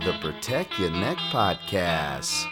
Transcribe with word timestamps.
the 0.00 0.16
Protect 0.20 0.78
Your 0.78 0.90
Neck 0.90 1.18
podcast, 1.30 2.46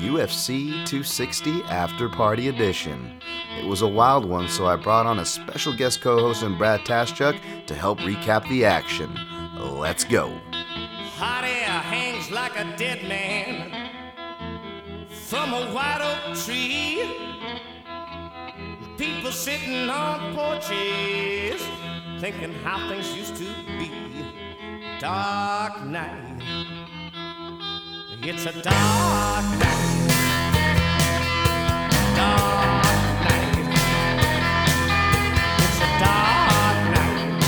UFC 0.00 0.68
260 0.84 1.62
After 1.62 2.10
Party 2.10 2.48
Edition. 2.48 3.20
It 3.58 3.66
was 3.66 3.80
a 3.80 3.88
wild 3.88 4.26
one, 4.26 4.48
so 4.48 4.66
I 4.66 4.76
brought 4.76 5.06
on 5.06 5.18
a 5.18 5.24
special 5.24 5.74
guest 5.74 6.02
co 6.02 6.18
host 6.18 6.42
in 6.42 6.58
Brad 6.58 6.80
Taschuk 6.80 7.40
to 7.66 7.74
help 7.74 8.00
recap 8.00 8.46
the 8.50 8.66
action. 8.66 9.18
Let's 9.56 10.04
go. 10.04 10.28
Hot 11.16 11.44
air 11.44 11.80
hangs 11.80 12.30
like 12.30 12.58
a 12.58 12.64
dead 12.76 13.08
man 13.08 13.90
from 15.08 15.54
a 15.54 15.72
white 15.72 16.02
oak 16.02 16.36
tree. 16.36 17.02
People 18.98 19.32
sitting 19.32 19.88
on 19.88 20.34
porches 20.34 21.66
thinking 22.18 22.52
how 22.62 22.86
things 22.90 23.16
used 23.16 23.36
to 23.36 23.46
be. 23.78 23.90
Dark 24.98 25.82
night. 25.86 26.29
It's 28.22 28.44
a 28.44 28.52
dark 28.52 28.64
night. 28.64 28.74
Dark 32.14 32.84
night. 33.24 33.56
It's 35.58 35.80
a 35.80 35.88
dark 35.98 36.78
night. 36.92 37.40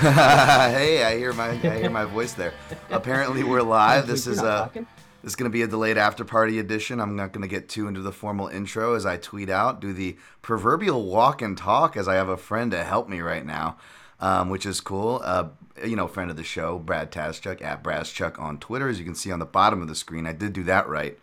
hey, 0.72 1.04
I 1.04 1.18
hear 1.18 1.34
my 1.34 1.50
I 1.50 1.78
hear 1.78 1.90
my 1.90 2.06
voice 2.06 2.32
there. 2.32 2.54
Apparently, 2.90 3.44
we're 3.44 3.60
live. 3.60 4.06
This 4.06 4.26
is 4.26 4.40
a 4.40 4.70
this 4.74 4.86
is 5.32 5.36
going 5.36 5.50
to 5.50 5.52
be 5.52 5.60
a 5.60 5.66
delayed 5.66 5.98
after 5.98 6.24
party 6.24 6.58
edition. 6.58 7.00
I'm 7.00 7.16
not 7.16 7.32
going 7.32 7.42
to 7.42 7.48
get 7.48 7.68
too 7.68 7.86
into 7.86 8.00
the 8.00 8.12
formal 8.12 8.48
intro 8.48 8.94
as 8.94 9.04
I 9.04 9.18
tweet 9.18 9.50
out, 9.50 9.78
do 9.78 9.92
the 9.92 10.16
proverbial 10.40 11.04
walk 11.04 11.42
and 11.42 11.58
talk 11.58 11.98
as 11.98 12.08
I 12.08 12.14
have 12.14 12.30
a 12.30 12.38
friend 12.38 12.70
to 12.70 12.82
help 12.82 13.10
me 13.10 13.20
right 13.20 13.44
now, 13.44 13.76
um, 14.20 14.48
which 14.48 14.64
is 14.64 14.80
cool. 14.80 15.20
Uh, 15.22 15.48
you 15.84 15.96
know, 15.96 16.06
friend 16.06 16.30
of 16.30 16.36
the 16.36 16.44
show, 16.44 16.78
Brad 16.78 17.10
Taschuk 17.10 17.62
at 17.62 17.82
Brazchuk 17.82 18.38
on 18.38 18.58
Twitter, 18.58 18.88
as 18.88 18.98
you 18.98 19.04
can 19.04 19.14
see 19.14 19.32
on 19.32 19.38
the 19.38 19.46
bottom 19.46 19.82
of 19.82 19.88
the 19.88 19.94
screen. 19.94 20.26
I 20.26 20.32
did 20.32 20.52
do 20.52 20.62
that 20.64 20.88
right. 20.88 21.18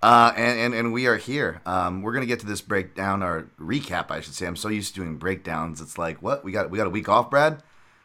Uh, 0.00 0.32
and, 0.36 0.58
and, 0.60 0.74
and 0.74 0.92
we 0.92 1.06
are 1.06 1.16
here. 1.16 1.60
Um, 1.66 2.02
we're 2.02 2.12
gonna 2.12 2.26
get 2.26 2.40
to 2.40 2.46
this 2.46 2.60
breakdown 2.60 3.22
or 3.22 3.50
recap, 3.60 4.10
I 4.10 4.20
should 4.20 4.34
say. 4.34 4.46
I'm 4.46 4.56
so 4.56 4.68
used 4.68 4.94
to 4.94 5.00
doing 5.00 5.16
breakdowns. 5.16 5.80
It's 5.80 5.98
like, 5.98 6.22
what 6.22 6.44
we 6.44 6.52
got? 6.52 6.70
We 6.70 6.78
got 6.78 6.86
a 6.86 6.90
week 6.90 7.08
off, 7.08 7.30
Brad. 7.30 7.62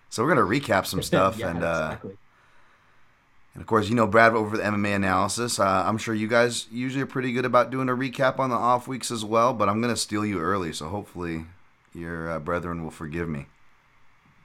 So 0.10 0.24
we're 0.24 0.30
gonna 0.34 0.42
recap 0.42 0.86
some 0.88 1.02
stuff, 1.04 1.38
yeah, 1.38 1.50
and 1.50 1.64
uh, 1.64 1.90
exactly. 1.92 2.18
and 3.54 3.62
of 3.62 3.68
course, 3.68 3.90
you 3.90 3.96
know 3.96 4.08
Brad 4.08 4.34
over 4.34 4.58
the 4.58 4.64
MMA 4.64 4.96
analysis. 4.96 5.60
Uh, 5.60 5.84
I'm 5.86 6.00
sure 6.00 6.16
you 6.16 6.28
guys 6.28 6.66
usually 6.72 7.04
are 7.04 7.08
pretty 7.08 7.32
good 7.32 7.46
about 7.46 7.70
doing 7.70 7.90
a 7.90 7.94
recap 7.94 8.40
on 8.40 8.50
the 8.50 8.56
off 8.56 8.88
weeks 8.88 9.12
as 9.12 9.24
well. 9.24 9.54
But 9.54 9.70
I'm 9.70 9.80
gonna 9.80 9.96
steal 9.96 10.26
you 10.26 10.40
early, 10.40 10.74
so 10.74 10.88
hopefully 10.88 11.46
your 11.94 12.32
uh, 12.32 12.40
brethren 12.40 12.84
will 12.84 12.92
forgive 12.92 13.30
me. 13.30 13.46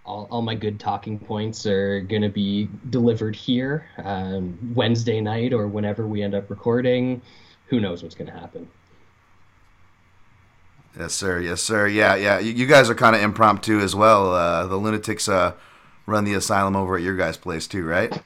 All, 0.08 0.26
all 0.30 0.42
my 0.42 0.54
good 0.54 0.80
talking 0.80 1.18
points 1.18 1.66
are 1.66 2.00
going 2.00 2.22
to 2.22 2.30
be 2.30 2.68
delivered 2.88 3.36
here 3.36 3.86
um, 4.02 4.72
Wednesday 4.74 5.20
night 5.20 5.52
or 5.52 5.68
whenever 5.68 6.06
we 6.06 6.22
end 6.22 6.34
up 6.34 6.48
recording. 6.48 7.20
Who 7.66 7.78
knows 7.78 8.02
what's 8.02 8.14
going 8.14 8.30
to 8.30 8.38
happen? 8.38 8.68
Yes, 10.98 11.12
sir. 11.12 11.38
Yes, 11.40 11.60
sir. 11.60 11.86
Yeah, 11.86 12.14
yeah. 12.14 12.38
You, 12.38 12.52
you 12.52 12.66
guys 12.66 12.88
are 12.88 12.94
kind 12.94 13.14
of 13.14 13.22
impromptu 13.22 13.80
as 13.80 13.94
well. 13.94 14.32
Uh, 14.32 14.66
the 14.66 14.76
lunatics 14.76 15.28
uh, 15.28 15.52
run 16.06 16.24
the 16.24 16.32
asylum 16.32 16.74
over 16.74 16.96
at 16.96 17.02
your 17.02 17.16
guys' 17.16 17.36
place 17.36 17.66
too, 17.66 17.84
right? 17.84 18.20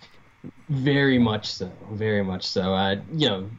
Very 0.68 1.18
much 1.18 1.50
so. 1.50 1.70
Very 1.90 2.22
much 2.22 2.46
so. 2.46 2.72
Uh, 2.72 2.96
you 3.12 3.28
know, 3.28 3.50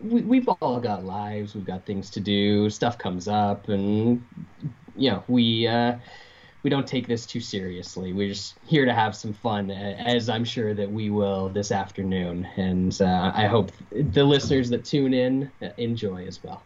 we, 0.00 0.22
we've 0.22 0.48
all 0.48 0.80
got 0.80 1.04
lives. 1.04 1.54
We've 1.54 1.66
got 1.66 1.84
things 1.84 2.08
to 2.10 2.20
do. 2.20 2.70
Stuff 2.70 2.96
comes 2.96 3.28
up, 3.28 3.68
and 3.68 4.24
you 4.96 5.10
know, 5.10 5.22
we 5.28 5.68
uh, 5.68 5.96
we 6.62 6.70
don't 6.70 6.86
take 6.86 7.06
this 7.06 7.24
too 7.26 7.40
seriously. 7.40 8.12
We're 8.12 8.28
just 8.28 8.56
here 8.66 8.84
to 8.84 8.92
have 8.92 9.16
some 9.16 9.32
fun, 9.32 9.70
as 9.70 10.28
I'm 10.28 10.44
sure 10.44 10.74
that 10.74 10.90
we 10.90 11.10
will 11.10 11.48
this 11.48 11.72
afternoon. 11.72 12.46
And 12.56 13.00
uh, 13.00 13.32
I 13.34 13.46
hope 13.46 13.72
the 13.90 14.24
listeners 14.24 14.68
that 14.70 14.84
tune 14.84 15.14
in 15.14 15.50
uh, 15.62 15.68
enjoy 15.78 16.26
as 16.26 16.42
well. 16.42 16.62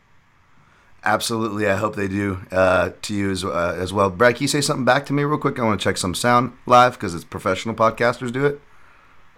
Absolutely. 1.04 1.68
I 1.68 1.76
hope 1.76 1.96
they 1.96 2.08
do 2.08 2.40
uh, 2.50 2.90
to 3.02 3.14
you 3.14 3.30
as, 3.30 3.44
uh, 3.44 3.76
as 3.78 3.92
well. 3.92 4.08
Brad, 4.10 4.36
can 4.36 4.42
you 4.44 4.48
say 4.48 4.60
something 4.62 4.86
back 4.86 5.04
to 5.06 5.12
me 5.12 5.22
real 5.24 5.38
quick? 5.38 5.58
I 5.58 5.62
want 5.62 5.78
to 5.80 5.84
check 5.84 5.98
some 5.98 6.14
sound 6.14 6.52
live 6.66 6.94
because 6.94 7.14
it's 7.14 7.24
professional 7.24 7.74
podcasters 7.74 8.32
do 8.32 8.46
it. 8.46 8.60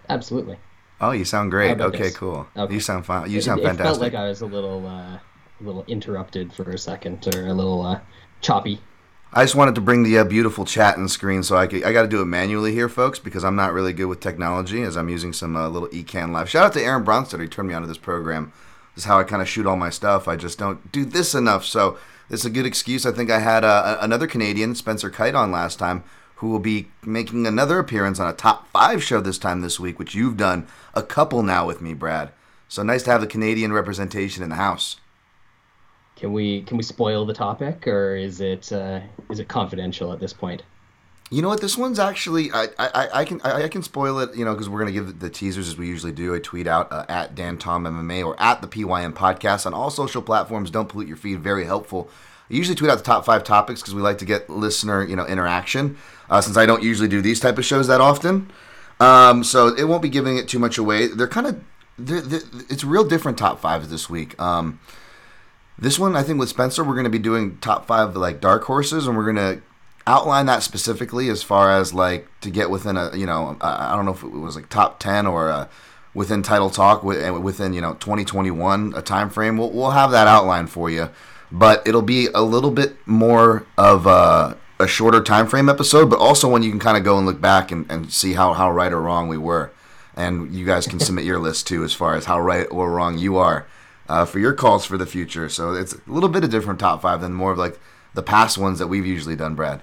Absolutely. 0.09 0.57
Oh, 1.01 1.11
you 1.11 1.25
sound 1.25 1.51
great. 1.51 1.79
Okay, 1.79 1.97
this? 2.03 2.17
cool. 2.17 2.47
Okay. 2.55 2.73
You 2.73 2.79
sound 2.79 3.05
fine. 3.05 3.29
You 3.29 3.39
It- 3.39 3.43
sound 3.43 3.59
it, 3.59 3.63
fantastic. 3.63 3.85
felt 3.85 3.99
like 3.99 4.15
I 4.15 4.29
was 4.29 4.41
a 4.41 4.45
little, 4.45 4.87
uh, 4.87 5.19
a 5.19 5.21
little 5.61 5.83
interrupted 5.87 6.53
for 6.53 6.63
a 6.71 6.77
second, 6.77 7.27
or 7.35 7.47
a 7.47 7.53
little 7.53 7.81
uh, 7.85 7.99
choppy. 8.41 8.79
I 9.33 9.43
just 9.43 9.55
wanted 9.55 9.75
to 9.75 9.81
bring 9.81 10.03
the 10.03 10.17
uh, 10.19 10.23
beautiful 10.23 10.63
chat 10.63 10.97
and 10.97 11.11
screen, 11.11 11.43
so 11.43 11.57
I 11.57 11.67
could, 11.67 11.83
I 11.83 11.91
got 11.91 12.03
to 12.03 12.07
do 12.07 12.21
it 12.21 12.25
manually 12.25 12.73
here, 12.73 12.87
folks, 12.87 13.19
because 13.19 13.43
I'm 13.43 13.57
not 13.57 13.73
really 13.73 13.91
good 13.91 14.05
with 14.05 14.21
technology, 14.21 14.81
as 14.83 14.95
I'm 14.95 15.09
using 15.09 15.33
some 15.33 15.55
uh, 15.55 15.67
little 15.67 15.89
Ecamm 15.89 16.31
Live. 16.31 16.49
Shout 16.49 16.65
out 16.65 16.73
to 16.73 16.81
Aaron 16.81 17.03
Bronsteter, 17.03 17.41
he 17.41 17.47
turned 17.47 17.67
me 17.67 17.73
onto 17.73 17.87
this 17.87 17.97
program. 17.97 18.53
This 18.95 19.03
is 19.03 19.07
how 19.07 19.19
I 19.19 19.23
kind 19.25 19.41
of 19.41 19.49
shoot 19.49 19.65
all 19.65 19.75
my 19.75 19.89
stuff. 19.89 20.27
I 20.27 20.37
just 20.37 20.57
don't 20.57 20.91
do 20.91 21.03
this 21.03 21.35
enough, 21.35 21.65
so 21.65 21.97
is 22.29 22.45
a 22.45 22.49
good 22.49 22.65
excuse. 22.65 23.05
I 23.05 23.11
think 23.11 23.29
I 23.29 23.39
had 23.39 23.63
uh, 23.63 23.97
another 24.01 24.27
Canadian, 24.27 24.75
Spencer 24.75 25.09
Kyte, 25.09 25.35
on 25.35 25.51
last 25.51 25.77
time, 25.77 26.03
who 26.35 26.49
will 26.49 26.59
be 26.59 26.87
making 27.05 27.45
another 27.45 27.79
appearance 27.79 28.19
on 28.19 28.29
a 28.29 28.33
top 28.33 28.69
five 28.71 29.03
show 29.03 29.19
this 29.19 29.37
time 29.37 29.61
this 29.61 29.79
week, 29.79 29.99
which 29.99 30.15
you've 30.15 30.37
done 30.37 30.67
a 30.93 31.03
couple 31.03 31.43
now 31.43 31.65
with 31.65 31.81
me, 31.81 31.93
Brad. 31.93 32.31
So 32.69 32.81
nice 32.81 33.03
to 33.03 33.11
have 33.11 33.21
the 33.21 33.27
Canadian 33.27 33.73
representation 33.73 34.43
in 34.43 34.49
the 34.49 34.55
house. 34.55 34.97
Can 36.17 36.33
we 36.33 36.63
can 36.63 36.77
we 36.77 36.83
spoil 36.83 37.25
the 37.25 37.33
topic, 37.33 37.87
or 37.87 38.15
is 38.15 38.41
it 38.41 38.73
uh, 38.73 39.01
is 39.29 39.39
it 39.39 39.47
confidential 39.47 40.11
at 40.11 40.19
this 40.19 40.33
point? 40.33 40.63
You 41.29 41.43
know 41.43 41.49
what? 41.49 41.61
This 41.61 41.77
one's 41.77 41.99
actually 41.99 42.51
I 42.51 42.69
I, 42.79 43.09
I 43.13 43.25
can 43.25 43.39
I, 43.43 43.63
I 43.63 43.67
can 43.67 43.83
spoil 43.83 44.17
it. 44.19 44.35
You 44.35 44.43
know 44.43 44.53
because 44.53 44.67
we're 44.67 44.79
gonna 44.79 44.91
give 44.91 45.19
the 45.19 45.29
teasers 45.29 45.67
as 45.67 45.77
we 45.77 45.87
usually 45.87 46.11
do. 46.11 46.33
I 46.33 46.39
tweet 46.39 46.65
out 46.65 46.91
uh, 46.91 47.05
at 47.07 47.35
Dan 47.35 47.59
Tom 47.59 47.83
MMA 47.83 48.25
or 48.25 48.35
at 48.41 48.61
the 48.61 48.67
PYN 48.67 49.13
podcast 49.13 49.67
on 49.67 49.75
all 49.75 49.91
social 49.91 50.23
platforms. 50.23 50.71
Don't 50.71 50.89
pollute 50.89 51.07
your 51.07 51.17
feed. 51.17 51.39
Very 51.41 51.65
helpful. 51.65 52.09
I 52.49 52.55
usually 52.55 52.75
tweet 52.75 52.89
out 52.89 52.97
the 52.97 53.03
top 53.03 53.23
five 53.23 53.43
topics 53.43 53.81
because 53.81 53.93
we 53.93 54.01
like 54.01 54.17
to 54.17 54.25
get 54.25 54.49
listener 54.49 55.03
you 55.03 55.15
know 55.15 55.25
interaction. 55.27 55.97
Uh, 56.31 56.41
since 56.41 56.57
I 56.57 56.65
don't 56.65 56.81
usually 56.81 57.07
do 57.07 57.21
these 57.21 57.39
type 57.39 57.59
of 57.59 57.65
shows 57.65 57.87
that 57.87 58.01
often, 58.01 58.49
um, 58.99 59.43
so 59.43 59.67
it 59.67 59.83
won't 59.83 60.01
be 60.01 60.09
giving 60.09 60.37
it 60.37 60.47
too 60.47 60.57
much 60.57 60.79
away. 60.79 61.07
They're 61.07 61.27
kind 61.27 61.45
of 61.45 61.61
it's 61.99 62.83
real 62.83 63.03
different 63.03 63.37
top 63.37 63.59
fives 63.59 63.89
this 63.89 64.09
week. 64.09 64.39
Um, 64.41 64.79
this 65.79 65.99
one, 65.99 66.15
I 66.15 66.23
think, 66.23 66.39
with 66.39 66.49
Spencer, 66.49 66.83
we're 66.83 66.95
going 66.95 67.03
to 67.03 67.09
be 67.09 67.19
doing 67.19 67.57
top 67.59 67.85
five 67.85 68.15
like 68.15 68.41
dark 68.41 68.63
horses, 68.63 69.05
and 69.05 69.15
we're 69.15 69.31
going 69.31 69.35
to 69.35 69.61
outline 70.07 70.45
that 70.45 70.63
specifically 70.63 71.29
as 71.29 71.43
far 71.43 71.69
as 71.71 71.93
like 71.93 72.27
to 72.39 72.49
get 72.49 72.69
within 72.69 72.95
a 72.95 73.13
you 73.15 73.25
know 73.25 73.57
I 73.59 73.93
don't 73.95 74.05
know 74.05 74.13
if 74.13 74.23
it 74.23 74.31
was 74.31 74.55
like 74.55 74.69
top 74.69 74.99
ten 74.99 75.27
or 75.27 75.49
uh, 75.49 75.67
within 76.13 76.41
title 76.41 76.69
talk 76.69 77.03
within 77.03 77.73
you 77.73 77.81
know 77.81 77.93
2021 77.95 78.93
a 78.95 79.01
time 79.01 79.29
frame. 79.29 79.57
We'll 79.57 79.71
we'll 79.71 79.91
have 79.91 80.11
that 80.11 80.27
outline 80.27 80.67
for 80.67 80.89
you, 80.89 81.09
but 81.51 81.85
it'll 81.87 82.01
be 82.01 82.27
a 82.33 82.41
little 82.41 82.71
bit 82.71 82.95
more 83.05 83.67
of 83.77 84.07
a, 84.07 84.57
a 84.79 84.87
shorter 84.87 85.21
time 85.21 85.45
frame 85.45 85.69
episode, 85.69 86.09
but 86.09 86.19
also 86.19 86.49
one 86.49 86.63
you 86.63 86.71
can 86.71 86.79
kind 86.79 86.97
of 86.97 87.03
go 87.03 87.17
and 87.17 87.27
look 87.27 87.39
back 87.39 87.71
and, 87.71 87.85
and 87.91 88.11
see 88.11 88.33
how 88.33 88.53
how 88.53 88.71
right 88.71 88.93
or 88.93 89.01
wrong 89.01 89.27
we 89.27 89.37
were, 89.37 89.71
and 90.15 90.55
you 90.55 90.65
guys 90.65 90.87
can 90.87 90.99
submit 91.01 91.25
your 91.25 91.37
list 91.37 91.67
too 91.67 91.83
as 91.83 91.93
far 91.93 92.15
as 92.15 92.25
how 92.25 92.39
right 92.39 92.65
or 92.71 92.89
wrong 92.89 93.19
you 93.19 93.37
are 93.37 93.67
uh, 94.09 94.25
for 94.25 94.39
your 94.39 94.53
calls 94.53 94.85
for 94.85 94.97
the 94.97 95.05
future. 95.05 95.49
So 95.49 95.73
it's 95.73 95.93
a 95.93 95.99
little 96.07 96.29
bit 96.29 96.43
of 96.43 96.49
different 96.49 96.79
top 96.79 97.01
five 97.01 97.21
than 97.21 97.33
more 97.33 97.51
of 97.51 97.57
like 97.57 97.79
the 98.13 98.23
past 98.23 98.57
ones 98.57 98.79
that 98.79 98.87
we've 98.87 99.05
usually 99.05 99.35
done, 99.35 99.55
Brad. 99.55 99.81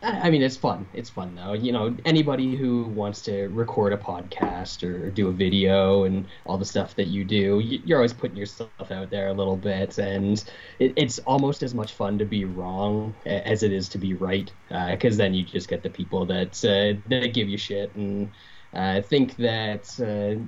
I 0.00 0.30
mean, 0.30 0.42
it's 0.42 0.56
fun. 0.56 0.86
It's 0.94 1.10
fun 1.10 1.34
though. 1.34 1.54
You 1.54 1.72
know, 1.72 1.96
anybody 2.04 2.54
who 2.54 2.84
wants 2.84 3.22
to 3.22 3.48
record 3.48 3.92
a 3.92 3.96
podcast 3.96 4.88
or 4.88 5.10
do 5.10 5.26
a 5.26 5.32
video 5.32 6.04
and 6.04 6.24
all 6.46 6.56
the 6.56 6.64
stuff 6.64 6.94
that 6.94 7.08
you 7.08 7.24
do, 7.24 7.60
you're 7.60 7.98
always 7.98 8.12
putting 8.12 8.36
yourself 8.36 8.70
out 8.92 9.10
there 9.10 9.26
a 9.26 9.32
little 9.32 9.56
bit, 9.56 9.98
and 9.98 10.44
it's 10.78 11.18
almost 11.20 11.64
as 11.64 11.74
much 11.74 11.94
fun 11.94 12.16
to 12.18 12.24
be 12.24 12.44
wrong 12.44 13.12
as 13.26 13.64
it 13.64 13.72
is 13.72 13.88
to 13.88 13.98
be 13.98 14.14
right, 14.14 14.52
because 14.68 15.16
then 15.16 15.34
you 15.34 15.42
just 15.44 15.68
get 15.68 15.82
the 15.82 15.90
people 15.90 16.26
that 16.26 16.64
uh, 16.64 17.00
that 17.08 17.34
give 17.34 17.48
you 17.48 17.58
shit 17.58 17.92
and. 17.96 18.30
Uh, 18.74 19.02
think 19.02 19.36
that 19.36 19.94
uh, 20.00 20.40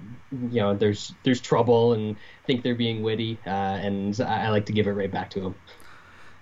you 0.50 0.60
know 0.60 0.74
there's 0.74 1.12
there's 1.24 1.40
trouble 1.40 1.92
and 1.92 2.16
think 2.46 2.62
they're 2.62 2.74
being 2.74 3.02
witty, 3.02 3.38
uh, 3.46 3.50
and 3.50 4.18
I, 4.20 4.46
I 4.46 4.48
like 4.48 4.66
to 4.66 4.72
give 4.72 4.86
it 4.86 4.92
right 4.92 5.10
back 5.10 5.30
to 5.30 5.40
them. 5.40 5.54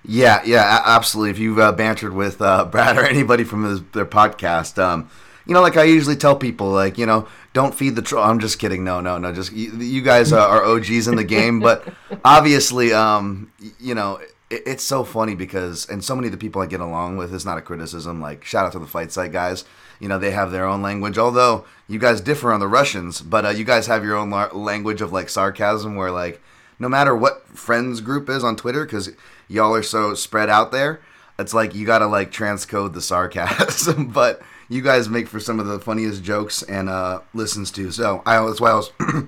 Yeah, 0.04 0.42
yeah, 0.44 0.82
absolutely. 0.84 1.30
If 1.30 1.38
you've 1.38 1.58
uh, 1.58 1.72
bantered 1.72 2.12
with 2.12 2.40
uh, 2.40 2.64
Brad 2.70 2.98
or 2.98 3.04
anybody 3.04 3.44
from 3.44 3.64
his, 3.64 3.82
their 3.92 4.06
podcast, 4.06 4.82
um, 4.82 5.10
you 5.46 5.54
know, 5.54 5.60
like 5.60 5.76
I 5.76 5.84
usually 5.84 6.16
tell 6.16 6.36
people, 6.36 6.68
like 6.70 6.98
you 6.98 7.06
know, 7.06 7.26
don't 7.52 7.74
feed 7.74 7.96
the 7.96 8.02
troll. 8.02 8.24
I'm 8.24 8.38
just 8.38 8.58
kidding. 8.58 8.84
No, 8.84 9.00
no, 9.00 9.18
no. 9.18 9.32
Just 9.32 9.52
you, 9.52 9.72
you 9.78 10.02
guys 10.02 10.32
are, 10.32 10.46
are 10.46 10.64
OGs 10.64 11.08
in 11.08 11.16
the 11.16 11.24
game, 11.24 11.60
but 11.60 11.86
obviously, 12.24 12.92
um, 12.92 13.52
you 13.80 13.94
know, 13.94 14.20
it, 14.50 14.62
it's 14.66 14.84
so 14.84 15.04
funny 15.04 15.34
because, 15.34 15.88
and 15.88 16.04
so 16.04 16.14
many 16.14 16.28
of 16.28 16.32
the 16.32 16.38
people 16.38 16.62
I 16.62 16.66
get 16.66 16.80
along 16.80 17.16
with, 17.16 17.34
it's 17.34 17.44
not 17.44 17.58
a 17.58 17.62
criticism. 17.62 18.20
Like 18.20 18.44
shout 18.44 18.66
out 18.66 18.72
to 18.72 18.78
the 18.78 18.86
fight 18.86 19.12
site 19.12 19.32
guys. 19.32 19.64
You 20.00 20.08
know, 20.08 20.18
they 20.18 20.30
have 20.32 20.50
their 20.50 20.66
own 20.66 20.82
language. 20.82 21.18
Although 21.18 21.64
you 21.88 21.98
guys 21.98 22.20
differ 22.20 22.52
on 22.52 22.60
the 22.60 22.68
Russians, 22.68 23.20
but 23.20 23.44
uh, 23.44 23.50
you 23.50 23.64
guys 23.64 23.86
have 23.86 24.04
your 24.04 24.16
own 24.16 24.30
la- 24.30 24.52
language 24.52 25.00
of 25.00 25.12
like 25.12 25.28
sarcasm, 25.28 25.96
where 25.96 26.10
like 26.10 26.40
no 26.78 26.88
matter 26.88 27.14
what 27.14 27.46
friends 27.48 28.00
group 28.00 28.28
is 28.28 28.42
on 28.44 28.56
Twitter, 28.56 28.84
because 28.84 29.10
y'all 29.48 29.74
are 29.74 29.82
so 29.82 30.14
spread 30.14 30.48
out 30.48 30.72
there, 30.72 31.00
it's 31.38 31.54
like 31.54 31.74
you 31.74 31.86
gotta 31.86 32.06
like 32.06 32.32
transcode 32.32 32.92
the 32.92 33.00
sarcasm. 33.00 34.08
but 34.12 34.42
you 34.68 34.82
guys 34.82 35.08
make 35.08 35.28
for 35.28 35.38
some 35.38 35.60
of 35.60 35.66
the 35.66 35.78
funniest 35.78 36.22
jokes 36.22 36.62
and 36.62 36.88
uh, 36.88 37.20
listens 37.34 37.70
to. 37.72 37.90
So 37.90 38.22
I 38.24 38.44
that's 38.44 38.60
why 38.60 38.70
I 38.70 38.74
was 38.74 38.90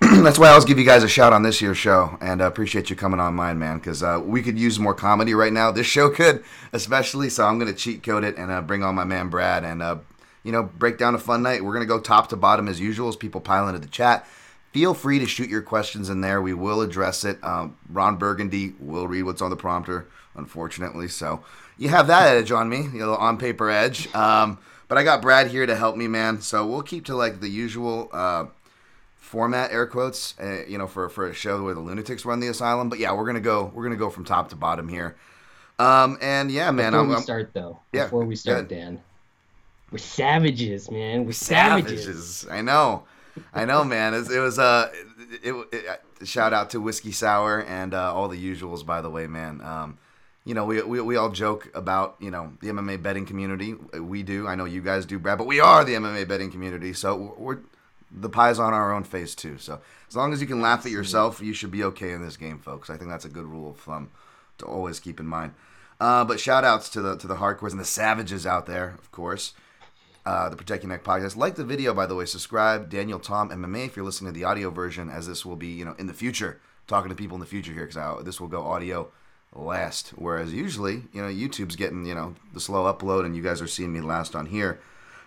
that's 0.22 0.38
why 0.38 0.46
I 0.46 0.50
always 0.50 0.64
give 0.64 0.78
you 0.78 0.84
guys 0.86 1.02
a 1.02 1.08
shout 1.08 1.34
on 1.34 1.42
this 1.42 1.60
year's 1.60 1.76
show, 1.76 2.16
and 2.22 2.40
uh, 2.40 2.46
appreciate 2.46 2.88
you 2.88 2.96
coming 2.96 3.20
on 3.20 3.34
mine, 3.34 3.58
man. 3.58 3.78
Because 3.78 4.02
uh, 4.02 4.18
we 4.24 4.42
could 4.42 4.58
use 4.58 4.78
more 4.78 4.94
comedy 4.94 5.34
right 5.34 5.52
now. 5.52 5.70
This 5.70 5.86
show 5.86 6.08
could, 6.14 6.42
especially. 6.72 7.28
So 7.28 7.44
I'm 7.44 7.58
gonna 7.58 7.74
cheat 7.74 8.02
code 8.02 8.24
it 8.24 8.38
and 8.38 8.50
uh, 8.50 8.62
bring 8.62 8.82
on 8.82 8.94
my 8.94 9.04
man 9.04 9.28
Brad 9.28 9.62
and 9.62 9.82
uh, 9.82 9.98
you 10.42 10.52
know 10.52 10.62
break 10.62 10.96
down 10.96 11.14
a 11.14 11.18
fun 11.18 11.42
night. 11.42 11.62
We're 11.62 11.74
gonna 11.74 11.84
go 11.84 12.00
top 12.00 12.30
to 12.30 12.36
bottom 12.36 12.66
as 12.66 12.80
usual 12.80 13.08
as 13.08 13.16
people 13.16 13.42
pile 13.42 13.68
into 13.68 13.78
the 13.78 13.88
chat. 13.88 14.26
Feel 14.72 14.94
free 14.94 15.18
to 15.18 15.26
shoot 15.26 15.50
your 15.50 15.60
questions 15.60 16.08
in 16.08 16.22
there. 16.22 16.40
We 16.40 16.54
will 16.54 16.80
address 16.80 17.24
it. 17.24 17.42
Um, 17.44 17.76
Ron 17.90 18.16
Burgundy 18.16 18.74
will 18.80 19.06
read 19.06 19.24
what's 19.24 19.42
on 19.42 19.50
the 19.50 19.56
prompter, 19.56 20.08
unfortunately. 20.34 21.08
So 21.08 21.44
you 21.76 21.90
have 21.90 22.06
that 22.06 22.36
edge 22.36 22.52
on 22.52 22.70
me, 22.70 22.84
you 22.84 23.00
know, 23.00 23.16
on 23.16 23.36
paper 23.36 23.68
edge. 23.68 24.12
Um, 24.14 24.58
but 24.88 24.96
I 24.96 25.02
got 25.02 25.20
Brad 25.20 25.48
here 25.48 25.66
to 25.66 25.76
help 25.76 25.96
me, 25.96 26.08
man. 26.08 26.40
So 26.40 26.66
we'll 26.66 26.82
keep 26.82 27.04
to 27.06 27.16
like 27.16 27.40
the 27.40 27.48
usual 27.48 28.08
uh, 28.12 28.46
format, 29.30 29.70
air 29.70 29.86
quotes, 29.86 30.34
uh, 30.40 30.64
you 30.66 30.76
know, 30.76 30.88
for 30.88 31.08
for 31.08 31.28
a 31.28 31.32
show 31.34 31.62
where 31.62 31.74
the 31.74 31.80
lunatics 31.80 32.24
run 32.24 32.40
the 32.40 32.48
asylum. 32.48 32.88
But 32.88 32.98
yeah, 32.98 33.12
we're 33.12 33.26
gonna 33.26 33.40
go 33.40 33.70
we're 33.74 33.84
gonna 33.84 33.96
go 33.96 34.10
from 34.10 34.24
top 34.24 34.48
to 34.50 34.56
bottom 34.56 34.88
here. 34.88 35.16
Um, 35.78 36.18
and 36.20 36.50
yeah, 36.50 36.70
man. 36.72 36.92
Before 36.92 37.00
I'm, 37.00 37.08
we 37.08 37.14
I'm- 37.14 37.22
start 37.22 37.50
though, 37.54 37.78
Yeah, 37.92 38.04
before 38.04 38.24
we 38.24 38.34
start, 38.36 38.56
ahead. 38.58 38.68
Dan, 38.68 39.00
we're 39.92 39.98
savages, 39.98 40.90
man. 40.90 41.24
We're 41.24 41.32
savages. 41.32 42.04
savages. 42.04 42.46
I 42.50 42.60
know, 42.60 43.04
I 43.54 43.64
know, 43.64 43.84
man. 43.84 44.14
It, 44.14 44.30
it 44.30 44.40
was 44.40 44.58
uh, 44.58 44.90
it, 45.42 45.54
it, 45.54 45.66
it- 45.72 46.26
shout 46.26 46.52
out 46.52 46.70
to 46.70 46.80
whiskey 46.80 47.12
sour 47.12 47.62
and 47.64 47.94
uh, 47.94 48.12
all 48.14 48.28
the 48.28 48.36
usuals, 48.36 48.84
by 48.84 49.00
the 49.00 49.08
way, 49.08 49.26
man. 49.26 49.60
Um, 49.62 49.96
you 50.44 50.54
know, 50.54 50.64
we, 50.64 50.82
we 50.82 51.00
we 51.00 51.16
all 51.16 51.30
joke 51.30 51.70
about 51.74 52.16
you 52.18 52.30
know 52.30 52.52
the 52.60 52.68
MMA 52.68 53.00
betting 53.02 53.26
community. 53.26 53.74
We 53.98 54.22
do. 54.22 54.48
I 54.48 54.56
know 54.56 54.64
you 54.64 54.80
guys 54.82 55.06
do, 55.06 55.18
Brad, 55.18 55.38
but 55.38 55.46
we 55.46 55.60
are 55.60 55.84
the 55.84 55.94
MMA 55.94 56.26
betting 56.26 56.50
community. 56.50 56.92
So 56.94 57.34
we're 57.38 57.58
the 58.10 58.28
pie's 58.28 58.58
on 58.58 58.74
our 58.74 58.92
own 58.92 59.04
face 59.04 59.34
too. 59.34 59.58
So 59.58 59.80
as 60.08 60.16
long 60.16 60.32
as 60.32 60.40
you 60.40 60.46
can 60.46 60.60
laugh 60.60 60.86
at 60.86 60.92
yourself, 60.92 61.40
you 61.40 61.52
should 61.52 61.70
be 61.70 61.84
okay 61.84 62.12
in 62.12 62.22
this 62.22 62.36
game, 62.36 62.58
folks. 62.58 62.90
I 62.90 62.96
think 62.96 63.10
that's 63.10 63.24
a 63.24 63.30
good 63.30 63.46
rule 63.46 63.70
of 63.70 63.78
thumb 63.78 64.10
to 64.58 64.66
always 64.66 65.00
keep 65.00 65.20
in 65.20 65.26
mind. 65.26 65.54
Uh, 66.00 66.24
but 66.24 66.40
shout 66.40 66.64
outs 66.64 66.88
to 66.90 67.02
the 67.02 67.16
to 67.16 67.26
the 67.26 67.36
hardcores 67.36 67.72
and 67.72 67.80
the 67.80 67.84
savages 67.84 68.46
out 68.46 68.66
there, 68.66 68.96
of 68.98 69.10
course 69.12 69.52
uh, 70.26 70.48
the 70.48 70.56
Protect 70.56 70.82
Your 70.82 70.90
Neck 70.90 71.04
podcast. 71.04 71.36
Like 71.36 71.54
the 71.54 71.64
video, 71.64 71.94
by 71.94 72.06
the 72.06 72.14
way. 72.14 72.24
Subscribe, 72.24 72.90
Daniel 72.90 73.18
Tom 73.18 73.50
MMA, 73.50 73.86
if 73.86 73.96
you're 73.96 74.04
listening 74.04 74.32
to 74.32 74.38
the 74.38 74.44
audio 74.44 74.70
version, 74.70 75.08
as 75.10 75.26
this 75.26 75.44
will 75.44 75.56
be, 75.56 75.68
you 75.68 75.84
know, 75.84 75.94
in 75.98 76.06
the 76.06 76.14
future, 76.14 76.60
talking 76.86 77.08
to 77.08 77.14
people 77.14 77.36
in 77.36 77.40
the 77.40 77.46
future 77.46 77.72
here, 77.72 77.86
because 77.86 78.24
this 78.24 78.40
will 78.40 78.48
go 78.48 78.62
audio 78.62 79.10
last. 79.54 80.10
Whereas 80.10 80.52
usually, 80.52 81.04
you 81.12 81.22
know, 81.22 81.28
YouTube's 81.28 81.76
getting, 81.76 82.04
you 82.04 82.14
know, 82.14 82.34
the 82.52 82.60
slow 82.60 82.92
upload, 82.92 83.24
and 83.24 83.34
you 83.34 83.42
guys 83.42 83.62
are 83.62 83.66
seeing 83.66 83.92
me 83.92 84.00
last 84.00 84.36
on 84.36 84.46
here 84.46 84.80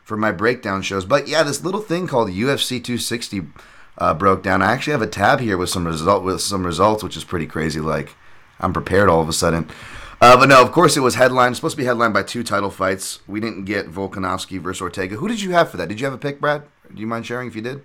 for 0.04 0.18
my 0.18 0.32
breakdown 0.32 0.82
shows. 0.82 1.06
But 1.06 1.28
yeah, 1.28 1.44
this 1.44 1.64
little 1.64 1.82
thing 1.82 2.08
called 2.08 2.30
UFC 2.30 2.84
260 2.84 3.48
uh, 3.98 4.14
broke 4.14 4.44
down. 4.44 4.62
I 4.62 4.72
actually 4.72 4.92
have 4.92 5.02
a 5.02 5.08
tab 5.08 5.40
here 5.40 5.58
with 5.58 5.70
some 5.70 5.86
result 5.86 6.24
with 6.24 6.42
some 6.42 6.66
results, 6.66 7.04
which 7.04 7.18
is 7.18 7.24
pretty 7.24 7.48
crazy. 7.48 7.80
Like 7.80 8.16
I'm 8.60 8.74
prepared 8.74 9.10
all 9.10 9.22
of 9.22 9.30
a 9.30 9.34
sudden. 9.34 9.70
Uh, 10.22 10.38
but 10.38 10.48
no, 10.48 10.62
of 10.62 10.72
course 10.72 10.96
it 10.96 11.02
was 11.02 11.16
headlined. 11.16 11.56
Supposed 11.56 11.76
to 11.76 11.82
be 11.82 11.86
headlined 11.86 12.14
by 12.14 12.24
two 12.24 12.44
title 12.44 12.70
fights. 12.70 13.20
We 13.28 13.40
didn't 13.40 13.66
get 13.66 13.92
Volkanovski 13.92 14.60
versus 14.60 14.82
Ortega. 14.82 15.18
Who 15.18 15.28
did 15.28 15.42
you 15.42 15.52
have 15.52 15.70
for 15.70 15.78
that? 15.78 15.90
Did 15.90 16.00
you 16.00 16.06
have 16.06 16.14
a 16.14 16.18
pick, 16.18 16.40
Brad? 16.40 16.64
Do 16.94 17.02
you 17.02 17.08
mind 17.08 17.26
sharing 17.26 17.48
if 17.48 17.56
you 17.56 17.62
did? 17.62 17.84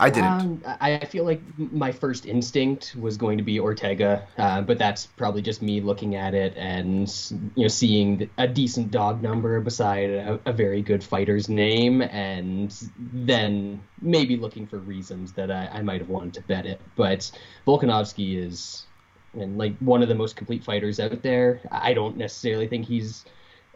I 0.00 0.10
didn't. 0.10 0.30
Um, 0.30 0.62
I 0.80 1.04
feel 1.04 1.24
like 1.24 1.42
my 1.58 1.92
first 1.92 2.24
instinct 2.24 2.96
was 2.96 3.16
going 3.16 3.36
to 3.38 3.44
be 3.44 3.60
Ortega, 3.60 4.26
uh, 4.38 4.62
but 4.62 4.78
that's 4.78 5.06
probably 5.06 5.42
just 5.42 5.60
me 5.60 5.80
looking 5.80 6.16
at 6.16 6.34
it 6.34 6.54
and 6.56 7.06
you 7.54 7.64
know 7.64 7.68
seeing 7.68 8.30
a 8.38 8.48
decent 8.48 8.90
dog 8.90 9.22
number 9.22 9.60
beside 9.60 10.10
a, 10.10 10.40
a 10.46 10.52
very 10.52 10.80
good 10.80 11.04
fighter's 11.04 11.48
name, 11.48 12.00
and 12.00 12.74
then 13.12 13.82
maybe 14.00 14.36
looking 14.36 14.66
for 14.66 14.78
reasons 14.78 15.32
that 15.34 15.50
I, 15.50 15.68
I 15.72 15.82
might 15.82 16.00
have 16.00 16.08
wanted 16.08 16.34
to 16.34 16.40
bet 16.42 16.64
it. 16.64 16.80
But 16.96 17.30
Volkanovski 17.66 18.42
is 18.42 18.86
and 19.34 19.58
like 19.58 19.76
one 19.78 20.02
of 20.02 20.08
the 20.08 20.14
most 20.14 20.34
complete 20.34 20.64
fighters 20.64 20.98
out 20.98 21.22
there. 21.22 21.60
I 21.70 21.94
don't 21.94 22.16
necessarily 22.16 22.66
think 22.66 22.86
he's 22.86 23.24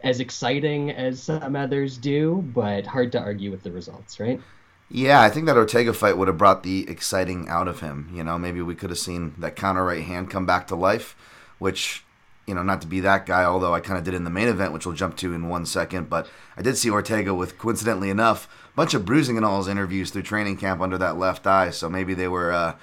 as 0.03 0.19
exciting 0.19 0.91
as 0.91 1.23
some 1.23 1.55
others 1.55 1.97
do, 1.97 2.43
but 2.53 2.85
hard 2.85 3.11
to 3.13 3.19
argue 3.19 3.51
with 3.51 3.63
the 3.63 3.71
results, 3.71 4.19
right? 4.19 4.41
Yeah, 4.89 5.21
I 5.21 5.29
think 5.29 5.47
that 5.47 5.57
Ortega 5.57 5.93
fight 5.93 6.17
would 6.17 6.27
have 6.27 6.37
brought 6.37 6.63
the 6.63 6.87
exciting 6.87 7.49
out 7.49 7.67
of 7.67 7.79
him. 7.79 8.09
You 8.13 8.23
know, 8.23 8.37
maybe 8.37 8.61
we 8.61 8.75
could 8.75 8.91
have 8.91 8.99
seen 8.99 9.33
that 9.39 9.55
counter 9.55 9.83
right 9.83 10.03
hand 10.03 10.29
come 10.29 10.45
back 10.45 10.67
to 10.67 10.75
life, 10.75 11.15
which, 11.57 12.03
you 12.45 12.53
know, 12.53 12.61
not 12.61 12.81
to 12.81 12.87
be 12.87 12.99
that 12.99 13.25
guy, 13.25 13.43
although 13.43 13.73
I 13.73 13.79
kind 13.79 13.97
of 13.97 14.03
did 14.03 14.13
in 14.13 14.25
the 14.25 14.29
main 14.29 14.47
event, 14.47 14.73
which 14.73 14.85
we'll 14.85 14.95
jump 14.95 15.17
to 15.17 15.33
in 15.33 15.49
one 15.49 15.65
second. 15.65 16.07
But 16.07 16.29
I 16.55 16.61
did 16.61 16.77
see 16.77 16.91
Ortega 16.91 17.33
with, 17.33 17.57
coincidentally 17.57 18.11
enough, 18.11 18.47
a 18.73 18.75
bunch 18.75 18.93
of 18.93 19.05
bruising 19.05 19.37
in 19.37 19.43
all 19.43 19.57
his 19.57 19.67
interviews 19.67 20.11
through 20.11 20.21
training 20.21 20.57
camp 20.57 20.81
under 20.81 20.99
that 20.99 21.17
left 21.17 21.47
eye. 21.47 21.71
So 21.71 21.89
maybe 21.89 22.13
they 22.13 22.27
were 22.27 22.51
uh, 22.51 22.75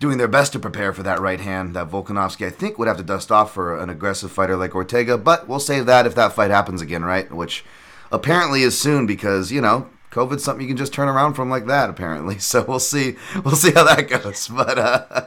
doing 0.00 0.18
their 0.18 0.26
best 0.26 0.52
to 0.54 0.58
prepare 0.58 0.92
for 0.92 1.04
that 1.04 1.20
right 1.20 1.40
hand 1.40 1.76
that 1.76 1.90
Volkanovski, 1.90 2.44
I 2.44 2.50
think, 2.50 2.76
would 2.76 2.88
have 2.88 2.96
to 2.96 3.04
dust 3.04 3.30
off 3.30 3.54
for 3.54 3.78
an 3.78 3.88
aggressive 3.88 4.32
fighter 4.32 4.56
like 4.56 4.74
Ortega. 4.74 5.16
But 5.16 5.46
we'll 5.46 5.60
save 5.60 5.86
that 5.86 6.06
if 6.06 6.16
that 6.16 6.32
fight 6.32 6.50
happens 6.50 6.82
again, 6.82 7.04
right? 7.04 7.30
Which 7.30 7.64
apparently 8.10 8.62
is 8.62 8.76
soon 8.76 9.06
because, 9.06 9.52
you 9.52 9.60
know, 9.60 9.88
COVID's 10.10 10.42
something 10.42 10.62
you 10.62 10.68
can 10.68 10.76
just 10.76 10.92
turn 10.92 11.08
around 11.08 11.34
from 11.34 11.50
like 11.50 11.66
that, 11.66 11.90
apparently. 11.90 12.38
So 12.50 12.64
we'll 12.66 12.80
see. 12.80 13.16
We'll 13.44 13.54
see 13.54 13.70
how 13.70 13.84
that 13.84 14.08
goes. 14.08 14.48
But 14.52 14.78
uh, 14.78 15.26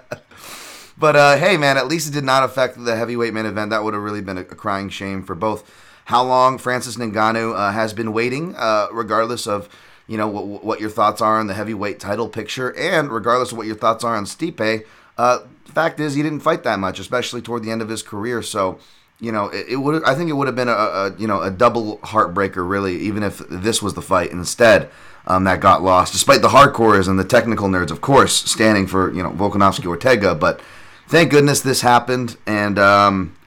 but 0.98 1.16
uh, 1.16 1.38
hey, 1.38 1.58
man, 1.58 1.78
at 1.78 1.88
least 1.88 2.10
it 2.10 2.14
did 2.14 2.24
not 2.24 2.44
affect 2.44 2.84
the 2.84 2.96
heavyweight 2.96 3.34
main 3.34 3.46
event. 3.46 3.70
That 3.70 3.84
would 3.84 3.94
have 3.94 4.04
really 4.04 4.22
been 4.22 4.38
a, 4.38 4.44
crying 4.44 4.90
shame 4.90 5.24
for 5.24 5.36
both. 5.36 5.70
How 6.06 6.24
long 6.24 6.58
Francis 6.58 6.98
Ngannou 6.98 7.56
uh, 7.56 7.72
has 7.72 7.94
been 7.94 8.12
waiting, 8.14 8.56
uh, 8.58 8.88
regardless 8.92 9.48
of 9.48 9.70
you 10.08 10.18
know 10.18 10.28
what, 10.28 10.64
what 10.64 10.82
your 10.82 10.90
thoughts 10.90 11.22
are 11.22 11.40
on 11.40 11.48
the 11.48 11.54
heavyweight 11.54 12.00
title 12.00 12.28
picture, 12.28 12.76
and 12.76 13.12
regardless 13.12 13.52
of 13.52 13.58
what 13.58 13.68
your 13.68 13.78
thoughts 13.78 14.04
are 14.04 14.16
on 14.16 14.26
Stipe. 14.26 14.86
Uh, 15.18 15.40
fact 15.66 16.00
is, 16.00 16.16
he 16.16 16.24
didn't 16.24 16.42
fight 16.42 16.64
that 16.64 16.80
much, 16.80 17.00
especially 17.00 17.42
toward 17.42 17.64
the 17.64 17.72
end 17.72 17.82
of 17.82 17.90
his 17.90 18.04
career. 18.04 18.42
So 18.42 18.80
you 19.24 19.32
know, 19.32 19.48
it, 19.48 19.68
it 19.70 19.76
would. 19.78 20.04
I 20.04 20.16
think 20.16 20.30
it 20.30 20.34
would 20.34 20.48
have 20.48 20.56
been 20.56 20.68
a, 20.68 20.74
a 20.74 21.16
you 21.18 21.28
know 21.28 21.42
a 21.42 21.50
double 21.50 21.98
heartbreaker, 22.00 22.68
really, 22.68 22.98
even 22.98 23.24
if 23.24 23.38
this 23.50 23.82
was 23.82 23.94
the 23.94 24.02
fight 24.02 24.32
instead 24.32 24.90
um, 25.28 25.46
that 25.46 25.62
got 25.62 25.82
lost, 25.82 26.12
despite 26.12 26.42
the 26.42 26.50
hardcores 26.50 27.08
and 27.08 27.18
the 27.18 27.24
technical 27.24 27.70
nerds, 27.70 27.90
of 27.90 28.02
course, 28.02 28.34
standing 28.34 28.86
for 28.86 29.14
you 29.14 29.24
know 29.24 29.30
Volkanovski 29.32 29.86
Ortega. 29.86 30.36
But 30.36 30.60
thank 31.08 31.32
goodness 31.32 31.62
this 31.62 31.80
happened, 31.80 32.36
and 32.46 32.78
um, 32.78 33.38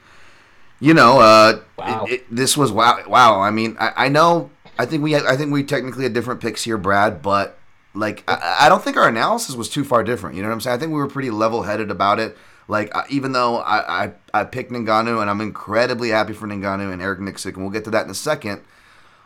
you 0.79 0.95
know, 0.95 1.19
uh, 1.19 1.59
Wow. 1.77 2.05
it, 2.05 2.11
it, 2.13 2.35
this 2.35 2.57
was 2.57 2.71
wow. 2.71 3.03
Wow. 3.07 3.39
I 3.39 3.51
mean, 3.51 3.77
I, 3.79 4.05
I 4.05 4.09
know. 4.09 4.49
I 4.79 4.87
think 4.87 5.03
we. 5.03 5.15
I 5.15 5.37
think 5.37 5.51
we 5.51 5.63
technically 5.63 6.03
had 6.05 6.13
different 6.13 6.41
picks 6.41 6.63
here, 6.63 6.77
Brad, 6.77 7.21
but. 7.21 7.53
Like 7.93 8.23
I, 8.27 8.57
I 8.65 8.69
don't 8.69 8.83
think 8.83 8.95
our 8.95 9.07
analysis 9.07 9.55
was 9.55 9.69
too 9.69 9.83
far 9.83 10.03
different. 10.03 10.35
You 10.35 10.43
know 10.43 10.49
what 10.49 10.53
I'm 10.53 10.61
saying? 10.61 10.75
I 10.75 10.79
think 10.79 10.91
we 10.91 10.99
were 10.99 11.07
pretty 11.07 11.31
level-headed 11.31 11.89
about 11.89 12.19
it. 12.19 12.37
Like 12.67 12.93
even 13.09 13.31
though 13.31 13.57
I, 13.57 14.05
I 14.05 14.11
I 14.33 14.43
picked 14.43 14.71
Ngannou 14.71 15.21
and 15.21 15.29
I'm 15.29 15.41
incredibly 15.41 16.09
happy 16.09 16.33
for 16.33 16.47
Ngannou 16.47 16.91
and 16.91 17.01
Eric 17.01 17.19
Nicksick, 17.19 17.53
and 17.53 17.57
we'll 17.63 17.69
get 17.71 17.85
to 17.85 17.91
that 17.91 18.05
in 18.05 18.11
a 18.11 18.15
second. 18.15 18.61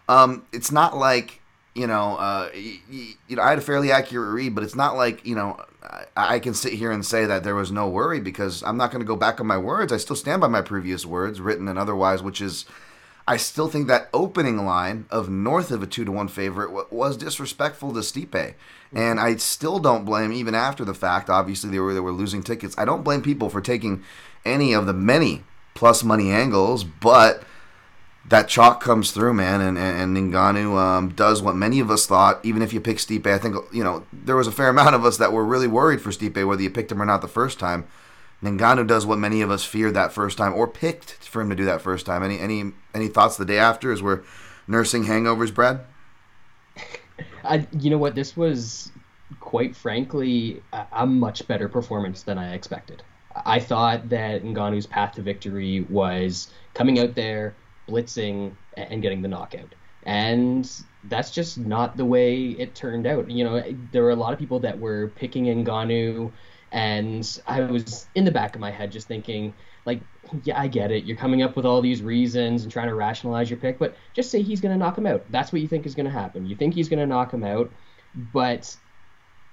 Um, 0.07 0.45
it's 0.51 0.71
not 0.71 0.97
like 0.97 1.39
you 1.73 1.87
know, 1.87 2.17
uh, 2.17 2.49
y- 2.53 2.79
y- 2.91 3.15
you 3.29 3.35
know, 3.37 3.41
I 3.41 3.49
had 3.49 3.57
a 3.57 3.61
fairly 3.61 3.91
accurate 3.91 4.33
read, 4.33 4.53
but 4.53 4.63
it's 4.63 4.75
not 4.75 4.95
like 4.95 5.25
you 5.25 5.35
know, 5.35 5.59
I, 6.15 6.35
I 6.35 6.39
can 6.39 6.53
sit 6.53 6.73
here 6.73 6.91
and 6.91 7.05
say 7.05 7.25
that 7.25 7.43
there 7.43 7.55
was 7.55 7.71
no 7.71 7.87
worry 7.89 8.19
because 8.19 8.61
I'm 8.63 8.77
not 8.77 8.91
going 8.91 9.01
to 9.01 9.07
go 9.07 9.15
back 9.15 9.39
on 9.39 9.47
my 9.47 9.57
words. 9.57 9.91
I 9.91 9.97
still 9.97 10.15
stand 10.15 10.41
by 10.41 10.47
my 10.47 10.61
previous 10.61 11.05
words, 11.05 11.41
written 11.41 11.67
and 11.67 11.79
otherwise, 11.79 12.21
which 12.21 12.41
is. 12.41 12.65
I 13.27 13.37
still 13.37 13.69
think 13.69 13.87
that 13.87 14.09
opening 14.13 14.65
line 14.65 15.05
of 15.09 15.29
north 15.29 15.71
of 15.71 15.83
a 15.83 15.87
two 15.87 16.05
to 16.05 16.11
one 16.11 16.27
favorite 16.27 16.91
was 16.91 17.17
disrespectful 17.17 17.93
to 17.93 17.99
Stipe, 17.99 18.55
and 18.93 19.19
I 19.19 19.35
still 19.35 19.79
don't 19.79 20.05
blame 20.05 20.31
even 20.33 20.55
after 20.55 20.83
the 20.83 20.93
fact. 20.93 21.29
Obviously, 21.29 21.69
they 21.69 21.79
were 21.79 21.93
they 21.93 21.99
were 21.99 22.11
losing 22.11 22.43
tickets. 22.43 22.75
I 22.77 22.85
don't 22.85 23.03
blame 23.03 23.21
people 23.21 23.49
for 23.49 23.61
taking 23.61 24.03
any 24.43 24.73
of 24.73 24.85
the 24.85 24.93
many 24.93 25.43
plus 25.75 26.03
money 26.03 26.31
angles, 26.31 26.83
but 26.83 27.43
that 28.27 28.47
chalk 28.47 28.81
comes 28.81 29.11
through, 29.11 29.33
man, 29.33 29.61
and 29.61 29.77
and, 29.77 30.17
and 30.17 30.35
um, 30.35 31.09
does 31.09 31.41
what 31.41 31.55
many 31.55 31.79
of 31.79 31.91
us 31.91 32.05
thought. 32.05 32.39
Even 32.43 32.61
if 32.61 32.73
you 32.73 32.81
pick 32.81 32.97
Stipe, 32.97 33.27
I 33.27 33.37
think 33.37 33.55
you 33.71 33.83
know 33.83 34.05
there 34.11 34.35
was 34.35 34.47
a 34.47 34.51
fair 34.51 34.69
amount 34.69 34.95
of 34.95 35.05
us 35.05 35.17
that 35.17 35.31
were 35.31 35.45
really 35.45 35.67
worried 35.67 36.01
for 36.01 36.09
Stipe, 36.09 36.45
whether 36.45 36.61
you 36.61 36.69
picked 36.69 36.91
him 36.91 37.01
or 37.01 37.05
not 37.05 37.21
the 37.21 37.27
first 37.27 37.59
time. 37.59 37.85
Ngannou 38.43 38.87
does 38.87 39.05
what 39.05 39.19
many 39.19 39.41
of 39.41 39.51
us 39.51 39.63
feared 39.63 39.93
that 39.93 40.11
first 40.11 40.37
time, 40.37 40.53
or 40.53 40.67
picked 40.67 41.11
for 41.27 41.41
him 41.41 41.49
to 41.49 41.55
do 41.55 41.65
that 41.65 41.81
first 41.81 42.05
time. 42.05 42.23
Any 42.23 42.39
any 42.39 42.71
any 42.93 43.07
thoughts 43.07 43.37
the 43.37 43.45
day 43.45 43.59
after 43.59 43.91
as 43.91 44.01
we're 44.01 44.21
nursing 44.67 45.05
hangovers, 45.05 45.53
Brad? 45.53 45.81
I, 47.43 47.67
you 47.77 47.89
know 47.89 47.97
what? 47.97 48.15
This 48.15 48.35
was, 48.37 48.91
quite 49.39 49.75
frankly, 49.75 50.61
a, 50.73 50.85
a 50.93 51.05
much 51.05 51.47
better 51.47 51.67
performance 51.67 52.23
than 52.23 52.37
I 52.37 52.53
expected. 52.53 53.03
I 53.45 53.59
thought 53.59 54.09
that 54.09 54.43
Ngannou's 54.43 54.87
path 54.87 55.15
to 55.15 55.21
victory 55.21 55.85
was 55.89 56.51
coming 56.73 56.99
out 56.99 57.15
there, 57.15 57.55
blitzing, 57.87 58.53
and 58.75 59.01
getting 59.01 59.21
the 59.21 59.27
knockout. 59.27 59.73
And 60.03 60.69
that's 61.05 61.31
just 61.31 61.57
not 61.57 61.95
the 61.95 62.05
way 62.05 62.49
it 62.49 62.75
turned 62.75 63.05
out. 63.07 63.29
You 63.29 63.43
know, 63.43 63.63
there 63.91 64.03
were 64.03 64.11
a 64.11 64.15
lot 64.15 64.33
of 64.33 64.39
people 64.39 64.59
that 64.59 64.79
were 64.79 65.07
picking 65.15 65.45
Ngannou 65.45 66.31
And 66.71 67.27
I 67.47 67.61
was 67.61 68.07
in 68.15 68.23
the 68.23 68.31
back 68.31 68.55
of 68.55 68.61
my 68.61 68.71
head 68.71 68.91
just 68.91 69.07
thinking, 69.07 69.53
like, 69.85 70.01
yeah, 70.43 70.59
I 70.59 70.67
get 70.67 70.91
it. 70.91 71.03
You're 71.03 71.17
coming 71.17 71.41
up 71.41 71.55
with 71.55 71.65
all 71.65 71.81
these 71.81 72.01
reasons 72.01 72.63
and 72.63 72.71
trying 72.71 72.87
to 72.87 72.95
rationalize 72.95 73.49
your 73.49 73.59
pick, 73.59 73.77
but 73.77 73.95
just 74.13 74.31
say 74.31 74.41
he's 74.41 74.61
going 74.61 74.71
to 74.71 74.77
knock 74.77 74.97
him 74.97 75.05
out. 75.05 75.29
That's 75.31 75.51
what 75.51 75.61
you 75.61 75.67
think 75.67 75.85
is 75.85 75.95
going 75.95 76.05
to 76.05 76.11
happen. 76.11 76.45
You 76.45 76.55
think 76.55 76.73
he's 76.73 76.87
going 76.87 76.99
to 76.99 77.05
knock 77.05 77.33
him 77.33 77.43
out, 77.43 77.73
but 78.15 78.75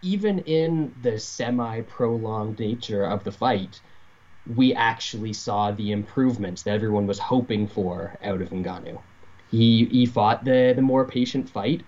even 0.02 0.38
in 0.40 0.94
the 1.00 1.18
semi 1.18 1.80
prolonged 1.82 2.58
nature 2.60 3.04
of 3.04 3.24
the 3.24 3.32
fight, 3.32 3.80
we 4.46 4.74
actually 4.74 5.32
saw 5.32 5.72
the 5.72 5.90
improvements 5.90 6.62
that 6.62 6.74
everyone 6.74 7.06
was 7.06 7.18
hoping 7.18 7.66
for 7.66 8.16
out 8.22 8.40
of 8.40 8.50
Ngannou. 8.50 9.02
He 9.50 9.86
he 9.86 10.06
fought 10.06 10.44
the 10.44 10.72
the 10.74 10.82
more 10.82 11.06
patient 11.06 11.50
fight, 11.50 11.82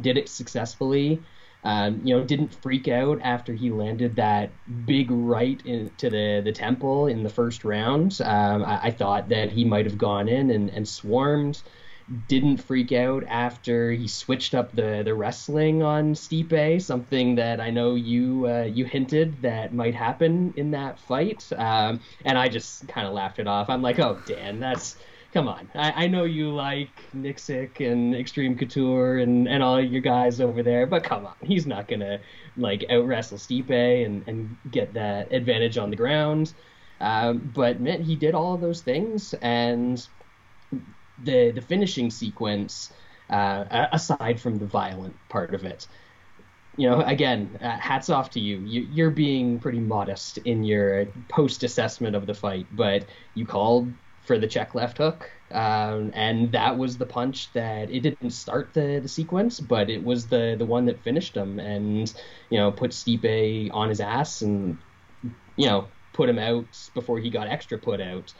did 0.00 0.16
it 0.16 0.28
successfully. 0.28 1.22
Um, 1.62 2.00
you 2.04 2.16
know, 2.16 2.24
didn't 2.24 2.54
freak 2.62 2.88
out 2.88 3.20
after 3.22 3.52
he 3.52 3.70
landed 3.70 4.16
that 4.16 4.50
big 4.86 5.10
right 5.10 5.60
into 5.66 6.08
the, 6.08 6.40
the 6.42 6.52
temple 6.52 7.06
in 7.06 7.22
the 7.22 7.28
first 7.28 7.64
round. 7.64 8.18
Um, 8.24 8.64
I, 8.64 8.84
I, 8.84 8.90
thought 8.90 9.28
that 9.28 9.50
he 9.50 9.66
might 9.66 9.84
have 9.84 9.98
gone 9.98 10.26
in 10.26 10.50
and, 10.50 10.70
and 10.70 10.88
swarmed 10.88 11.62
didn't 12.28 12.56
freak 12.58 12.92
out 12.92 13.24
after 13.28 13.92
he 13.92 14.08
switched 14.08 14.54
up 14.54 14.74
the, 14.74 15.02
the 15.04 15.14
wrestling 15.14 15.82
on 15.82 16.14
Stipe, 16.14 16.82
something 16.82 17.36
that 17.36 17.60
I 17.60 17.70
know 17.70 17.94
you 17.94 18.48
uh, 18.48 18.62
you 18.64 18.84
hinted 18.84 19.42
that 19.42 19.72
might 19.72 19.94
happen 19.94 20.52
in 20.56 20.72
that 20.72 20.98
fight, 20.98 21.48
um, 21.56 22.00
and 22.24 22.36
I 22.36 22.48
just 22.48 22.88
kind 22.88 23.06
of 23.06 23.12
laughed 23.12 23.38
it 23.38 23.46
off. 23.46 23.70
I'm 23.70 23.82
like, 23.82 23.98
oh 24.00 24.20
Dan, 24.26 24.58
that's 24.58 24.96
come 25.32 25.48
on. 25.48 25.70
I, 25.74 26.04
I 26.04 26.06
know 26.08 26.24
you 26.24 26.52
like 26.52 27.10
Nicksick 27.14 27.80
and 27.80 28.14
Xtreme 28.14 28.58
Couture 28.58 29.18
and, 29.18 29.48
and 29.48 29.62
all 29.62 29.80
your 29.80 30.00
guys 30.00 30.40
over 30.40 30.62
there, 30.62 30.86
but 30.86 31.04
come 31.04 31.26
on, 31.26 31.36
he's 31.42 31.66
not 31.66 31.88
gonna 31.88 32.20
like 32.56 32.84
out 32.90 33.06
wrestle 33.06 33.38
Stipe 33.38 34.04
and, 34.04 34.24
and 34.26 34.56
get 34.70 34.94
that 34.94 35.32
advantage 35.32 35.78
on 35.78 35.90
the 35.90 35.96
ground. 35.96 36.54
Um, 37.00 37.38
but 37.38 37.80
man, 37.80 38.02
he 38.02 38.16
did 38.16 38.34
all 38.34 38.58
those 38.58 38.82
things 38.82 39.34
and 39.42 40.06
the 41.18 41.50
the 41.52 41.60
finishing 41.60 42.10
sequence, 42.10 42.92
uh, 43.30 43.86
aside 43.92 44.40
from 44.40 44.58
the 44.58 44.66
violent 44.66 45.16
part 45.28 45.54
of 45.54 45.64
it, 45.64 45.86
you 46.76 46.88
know, 46.88 47.02
again, 47.02 47.58
uh, 47.60 47.78
hats 47.78 48.08
off 48.10 48.30
to 48.30 48.40
you. 48.40 48.58
you. 48.58 49.04
are 49.04 49.10
being 49.10 49.60
pretty 49.60 49.80
modest 49.80 50.38
in 50.38 50.64
your 50.64 51.06
post 51.28 51.62
assessment 51.62 52.16
of 52.16 52.26
the 52.26 52.34
fight, 52.34 52.68
but 52.70 53.06
you 53.34 53.46
called 53.46 53.94
for 54.24 54.38
the 54.38 54.46
check 54.46 54.74
left 54.74 54.98
hook, 54.98 55.30
um, 55.50 56.12
and 56.14 56.52
that 56.52 56.78
was 56.78 56.98
the 56.98 57.06
punch 57.06 57.52
that 57.52 57.90
it 57.90 58.00
didn't 58.00 58.30
start 58.30 58.72
the, 58.74 59.00
the 59.02 59.08
sequence, 59.08 59.60
but 59.60 59.90
it 59.90 60.04
was 60.04 60.26
the 60.26 60.54
the 60.58 60.64
one 60.64 60.86
that 60.86 61.00
finished 61.00 61.36
him, 61.36 61.58
and 61.58 62.12
you 62.50 62.58
know, 62.58 62.70
put 62.70 62.92
Stipe 62.92 63.70
on 63.72 63.88
his 63.88 64.00
ass, 64.00 64.42
and 64.42 64.78
you 65.56 65.66
know, 65.66 65.88
put 66.12 66.28
him 66.28 66.38
out 66.38 66.66
before 66.94 67.18
he 67.18 67.30
got 67.30 67.48
extra 67.48 67.78
put 67.78 68.00
out. 68.00 68.32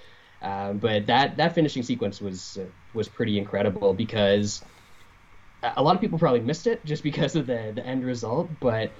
Um, 0.43 0.79
but 0.79 1.07
that 1.07 1.37
that 1.37 1.55
finishing 1.55 1.83
sequence 1.83 2.21
was 2.21 2.59
uh, 2.59 2.67
was 2.95 3.09
pretty 3.09 3.39
incredible 3.39 3.93
because 3.93 4.63
a 5.63 5.83
lot 5.83 5.95
of 5.95 6.01
people 6.01 6.19
probably 6.19 6.41
missed 6.41 6.67
it 6.67 6.85
just 6.85 7.03
because 7.03 7.37
of 7.37 7.47
the 7.47 7.73
the 7.75 7.85
end 7.85 8.05
result. 8.05 8.49
But 8.61 8.91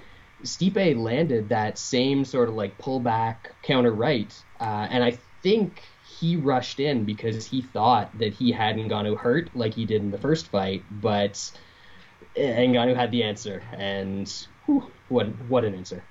Stipe 0.43 0.97
landed 0.97 1.49
that 1.49 1.77
same 1.77 2.25
sort 2.25 2.49
of 2.49 2.55
like 2.55 2.77
pullback 2.77 3.37
counter 3.63 3.91
right, 3.91 4.33
uh, 4.59 4.87
and 4.89 5.03
I 5.03 5.17
think 5.41 5.81
he 6.21 6.35
rushed 6.35 6.79
in 6.79 7.03
because 7.03 7.47
he 7.47 7.63
thought 7.63 8.15
that 8.19 8.33
he 8.35 8.51
hadn't 8.51 8.87
gone 8.89 9.05
to 9.05 9.15
hurt 9.15 9.49
like 9.55 9.73
he 9.73 9.85
did 9.85 10.03
in 10.03 10.11
the 10.11 10.19
first 10.19 10.47
fight, 10.47 10.83
but 10.91 11.51
Ngannou 12.37 12.95
had 12.95 13.11
the 13.11 13.23
answer, 13.23 13.63
and 13.73 14.31
whew, 14.65 14.91
what 15.09 15.27
what 15.49 15.65
an 15.65 15.73
answer! 15.73 16.03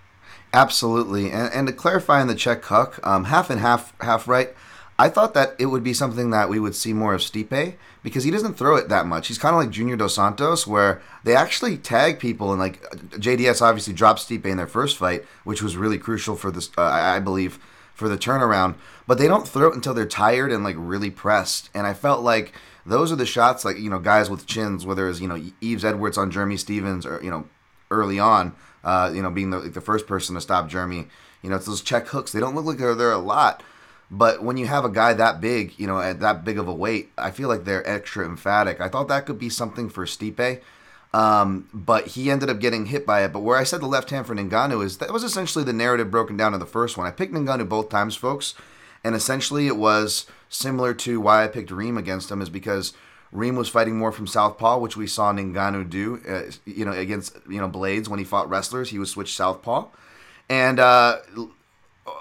Absolutely, 0.52 1.30
and, 1.30 1.52
and 1.54 1.66
to 1.68 1.72
clarify 1.72 2.20
on 2.20 2.26
the 2.26 2.34
check 2.34 2.64
hook, 2.64 2.98
um, 3.06 3.24
half 3.24 3.50
and 3.50 3.60
half 3.60 3.94
half 4.00 4.26
right. 4.26 4.50
I 4.98 5.08
thought 5.08 5.32
that 5.32 5.54
it 5.58 5.66
would 5.66 5.82
be 5.82 5.94
something 5.94 6.28
that 6.30 6.50
we 6.50 6.58
would 6.58 6.74
see 6.74 6.92
more 6.92 7.14
of 7.14 7.22
Stipe 7.22 7.76
because 8.02 8.24
he 8.24 8.30
doesn't 8.30 8.58
throw 8.58 8.76
it 8.76 8.90
that 8.90 9.06
much. 9.06 9.28
He's 9.28 9.38
kind 9.38 9.54
of 9.54 9.62
like 9.62 9.70
Junior 9.70 9.96
Dos 9.96 10.16
Santos, 10.16 10.66
where 10.66 11.00
they 11.24 11.34
actually 11.34 11.78
tag 11.78 12.18
people, 12.18 12.50
and 12.50 12.60
like 12.60 12.82
JDS 13.12 13.62
obviously 13.62 13.94
dropped 13.94 14.28
Stipe 14.28 14.44
in 14.44 14.58
their 14.58 14.66
first 14.66 14.98
fight, 14.98 15.24
which 15.44 15.62
was 15.62 15.76
really 15.76 15.98
crucial 15.98 16.36
for 16.36 16.50
this, 16.50 16.68
uh, 16.76 16.82
I 16.82 17.20
believe, 17.20 17.60
for 18.00 18.08
the 18.08 18.18
turnaround. 18.18 18.74
But 19.06 19.18
they 19.18 19.28
don't 19.28 19.46
throw 19.46 19.68
it 19.68 19.74
until 19.74 19.94
they're 19.94 20.06
tired 20.06 20.50
and 20.50 20.64
like 20.64 20.76
really 20.78 21.10
pressed. 21.10 21.70
And 21.72 21.86
I 21.86 21.94
felt 21.94 22.22
like 22.22 22.52
those 22.84 23.12
are 23.12 23.16
the 23.16 23.26
shots, 23.26 23.64
like 23.64 23.78
you 23.78 23.90
know, 23.90 24.00
guys 24.00 24.28
with 24.28 24.46
chins, 24.46 24.84
whether 24.84 25.08
it's 25.08 25.20
you 25.20 25.28
know 25.28 25.40
Yves 25.60 25.84
Edwards 25.84 26.18
on 26.18 26.32
Jeremy 26.32 26.56
Stephens 26.56 27.06
or 27.06 27.20
you 27.22 27.30
know 27.30 27.46
early 27.92 28.18
on, 28.18 28.54
uh, 28.82 29.10
you 29.14 29.20
know, 29.20 29.30
being 29.30 29.50
the, 29.50 29.58
like, 29.58 29.72
the 29.74 29.80
first 29.80 30.06
person 30.06 30.34
to 30.34 30.40
stop 30.40 30.68
Jeremy. 30.68 31.06
You 31.42 31.50
know, 31.50 31.56
it's 31.56 31.66
those 31.66 31.82
check 31.82 32.08
hooks. 32.08 32.32
They 32.32 32.40
don't 32.40 32.54
look 32.54 32.64
like 32.64 32.78
they're 32.78 32.94
there 32.94 33.12
a 33.12 33.18
lot 33.18 33.62
but 34.10 34.42
when 34.42 34.56
you 34.56 34.66
have 34.66 34.84
a 34.84 34.90
guy 34.90 35.12
that 35.14 35.40
big, 35.40 35.78
you 35.78 35.86
know, 35.86 36.00
at 36.00 36.20
that 36.20 36.44
big 36.44 36.58
of 36.58 36.66
a 36.66 36.74
weight, 36.74 37.10
I 37.16 37.30
feel 37.30 37.48
like 37.48 37.64
they're 37.64 37.88
extra 37.88 38.26
emphatic. 38.26 38.80
I 38.80 38.88
thought 38.88 39.08
that 39.08 39.24
could 39.24 39.38
be 39.38 39.48
something 39.48 39.88
for 39.88 40.04
Stipe. 40.04 40.60
Um, 41.12 41.68
but 41.74 42.08
he 42.08 42.30
ended 42.30 42.50
up 42.50 42.60
getting 42.60 42.86
hit 42.86 43.04
by 43.04 43.24
it. 43.24 43.32
But 43.32 43.40
where 43.40 43.58
I 43.58 43.64
said 43.64 43.80
the 43.80 43.86
left 43.86 44.10
hand 44.10 44.26
for 44.26 44.34
Ngannou 44.34 44.84
is 44.84 44.98
that 44.98 45.12
was 45.12 45.24
essentially 45.24 45.64
the 45.64 45.72
narrative 45.72 46.10
broken 46.10 46.36
down 46.36 46.54
in 46.54 46.60
the 46.60 46.66
first 46.66 46.96
one. 46.96 47.06
I 47.06 47.10
picked 47.10 47.34
Ngannou 47.34 47.68
both 47.68 47.88
times, 47.88 48.14
folks, 48.14 48.54
and 49.02 49.14
essentially 49.14 49.66
it 49.66 49.76
was 49.76 50.26
similar 50.48 50.94
to 50.94 51.20
why 51.20 51.44
I 51.44 51.48
picked 51.48 51.70
Reem 51.70 51.98
against 51.98 52.30
him 52.30 52.40
is 52.40 52.48
because 52.48 52.92
Reem 53.32 53.56
was 53.56 53.68
fighting 53.68 53.96
more 53.96 54.12
from 54.12 54.26
southpaw, 54.26 54.78
which 54.78 54.96
we 54.96 55.06
saw 55.06 55.32
Ngannou 55.32 55.88
do, 55.88 56.20
uh, 56.28 56.50
you 56.64 56.84
know, 56.84 56.92
against 56.92 57.36
you 57.48 57.60
know 57.60 57.68
Blaydes 57.68 58.08
when 58.08 58.18
he 58.18 58.24
fought 58.24 58.48
wrestlers. 58.48 58.90
He 58.90 58.98
would 58.98 59.08
switch 59.08 59.34
southpaw, 59.34 59.86
and 60.48 60.78
uh, 60.78 61.18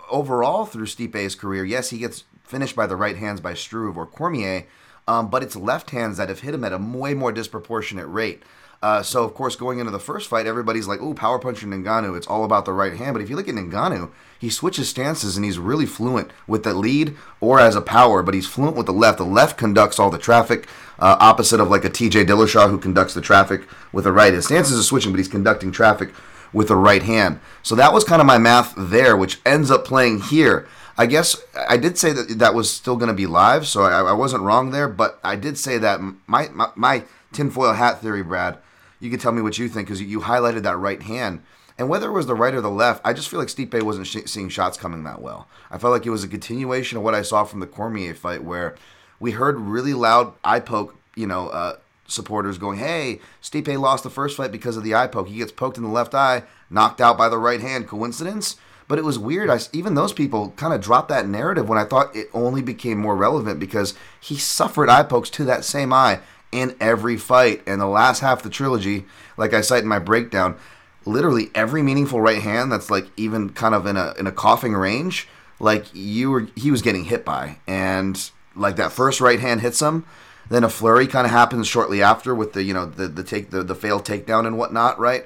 overall 0.09 0.65
through 0.65 0.85
Stipe's 0.87 1.35
career, 1.35 1.63
yes, 1.63 1.89
he 1.89 1.99
gets 1.99 2.23
finished 2.43 2.75
by 2.75 2.87
the 2.87 2.95
right 2.95 3.17
hands 3.17 3.39
by 3.39 3.53
Struve 3.53 3.97
or 3.97 4.05
Cormier, 4.05 4.65
um, 5.07 5.29
but 5.29 5.43
it's 5.43 5.55
left 5.55 5.91
hands 5.91 6.17
that 6.17 6.29
have 6.29 6.39
hit 6.39 6.53
him 6.53 6.63
at 6.63 6.73
a 6.73 6.77
way 6.77 7.13
more 7.13 7.31
disproportionate 7.31 8.07
rate. 8.07 8.43
Uh, 8.81 9.03
so, 9.03 9.25
of 9.25 9.33
course, 9.33 9.57
going 9.57 9.79
into 9.79 9.91
the 9.91 9.99
first 9.99 10.29
fight, 10.29 10.47
everybody's 10.47 10.87
like, 10.87 11.01
"Oh, 11.01 11.13
power 11.13 11.37
puncher 11.37 11.67
Ngannou." 11.67 12.15
It's 12.15 12.27
all 12.27 12.45
about 12.45 12.63
the 12.63 12.71
right 12.71 12.93
hand. 12.93 13.13
But 13.13 13.21
if 13.21 13.29
you 13.29 13.35
look 13.35 13.49
at 13.49 13.55
Ngannou, 13.55 14.09
he 14.39 14.49
switches 14.49 14.87
stances 14.87 15.35
and 15.35 15.43
he's 15.43 15.59
really 15.59 15.85
fluent 15.85 16.31
with 16.47 16.63
the 16.63 16.73
lead 16.73 17.17
or 17.41 17.59
as 17.59 17.75
a 17.75 17.81
power. 17.81 18.23
But 18.23 18.35
he's 18.35 18.47
fluent 18.47 18.77
with 18.77 18.85
the 18.85 18.93
left. 18.93 19.17
The 19.17 19.25
left 19.25 19.57
conducts 19.57 19.99
all 19.99 20.09
the 20.09 20.17
traffic, 20.17 20.67
uh, 20.97 21.17
opposite 21.19 21.59
of 21.59 21.69
like 21.69 21.83
a 21.83 21.89
T.J. 21.89 22.23
Dillashaw 22.25 22.69
who 22.69 22.77
conducts 22.77 23.13
the 23.13 23.21
traffic 23.21 23.63
with 23.91 24.05
the 24.05 24.13
right. 24.13 24.33
His 24.33 24.45
stances 24.45 24.79
are 24.79 24.83
switching, 24.83 25.11
but 25.11 25.17
he's 25.17 25.27
conducting 25.27 25.73
traffic 25.73 26.13
with 26.53 26.69
the 26.69 26.75
right 26.77 27.03
hand. 27.03 27.41
So 27.63 27.75
that 27.75 27.93
was 27.93 28.05
kind 28.05 28.21
of 28.21 28.27
my 28.27 28.37
math 28.37 28.73
there, 28.77 29.17
which 29.17 29.39
ends 29.45 29.69
up 29.69 29.83
playing 29.83 30.21
here. 30.21 30.67
I 30.97 31.05
guess 31.05 31.41
I 31.69 31.77
did 31.77 31.97
say 31.97 32.11
that 32.11 32.39
that 32.39 32.53
was 32.53 32.69
still 32.69 32.95
going 32.95 33.07
to 33.07 33.13
be 33.13 33.25
live, 33.25 33.67
so 33.67 33.83
I, 33.83 34.01
I, 34.01 34.11
wasn't 34.11 34.43
wrong 34.43 34.71
there. 34.71 34.89
But 34.89 35.17
I 35.23 35.37
did 35.37 35.57
say 35.57 35.77
that 35.77 36.01
my, 36.27 36.49
my, 36.49 36.69
my 36.75 37.03
tinfoil 37.31 37.73
hat 37.73 38.01
theory, 38.01 38.21
Brad, 38.21 38.57
you 38.99 39.09
can 39.09 39.19
tell 39.19 39.31
me 39.31 39.41
what 39.41 39.57
you 39.57 39.69
think 39.69 39.87
because 39.87 40.01
you, 40.01 40.21
highlighted 40.21 40.63
that 40.63 40.77
right 40.77 41.01
hand. 41.01 41.41
And 41.77 41.87
whether 41.87 42.09
it 42.09 42.13
was 42.13 42.27
the 42.27 42.35
right 42.35 42.53
or 42.53 42.61
the 42.61 42.69
left, 42.69 43.01
I 43.05 43.13
just 43.13 43.29
feel 43.29 43.39
like 43.39 43.47
Stipe 43.47 43.81
wasn't 43.81 44.07
sh- 44.07 44.17
seeing 44.25 44.49
shots 44.49 44.77
coming 44.77 45.05
that 45.05 45.21
well. 45.21 45.47
I 45.71 45.77
felt 45.77 45.93
like 45.93 46.05
it 46.05 46.09
was 46.09 46.25
a 46.25 46.27
continuation 46.27 46.97
of 46.97 47.03
what 47.03 47.15
I 47.15 47.21
saw 47.21 47.45
from 47.45 47.61
the 47.61 47.67
Cormier 47.67 48.13
fight, 48.13 48.43
where 48.43 48.75
we 49.19 49.31
heard 49.31 49.57
really 49.59 49.93
loud 49.93 50.33
eye 50.43 50.59
poke, 50.59 50.95
you 51.15 51.25
know, 51.25 51.47
uh, 51.47 51.77
supporters 52.05 52.57
going, 52.57 52.79
"Hey, 52.79 53.21
Stipe 53.41 53.79
lost 53.79 54.03
the 54.03 54.09
first 54.09 54.35
fight 54.35 54.51
because 54.51 54.75
of 54.75 54.83
the 54.83 54.93
eye 54.93 55.07
poke. 55.07 55.29
He 55.29 55.37
gets 55.37 55.53
poked 55.53 55.77
in 55.77 55.83
the 55.83 55.89
left 55.89 56.13
eye, 56.13 56.43
knocked 56.69 56.99
out 56.99 57.17
by 57.17 57.29
the 57.29 57.37
right 57.37 57.61
hand. 57.61 57.87
Coincidence?" 57.87 58.57
But 58.89 58.97
it 58.97 59.05
was 59.05 59.19
weird. 59.19 59.49
I, 59.49 59.59
even 59.71 59.93
those 59.93 60.13
people 60.13 60.51
kind 60.57 60.73
of 60.73 60.81
dropped 60.81 61.09
that 61.09 61.27
narrative 61.27 61.69
when 61.69 61.77
I 61.77 61.85
thought 61.85 62.15
it 62.15 62.27
only 62.33 62.63
became 62.63 62.97
more 62.97 63.15
relevant 63.15 63.59
because 63.59 63.93
he 64.19 64.35
suffered 64.35 64.89
eye 64.89 65.03
pokes 65.03 65.29
to 65.29 65.45
that 65.45 65.63
same 65.63 65.93
eye 65.93 66.19
in 66.51 66.75
every 66.79 67.17
fight. 67.17 67.61
And 67.67 67.79
the 67.79 67.87
last 67.87 68.19
half 68.19 68.39
of 68.39 68.43
the 68.43 68.49
trilogy, 68.49 69.05
like 69.37 69.53
I 69.53 69.61
cite 69.61 69.83
in 69.83 69.89
my 69.89 69.99
breakdown, 69.99 70.57
literally 71.05 71.49
every 71.55 71.81
meaningful 71.81 72.21
right 72.21 72.41
hand 72.41 72.71
that's 72.71 72.89
like 72.89 73.07
even 73.17 73.49
kind 73.49 73.75
of 73.75 73.85
in 73.85 73.97
a 73.97 74.13
in 74.19 74.27
a 74.27 74.31
coughing 74.31 74.73
range, 74.73 75.27
like 75.59 75.85
you 75.93 76.31
were 76.31 76.47
he 76.55 76.71
was 76.71 76.81
getting 76.81 77.05
hit 77.05 77.25
by. 77.25 77.57
And 77.67 78.29
like 78.55 78.75
that 78.77 78.91
first 78.91 79.21
right 79.21 79.39
hand 79.39 79.61
hits 79.61 79.81
him 79.81 80.05
then 80.49 80.63
a 80.63 80.69
flurry 80.69 81.07
kind 81.07 81.25
of 81.25 81.31
happens 81.31 81.67
shortly 81.67 82.01
after 82.01 82.35
with 82.35 82.53
the 82.53 82.63
you 82.63 82.73
know 82.73 82.85
the 82.85 83.07
the 83.07 83.23
take 83.23 83.51
the, 83.51 83.63
the 83.63 83.75
failed 83.75 84.03
takedown 84.03 84.45
and 84.45 84.57
whatnot, 84.57 84.99
right? 84.99 85.25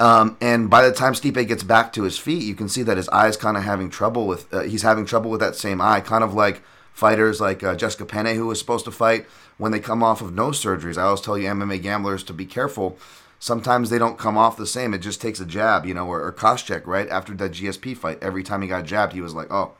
Um, 0.00 0.36
and 0.40 0.68
by 0.68 0.86
the 0.86 0.92
time 0.92 1.12
Stipe 1.12 1.46
gets 1.46 1.62
back 1.62 1.92
to 1.92 2.02
his 2.02 2.18
feet, 2.18 2.42
you 2.42 2.54
can 2.54 2.68
see 2.68 2.82
that 2.82 2.96
his 2.96 3.08
eyes 3.10 3.36
kind 3.36 3.56
of 3.56 3.62
having 3.62 3.90
trouble 3.90 4.26
with 4.26 4.52
uh, 4.52 4.62
he's 4.62 4.82
having 4.82 5.06
trouble 5.06 5.30
with 5.30 5.40
that 5.40 5.54
same 5.54 5.80
eye, 5.80 6.00
kind 6.00 6.24
of 6.24 6.34
like 6.34 6.62
fighters 6.94 7.40
like 7.40 7.62
uh, 7.62 7.74
Jessica 7.74 8.06
Penne 8.06 8.34
who 8.34 8.46
was 8.46 8.58
supposed 8.58 8.86
to 8.86 8.90
fight 8.90 9.26
when 9.58 9.72
they 9.72 9.80
come 9.80 10.02
off 10.02 10.22
of 10.22 10.32
nose 10.32 10.62
surgeries. 10.62 10.96
I 10.96 11.02
always 11.02 11.20
tell 11.20 11.36
you 11.36 11.48
MMA 11.48 11.82
gamblers 11.82 12.22
to 12.24 12.32
be 12.32 12.46
careful. 12.46 12.96
Sometimes 13.38 13.90
they 13.90 13.98
don't 13.98 14.16
come 14.16 14.38
off 14.38 14.56
the 14.56 14.66
same. 14.66 14.94
It 14.94 14.98
just 14.98 15.20
takes 15.20 15.40
a 15.40 15.44
jab, 15.44 15.84
you 15.84 15.92
know, 15.92 16.06
or, 16.06 16.24
or 16.24 16.32
Koscheck, 16.32 16.86
right? 16.86 17.08
After 17.10 17.34
that 17.34 17.52
GSP 17.52 17.94
fight, 17.94 18.22
every 18.22 18.42
time 18.42 18.62
he 18.62 18.68
got 18.68 18.86
jabbed, 18.86 19.12
he 19.12 19.20
was 19.20 19.34
like, 19.34 19.52
"Oh, 19.52 19.72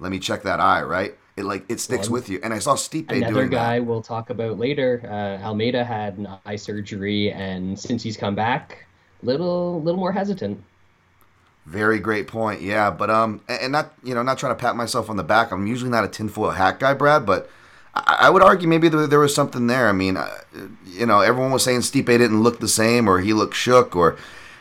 let 0.00 0.10
me 0.10 0.18
check 0.18 0.42
that 0.42 0.58
eye," 0.58 0.82
right? 0.82 1.14
it 1.36 1.44
like 1.44 1.64
it 1.68 1.80
sticks 1.80 2.08
with 2.08 2.28
you. 2.28 2.40
And 2.42 2.52
I 2.52 2.58
saw 2.58 2.74
Stipe 2.74 3.10
Another 3.10 3.20
doing 3.20 3.24
it. 3.24 3.30
Another 3.30 3.48
guy 3.48 3.78
that. 3.78 3.84
we'll 3.84 4.02
talk 4.02 4.30
about 4.30 4.58
later. 4.58 5.02
Uh, 5.04 5.44
Almeida 5.44 5.84
had 5.84 6.18
an 6.18 6.28
eye 6.44 6.56
surgery, 6.56 7.32
and 7.32 7.78
since 7.78 8.02
he's 8.02 8.16
come 8.16 8.34
back, 8.34 8.86
little 9.22 9.80
little 9.82 10.00
more 10.00 10.12
hesitant. 10.12 10.62
Very 11.66 12.00
great 12.00 12.26
point. 12.26 12.60
Yeah, 12.60 12.90
but 12.90 13.08
um, 13.08 13.40
and 13.48 13.72
not 13.72 13.92
you 14.02 14.14
know 14.14 14.22
not 14.22 14.38
trying 14.38 14.54
to 14.54 14.60
pat 14.60 14.74
myself 14.74 15.08
on 15.08 15.16
the 15.16 15.22
back. 15.22 15.52
I'm 15.52 15.66
usually 15.66 15.90
not 15.90 16.04
a 16.04 16.08
tinfoil 16.08 16.50
hat 16.50 16.80
guy, 16.80 16.92
Brad, 16.92 17.24
but 17.24 17.48
I, 17.94 18.16
I 18.20 18.30
would 18.30 18.42
argue 18.42 18.66
maybe 18.66 18.88
there, 18.88 19.06
there, 19.06 19.20
was 19.20 19.34
something 19.34 19.68
there. 19.68 19.88
I 19.88 19.92
mean, 19.92 20.16
uh, 20.16 20.28
you 20.84 21.06
know, 21.06 21.20
everyone 21.20 21.52
was 21.52 21.62
saying 21.62 21.80
Stipe 21.80 22.06
didn't 22.06 22.42
look 22.42 22.58
the 22.58 22.68
same, 22.68 23.08
or 23.08 23.20
he 23.20 23.32
looked 23.32 23.54
shook, 23.54 23.94
or 23.94 24.16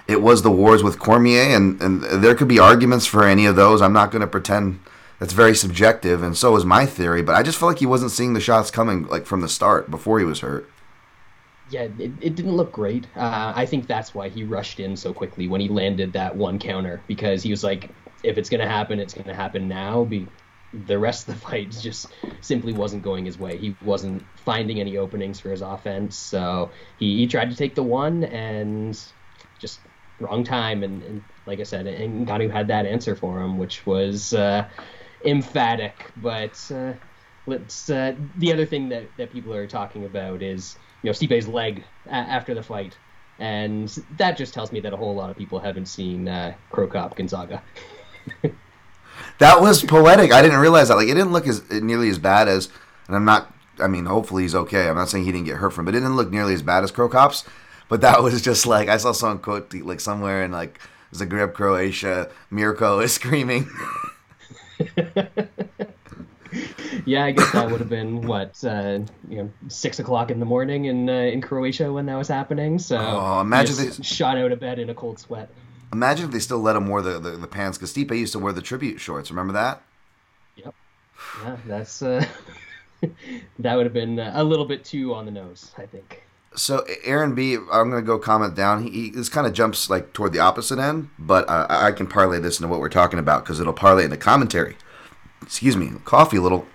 it 0.08 0.22
was 0.22 0.44
the 0.44 0.52
wars 0.52 0.84
with 0.84 1.00
Cormier, 1.00 1.56
and 1.56 1.82
and 1.82 2.04
there 2.04 2.36
could 2.36 2.48
be 2.48 2.60
arguments 2.60 3.08
for 3.08 3.24
any 3.24 3.48
of 3.48 3.56
those. 3.56 3.82
I'm 3.82 3.94
not 3.94 4.12
going 4.12 4.22
to 4.22 4.28
pretend 4.28 4.80
that's 5.18 5.34
very 5.34 5.56
subjective, 5.56 6.22
and 6.22 6.38
so 6.38 6.56
is 6.56 6.66
my 6.66 6.86
theory. 6.86 7.24
But 7.24 7.36
I 7.36 7.42
just 7.42 7.58
felt 7.58 7.72
like 7.72 7.80
he 7.80 7.88
wasn't 7.88 8.12
seeing 8.12 8.34
the 8.34 8.40
shots 8.40 8.70
coming 8.70 9.08
like 9.08 9.26
from 9.26 9.42
the 9.42 9.50
start 9.50 9.90
before 9.90 10.20
he 10.20 10.26
was 10.26 10.42
hurt 10.42 10.70
yeah, 11.72 11.84
it, 11.84 12.00
it 12.22 12.36
didn't 12.36 12.52
look 12.56 12.74
great. 12.74 13.08
Uh, 13.16 13.54
I 13.56 13.66
think 13.66 13.88
that's 13.88 14.14
why 14.14 14.28
he 14.30 14.44
rushed 14.44 14.80
in 14.80 14.96
so 14.98 15.14
quickly 15.14 15.48
when 15.48 15.62
he 15.62 15.70
landed 15.70 16.14
that 16.14 16.36
one 16.36 16.60
counter 16.60 17.04
because 17.08 17.44
he 17.44 17.50
was 17.52 17.64
like, 17.64 17.96
if 18.24 18.38
it's 18.38 18.50
going 18.50 18.60
to 18.62 18.68
happen, 18.68 19.00
it's 19.00 19.14
going 19.14 19.28
to 19.28 19.34
happen 19.34 19.68
now. 19.70 20.04
Be, 20.04 20.30
the 20.74 21.00
rest 21.00 21.30
of 21.30 21.36
the 21.36 21.42
fight 21.48 21.72
just 21.72 22.14
simply 22.42 22.74
wasn't 22.74 23.04
going 23.04 23.26
his 23.26 23.38
way. 23.38 23.58
He 23.58 23.78
wasn't 23.82 24.28
finding 24.38 24.82
any 24.82 24.98
openings 24.98 25.40
for 25.40 25.50
his 25.52 25.62
offense, 25.62 26.18
so 26.18 26.74
he, 26.98 27.18
he 27.20 27.28
tried 27.28 27.50
to 27.52 27.56
take 27.56 27.76
the 27.76 27.84
one 27.84 28.26
and 28.26 29.02
just 29.58 29.88
wrong 30.20 30.44
time. 30.44 30.84
And, 30.84 31.04
and 31.04 31.24
like 31.46 31.60
I 31.62 31.64
said, 31.64 31.86
Ngannou 31.86 32.52
had 32.52 32.68
that 32.68 32.86
answer 32.86 33.16
for 33.16 33.40
him, 33.42 33.58
which 33.58 33.86
was 33.86 34.34
uh, 34.34 34.70
emphatic. 35.24 36.12
But 36.18 36.70
uh, 36.74 36.94
let's 37.46 37.90
uh, 37.90 38.16
the 38.36 38.54
other 38.54 38.66
thing 38.66 38.90
that, 38.90 39.16
that 39.18 39.32
people 39.32 39.54
are 39.54 39.68
talking 39.68 40.06
about 40.06 40.42
is 40.44 40.78
you 41.02 41.10
know 41.10 41.14
Stipe's 41.14 41.48
leg 41.48 41.84
a- 42.08 42.14
after 42.14 42.54
the 42.54 42.64
fight, 42.64 42.98
and 43.40 43.90
that 44.18 44.38
just 44.38 44.54
tells 44.54 44.72
me 44.72 44.80
that 44.82 44.94
a 44.94 44.98
whole 44.98 45.16
lot 45.16 45.30
of 45.30 45.38
people 45.38 45.60
haven't 45.60 45.88
seen 45.88 46.28
uh, 46.28 46.54
Cro 46.70 46.88
Cop 46.88 47.16
Gonzaga. 47.16 47.62
that 49.40 49.62
was 49.62 49.84
poetic. 49.84 50.32
I 50.32 50.42
didn't 50.42 50.60
realize 50.60 50.88
that. 50.90 50.96
Like 50.96 51.08
it 51.08 51.16
didn't 51.16 51.32
look 51.32 51.48
as 51.48 51.70
nearly 51.70 52.10
as 52.10 52.20
bad 52.20 52.48
as, 52.48 52.70
and 53.08 53.16
I'm 53.16 53.26
not. 53.26 53.54
I 53.80 53.88
mean, 53.88 54.06
hopefully 54.06 54.44
he's 54.44 54.54
okay. 54.56 54.88
I'm 54.88 54.96
not 54.96 55.10
saying 55.10 55.24
he 55.26 55.32
didn't 55.32 55.48
get 55.48 55.58
hurt 55.58 55.72
from, 55.72 55.86
but 55.86 55.96
it 55.96 56.00
didn't 56.00 56.16
look 56.16 56.32
nearly 56.32 56.54
as 56.54 56.62
bad 56.62 56.84
as 56.84 56.92
Cro 56.92 57.10
Cop's. 57.10 57.44
But 57.90 58.02
that 58.02 58.22
was 58.24 58.42
just 58.42 58.66
like 58.66 58.88
I 58.90 58.98
saw 58.98 59.12
someone 59.12 59.40
quote 59.40 59.74
like 59.74 60.00
somewhere 60.00 60.44
in 60.44 60.52
like 60.52 60.80
Zagreb, 61.14 61.54
Croatia, 61.54 62.30
Mirko 62.50 63.00
is 63.00 63.14
screaming. 63.14 63.70
yeah, 67.06 67.26
I 67.26 67.32
guess 67.32 67.52
that 67.52 67.70
would 67.70 67.80
have 67.80 67.90
been 67.90 68.22
what 68.22 68.64
uh, 68.64 69.00
you 69.30 69.38
know 69.38 69.52
six 69.68 70.00
o'clock 70.00 70.32
in 70.32 70.40
the 70.40 70.46
morning 70.46 70.86
in 70.86 71.10
uh, 71.10 71.14
in 71.14 71.42
Croatia 71.42 71.92
when 71.92 72.06
that 72.08 72.16
was 72.16 72.28
happening. 72.28 72.80
So 72.80 72.98
oh, 72.98 73.42
imagine 73.42 73.76
they 73.78 73.92
shot 74.04 74.38
out 74.38 74.52
of 74.52 74.60
bed 74.60 74.80
in 74.80 74.90
a 74.90 74.96
cold 74.96 75.20
sweat. 75.20 75.50
Imagine 75.94 76.26
if 76.26 76.32
they 76.32 76.40
still 76.40 76.60
let 76.60 76.76
him 76.76 76.88
wear 76.88 77.02
the, 77.02 77.20
the, 77.20 77.32
the 77.32 77.48
pants 77.48 77.78
because 77.78 77.94
Stipe 77.94 78.18
used 78.18 78.32
to 78.34 78.40
wear 78.40 78.54
the 78.54 78.62
tribute 78.62 79.00
shorts. 79.00 79.30
Remember 79.30 79.52
that? 79.54 79.82
Yep. 80.56 80.74
Yeah, 81.44 81.58
that's 81.68 82.02
uh, 82.02 82.26
that 83.60 83.76
would 83.76 83.86
have 83.86 83.94
been 83.94 84.20
a 84.20 84.44
little 84.44 84.66
bit 84.66 84.84
too 84.84 85.14
on 85.14 85.26
the 85.26 85.32
nose, 85.32 85.72
I 85.78 85.86
think. 85.86 86.24
So 86.54 86.86
Aaron 87.06 87.34
B, 87.34 87.56
I'm 87.56 87.90
gonna 87.90 88.02
go 88.02 88.20
comment 88.20 88.56
down. 88.56 88.84
He, 88.84 88.90
he 88.90 89.10
this 89.10 89.30
kind 89.30 89.48
of 89.48 89.54
jumps 89.54 89.90
like 89.90 90.12
toward 90.12 90.34
the 90.34 90.40
opposite 90.40 90.80
end, 90.80 91.10
but 91.18 91.48
uh, 91.48 91.68
I 91.70 91.94
can 91.94 92.08
parlay 92.08 92.40
this 92.40 92.60
into 92.60 92.68
what 92.68 92.82
we're 92.82 92.90
talking 92.90 93.20
about 93.20 93.44
because 93.44 93.62
it'll 93.62 93.72
parlay 93.72 94.04
into 94.04 94.18
the 94.18 94.22
commentary 94.22 94.76
excuse 95.42 95.78
me, 95.78 95.92
coffee 96.06 96.38
a 96.38 96.42
little 96.42 96.66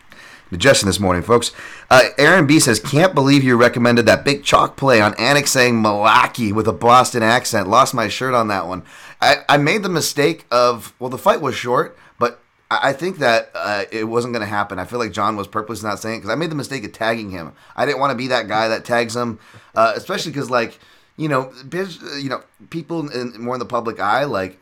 digestion 0.51 0.87
this 0.87 1.01
morning, 1.01 1.23
folks. 1.23 1.53
Uh, 1.91 2.03
Aaron 2.19 2.47
B 2.47 2.61
says, 2.61 2.79
can't 2.79 3.15
believe 3.15 3.43
you 3.43 3.57
recommended 3.57 4.07
that 4.07 4.25
big 4.25 4.45
chalk 4.45 4.77
play 4.77 5.01
on 5.01 5.13
Anik 5.15 5.49
saying 5.49 5.75
Malaki 5.75 6.53
with 6.53 6.69
a 6.69 6.73
Boston 6.73 7.23
accent. 7.23 7.69
Lost 7.69 7.95
my 7.95 8.09
shirt 8.09 8.35
on 8.35 8.49
that 8.49 8.67
one. 8.67 8.83
I, 9.21 9.39
I 9.49 9.57
made 9.57 9.83
the 9.83 9.89
mistake 9.89 10.47
of, 10.51 10.95
well, 10.99 11.11
the 11.11 11.19
fight 11.19 11.41
was 11.41 11.55
short, 11.55 11.97
but 12.19 12.41
I, 12.71 12.91
I 12.91 12.93
think 12.93 13.19
that 13.19 13.51
uh, 13.55 13.85
it 13.91 14.05
wasn't 14.05 14.35
going 14.35 14.45
to 14.45 14.47
happen. 14.47 14.79
I 14.79 14.85
feel 14.85 14.99
like 14.99 15.13
John 15.13 15.37
was 15.37 15.49
purposely 15.49 15.89
not 15.89 15.99
saying 15.99 16.17
it 16.17 16.19
because 16.19 16.31
I 16.31 16.37
made 16.37 16.51
the 16.51 16.57
mistake 16.57 16.85
of 16.85 16.93
tagging 16.93 17.31
him. 17.31 17.53
I 17.75 17.87
didn't 17.87 18.01
want 18.01 18.13
to 18.13 18.17
be 18.17 18.29
that 18.29 18.47
guy 18.47 18.69
that 18.69 18.85
tags 18.85 19.17
him, 19.17 19.39
uh, 19.75 19.93
especially 19.97 20.33
because, 20.33 20.51
like, 20.51 20.79
you 21.17 21.29
know, 21.29 21.53
you 21.73 22.29
know, 22.29 22.43
people 22.71 23.09
in, 23.09 23.41
more 23.41 23.55
in 23.55 23.59
the 23.59 23.65
public 23.67 23.99
eye, 23.99 24.25
like 24.25 24.61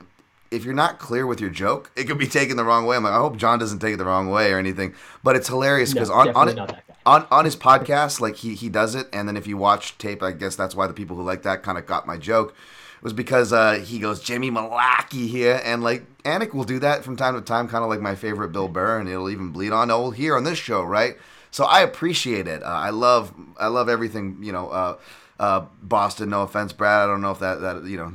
if 0.55 0.65
you're 0.65 0.75
not 0.75 0.99
clear 0.99 1.27
with 1.27 1.41
your 1.41 1.51
joke, 1.51 1.91
it 1.97 2.05
could 2.05 2.19
be 2.19 2.27
taken 2.27 2.57
the 2.57 2.65
wrong 2.65 2.87
way. 2.87 2.97
I'm 2.97 3.05
like, 3.05 3.13
I 3.13 3.19
hope 3.19 3.37
John 3.37 3.59
doesn't 3.59 3.81
take 3.81 3.95
it 3.95 3.97
the 3.97 4.05
wrong 4.05 4.31
way 4.31 4.53
or 4.53 4.59
anything. 4.59 4.95
But 5.23 5.37
it's 5.37 5.49
hilarious 5.49 5.93
because 5.93 6.09
no, 6.09 6.15
on 6.15 6.29
on, 6.37 6.49
it, 6.49 6.75
on 7.05 7.27
on 7.31 7.45
his 7.45 7.57
podcast, 7.57 8.21
like 8.21 8.37
he 8.37 8.55
he 8.55 8.69
does 8.69 8.95
it, 8.95 9.09
and 9.13 9.29
then 9.29 9.37
if 9.37 9.47
you 9.47 9.57
watch 9.57 9.99
tape, 9.99 10.23
I 10.23 10.33
guess 10.33 10.57
that's 10.57 10.75
why 10.75 10.87
the 10.87 10.95
people 10.95 11.17
who 11.17 11.23
like 11.23 11.43
that 11.43 11.63
kind 11.63 11.77
of 11.77 11.87
got 11.87 12.07
my 12.07 12.17
joke. 12.17 12.55
Was 13.03 13.13
because 13.13 13.53
uh, 13.53 13.75
he 13.75 13.99
goes 13.99 14.19
Jimmy 14.19 14.51
Malaki 14.51 15.29
here, 15.29 15.61
and 15.63 15.83
like 15.83 16.07
Anik 16.23 16.55
will 16.55 16.65
do 16.65 16.79
that 16.79 17.05
from 17.05 17.17
time 17.17 17.35
to 17.35 17.43
time, 17.43 17.69
kind 17.69 17.85
of 17.85 17.91
like 17.91 18.01
my 18.01 18.15
favorite 18.15 18.49
Bill 18.49 18.67
Burr, 18.67 18.99
and 18.99 19.09
it'll 19.11 19.29
even 19.29 19.51
bleed 19.51 19.73
on 19.73 19.91
old 19.91 20.17
here 20.17 20.35
on 20.37 20.45
this 20.45 20.59
show, 20.59 20.83
right? 20.83 21.19
So 21.51 21.65
I 21.65 21.83
appreciate 21.83 22.49
it. 22.49 22.63
Uh, 22.63 22.67
I 22.67 22.91
love 22.91 23.35
I 23.59 23.67
love 23.67 23.91
everything 23.91 24.39
you 24.41 24.53
know. 24.53 24.71
Uh, 24.71 24.97
uh, 25.39 25.67
Boston. 25.83 26.31
No 26.31 26.43
offense, 26.43 26.73
Brad. 26.73 27.03
I 27.03 27.07
don't 27.07 27.21
know 27.21 27.31
if 27.31 27.39
that 27.41 27.61
that 27.61 27.85
you 27.85 27.97
know 27.97 28.13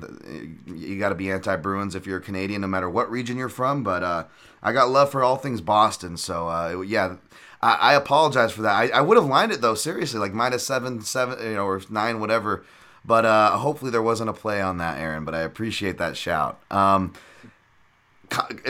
you 0.66 1.00
got 1.00 1.10
to 1.10 1.16
be 1.16 1.32
anti 1.32 1.56
Bruins 1.56 1.96
if 1.96 2.06
you're 2.06 2.18
a 2.18 2.22
Canadian, 2.22 2.62
no 2.62 2.68
matter 2.68 2.90
what 2.90 3.12
region 3.12 3.38
you're 3.38 3.50
from. 3.50 3.84
But 3.84 4.04
uh, 4.04 4.26
I 4.64 4.72
got 4.72 4.90
love 4.90 5.12
for 5.12 5.24
all 5.24 5.36
things 5.36 5.62
Boston. 5.62 6.18
So 6.18 6.48
uh, 6.48 6.82
yeah, 6.82 7.18
I, 7.62 7.74
I, 7.74 7.94
apologize 7.96 8.52
for 8.52 8.62
that. 8.62 8.76
I, 8.76 8.88
I 8.90 9.02
would 9.02 9.18
have 9.18 9.26
lined 9.26 9.52
it 9.52 9.62
though. 9.62 9.76
Seriously, 9.76 10.20
like 10.20 10.34
minus 10.34 10.66
seven, 10.66 11.02
seven, 11.02 11.44
you 11.44 11.56
know, 11.56 11.66
or 11.66 11.82
nine, 11.90 12.20
whatever. 12.20 12.64
But 13.06 13.26
uh, 13.26 13.58
hopefully 13.58 13.92
there 13.92 14.02
wasn't 14.02 14.30
a 14.30 14.34
play 14.34 14.62
on 14.62 14.78
that, 14.78 15.00
Aaron. 15.00 15.26
But 15.26 15.36
I 15.36 15.42
appreciate 15.42 15.98
that 15.98 16.16
shout. 16.16 16.60
Um, 16.72 17.14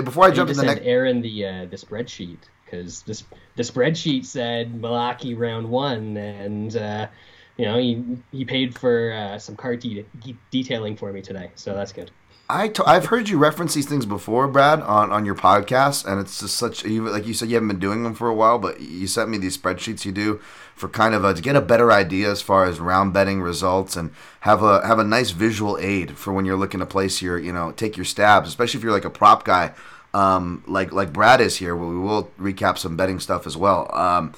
before 0.04 0.26
I 0.26 0.32
jump 0.32 0.50
to 0.50 0.56
the 0.56 0.64
next, 0.64 0.82
Aaron 0.84 1.22
the 1.22 1.46
uh, 1.46 1.66
the 1.66 1.78
spreadsheet 1.78 2.38
because 2.66 3.02
this 3.04 3.24
the 3.56 3.64
spreadsheet 3.64 4.26
said 4.26 4.74
Malaki 4.74 5.38
round 5.38 5.70
one 5.70 6.18
and 6.18 6.76
uh, 6.76 7.08
you 7.60 7.66
know, 7.66 7.78
he 7.78 8.02
he 8.32 8.46
paid 8.46 8.74
for 8.80 9.12
uh, 9.12 9.38
some 9.38 9.58
car 9.58 9.76
de- 9.76 10.06
detailing 10.50 10.96
for 10.96 11.12
me 11.12 11.22
today, 11.22 11.52
so 11.56 11.74
that's 11.74 11.92
good. 11.92 12.10
I 12.50 12.70
t- 12.70 12.82
I've 12.88 13.08
heard 13.08 13.28
you 13.28 13.38
reference 13.38 13.74
these 13.74 13.86
things 13.86 14.06
before, 14.06 14.48
Brad, 14.48 14.82
on, 14.82 15.12
on 15.12 15.26
your 15.26 15.36
podcast, 15.36 16.10
and 16.10 16.22
it's 16.22 16.40
just 16.40 16.56
such 16.56 16.86
like 16.86 17.28
you 17.28 17.34
said 17.34 17.50
you 17.50 17.56
haven't 17.56 17.68
been 17.68 17.80
doing 17.80 18.04
them 18.04 18.16
for 18.16 18.30
a 18.30 18.34
while, 18.34 18.60
but 18.60 18.80
you 18.80 19.08
sent 19.08 19.30
me 19.30 19.38
these 19.38 19.58
spreadsheets 19.58 20.06
you 20.06 20.14
do 20.14 20.40
for 20.74 20.88
kind 20.88 21.14
of 21.14 21.26
a, 21.26 21.34
to 21.34 21.42
get 21.42 21.58
a 21.58 21.62
better 21.62 21.92
idea 21.92 22.32
as 22.32 22.42
far 22.42 22.64
as 22.64 22.80
round 22.80 23.12
betting 23.12 23.42
results 23.42 23.98
and 23.98 24.12
have 24.40 24.64
a 24.64 24.88
have 24.88 24.98
a 24.98 25.04
nice 25.04 25.32
visual 25.32 25.78
aid 25.80 26.18
for 26.18 26.32
when 26.32 26.46
you're 26.46 26.56
looking 26.56 26.80
to 26.80 26.86
place 26.86 27.22
your 27.22 27.38
you 27.38 27.52
know 27.52 27.74
take 27.74 27.98
your 27.98 28.06
stabs, 28.06 28.48
especially 28.48 28.78
if 28.78 28.84
you're 28.86 28.94
like 28.94 29.04
a 29.04 29.10
prop 29.10 29.44
guy, 29.44 29.74
um, 30.14 30.64
like 30.66 30.94
like 30.94 31.12
Brad 31.12 31.42
is 31.42 31.58
here. 31.58 31.76
we 31.76 32.00
will 32.00 32.32
recap 32.40 32.78
some 32.78 32.96
betting 32.96 33.20
stuff 33.20 33.46
as 33.46 33.58
well. 33.58 33.94
Um, 33.94 34.34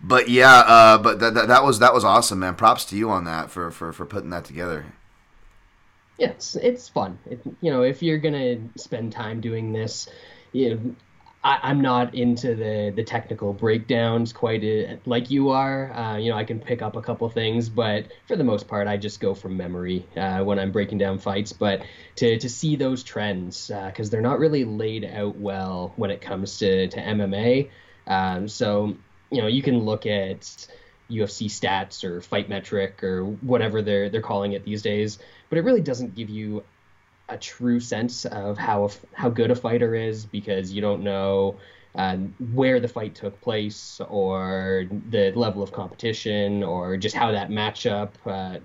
but 0.00 0.28
yeah, 0.28 0.58
uh, 0.58 0.98
but 0.98 1.20
that, 1.20 1.34
that, 1.34 1.48
that 1.48 1.64
was 1.64 1.78
that 1.78 1.94
was 1.94 2.04
awesome, 2.04 2.40
man. 2.40 2.54
Props 2.54 2.84
to 2.86 2.96
you 2.96 3.10
on 3.10 3.24
that 3.24 3.50
for 3.50 3.70
for, 3.70 3.92
for 3.92 4.04
putting 4.06 4.30
that 4.30 4.44
together. 4.44 4.86
Yeah, 6.18 6.28
it's, 6.28 6.56
it's 6.56 6.88
fun. 6.88 7.18
It, 7.26 7.40
you 7.60 7.70
know, 7.70 7.82
if 7.82 8.02
you're 8.02 8.18
gonna 8.18 8.58
spend 8.76 9.12
time 9.12 9.40
doing 9.40 9.72
this, 9.72 10.08
you 10.52 10.74
know, 10.74 10.94
I, 11.46 11.70
am 11.70 11.80
not 11.80 12.14
into 12.14 12.54
the 12.56 12.92
the 12.94 13.04
technical 13.04 13.52
breakdowns 13.52 14.32
quite 14.32 14.64
a, 14.64 14.98
like 15.06 15.30
you 15.30 15.50
are. 15.50 15.92
Uh, 15.92 16.16
you 16.16 16.30
know, 16.30 16.36
I 16.36 16.44
can 16.44 16.58
pick 16.58 16.82
up 16.82 16.96
a 16.96 17.02
couple 17.02 17.28
things, 17.30 17.68
but 17.68 18.06
for 18.26 18.34
the 18.36 18.44
most 18.44 18.66
part, 18.66 18.88
I 18.88 18.96
just 18.96 19.20
go 19.20 19.34
from 19.34 19.56
memory 19.56 20.06
uh, 20.16 20.42
when 20.42 20.58
I'm 20.58 20.72
breaking 20.72 20.98
down 20.98 21.18
fights. 21.18 21.52
But 21.52 21.82
to 22.16 22.38
to 22.38 22.48
see 22.48 22.76
those 22.76 23.02
trends, 23.04 23.68
because 23.68 24.08
uh, 24.08 24.10
they're 24.10 24.20
not 24.20 24.40
really 24.40 24.64
laid 24.64 25.04
out 25.04 25.36
well 25.36 25.92
when 25.96 26.10
it 26.10 26.20
comes 26.20 26.58
to 26.58 26.88
to 26.88 27.00
MMA. 27.00 27.70
Um, 28.08 28.48
so 28.48 28.96
you 29.36 29.42
know, 29.42 29.48
you 29.48 29.62
can 29.62 29.80
look 29.80 30.06
at 30.06 30.40
UFC 31.10 31.46
stats 31.46 32.04
or 32.04 32.22
fight 32.22 32.48
metric 32.48 33.04
or 33.04 33.22
whatever 33.24 33.82
they're 33.82 34.08
they're 34.08 34.22
calling 34.22 34.52
it 34.52 34.64
these 34.64 34.80
days, 34.80 35.18
but 35.50 35.58
it 35.58 35.60
really 35.62 35.82
doesn't 35.82 36.14
give 36.14 36.30
you 36.30 36.64
a 37.28 37.36
true 37.36 37.78
sense 37.78 38.24
of 38.24 38.56
how 38.56 38.90
how 39.12 39.28
good 39.28 39.50
a 39.50 39.54
fighter 39.54 39.94
is 39.94 40.24
because 40.24 40.72
you 40.72 40.80
don't 40.80 41.04
know 41.04 41.56
uh, 41.94 42.16
where 42.54 42.80
the 42.80 42.88
fight 42.88 43.14
took 43.14 43.38
place 43.42 44.00
or 44.08 44.86
the 45.10 45.32
level 45.32 45.62
of 45.62 45.70
competition 45.70 46.62
or 46.62 46.96
just 46.96 47.14
how 47.14 47.32
that 47.32 47.50
matchup 47.50 48.10
uh, 48.24 48.58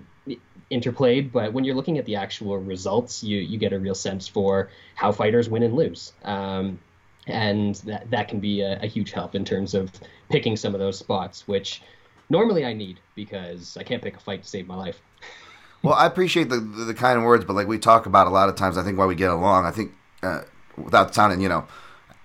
interplayed. 0.70 1.32
But 1.32 1.52
when 1.52 1.64
you're 1.64 1.74
looking 1.74 1.98
at 1.98 2.06
the 2.06 2.16
actual 2.16 2.56
results, 2.56 3.22
you 3.22 3.38
you 3.40 3.58
get 3.58 3.74
a 3.74 3.78
real 3.78 3.94
sense 3.94 4.26
for 4.26 4.70
how 4.94 5.12
fighters 5.12 5.50
win 5.50 5.64
and 5.64 5.74
lose. 5.74 6.14
Um, 6.24 6.78
and 7.26 7.76
that 7.76 8.10
that 8.10 8.28
can 8.28 8.40
be 8.40 8.62
a, 8.62 8.80
a, 8.80 8.86
huge 8.86 9.12
help 9.12 9.34
in 9.34 9.44
terms 9.44 9.74
of 9.74 9.92
picking 10.28 10.56
some 10.56 10.74
of 10.74 10.80
those 10.80 10.98
spots, 10.98 11.46
which 11.46 11.82
normally 12.30 12.64
I 12.64 12.72
need 12.72 12.98
because 13.14 13.76
I 13.76 13.82
can't 13.82 14.02
pick 14.02 14.16
a 14.16 14.20
fight 14.20 14.42
to 14.42 14.48
save 14.48 14.66
my 14.66 14.76
life. 14.76 15.00
well, 15.82 15.94
I 15.94 16.06
appreciate 16.06 16.48
the, 16.48 16.56
the, 16.56 16.84
the 16.84 16.94
kind 16.94 17.24
words, 17.24 17.44
but 17.44 17.54
like 17.54 17.68
we 17.68 17.78
talk 17.78 18.06
about 18.06 18.26
a 18.26 18.30
lot 18.30 18.48
of 18.48 18.56
times, 18.56 18.76
I 18.76 18.82
think 18.82 18.98
why 18.98 19.06
we 19.06 19.14
get 19.14 19.30
along. 19.30 19.66
I 19.66 19.70
think 19.70 19.92
uh, 20.22 20.42
without 20.76 21.14
sounding, 21.14 21.40
you 21.40 21.48
know, 21.48 21.66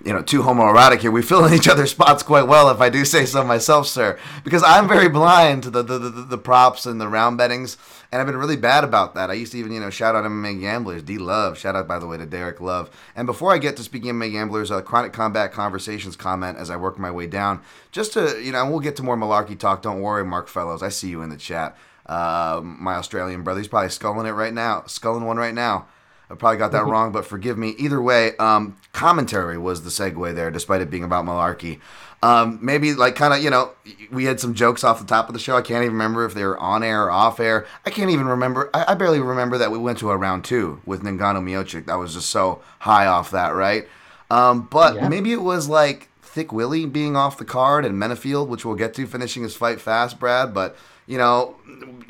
you 0.04 0.14
know, 0.14 0.22
too 0.22 0.44
homoerotic 0.44 1.00
here. 1.00 1.12
We 1.12 1.22
fill 1.22 1.46
in 1.46 1.54
each 1.56 1.68
other's 1.68 1.92
spots 1.92 2.24
quite 2.24 2.48
well, 2.48 2.70
if 2.70 2.80
I 2.80 2.90
do 2.90 3.04
say 3.04 3.26
so 3.26 3.44
myself, 3.44 3.88
sir. 3.88 4.20
Because 4.44 4.64
I'm 4.64 4.88
very 4.88 5.10
blind 5.10 5.64
to 5.64 5.70
the 5.70 5.84
the, 5.84 5.98
the, 5.98 6.10
the 6.10 6.38
props 6.38 6.86
and 6.86 7.02
the 7.02 7.08
round 7.08 7.38
bettings, 7.38 7.78
and 8.12 8.22
I've 8.22 8.28
been 8.28 8.38
really 8.38 8.56
bad 8.56 8.84
about 8.84 9.16
that. 9.16 9.30
I 9.30 9.34
used 9.34 9.52
to 9.54 9.58
even, 9.58 9.72
you 9.72 9.80
know, 9.80 9.90
shout 9.90 10.16
out 10.16 10.24
MMA 10.24 10.60
gamblers, 10.62 11.04
D 11.04 11.18
Love. 11.18 11.58
Shout 11.58 11.76
out, 11.76 11.88
by 11.88 12.00
the 12.00 12.08
way, 12.08 12.18
to 12.18 12.26
Derek 12.26 12.62
Love. 12.62 12.90
And 13.16 13.26
before 13.26 13.54
I 13.54 13.58
get 13.58 13.76
to 13.78 13.84
speaking 13.84 14.14
MMA 14.14 14.32
gamblers, 14.32 14.72
uh, 14.72 14.82
Chronic 14.82 15.14
Combat 15.14 15.52
Conversations 15.52 16.16
comment 16.16 16.58
as 16.58 16.70
I 16.70 16.76
work 16.76 17.00
my 17.00 17.12
way 17.12 17.28
down, 17.28 17.62
just 17.92 18.14
to, 18.14 18.40
you 18.42 18.52
know, 18.52 18.62
and 18.62 18.72
we'll 18.72 18.80
get 18.80 18.96
to 18.98 19.04
more 19.04 19.18
malarkey 19.18 19.58
talk. 19.58 19.82
Don't 19.82 20.02
worry, 20.02 20.24
Mark 20.24 20.48
Fellows. 20.48 20.84
I 20.84 20.90
see 20.90 21.10
you 21.10 21.22
in 21.22 21.30
the 21.30 21.38
chat. 21.38 21.76
Uh, 22.06 22.62
my 22.64 22.96
Australian 22.96 23.44
brother, 23.44 23.60
he's 23.60 23.68
probably 23.68 23.90
sculling 23.90 24.28
it 24.28 24.32
right 24.32 24.54
now, 24.54 24.84
sculling 24.86 25.26
one 25.26 25.38
right 25.38 25.54
now. 25.54 25.88
I 26.30 26.36
probably 26.36 26.58
got 26.58 26.72
that 26.74 26.86
wrong, 26.86 27.12
but 27.14 27.26
forgive 27.26 27.58
me. 27.58 27.70
Either 27.78 28.02
way, 28.02 28.36
um, 28.38 28.76
commentary 28.92 29.58
was 29.58 29.84
the 29.84 29.90
segue 29.90 30.36
there, 30.36 30.52
despite 30.52 30.82
it 30.82 30.90
being 30.90 31.04
about 31.06 31.26
malarkey. 31.26 31.80
Um, 32.24 32.58
maybe 32.62 32.94
like 32.96 33.16
kind 33.16 33.32
of 33.34 33.44
you 33.44 33.50
know 33.52 33.72
we 34.12 34.26
had 34.26 34.40
some 34.40 34.54
jokes 34.56 34.84
off 34.84 35.00
the 35.00 35.06
top 35.06 35.30
of 35.30 35.34
the 35.34 35.40
show. 35.40 35.56
I 35.56 35.62
can't 35.62 35.84
even 35.84 35.94
remember 35.94 36.26
if 36.26 36.34
they 36.34 36.44
were 36.44 36.58
on 36.60 36.84
air 36.84 37.04
or 37.06 37.12
off 37.12 37.40
air. 37.40 37.66
I 37.86 37.92
can't 37.92 38.10
even 38.10 38.28
remember. 38.28 38.70
I, 38.74 38.86
I 38.90 38.96
barely 38.96 39.20
remember 39.20 39.58
that 39.60 39.72
we 39.72 39.78
went 39.78 40.00
to 40.00 40.10
a 40.10 40.18
round 40.18 40.44
two 40.44 40.82
with 40.86 41.04
Ngannou 41.04 41.44
Miocic. 41.44 41.86
That 41.86 41.96
was 42.00 42.14
just 42.16 42.30
so 42.32 42.62
high 42.80 43.06
off 43.06 43.32
that, 43.32 43.50
right? 43.56 43.88
Um, 44.32 44.68
but 44.70 44.96
Yeah. 44.96 45.08
maybe 45.10 45.32
it 45.32 45.44
was 45.44 45.70
like 45.70 46.10
Thick 46.24 46.52
Willie 46.52 46.86
being 46.88 47.16
off 47.16 47.38
the 47.38 47.46
card 47.46 47.86
and 47.86 47.96
Menifield, 48.02 48.48
which 48.48 48.66
we'll 48.66 48.76
get 48.76 48.94
to, 48.96 49.06
finishing 49.06 49.44
his 49.44 49.56
fight 49.56 49.80
fast, 49.80 50.20
Brad. 50.20 50.54
But 50.56 50.76
you 51.06 51.18
know, 51.20 51.56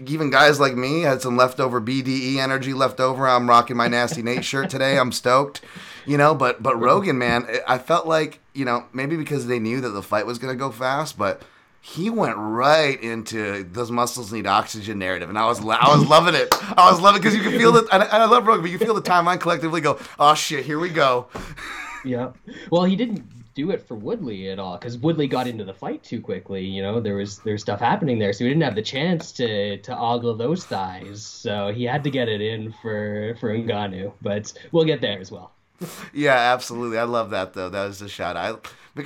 even 0.05 0.29
guys 0.29 0.59
like 0.59 0.75
me 0.75 1.01
had 1.01 1.21
some 1.21 1.37
leftover 1.37 1.81
BDE 1.81 2.37
energy 2.37 2.73
left 2.73 2.99
over. 2.99 3.27
I'm 3.27 3.49
rocking 3.49 3.77
my 3.77 3.87
Nasty 3.87 4.21
Nate 4.21 4.45
shirt 4.45 4.69
today. 4.69 4.97
I'm 4.97 5.11
stoked, 5.11 5.61
you 6.05 6.17
know. 6.17 6.35
But 6.35 6.61
but 6.61 6.79
Rogan, 6.79 7.17
man, 7.17 7.47
I 7.67 7.77
felt 7.77 8.07
like 8.07 8.39
you 8.53 8.65
know 8.65 8.85
maybe 8.93 9.17
because 9.17 9.47
they 9.47 9.59
knew 9.59 9.81
that 9.81 9.89
the 9.89 10.03
fight 10.03 10.25
was 10.25 10.37
gonna 10.37 10.55
go 10.55 10.71
fast, 10.71 11.17
but 11.17 11.41
he 11.81 12.09
went 12.09 12.35
right 12.37 13.01
into 13.01 13.63
those 13.63 13.91
muscles 13.91 14.33
need 14.33 14.45
oxygen 14.45 14.99
narrative, 14.99 15.29
and 15.29 15.37
I 15.37 15.45
was 15.45 15.59
I 15.61 15.95
was 15.95 16.05
loving 16.07 16.35
it. 16.35 16.47
I 16.77 16.91
was 16.91 16.99
loving 16.99 17.21
because 17.21 17.35
you 17.35 17.41
can 17.41 17.57
feel 17.57 17.75
it, 17.77 17.85
and 17.91 18.03
I, 18.03 18.05
and 18.05 18.23
I 18.23 18.25
love 18.25 18.45
Rogan, 18.45 18.61
but 18.61 18.71
you 18.71 18.77
feel 18.77 18.93
the 18.93 19.01
timeline 19.01 19.39
collectively 19.39 19.81
go, 19.81 19.99
oh 20.19 20.33
shit, 20.35 20.65
here 20.65 20.79
we 20.79 20.89
go. 20.89 21.27
Yeah. 22.03 22.31
Well, 22.71 22.83
he 22.83 22.95
didn't 22.95 23.25
do 23.57 23.71
it 23.71 23.81
for 23.87 23.95
Woodley 23.95 24.49
at 24.49 24.59
all 24.59 24.77
because 24.77 24.99
Woodley 24.99 25.27
got 25.27 25.47
into 25.47 25.65
the 25.65 25.73
fight 25.73 26.03
too 26.03 26.21
quickly. 26.21 26.63
You 26.63 26.83
know, 26.83 27.01
there 27.01 27.15
was 27.15 27.39
there's 27.39 27.63
stuff 27.63 27.79
happening 27.79 28.19
there, 28.19 28.31
so 28.31 28.43
he 28.43 28.49
didn't 28.51 28.63
have 28.63 28.75
the 28.75 28.83
chance 28.83 29.31
to 29.33 29.77
to 29.79 29.97
ogle 29.97 30.35
those 30.35 30.63
thighs. 30.63 31.25
So 31.25 31.73
he 31.73 31.83
had 31.83 32.03
to 32.03 32.11
get 32.11 32.29
it 32.29 32.39
in 32.39 32.71
for 32.81 33.35
for 33.39 33.49
Ngannou. 33.49 34.13
But 34.21 34.53
we'll 34.71 34.85
get 34.85 35.01
there 35.01 35.19
as 35.19 35.31
well. 35.31 35.51
Yeah, 36.11 36.53
absolutely. 36.53 36.97
I 36.97 37.03
love 37.03 37.29
that 37.31 37.53
though. 37.53 37.69
That 37.69 37.85
was 37.85 38.01
a 38.01 38.09
shot. 38.09 38.35
I 38.35 38.55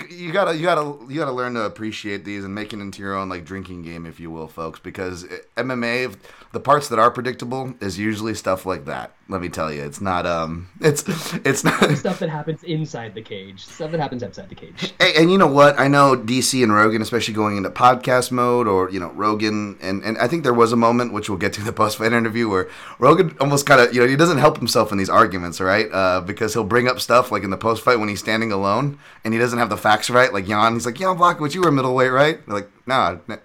you 0.10 0.32
gotta 0.32 0.56
you 0.56 0.64
gotta 0.64 0.98
you 1.12 1.20
gotta 1.20 1.34
learn 1.34 1.54
to 1.56 1.64
appreciate 1.64 2.24
these 2.24 2.46
and 2.46 2.56
make 2.56 2.72
it 2.72 2.80
into 2.80 3.02
your 3.02 3.16
own 3.16 3.28
like 3.28 3.44
drinking 3.44 3.82
game, 3.82 4.06
if 4.06 4.20
you 4.20 4.32
will, 4.32 4.48
folks. 4.48 4.80
Because 4.80 5.26
eh, 5.26 5.38
MMA, 5.58 6.16
the 6.54 6.60
parts 6.60 6.90
that 6.90 7.00
are 7.00 7.10
predictable 7.10 7.74
is 7.80 7.98
usually 7.98 8.34
stuff 8.34 8.66
like 8.66 8.86
that. 8.86 9.14
Let 9.30 9.40
me 9.40 9.48
tell 9.48 9.72
you, 9.72 9.84
it's 9.84 10.02
not 10.02 10.26
um, 10.26 10.70
it's 10.82 11.04
it's 11.46 11.64
not. 11.64 11.98
Stuff 11.98 12.20
that 12.20 12.30
happens 12.30 12.64
inside 12.64 13.16
the 13.16 13.22
cage, 13.22 13.66
stuff 13.66 13.92
that 13.92 14.00
happens 14.02 14.22
outside 14.22 14.50
the 14.50 14.56
cage. 14.56 14.94
Hey, 15.00 15.14
and 15.16 15.32
you 15.32 15.38
know 15.38 15.48
what? 15.48 15.80
I 15.80 15.88
know 15.88 16.18
DC 16.18 16.62
and 16.62 16.74
Rogan, 16.74 17.02
especially 17.02 17.34
going 17.34 17.56
into 17.56 17.70
podcast 17.70 18.32
mode, 18.32 18.68
or 18.68 18.90
you 18.90 19.00
know 19.00 19.12
Rogan, 19.12 19.78
and, 19.82 20.04
and 20.04 20.18
I 20.18 20.28
think 20.28 20.44
there 20.44 20.54
was 20.54 20.74
a 20.74 20.76
moment 20.76 21.14
which 21.14 21.30
we'll 21.30 21.38
get 21.38 21.54
to 21.54 21.62
in 21.62 21.66
the 21.66 21.72
post 21.72 21.98
fight 21.98 22.12
interview 22.12 22.50
where 22.50 22.68
Rogan 23.00 23.38
almost 23.40 23.66
kind 23.66 23.80
of 23.80 23.94
you 23.94 24.02
know 24.02 24.08
he 24.08 24.18
doesn't 24.18 24.40
help 24.40 24.58
himself 24.58 24.92
in 24.92 24.98
these 24.98 25.10
arguments, 25.10 25.62
right? 25.62 25.88
Uh, 25.92 26.20
because 26.20 26.54
he'll 26.54 26.66
bring 26.66 26.90
up 26.90 27.00
stuff 27.00 27.32
like 27.32 27.44
in 27.44 27.50
the 27.50 27.58
post 27.58 27.84
fight 27.84 28.00
when 28.00 28.10
he's 28.10 28.20
standing 28.20 28.52
alone 28.52 29.00
and 29.24 29.34
he 29.34 29.40
doesn't 29.40 29.60
have 29.60 29.70
the 29.70 29.78
facts 29.78 30.10
right. 30.10 30.34
Like 30.34 30.48
Jan, 30.48 30.74
he's 30.74 30.86
like, 30.86 31.00
"Yeah, 31.00 31.08
Blachowicz, 31.08 31.56
you 31.56 31.62
were 31.62 31.72
middleweight, 31.72 32.12
right?" 32.12 32.46
They're 32.46 32.56
like, 32.56 32.70
"No, 32.86 32.96
I 32.96 33.18
I 33.30 33.38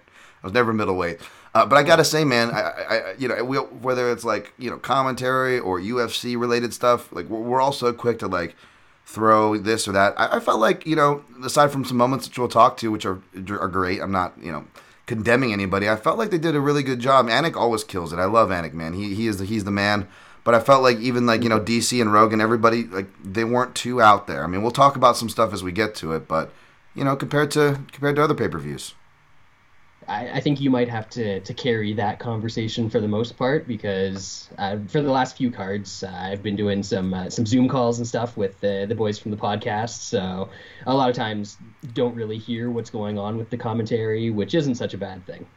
was 0.43 0.51
never 0.51 0.73
middleweight." 0.73 1.21
Uh, 1.57 1.65
but 1.65 1.75
I 1.75 1.81
gotta 1.81 2.05
say, 2.05 2.23
man, 2.23 2.51
I, 2.51 2.59
I, 2.61 3.15
you 3.17 3.27
know, 3.27 3.43
we, 3.43 3.57
whether 3.57 4.11
it's 4.11 4.23
like 4.23 4.53
you 4.59 4.69
know 4.69 4.77
commentary 4.77 5.57
or 5.57 5.79
UFC 5.79 6.39
related 6.39 6.71
stuff, 6.71 7.11
like 7.11 7.27
we're, 7.29 7.39
we're 7.39 7.59
all 7.59 7.71
so 7.71 7.91
quick 7.93 8.19
to 8.19 8.27
like 8.27 8.55
throw 9.07 9.57
this 9.57 9.87
or 9.87 9.91
that. 9.93 10.13
I, 10.19 10.37
I 10.37 10.39
felt 10.39 10.59
like 10.59 10.85
you 10.85 10.95
know, 10.95 11.25
aside 11.43 11.71
from 11.71 11.83
some 11.83 11.97
moments 11.97 12.27
which 12.27 12.37
we'll 12.37 12.47
talk 12.47 12.77
to, 12.77 12.91
which 12.91 13.07
are 13.07 13.23
are 13.49 13.67
great. 13.69 14.01
I'm 14.01 14.11
not 14.11 14.37
you 14.39 14.51
know 14.51 14.65
condemning 15.07 15.51
anybody. 15.51 15.89
I 15.89 15.95
felt 15.95 16.19
like 16.19 16.29
they 16.29 16.37
did 16.37 16.55
a 16.55 16.61
really 16.61 16.83
good 16.83 16.99
job. 16.99 17.25
Anik 17.25 17.55
always 17.55 17.83
kills 17.83 18.13
it. 18.13 18.19
I 18.19 18.25
love 18.25 18.49
Anik, 18.49 18.73
man. 18.73 18.93
He 18.93 19.15
he 19.15 19.25
is 19.25 19.39
the, 19.39 19.45
he's 19.45 19.63
the 19.63 19.71
man. 19.71 20.07
But 20.43 20.53
I 20.53 20.59
felt 20.59 20.83
like 20.83 20.99
even 20.99 21.25
like 21.25 21.41
you 21.41 21.49
know 21.49 21.59
DC 21.59 21.99
and 21.99 22.13
Rogan, 22.13 22.39
everybody 22.39 22.83
like 22.83 23.07
they 23.23 23.45
weren't 23.45 23.73
too 23.73 23.99
out 23.99 24.27
there. 24.27 24.43
I 24.43 24.47
mean, 24.47 24.61
we'll 24.61 24.69
talk 24.69 24.95
about 24.95 25.17
some 25.17 25.27
stuff 25.27 25.53
as 25.53 25.63
we 25.63 25.71
get 25.71 25.95
to 25.95 26.11
it, 26.11 26.27
but 26.27 26.53
you 26.93 27.03
know, 27.03 27.15
compared 27.15 27.49
to 27.51 27.79
compared 27.91 28.15
to 28.17 28.23
other 28.23 28.35
pay 28.35 28.47
per 28.47 28.59
views. 28.59 28.93
I, 30.07 30.29
I 30.37 30.39
think 30.39 30.61
you 30.61 30.69
might 30.69 30.89
have 30.89 31.09
to, 31.11 31.41
to 31.41 31.53
carry 31.53 31.93
that 31.95 32.19
conversation 32.19 32.89
for 32.89 33.01
the 33.01 33.07
most 33.07 33.35
part 33.37 33.67
because 33.67 34.49
uh, 34.57 34.77
for 34.87 35.01
the 35.01 35.11
last 35.11 35.37
few 35.37 35.51
cards 35.51 36.03
uh, 36.03 36.11
I've 36.13 36.41
been 36.41 36.55
doing 36.55 36.81
some 36.83 37.13
uh, 37.13 37.29
some 37.29 37.45
Zoom 37.45 37.67
calls 37.67 37.97
and 37.99 38.07
stuff 38.07 38.37
with 38.37 38.59
the 38.61 38.85
the 38.87 38.95
boys 38.95 39.19
from 39.19 39.31
the 39.31 39.37
podcast. 39.37 40.01
So 40.09 40.51
a 40.85 40.93
lot 40.93 41.09
of 41.09 41.15
times 41.15 41.57
don't 41.93 42.15
really 42.15 42.37
hear 42.37 42.71
what's 42.71 42.89
going 42.89 43.17
on 43.19 43.37
with 43.37 43.49
the 43.49 43.57
commentary, 43.57 44.29
which 44.29 44.55
isn't 44.55 44.75
such 44.75 44.93
a 44.93 44.97
bad 44.97 45.25
thing. 45.25 45.47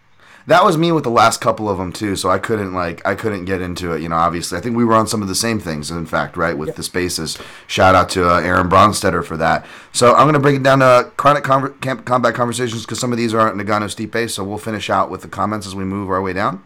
That 0.47 0.65
was 0.65 0.79
me 0.79 0.91
with 0.91 1.05
the 1.05 1.11
last 1.11 1.41
couple 1.41 1.69
of 1.69 1.79
them 1.79 1.93
too, 1.93 2.17
so 2.17 2.31
I 2.31 2.39
couldn't 2.39 2.73
like 2.73 3.07
I 3.07 3.15
couldn't 3.15 3.45
get 3.45 3.61
into 3.61 3.93
it. 3.93 4.03
You 4.03 4.09
know, 4.09 4.17
obviously, 4.17 4.59
I 4.59 4.61
think 4.61 4.77
we 4.77 4.85
were 4.85 4.95
on 4.95 5.07
some 5.07 5.23
of 5.23 5.29
the 5.29 5.35
same 5.35 5.61
things. 5.61 5.91
In 5.91 6.07
fact, 6.07 6.37
right 6.37 6.57
with 6.57 6.77
the 6.77 6.83
spaces. 6.83 7.39
Shout 7.67 7.95
out 7.95 8.09
to 8.11 8.29
uh, 8.29 8.41
Aaron 8.41 8.69
Bronsteter 8.69 9.25
for 9.25 9.37
that. 9.37 9.67
So 9.93 10.15
I'm 10.15 10.27
gonna 10.27 10.41
break 10.41 10.57
it 10.57 10.63
down 10.63 10.81
to 10.81 11.11
chronic 11.17 11.45
conver- 11.45 11.81
camp- 11.81 12.05
combat 12.05 12.35
conversations 12.35 12.83
because 12.83 12.99
some 12.99 13.13
of 13.13 13.19
these 13.19 13.35
aren't 13.35 13.57
Ngannou 13.57 13.95
Stipe. 13.95 14.31
So 14.31 14.43
we'll 14.43 14.59
finish 14.59 14.91
out 14.91 15.11
with 15.11 15.23
the 15.23 15.29
comments 15.29 15.67
as 15.67 15.75
we 15.75 15.85
move 15.85 16.11
our 16.11 16.23
way 16.23 16.33
down. 16.33 16.63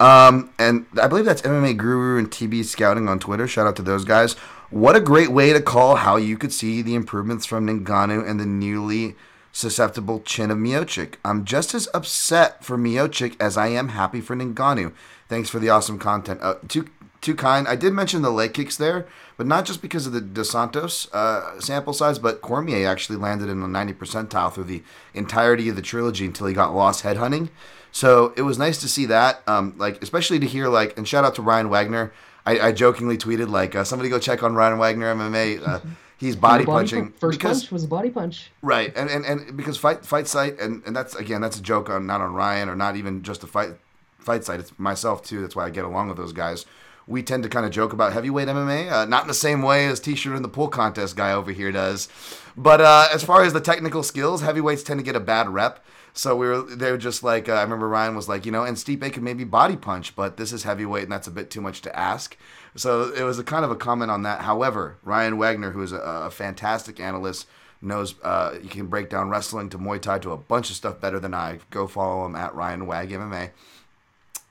Um, 0.00 0.50
and 0.58 0.86
I 1.00 1.06
believe 1.06 1.24
that's 1.24 1.42
MMA 1.42 1.76
Guru 1.76 2.18
and 2.18 2.30
TB 2.30 2.64
Scouting 2.64 3.08
on 3.08 3.18
Twitter. 3.18 3.46
Shout 3.46 3.66
out 3.66 3.76
to 3.76 3.82
those 3.82 4.04
guys. 4.04 4.34
What 4.70 4.96
a 4.96 5.00
great 5.00 5.30
way 5.30 5.52
to 5.52 5.60
call 5.60 5.96
how 5.96 6.16
you 6.16 6.36
could 6.36 6.52
see 6.52 6.82
the 6.82 6.94
improvements 6.94 7.46
from 7.46 7.66
Ngannou 7.66 8.28
and 8.28 8.40
the 8.40 8.46
newly 8.46 9.14
susceptible 9.54 10.20
chin 10.20 10.50
of 10.50 10.58
Miocic. 10.58 11.14
I'm 11.24 11.44
just 11.44 11.74
as 11.74 11.88
upset 11.94 12.62
for 12.64 12.76
Miocic 12.76 13.36
as 13.40 13.56
I 13.56 13.68
am 13.68 13.90
happy 13.90 14.20
for 14.20 14.34
Ngannou. 14.34 14.92
Thanks 15.28 15.48
for 15.48 15.60
the 15.60 15.70
awesome 15.70 15.98
content. 15.98 16.40
Uh, 16.42 16.56
too 16.68 16.90
too 17.22 17.34
kind. 17.34 17.66
I 17.66 17.76
did 17.76 17.94
mention 17.94 18.20
the 18.20 18.30
leg 18.30 18.52
kicks 18.52 18.76
there, 18.76 19.06
but 19.38 19.46
not 19.46 19.64
just 19.64 19.80
because 19.80 20.06
of 20.06 20.12
the 20.12 20.20
Dos 20.20 20.50
Santos 20.50 21.08
uh, 21.14 21.58
sample 21.58 21.94
size, 21.94 22.18
but 22.18 22.42
Cormier 22.42 22.86
actually 22.86 23.16
landed 23.16 23.48
in 23.48 23.60
the 23.60 23.68
90 23.68 23.94
percentile 23.94 24.52
through 24.52 24.64
the 24.64 24.82
entirety 25.14 25.70
of 25.70 25.76
the 25.76 25.80
trilogy 25.80 26.26
until 26.26 26.48
he 26.48 26.52
got 26.52 26.74
lost 26.74 27.02
headhunting. 27.02 27.48
So 27.92 28.34
it 28.36 28.42
was 28.42 28.58
nice 28.58 28.78
to 28.78 28.88
see 28.88 29.06
that, 29.06 29.40
um, 29.46 29.74
like 29.78 30.02
especially 30.02 30.38
to 30.40 30.46
hear 30.46 30.68
like, 30.68 30.98
and 30.98 31.08
shout 31.08 31.24
out 31.24 31.36
to 31.36 31.42
Ryan 31.42 31.70
Wagner. 31.70 32.12
I, 32.44 32.58
I 32.58 32.72
jokingly 32.72 33.16
tweeted 33.16 33.48
like, 33.48 33.74
uh, 33.74 33.84
somebody 33.84 34.10
go 34.10 34.18
check 34.18 34.42
on 34.42 34.54
Ryan 34.54 34.78
Wagner 34.78 35.14
MMA. 35.14 35.82
He's 36.18 36.36
body, 36.36 36.64
punching 36.64 37.12
pu- 37.12 37.18
First 37.18 37.38
because 37.38 37.62
punch 37.62 37.72
was 37.72 37.84
a 37.84 37.88
body 37.88 38.10
punch. 38.10 38.50
Right, 38.62 38.92
and, 38.96 39.10
and 39.10 39.24
and 39.24 39.56
because 39.56 39.76
fight 39.76 40.04
fight 40.04 40.26
site 40.28 40.58
and 40.60 40.82
and 40.86 40.94
that's 40.94 41.14
again 41.14 41.40
that's 41.40 41.58
a 41.58 41.62
joke 41.62 41.90
on 41.90 42.06
not 42.06 42.20
on 42.20 42.32
Ryan 42.34 42.68
or 42.68 42.76
not 42.76 42.96
even 42.96 43.22
just 43.22 43.40
the 43.40 43.46
fight 43.46 43.72
fight 44.18 44.44
site. 44.44 44.60
It's 44.60 44.78
myself 44.78 45.22
too. 45.22 45.40
That's 45.40 45.56
why 45.56 45.66
I 45.66 45.70
get 45.70 45.84
along 45.84 46.08
with 46.08 46.16
those 46.16 46.32
guys. 46.32 46.66
We 47.06 47.22
tend 47.22 47.42
to 47.42 47.50
kind 47.50 47.66
of 47.66 47.72
joke 47.72 47.92
about 47.92 48.14
heavyweight 48.14 48.48
MMA, 48.48 48.90
uh, 48.90 49.04
not 49.04 49.22
in 49.22 49.28
the 49.28 49.34
same 49.34 49.60
way 49.60 49.86
as 49.86 50.00
T-shirt 50.00 50.34
in 50.34 50.40
the 50.40 50.48
pool 50.48 50.68
contest 50.68 51.16
guy 51.16 51.32
over 51.32 51.52
here 51.52 51.70
does, 51.70 52.08
but 52.56 52.80
uh, 52.80 53.08
as 53.12 53.22
far 53.22 53.42
as 53.44 53.52
the 53.52 53.60
technical 53.60 54.02
skills, 54.02 54.40
heavyweights 54.40 54.82
tend 54.82 55.00
to 55.00 55.04
get 55.04 55.14
a 55.14 55.20
bad 55.20 55.50
rep. 55.50 55.84
So 56.14 56.36
we 56.36 56.46
were 56.46 56.62
they 56.62 56.92
were 56.92 56.96
just 56.96 57.24
like 57.24 57.48
uh, 57.48 57.54
I 57.54 57.62
remember 57.62 57.88
Ryan 57.88 58.14
was 58.14 58.28
like 58.28 58.46
you 58.46 58.52
know 58.52 58.62
and 58.62 58.76
Stipe 58.76 59.12
could 59.12 59.22
maybe 59.22 59.42
body 59.44 59.76
punch, 59.76 60.14
but 60.14 60.36
this 60.36 60.52
is 60.52 60.62
heavyweight 60.62 61.02
and 61.02 61.12
that's 61.12 61.26
a 61.26 61.32
bit 61.32 61.50
too 61.50 61.60
much 61.60 61.82
to 61.82 61.98
ask. 61.98 62.36
So 62.76 63.12
it 63.12 63.22
was 63.22 63.38
a 63.38 63.44
kind 63.44 63.64
of 63.64 63.70
a 63.70 63.76
comment 63.76 64.10
on 64.10 64.22
that. 64.22 64.40
However, 64.40 64.96
Ryan 65.02 65.38
Wagner, 65.38 65.70
who 65.70 65.82
is 65.82 65.92
a, 65.92 65.98
a 65.98 66.30
fantastic 66.30 66.98
analyst, 66.98 67.46
knows 67.80 68.14
uh, 68.22 68.58
you 68.62 68.68
can 68.68 68.86
break 68.86 69.10
down 69.10 69.28
wrestling 69.28 69.68
to 69.70 69.78
Muay 69.78 70.00
Thai 70.00 70.18
to 70.20 70.32
a 70.32 70.36
bunch 70.36 70.70
of 70.70 70.76
stuff 70.76 71.00
better 71.00 71.20
than 71.20 71.34
I. 71.34 71.60
Go 71.70 71.86
follow 71.86 72.26
him 72.26 72.34
at 72.34 72.54
Ryan 72.54 72.86
Wag 72.86 73.10
MMA. 73.10 73.50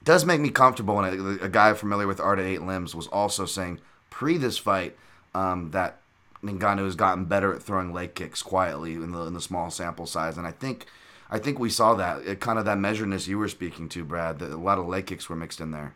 Does 0.04 0.26
make 0.26 0.42
me 0.42 0.50
comfortable 0.50 0.96
when 0.96 1.40
a, 1.42 1.46
a 1.46 1.50
guy 1.50 1.74
familiar 1.74 2.08
with 2.08 2.20
Art 2.20 2.40
of 2.40 2.46
Eight 2.46 2.62
Limbs 2.62 2.94
was 2.94 3.08
also 3.08 3.46
saying 3.46 3.80
pre 4.10 4.38
this 4.38 4.58
fight 4.58 4.96
um, 5.34 5.72
that 5.72 6.00
Ngannou 6.44 6.86
has 6.86 6.96
gotten 6.96 7.26
better 7.26 7.54
at 7.54 7.64
throwing 7.64 7.94
leg 7.94 8.16
kicks 8.16 8.42
quietly 8.42 8.94
in 8.94 9.12
the 9.12 9.22
in 9.22 9.34
the 9.34 9.42
small 9.42 9.72
sample 9.72 10.06
size, 10.06 10.38
and 10.38 10.46
I 10.46 10.52
think 10.52 10.88
I 11.30 11.40
think 11.40 11.58
we 11.58 11.70
saw 11.70 11.94
that 11.96 12.26
it, 12.26 12.42
kind 12.42 12.60
of 12.60 12.66
that 12.66 12.78
measuredness 12.78 13.28
you 13.28 13.38
were 13.38 13.48
speaking 13.48 13.88
to, 13.90 14.04
Brad. 14.04 14.40
That 14.40 14.52
a 14.52 14.58
lot 14.58 14.78
of 14.78 14.88
leg 14.88 15.08
kicks 15.08 15.30
were 15.30 15.38
mixed 15.38 15.62
in 15.62 15.72
there. 15.72 15.96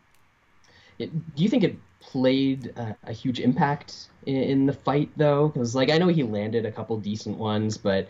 It, 0.97 1.35
do 1.35 1.43
you 1.43 1.49
think 1.49 1.63
it 1.63 1.77
played 2.17 2.73
uh, 2.75 2.93
a 3.03 3.13
huge 3.13 3.39
impact 3.39 4.08
in, 4.25 4.36
in 4.36 4.65
the 4.65 4.73
fight 4.73 5.12
though? 5.17 5.49
Because 5.49 5.75
like 5.75 5.91
I 5.91 5.99
know 5.99 6.08
he 6.08 6.23
landed 6.23 6.65
a 6.65 6.71
couple 6.71 6.97
decent 6.97 7.38
ones, 7.38 7.77
but 7.77 8.08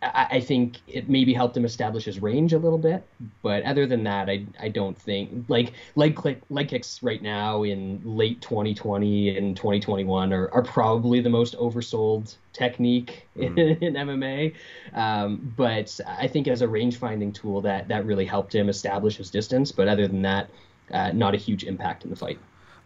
I, 0.00 0.26
I 0.30 0.40
think 0.40 0.78
it 0.88 1.10
maybe 1.10 1.34
helped 1.34 1.54
him 1.58 1.66
establish 1.66 2.06
his 2.06 2.22
range 2.22 2.54
a 2.54 2.58
little 2.58 2.78
bit, 2.78 3.06
but 3.42 3.62
other 3.64 3.86
than 3.86 4.02
that, 4.04 4.30
I 4.30 4.46
I 4.58 4.68
don't 4.70 4.96
think 4.96 5.44
like 5.48 5.74
leg 5.94 6.16
click 6.16 6.40
leg 6.48 6.68
kicks 6.68 7.02
right 7.02 7.22
now 7.22 7.64
in 7.64 8.00
late 8.02 8.40
2020 8.40 9.36
and 9.36 9.54
2021 9.54 10.32
are, 10.32 10.48
are 10.54 10.62
probably 10.62 11.20
the 11.20 11.28
most 11.28 11.54
oversold 11.58 12.34
technique 12.54 13.28
in, 13.36 13.58
in 13.58 13.92
MMA. 13.92 14.54
Um, 14.94 15.52
but 15.54 16.00
I 16.06 16.28
think 16.28 16.48
as 16.48 16.62
a 16.62 16.68
range 16.68 16.96
finding 16.96 17.30
tool, 17.30 17.60
that 17.60 17.88
that 17.88 18.06
really 18.06 18.24
helped 18.24 18.54
him 18.54 18.70
establish 18.70 19.16
his 19.16 19.30
distance. 19.30 19.70
But 19.70 19.86
other 19.86 20.08
than 20.08 20.22
that, 20.22 20.48
uh, 20.92 21.12
not 21.12 21.34
a 21.34 21.36
huge 21.36 21.64
impact 21.64 22.04
in 22.04 22.10
the 22.10 22.16
fight. 22.16 22.38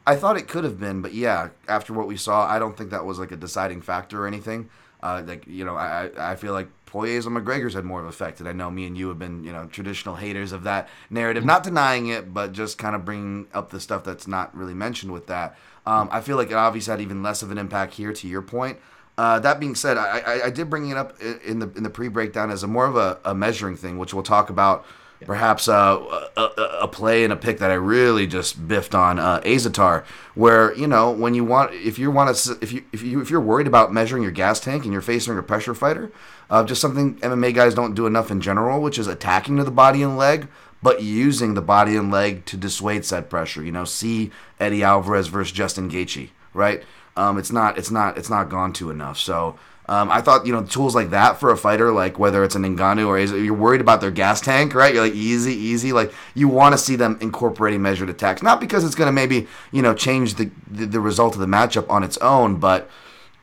I 0.07 0.17
thought 0.17 0.37
it 0.37 0.49
could 0.49 0.65
have 0.65 0.79
been, 0.79 1.01
but 1.01 1.15
yeah, 1.15 1.49
after 1.67 1.93
what 1.93 2.07
we 2.07 2.17
saw, 2.17 2.47
I 2.47 2.59
don't 2.59 2.77
think 2.77 2.91
that 2.91 3.05
was 3.05 3.19
like 3.19 3.33
a 3.33 3.37
deciding 3.37 3.81
factor 3.81 4.25
or 4.25 4.27
anything. 4.27 4.69
Uh, 5.03 5.23
like 5.27 5.47
you 5.47 5.65
know, 5.65 5.77
I 5.77 6.11
I 6.19 6.37
feel 6.37 6.53
like 6.53 6.69
Poiriers 6.87 7.27
and 7.27 7.37
McGregor's 7.37 7.75
had 7.75 7.85
more 7.85 8.01
of 8.01 8.07
an 8.07 8.09
effect, 8.09 8.41
and 8.41 8.49
I 8.49 8.53
know 8.53 8.71
me 8.71 8.87
and 8.87 8.97
you 8.97 9.09
have 9.09 9.19
been 9.19 9.45
you 9.45 9.53
know 9.53 9.67
traditional 9.67 10.15
haters 10.15 10.53
of 10.53 10.63
that 10.65 10.89
narrative, 11.11 11.45
not 11.45 11.63
denying 11.63 12.09
it, 12.09 12.33
but 12.33 12.53
just 12.53 12.79
kind 12.79 12.95
of 12.95 13.05
bringing 13.05 13.47
up 13.53 13.71
the 13.71 13.81
stuff 13.81 14.05
that's 14.05 14.27
not 14.27 14.55
really 14.57 14.75
mentioned 14.75 15.13
with 15.13 15.27
that. 15.27 15.59
Um, 15.87 16.09
I 16.13 16.21
feel 16.21 16.37
like 16.37 16.51
it 16.51 16.55
obviously 16.55 16.91
had 16.91 17.01
even 17.01 17.23
less 17.23 17.43
of 17.43 17.51
an 17.51 17.59
impact 17.59 17.95
here. 17.95 18.13
To 18.13 18.29
your 18.29 18.43
point. 18.43 18.79
Uh, 19.17 19.39
that 19.39 19.61
being 19.61 19.77
said, 19.77 19.97
I, 19.97 20.19
I, 20.19 20.45
I, 20.47 20.51
did 20.51 20.69
bring 20.69 20.91
it 20.91 20.97
up 20.97 21.21
in 21.21 21.61
the 21.61 21.71
in 21.77 21.85
the 21.85 21.91
pre 21.91 22.09
breakdown 22.09 22.51
as 22.51 22.65
a 22.65 22.67
more 22.67 22.87
of 22.87 22.97
a, 22.97 23.21
a 23.25 23.33
measuring 23.33 23.77
thing, 23.77 23.97
which 23.97 24.13
we'll 24.13 24.25
talk 24.25 24.51
about 24.51 24.85
Perhaps 25.27 25.69
uh, 25.69 26.29
a, 26.37 26.43
a, 26.83 26.89
play 26.89 27.25
and 27.25 27.33
a 27.33 27.37
pick 27.37 27.59
that 27.59 27.71
I 27.71 27.75
really 27.75 28.27
just 28.27 28.67
biffed 28.69 28.95
on 28.95 29.19
uh, 29.19 29.41
Azatar, 29.41 30.05
where 30.35 30.75
you 30.75 30.87
know 30.87 31.11
when 31.11 31.35
you 31.35 31.45
want 31.45 31.73
if 31.73 31.99
you 31.99 32.11
want 32.11 32.37
to 32.37 32.59
if 32.61 32.73
you 32.73 32.85
if 32.93 33.03
you 33.03 33.21
if 33.21 33.31
you're 33.31 33.41
worried 33.41 33.67
about 33.67 33.93
measuring 33.93 34.23
your 34.23 34.33
gas 34.33 34.61
tank 34.61 34.85
and 34.85 34.93
you're 34.93 35.03
facing 35.03 35.37
a 35.37 35.43
pressure 35.43 35.75
fighter, 35.75 36.13
uh, 36.51 36.65
just 36.65 36.81
something 36.81 37.17
MMA 37.17 37.55
guys 37.55 37.75
don't 37.75 37.95
do 37.95 38.07
enough 38.07 38.31
in 38.31 38.41
general, 38.41 38.81
which 38.81 38.99
is 38.99 39.07
attacking 39.07 39.57
to 39.57 39.65
the 39.65 39.71
body 39.71 40.03
and 40.03 40.17
leg, 40.17 40.49
but 40.83 41.03
using 41.03 41.55
the 41.55 41.63
body 41.63 41.97
and 41.97 42.11
leg 42.11 42.45
to 42.47 42.57
dissuade 42.57 43.05
said 43.05 43.31
pressure. 43.31 43.63
You 43.63 43.73
know, 43.73 43.85
see 43.85 44.31
Eddie 44.61 44.83
Alvarez 44.83 45.29
versus 45.29 45.53
Justin 45.53 45.91
Gaethje, 45.91 46.31
right? 46.53 46.83
Um, 47.17 47.39
it's 47.39 47.53
not 47.53 47.79
it's 47.79 47.91
not 47.91 48.19
it's 48.19 48.31
not 48.31 48.51
gone 48.51 48.73
to 48.75 48.91
enough. 48.91 49.19
So 49.19 49.59
um, 49.87 50.11
I 50.11 50.23
thought, 50.23 50.47
you 50.47 50.53
know, 50.53 50.65
tools 50.65 50.95
like 50.95 51.11
that 51.11 51.39
for 51.39 51.51
a 51.51 51.57
fighter, 51.57 51.93
like 51.93 52.19
whether 52.19 52.43
it's 52.43 52.55
an 52.55 52.63
Ngannou 52.63 53.07
or 53.07 53.19
you're 53.19 53.53
worried 53.53 53.83
about 53.83 54.01
their 54.01 54.11
gas 54.11 54.41
tank, 54.41 54.75
right? 54.75 54.95
You're 54.95 55.05
like 55.05 55.15
easy, 55.15 55.53
easy. 55.53 55.93
Like 55.93 56.13
you 56.35 56.49
want 56.49 56.73
to 56.73 56.79
see 56.79 56.97
them 56.97 57.19
incorporating 57.21 57.83
measured 57.83 58.09
attacks, 58.09 58.43
not 58.43 58.61
because 58.61 58.83
it's 58.83 58.95
going 58.95 59.09
to 59.09 59.13
maybe 59.13 59.47
you 59.73 59.83
know 59.83 59.95
change 59.95 60.35
the, 60.35 60.51
the 60.71 60.87
the 60.87 61.01
result 61.01 61.35
of 61.35 61.41
the 61.41 61.47
matchup 61.47 61.89
on 61.91 62.03
its 62.03 62.17
own, 62.19 62.57
but 62.57 62.89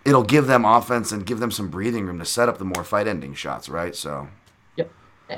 it'll 0.03 0.23
give 0.23 0.47
them 0.47 0.65
offense 0.65 1.11
and 1.11 1.27
give 1.27 1.39
them 1.39 1.51
some 1.51 1.69
breathing 1.69 2.07
room 2.07 2.17
to 2.17 2.25
set 2.25 2.49
up 2.49 2.57
the 2.57 2.65
more 2.65 2.83
fight 2.83 3.07
ending 3.07 3.35
shots, 3.35 3.69
right? 3.69 3.95
So 3.95 4.27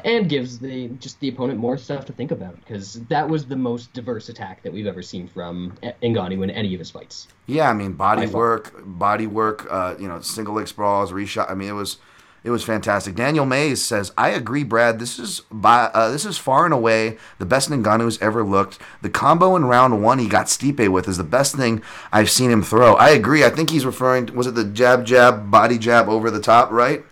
and 0.03 0.29
gives 0.29 0.59
the 0.59 0.87
just 0.99 1.19
the 1.19 1.29
opponent 1.29 1.59
more 1.59 1.77
stuff 1.77 2.05
to 2.05 2.13
think 2.13 2.31
about 2.31 2.55
because 2.55 2.95
that 3.05 3.27
was 3.27 3.45
the 3.45 3.55
most 3.55 3.93
diverse 3.93 4.29
attack 4.29 4.63
that 4.63 4.73
we've 4.73 4.87
ever 4.87 5.01
seen 5.01 5.27
from 5.27 5.77
Ngannou 6.01 6.43
in 6.43 6.49
any 6.49 6.73
of 6.73 6.79
his 6.79 6.91
fights. 6.91 7.27
Yeah, 7.45 7.69
I 7.69 7.73
mean 7.73 7.93
body 7.93 8.27
work, 8.27 8.73
body 8.85 9.27
work, 9.27 9.67
uh, 9.69 9.95
you 9.99 10.07
know, 10.07 10.19
single 10.21 10.55
leg 10.55 10.67
sprawls, 10.67 11.11
reshot. 11.11 11.51
I 11.51 11.53
mean, 11.53 11.69
it 11.69 11.73
was 11.73 11.97
it 12.43 12.49
was 12.49 12.63
fantastic. 12.63 13.15
Daniel 13.15 13.45
Mays 13.45 13.83
says, 13.83 14.11
"I 14.17 14.29
agree, 14.29 14.63
Brad. 14.63 14.99
This 14.99 15.17
is 15.17 15.41
by 15.49 15.85
uh, 15.93 16.09
this 16.09 16.25
is 16.25 16.37
far 16.37 16.65
and 16.65 16.73
away 16.73 17.17
the 17.37 17.45
best 17.45 17.69
Ngannou's 17.69 18.21
ever 18.21 18.43
looked. 18.43 18.79
The 19.01 19.09
combo 19.09 19.55
in 19.55 19.65
round 19.65 20.03
one 20.03 20.19
he 20.19 20.27
got 20.27 20.47
Stipe 20.47 20.89
with 20.89 21.07
is 21.07 21.17
the 21.17 21.23
best 21.23 21.55
thing 21.55 21.81
I've 22.11 22.29
seen 22.29 22.51
him 22.51 22.61
throw. 22.61 22.95
I 22.95 23.09
agree. 23.09 23.45
I 23.45 23.49
think 23.49 23.69
he's 23.69 23.85
referring. 23.85 24.25
To, 24.25 24.33
was 24.33 24.47
it 24.47 24.55
the 24.55 24.65
jab, 24.65 25.05
jab, 25.05 25.49
body 25.49 25.77
jab 25.77 26.09
over 26.09 26.29
the 26.29 26.41
top, 26.41 26.69
right? 26.71 27.05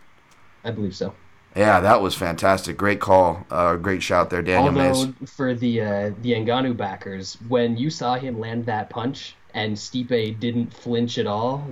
I 0.65 0.71
believe 0.71 0.95
so. 0.95 1.13
Yeah, 1.55 1.81
that 1.81 2.01
was 2.01 2.15
fantastic. 2.15 2.77
Great 2.77 2.99
call. 3.01 3.45
Uh, 3.51 3.75
great 3.75 4.01
shout 4.01 4.29
there, 4.29 4.41
Daniel 4.41 4.77
Although, 4.77 5.07
Mays. 5.07 5.29
for 5.29 5.53
the 5.53 5.81
uh, 5.81 6.11
the 6.21 6.31
Ngannou 6.31 6.77
backers, 6.77 7.37
when 7.49 7.77
you 7.77 7.89
saw 7.89 8.15
him 8.15 8.39
land 8.39 8.65
that 8.67 8.89
punch 8.89 9.35
and 9.53 9.75
Stipe 9.75 10.39
didn't 10.39 10.73
flinch 10.73 11.17
at 11.17 11.27
all, 11.27 11.65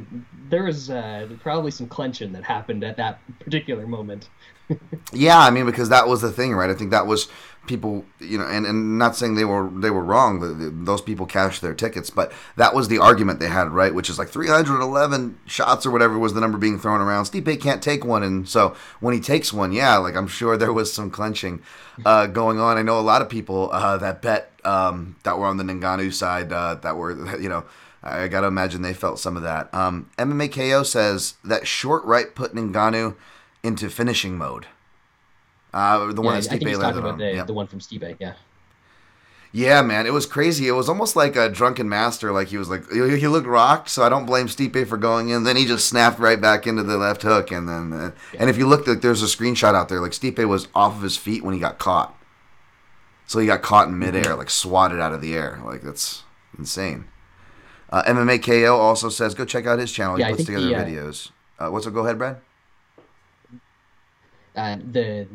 there 0.49 0.63
was 0.63 0.89
uh, 0.89 1.29
probably 1.41 1.71
some 1.71 1.87
clenching 1.87 2.33
that 2.33 2.43
happened 2.43 2.83
at 2.83 2.97
that 2.97 3.19
particular 3.39 3.87
moment. 3.87 4.29
yeah, 5.13 5.39
I 5.39 5.49
mean 5.49 5.65
because 5.65 5.89
that 5.89 6.07
was 6.07 6.21
the 6.21 6.31
thing, 6.31 6.53
right? 6.53 6.69
I 6.69 6.73
think 6.73 6.91
that 6.91 7.07
was 7.07 7.29
people, 7.69 8.03
you 8.19 8.37
know, 8.37 8.45
and, 8.45 8.65
and 8.65 8.97
not 8.97 9.15
saying 9.15 9.35
they 9.35 9.45
were 9.45 9.69
they 9.69 9.91
were 9.91 10.03
wrong. 10.03 10.41
The, 10.41 10.47
the, 10.47 10.69
those 10.71 11.01
people 11.01 11.25
cashed 11.25 11.61
their 11.61 11.75
tickets, 11.75 12.09
but 12.09 12.33
that 12.57 12.73
was 12.73 12.89
the 12.89 12.97
argument 12.97 13.39
they 13.39 13.47
had, 13.47 13.69
right? 13.69 13.93
Which 13.93 14.09
is 14.09 14.17
like 14.19 14.27
311 14.27 15.37
shots 15.45 15.85
or 15.85 15.91
whatever 15.91 16.17
was 16.17 16.33
the 16.33 16.41
number 16.41 16.57
being 16.57 16.79
thrown 16.79 16.99
around. 16.99 17.25
Stipe 17.25 17.61
can't 17.61 17.81
take 17.81 18.03
one, 18.03 18.23
and 18.23 18.49
so 18.49 18.75
when 18.99 19.13
he 19.13 19.21
takes 19.21 19.53
one, 19.53 19.71
yeah, 19.71 19.95
like 19.97 20.15
I'm 20.15 20.27
sure 20.27 20.57
there 20.57 20.73
was 20.73 20.91
some 20.91 21.11
clenching 21.11 21.61
uh, 22.05 22.25
going 22.25 22.59
on. 22.59 22.77
I 22.77 22.81
know 22.81 22.99
a 22.99 23.01
lot 23.01 23.21
of 23.21 23.29
people 23.29 23.69
uh, 23.71 23.97
that 23.99 24.21
bet 24.21 24.51
um, 24.65 25.15
that 25.23 25.37
were 25.37 25.45
on 25.45 25.57
the 25.57 25.63
Ngannou 25.63 26.11
side 26.11 26.51
uh, 26.51 26.75
that 26.75 26.97
were, 26.97 27.39
you 27.39 27.47
know. 27.47 27.63
I 28.01 28.29
gotta 28.29 28.47
imagine 28.47 28.81
they 28.81 28.93
felt 28.93 29.19
some 29.19 29.35
of 29.35 29.43
that. 29.43 29.73
Um, 29.73 30.09
MMA 30.17 30.53
KO 30.53 30.83
says 30.83 31.33
that 31.43 31.67
short 31.67 32.05
right 32.05 32.33
put 32.33 32.55
Ngannou 32.55 33.17
into 33.61 33.89
finishing 33.89 34.37
mode. 34.37 34.67
Uh, 35.73 36.07
the 36.11 36.21
yeah, 36.21 36.25
one 36.25 36.35
that 36.35 36.43
Stipe 36.43 36.53
I 36.53 36.57
think 36.57 36.67
he's 36.69 36.79
talking 36.79 36.99
about 36.99 37.11
on. 37.13 37.17
the, 37.19 37.33
yeah. 37.33 37.43
the 37.43 37.53
one 37.53 37.67
from 37.67 37.79
Stipe, 37.79 38.17
yeah. 38.19 38.33
Yeah, 39.51 39.81
man, 39.81 40.05
it 40.05 40.13
was 40.13 40.27
crazy. 40.27 40.67
It 40.67 40.73
was 40.73 40.87
almost 40.89 41.15
like 41.15 41.35
a 41.35 41.49
drunken 41.49 41.89
master. 41.89 42.31
Like 42.31 42.49
he 42.49 42.57
was 42.57 42.69
like 42.69 42.87
he 42.91 43.27
looked 43.27 43.47
rocked. 43.47 43.89
So 43.89 44.03
I 44.03 44.09
don't 44.09 44.27
blame 44.27 44.45
Stipe 44.47 44.87
for 44.87 44.97
going 44.97 45.29
in. 45.29 45.43
Then 45.43 45.55
he 45.55 45.65
just 45.65 45.87
snapped 45.87 46.19
right 46.19 46.39
back 46.39 46.67
into 46.67 46.83
the 46.83 46.97
left 46.97 47.23
hook, 47.23 47.51
and 47.51 47.67
then 47.67 47.91
uh, 47.91 48.11
Yeah. 48.33 48.41
and 48.41 48.49
if 48.49 48.57
you 48.59 48.67
look, 48.67 48.85
like 48.85 49.01
there's 49.01 49.23
a 49.23 49.25
screenshot 49.25 49.73
out 49.73 49.89
there. 49.89 50.01
Like 50.01 50.11
Stipe 50.11 50.47
was 50.47 50.67
off 50.75 50.95
of 50.97 51.01
his 51.01 51.17
feet 51.17 51.43
when 51.43 51.55
he 51.55 51.59
got 51.59 51.79
caught. 51.79 52.15
So 53.25 53.39
he 53.39 53.47
got 53.47 53.63
caught 53.63 53.87
in 53.87 53.97
midair, 53.97 54.35
like 54.35 54.51
swatted 54.51 54.99
out 54.99 55.13
of 55.13 55.21
the 55.21 55.33
air. 55.35 55.59
Like 55.65 55.81
that's 55.81 56.23
insane. 56.57 57.05
Uh, 57.91 58.03
MMA 58.03 58.43
KO 58.43 58.75
also 58.77 59.09
says 59.09 59.33
go 59.33 59.45
check 59.45 59.65
out 59.65 59.79
his 59.79 59.91
channel. 59.91 60.15
He 60.17 60.21
Yeah, 60.21 60.29
puts 60.29 60.45
together 60.45 60.67
the, 60.67 60.75
uh, 60.75 60.85
videos. 60.85 61.31
Uh, 61.57 61.69
what's 61.69 61.87
up? 61.87 61.93
Go 61.95 62.01
ahead, 62.05 62.19
Brad. 62.19 62.37
uh, 64.55 64.77
the 64.91 65.27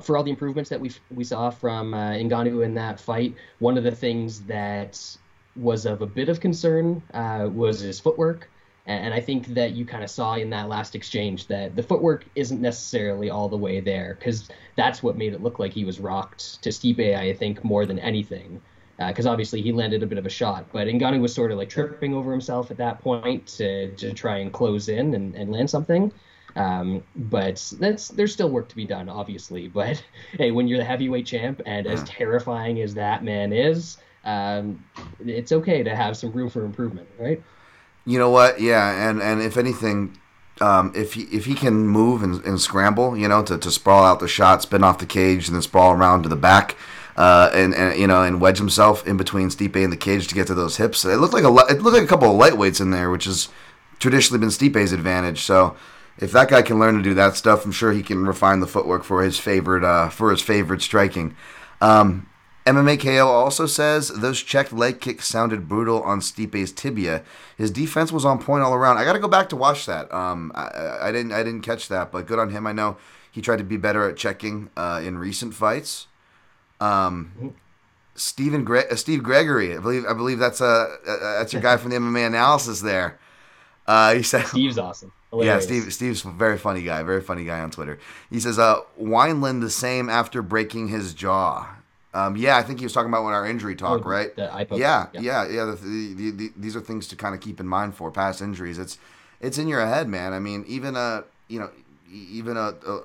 for 0.00 0.16
all 0.16 0.22
the 0.22 0.30
improvements 0.30 0.70
that 0.70 0.80
we 0.80 0.90
we 1.10 1.24
saw 1.24 1.50
from 1.50 1.94
uh, 1.94 2.12
Ngannou 2.12 2.64
in 2.64 2.74
that 2.74 3.00
fight, 3.00 3.34
one 3.58 3.78
of 3.78 3.84
the 3.84 3.90
things 3.90 4.40
that 4.42 5.16
was 5.56 5.86
of 5.86 6.02
a 6.02 6.06
bit 6.06 6.28
of 6.28 6.40
concern 6.40 7.02
uh, 7.14 7.48
was 7.50 7.80
his 7.80 7.98
footwork, 7.98 8.48
and, 8.86 9.12
I 9.12 9.20
think 9.20 9.48
that 9.54 9.72
you 9.72 9.84
kind 9.84 10.04
of 10.04 10.10
saw 10.10 10.34
in 10.34 10.50
that 10.50 10.68
last 10.68 10.94
exchange 10.94 11.46
that 11.48 11.74
the 11.74 11.82
footwork 11.82 12.24
isn't 12.34 12.60
necessarily 12.60 13.30
all 13.30 13.48
the 13.48 13.56
way 13.56 13.80
there 13.80 14.16
because 14.18 14.48
that's 14.76 15.02
what 15.02 15.16
made 15.16 15.32
it 15.32 15.42
look 15.42 15.58
like 15.58 15.72
he 15.72 15.84
was 15.84 15.98
rocked 15.98 16.62
to 16.62 16.68
Stipe. 16.68 17.16
I 17.16 17.32
think 17.32 17.64
more 17.64 17.84
than 17.86 17.98
anything. 17.98 18.60
Because 18.98 19.26
obviously 19.26 19.60
he 19.60 19.72
landed 19.72 20.02
a 20.02 20.06
bit 20.06 20.16
of 20.16 20.24
a 20.24 20.30
shot, 20.30 20.66
but 20.72 20.86
Ngannou 20.86 21.20
was 21.20 21.34
sort 21.34 21.52
of 21.52 21.58
like 21.58 21.68
tripping 21.68 22.14
over 22.14 22.32
himself 22.32 22.70
at 22.70 22.78
that 22.78 22.98
point 23.00 23.46
to, 23.58 23.94
to 23.96 24.14
try 24.14 24.38
and 24.38 24.50
close 24.50 24.88
in 24.88 25.12
and, 25.14 25.34
and 25.34 25.52
land 25.52 25.68
something. 25.68 26.10
Um, 26.56 27.04
but 27.14 27.72
that's 27.78 28.08
there's 28.08 28.32
still 28.32 28.48
work 28.48 28.68
to 28.70 28.76
be 28.76 28.86
done, 28.86 29.08
obviously. 29.08 29.68
But 29.68 30.02
hey, 30.32 30.50
when 30.50 30.66
you're 30.66 30.78
the 30.78 30.84
heavyweight 30.84 31.26
champ, 31.26 31.60
and 31.66 31.86
as 31.86 32.02
terrifying 32.04 32.80
as 32.80 32.94
that 32.94 33.22
man 33.22 33.52
is, 33.52 33.98
um, 34.24 34.82
it's 35.24 35.52
okay 35.52 35.82
to 35.82 35.94
have 35.94 36.16
some 36.16 36.32
room 36.32 36.48
for 36.48 36.64
improvement, 36.64 37.08
right? 37.18 37.42
You 38.06 38.18
know 38.18 38.30
what? 38.30 38.60
Yeah, 38.60 39.08
and 39.08 39.22
and 39.22 39.42
if 39.42 39.58
anything, 39.58 40.18
um, 40.62 40.92
if 40.96 41.12
he 41.12 41.22
if 41.24 41.44
he 41.44 41.54
can 41.54 41.86
move 41.86 42.22
and, 42.22 42.42
and 42.44 42.58
scramble, 42.58 43.16
you 43.16 43.28
know, 43.28 43.42
to, 43.42 43.58
to 43.58 43.70
sprawl 43.70 44.04
out 44.04 44.20
the 44.20 44.28
shot, 44.28 44.62
spin 44.62 44.82
off 44.82 44.98
the 44.98 45.06
cage, 45.06 45.48
and 45.48 45.54
then 45.54 45.62
sprawl 45.62 45.92
around 45.92 46.22
to 46.22 46.28
the 46.30 46.36
back, 46.36 46.76
uh, 47.16 47.50
and, 47.52 47.74
and 47.74 48.00
you 48.00 48.06
know, 48.06 48.22
and 48.22 48.40
wedge 48.40 48.56
himself 48.56 49.06
in 49.06 49.18
between 49.18 49.50
Stipe 49.50 49.76
and 49.76 49.92
the 49.92 49.96
cage 49.96 50.26
to 50.28 50.34
get 50.34 50.46
to 50.46 50.54
those 50.54 50.78
hips. 50.78 51.04
It 51.04 51.16
looked 51.16 51.34
like 51.34 51.44
a 51.44 51.54
it 51.70 51.82
looked 51.82 51.96
like 51.96 52.04
a 52.04 52.08
couple 52.08 52.30
of 52.30 52.40
lightweights 52.40 52.80
in 52.80 52.92
there, 52.92 53.10
which 53.10 53.26
has 53.26 53.50
traditionally 53.98 54.40
been 54.40 54.48
Stipe's 54.48 54.92
advantage. 54.92 55.42
So. 55.42 55.76
If 56.18 56.32
that 56.32 56.48
guy 56.48 56.62
can 56.62 56.78
learn 56.78 56.96
to 56.96 57.02
do 57.02 57.14
that 57.14 57.36
stuff, 57.36 57.64
I'm 57.64 57.72
sure 57.72 57.92
he 57.92 58.02
can 58.02 58.26
refine 58.26 58.60
the 58.60 58.66
footwork 58.66 59.04
for 59.04 59.22
his 59.22 59.38
favorite 59.38 59.84
uh, 59.84 60.08
for 60.08 60.30
his 60.30 60.40
favorite 60.40 60.80
striking. 60.82 61.36
Um, 61.80 62.28
MMA 62.64 63.00
KO 63.00 63.28
also 63.28 63.66
says 63.66 64.08
those 64.08 64.42
checked 64.42 64.72
leg 64.72 65.00
kicks 65.00 65.28
sounded 65.28 65.68
brutal 65.68 66.02
on 66.02 66.20
Stipe's 66.20 66.72
tibia. 66.72 67.22
His 67.56 67.70
defense 67.70 68.10
was 68.10 68.24
on 68.24 68.40
point 68.40 68.64
all 68.64 68.74
around. 68.74 68.98
I 68.98 69.04
got 69.04 69.12
to 69.12 69.20
go 69.20 69.28
back 69.28 69.48
to 69.50 69.56
watch 69.56 69.86
that. 69.86 70.12
Um, 70.12 70.50
I, 70.54 70.98
I- 71.02 71.12
didn't 71.12 71.32
I 71.32 71.42
didn't 71.44 71.62
catch 71.62 71.88
that, 71.88 72.10
but 72.10 72.26
good 72.26 72.38
on 72.38 72.50
him. 72.50 72.66
I 72.66 72.72
know 72.72 72.96
he 73.30 73.40
tried 73.40 73.58
to 73.58 73.64
be 73.64 73.76
better 73.76 74.08
at 74.08 74.16
checking 74.16 74.70
uh, 74.76 75.00
in 75.04 75.18
recent 75.18 75.54
fights. 75.54 76.08
Um, 76.80 77.54
Stephen 78.14 78.64
Gre- 78.64 78.88
uh, 78.90 78.96
Steve 78.96 79.22
Gregory, 79.22 79.76
I 79.76 79.78
believe 79.78 80.04
I 80.06 80.14
believe 80.14 80.38
that's 80.38 80.60
uh, 80.60 80.96
uh 81.06 81.38
that's 81.38 81.52
your 81.52 81.62
guy 81.62 81.76
from 81.76 81.90
the 81.90 81.96
MMA 81.98 82.26
analysis 82.26 82.80
there. 82.80 83.18
Uh, 83.86 84.14
he 84.14 84.22
said 84.22 84.46
Steve's 84.46 84.78
awesome. 84.78 85.12
Yeah, 85.32 85.58
Steve. 85.60 85.92
Steve's 85.92 86.24
a 86.24 86.28
very 86.30 86.58
funny 86.58 86.82
guy. 86.82 87.02
Very 87.02 87.20
funny 87.20 87.44
guy 87.44 87.60
on 87.60 87.70
Twitter. 87.70 87.98
He 88.30 88.40
says, 88.40 88.58
"Uh, 88.58 88.80
Wineland 89.00 89.60
the 89.60 89.70
same 89.70 90.08
after 90.08 90.42
breaking 90.42 90.88
his 90.88 91.14
jaw." 91.14 91.68
Um, 92.14 92.34
yeah, 92.36 92.56
I 92.56 92.62
think 92.62 92.78
he 92.78 92.86
was 92.86 92.94
talking 92.94 93.10
about 93.10 93.24
when 93.24 93.34
our 93.34 93.46
injury 93.46 93.76
talk, 93.76 94.00
Oh, 94.06 94.08
right? 94.08 94.32
yeah, 94.78 95.06
yeah. 95.12 95.20
yeah, 95.20 95.48
yeah. 95.48 95.64
The, 95.66 96.14
the, 96.14 96.30
the, 96.30 96.52
these 96.56 96.74
are 96.74 96.80
things 96.80 97.08
to 97.08 97.16
kind 97.16 97.34
of 97.34 97.42
keep 97.42 97.60
in 97.60 97.66
mind 97.66 97.94
for 97.94 98.10
past 98.10 98.40
injuries. 98.40 98.78
It's 98.78 98.96
it's 99.40 99.58
in 99.58 99.68
your 99.68 99.84
head, 99.84 100.08
man. 100.08 100.32
I 100.32 100.38
mean, 100.38 100.64
even 100.66 100.96
uh, 100.96 101.22
you 101.48 101.60
know, 101.60 101.70
even 102.10 102.56
a, 102.56 102.72
a, 102.86 103.00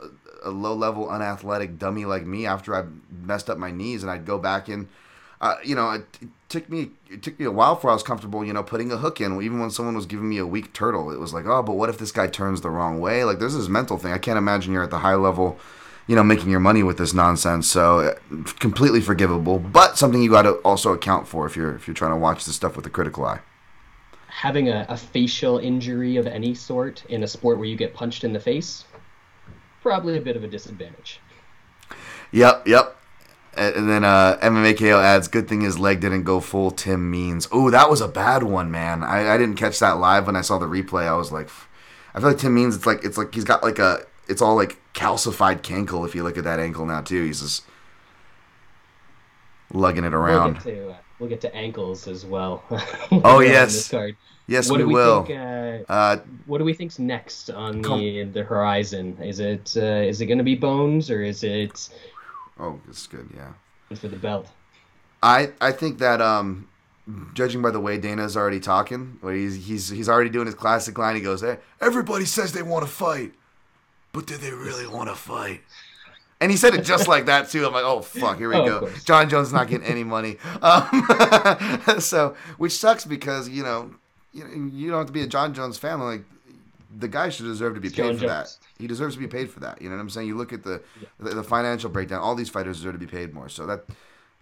a 0.46 0.50
low 0.52 0.74
level 0.74 1.10
unathletic 1.10 1.78
dummy 1.78 2.06
like 2.06 2.26
me, 2.26 2.46
after 2.46 2.74
I 2.74 2.86
messed 3.12 3.50
up 3.50 3.58
my 3.58 3.72
knees, 3.72 4.02
and 4.04 4.12
I'd 4.12 4.26
go 4.26 4.38
back 4.38 4.70
in. 4.70 4.88
Uh, 5.42 5.56
you 5.64 5.74
know, 5.74 5.90
it, 5.90 6.06
it 6.22 6.30
took 6.50 6.70
me 6.70 6.92
it 7.10 7.24
took 7.24 7.40
me 7.40 7.46
a 7.46 7.52
while 7.52 7.74
before 7.74 7.90
I 7.90 7.94
was 7.94 8.04
comfortable, 8.04 8.46
you 8.46 8.54
know, 8.54 8.62
putting 8.62 8.92
a 8.92 8.98
hook 8.98 9.20
in. 9.20 9.42
Even 9.42 9.60
when 9.60 9.72
someone 9.72 9.96
was 9.96 10.06
giving 10.06 10.30
me 10.30 10.38
a 10.38 10.46
weak 10.46 10.72
turtle, 10.72 11.12
it 11.12 11.20
was 11.20 11.34
like, 11.34 11.46
oh, 11.48 11.64
but 11.64 11.74
what 11.74 11.90
if 11.90 11.98
this 11.98 12.12
guy 12.12 12.28
turns 12.28 12.62
the 12.62 12.70
wrong 12.70 13.00
way? 13.00 13.24
Like, 13.24 13.40
there's 13.40 13.56
this 13.56 13.68
mental 13.68 13.98
thing. 13.98 14.14
I 14.14 14.20
can't 14.20 14.38
imagine 14.38 14.72
you're 14.72 14.84
at 14.84 14.92
the 14.92 15.00
high 15.00 15.16
level, 15.16 15.58
you 16.06 16.16
know, 16.16 16.24
making 16.24 16.52
your 16.52 16.60
money 16.60 16.84
with 16.84 17.00
this 17.00 17.16
nonsense. 17.16 17.68
So, 17.68 18.00
uh, 18.00 18.44
completely 18.60 19.02
forgivable, 19.02 19.58
but 19.58 19.98
something 19.98 20.22
you 20.22 20.30
got 20.30 20.44
to 20.44 20.52
also 20.58 20.94
account 20.94 21.28
for 21.28 21.48
if 21.48 21.56
you're 21.56 21.76
if 21.76 21.88
you're 21.88 21.96
trying 21.96 22.12
to 22.12 22.18
watch 22.18 22.46
this 22.46 22.56
stuff 22.56 22.76
with 22.76 22.86
a 22.86 22.92
critical 22.92 23.26
eye. 23.26 23.40
Having 24.28 24.70
a, 24.70 24.86
a 24.90 24.96
facial 24.96 25.58
injury 25.58 26.18
of 26.18 26.28
any 26.28 26.54
sort 26.54 27.04
in 27.10 27.24
a 27.24 27.28
sport 27.28 27.58
where 27.58 27.68
you 27.68 27.76
get 27.76 27.96
punched 27.96 28.24
in 28.24 28.32
the 28.32 28.40
face, 28.40 28.86
probably 29.82 30.18
a 30.18 30.22
bit 30.22 30.36
of 30.36 30.44
a 30.44 30.48
disadvantage. 30.48 31.20
Yep, 32.32 32.68
yep. 32.68 33.01
And 33.54 33.90
then 33.90 34.06
uh, 34.06 34.38
MMA 34.42 34.78
KO 34.80 35.00
adds, 35.02 35.28
"Good 35.28 35.48
thing 35.50 35.62
his 35.62 35.78
leg 35.78 36.00
didn't 36.00 36.24
go 36.24 36.40
full 36.40 36.72
Tim 36.72 37.12
Means." 37.12 37.48
Oh, 37.52 37.70
that 37.70 37.90
was 37.90 38.00
a 38.00 38.08
bad 38.08 38.44
one, 38.44 38.72
man. 38.72 39.04
I, 39.04 39.34
I 39.34 39.38
didn't 39.38 39.58
catch 39.58 39.78
that 39.80 39.98
live 39.98 40.26
when 40.26 40.38
I 40.38 40.42
saw 40.42 40.58
the 40.58 40.68
replay. 40.68 41.06
I 41.06 41.16
was 41.16 41.32
like, 41.34 41.50
I 42.16 42.20
feel 42.22 42.30
like 42.30 42.38
Tim 42.38 42.54
Means. 42.54 42.76
It's 42.78 42.86
like 42.86 43.04
it's 43.04 43.18
like 43.18 43.34
he's 43.34 43.44
got 43.44 43.62
like 43.62 43.78
a 43.78 44.06
it's 44.30 44.42
all 44.42 44.56
like 44.56 44.78
calcified 44.94 45.64
cankle. 45.64 46.08
If 46.08 46.16
you 46.16 46.24
look 46.24 46.38
at 46.38 46.46
that 46.46 46.60
ankle 46.60 46.86
now 46.86 47.02
too, 47.02 47.26
he's 47.26 47.42
just 47.42 47.64
lugging 49.74 50.04
it 50.04 50.12
We'll 50.12 50.22
around. 50.22 50.54
get 50.56 50.64
to 50.64 50.90
uh, 50.92 50.96
we'll 51.20 51.30
get 51.30 51.42
to 51.42 51.56
ankles 51.56 52.08
as 52.08 52.26
well. 52.26 52.64
Oh, 53.12 53.40
yes. 53.42 53.94
yes, 54.48 54.70
what 54.70 54.78
we, 54.78 54.84
do 54.84 54.88
we 54.88 54.94
will. 54.94 55.24
think? 55.24 55.40
Uh, 55.40 55.92
Uh, 55.92 56.18
what 56.46 56.58
do 56.60 56.64
we 56.64 56.74
think's 56.74 57.00
next 57.00 57.50
on 57.50 57.82
Com- 57.84 58.00
the 58.00 58.24
the 58.24 58.44
horizon? 58.44 59.18
Is 59.22 59.40
it 59.40 59.74
uh, 59.78 59.82
is 60.10 60.22
it 60.22 60.28
going 60.28 60.38
to 60.38 60.44
be 60.44 60.56
Bones 60.56 61.10
or 61.12 61.22
is 61.22 61.44
it 61.44 61.90
oh, 62.62 62.80
is 62.90 63.08
good. 63.08 63.30
Yeah. 63.36 63.96
for 63.96 64.08
the 64.08 64.16
belt? 64.16 64.48
I 65.24 65.52
I 65.60 65.72
think 65.72 65.98
that 66.00 66.22
um, 66.22 66.68
judging 67.34 67.62
by 67.62 67.72
the 67.72 67.80
way 67.80 67.98
Dana's 67.98 68.38
already 68.38 68.60
talking, 68.60 69.18
where 69.22 69.34
he's 69.36 69.66
he's 69.68 69.90
he's 69.90 70.08
already 70.10 70.30
doing 70.30 70.46
his 70.46 70.56
classic 70.56 70.98
line. 70.98 71.16
He 71.16 71.22
goes, 71.22 71.42
"Hey, 71.42 71.58
everybody 71.80 72.26
says 72.26 72.54
they 72.54 72.64
want 72.64 72.86
to 72.86 72.92
fight, 72.92 73.34
but 74.14 74.26
do 74.26 74.38
they 74.38 74.52
really 74.52 74.88
want 74.88 75.10
to 75.10 75.16
fight?" 75.16 75.62
And 76.40 76.50
he 76.50 76.58
said 76.58 76.74
it 76.74 76.84
just 76.84 77.08
like 77.08 77.26
that 77.28 77.50
too. 77.50 77.66
I'm 77.68 77.74
like, 77.74 77.84
"Oh 77.84 78.02
fuck, 78.02 78.38
here 78.40 78.50
we 78.50 78.56
Oh, 78.56 78.66
go." 78.82 78.90
Jon 79.06 79.30
Jones 79.30 79.54
not 79.54 79.68
getting 79.68 79.86
any 79.86 80.04
money, 80.04 80.38
um, 80.64 81.06
so 82.00 82.36
which 82.58 82.72
sucks 82.74 83.06
because 83.06 83.48
you 83.48 83.62
know 83.64 83.92
you 84.34 84.72
you 84.74 84.90
don't 84.90 85.00
have 85.00 85.08
to 85.08 85.14
be 85.14 85.22
a 85.22 85.28
Jon 85.28 85.54
Jones 85.54 85.78
fan. 85.78 86.00
Like 86.00 86.24
the 86.98 87.08
guy 87.08 87.30
should 87.30 87.46
deserve 87.46 87.76
to 87.76 87.80
be 87.80 87.90
It's 87.90 87.96
paid 87.96 88.04
Jon 88.08 88.18
for 88.18 88.26
that. 88.28 88.44
Jones. 88.46 88.60
He 88.82 88.88
deserves 88.88 89.16
to 89.16 89.20
be 89.22 89.28
paid 89.28 89.50
for 89.50 89.60
that. 89.62 89.82
You 89.82 89.90
know 89.90 89.96
what 89.96 90.02
I'm 90.02 90.10
saying? 90.10 90.28
You 90.28 90.36
look 90.36 90.52
at 90.52 90.64
the 90.64 90.82
the, 91.20 91.36
the 91.36 91.44
financial 91.44 91.90
breakdown. 91.90 92.22
All 92.22 92.36
these 92.36 92.50
fighters 92.50 92.78
deserve 92.78 92.94
to 92.94 93.00
be 93.00 93.08
paid 93.08 93.34
more. 93.34 93.48
So 93.48 93.66
that 93.66 93.86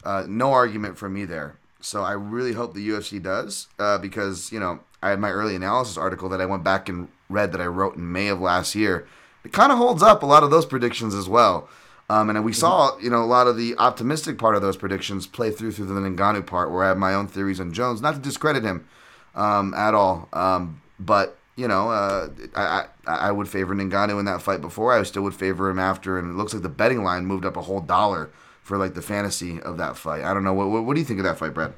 uh, 0.04 0.25
no 0.28 0.52
argument 0.52 0.97
from 0.97 1.13
me 1.13 1.25
there. 1.25 1.58
So 1.82 2.04
I 2.04 2.13
really 2.13 2.54
hope 2.54 2.73
the 2.73 2.89
UFC 2.89 3.21
does 3.21 3.67
uh, 3.78 3.97
because 3.97 4.52
you 4.52 4.60
know 4.60 4.80
I 5.02 5.10
had 5.10 5.19
my 5.19 5.32
early 5.32 5.56
analysis 5.56 5.97
article 5.97 6.30
that 6.30 6.41
I 6.41 6.45
went 6.45 6.63
back 6.63 6.89
and 6.89 7.08
read 7.30 7.52
that 7.52 7.62
I 7.62 7.67
wrote 7.67 7.95
in 7.95 8.12
May 8.12 8.28
of 8.28 8.41
last 8.41 8.75
year. 8.75 9.08
It 9.43 9.54
kind 9.54 9.71
of 9.71 9.78
holds 9.78 10.04
up 10.04 10.23
a 10.23 10.25
lot 10.25 10.43
of 10.43 10.52
those 10.52 10.65
predictions 10.65 11.13
as 11.13 11.30
well. 11.30 11.69
Um, 12.10 12.30
and 12.30 12.43
we 12.43 12.54
saw, 12.54 12.97
you 12.97 13.10
know, 13.12 13.23
a 13.23 13.25
lot 13.25 13.45
of 13.45 13.56
the 13.56 13.78
optimistic 13.78 14.39
part 14.39 14.56
of 14.56 14.63
those 14.63 14.75
predictions 14.75 15.28
play 15.28 15.52
through 15.52 15.73
through 15.73 15.86
the 15.86 15.93
Ngannou 15.93 16.45
part, 16.45 16.71
where 16.71 16.84
I 16.84 16.88
have 16.88 16.97
my 16.97 17.13
own 17.13 17.28
theories 17.28 17.60
on 17.60 17.71
Jones. 17.71 18.02
Not 18.02 18.15
to 18.15 18.19
discredit 18.19 18.63
him 18.63 18.88
um, 19.36 19.75
at 19.75 19.93
all, 19.93 20.28
um, 20.34 20.82
but 20.99 21.38
you 21.60 21.67
know, 21.67 21.89
uh, 21.91 22.30
I, 22.56 22.86
I 23.06 23.15
I 23.28 23.32
would 23.32 23.50
favor 23.50 23.76
Ngannou 23.76 24.19
in 24.19 24.26
that 24.26 24.41
fight 24.41 24.62
before. 24.62 24.93
I 24.93 25.04
still 25.04 25.24
would 25.24 25.36
favor 25.36 25.69
him 25.69 25.80
after, 25.80 26.17
and 26.17 26.30
it 26.32 26.38
looks 26.38 26.54
like 26.54 26.63
the 26.63 26.69
betting 26.69 27.04
line 27.04 27.26
moved 27.26 27.45
up 27.45 27.58
a 27.58 27.62
whole 27.62 27.82
dollar 27.82 28.32
for 28.62 28.78
like 28.78 28.93
the 28.93 29.02
fantasy 29.02 29.62
of 29.62 29.78
that 29.78 29.98
fight. 29.98 30.24
I 30.24 30.34
don't 30.34 30.43
know. 30.43 30.54
What 30.54 30.69
what, 30.69 30.86
what 30.86 30.93
do 30.93 31.02
you 31.02 31.06
think 31.06 31.19
of 31.19 31.26
that 31.26 31.38
fight, 31.38 31.54
Brad? 31.54 31.74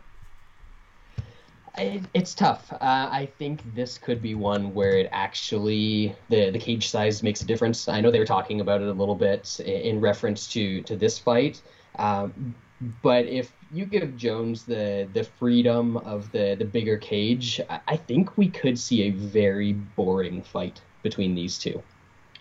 It, 1.77 2.03
it's 2.13 2.35
tough. 2.35 2.71
Uh, 2.73 2.77
I 2.81 3.29
think 3.39 3.61
this 3.73 3.97
could 3.97 4.21
be 4.21 4.35
one 4.35 4.73
where 4.73 4.97
it 4.97 5.09
actually 5.11 6.15
the 6.29 6.51
the 6.51 6.59
cage 6.59 6.89
size 6.89 7.23
makes 7.23 7.41
a 7.41 7.45
difference. 7.45 7.87
I 7.87 8.01
know 8.01 8.11
they 8.11 8.19
were 8.19 8.25
talking 8.25 8.61
about 8.61 8.81
it 8.81 8.87
a 8.87 8.93
little 8.93 9.15
bit 9.15 9.59
in 9.61 10.01
reference 10.01 10.47
to 10.47 10.81
to 10.83 10.95
this 10.95 11.17
fight, 11.17 11.61
um, 11.97 12.53
but 13.01 13.25
if 13.25 13.51
you 13.73 13.85
give 13.85 14.17
Jones 14.17 14.63
the 14.63 15.07
the 15.13 15.23
freedom 15.23 15.97
of 15.97 16.31
the 16.31 16.55
the 16.57 16.65
bigger 16.65 16.97
cage, 16.97 17.61
I, 17.69 17.95
think 17.95 18.37
we 18.37 18.49
could 18.49 18.77
see 18.77 19.03
a 19.03 19.11
very 19.11 19.73
boring 19.73 20.41
fight 20.41 20.81
between 21.03 21.35
these 21.35 21.57
two. 21.57 21.81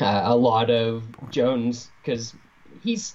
Uh, 0.01 0.23
a 0.25 0.37
lot 0.37 0.71
of 0.71 1.05
Jones 1.31 1.91
because 2.03 2.35
he's 2.83 3.15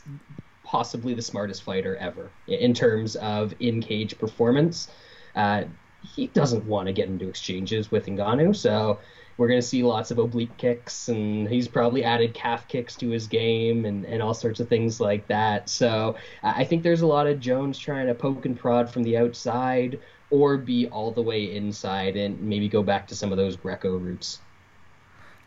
possibly 0.63 1.13
the 1.13 1.21
smartest 1.21 1.63
fighter 1.63 1.95
ever 1.97 2.29
in 2.47 2.73
terms 2.73 3.15
of 3.17 3.53
in 3.59 3.81
cage 3.81 4.17
performance. 4.17 4.89
Uh, 5.35 5.63
he 6.01 6.27
doesn't 6.27 6.63
want 6.65 6.87
to 6.87 6.93
get 6.93 7.07
into 7.07 7.27
exchanges 7.27 7.89
with 7.89 8.05
Ngannou, 8.05 8.55
so 8.55 8.99
we're 9.37 9.47
going 9.47 9.59
to 9.59 9.67
see 9.67 9.83
lots 9.83 10.11
of 10.11 10.19
oblique 10.19 10.55
kicks, 10.57 11.09
and 11.09 11.47
he's 11.47 11.67
probably 11.67 12.03
added 12.03 12.33
calf 12.33 12.67
kicks 12.67 12.95
to 12.95 13.09
his 13.09 13.27
game 13.27 13.85
and, 13.85 14.05
and 14.05 14.21
all 14.21 14.33
sorts 14.33 14.59
of 14.59 14.69
things 14.69 14.99
like 14.99 15.27
that. 15.27 15.69
So 15.69 16.15
I 16.41 16.63
think 16.63 16.83
there's 16.83 17.01
a 17.01 17.07
lot 17.07 17.27
of 17.27 17.39
Jones 17.39 17.77
trying 17.77 18.07
to 18.07 18.15
poke 18.15 18.45
and 18.45 18.57
prod 18.57 18.89
from 18.89 19.03
the 19.03 19.17
outside 19.17 19.99
or 20.29 20.57
be 20.57 20.87
all 20.87 21.11
the 21.11 21.21
way 21.21 21.55
inside 21.55 22.15
and 22.15 22.41
maybe 22.41 22.69
go 22.69 22.81
back 22.81 23.07
to 23.07 23.15
some 23.15 23.31
of 23.31 23.37
those 23.37 23.55
Greco 23.55 23.97
roots. 23.97 24.39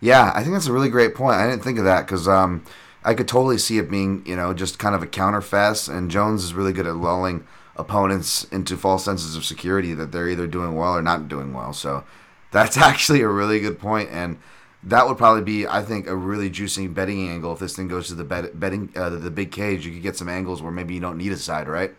Yeah, 0.00 0.32
I 0.34 0.42
think 0.42 0.54
that's 0.54 0.66
a 0.66 0.72
really 0.72 0.90
great 0.90 1.14
point. 1.14 1.36
I 1.36 1.48
didn't 1.48 1.64
think 1.64 1.78
of 1.78 1.84
that 1.84 2.06
because 2.06 2.28
um, 2.28 2.64
I 3.04 3.14
could 3.14 3.26
totally 3.26 3.58
see 3.58 3.78
it 3.78 3.90
being, 3.90 4.24
you 4.26 4.36
know, 4.36 4.54
just 4.54 4.78
kind 4.78 4.94
of 4.94 5.02
a 5.02 5.06
counter 5.06 5.40
fest. 5.40 5.88
And 5.88 6.10
Jones 6.10 6.44
is 6.44 6.54
really 6.54 6.72
good 6.72 6.86
at 6.86 6.96
lulling 6.96 7.46
opponents 7.76 8.44
into 8.44 8.76
false 8.76 9.04
senses 9.04 9.34
of 9.34 9.44
security 9.44 9.94
that 9.94 10.12
they're 10.12 10.28
either 10.28 10.46
doing 10.46 10.74
well 10.74 10.94
or 10.94 11.02
not 11.02 11.28
doing 11.28 11.52
well. 11.52 11.72
So 11.72 12.04
that's 12.50 12.76
actually 12.90 13.20
a 13.22 13.28
really 13.28 13.60
good 13.60 13.78
point, 13.78 14.10
and 14.10 14.38
that 14.84 15.06
would 15.06 15.18
probably 15.18 15.42
be, 15.42 15.66
I 15.66 15.82
think, 15.82 16.06
a 16.06 16.14
really 16.16 16.50
juicy 16.50 16.86
betting 16.86 17.28
angle 17.28 17.52
if 17.52 17.58
this 17.58 17.74
thing 17.74 17.88
goes 17.88 18.08
to 18.08 18.14
the 18.14 18.24
bet- 18.24 18.58
betting 18.58 18.92
uh, 18.96 19.10
the 19.10 19.30
big 19.30 19.50
cage. 19.50 19.84
You 19.84 19.92
could 19.92 20.02
get 20.02 20.16
some 20.16 20.28
angles 20.28 20.62
where 20.62 20.72
maybe 20.72 20.94
you 20.94 21.00
don't 21.00 21.18
need 21.18 21.32
a 21.32 21.36
side, 21.36 21.68
right? 21.68 21.92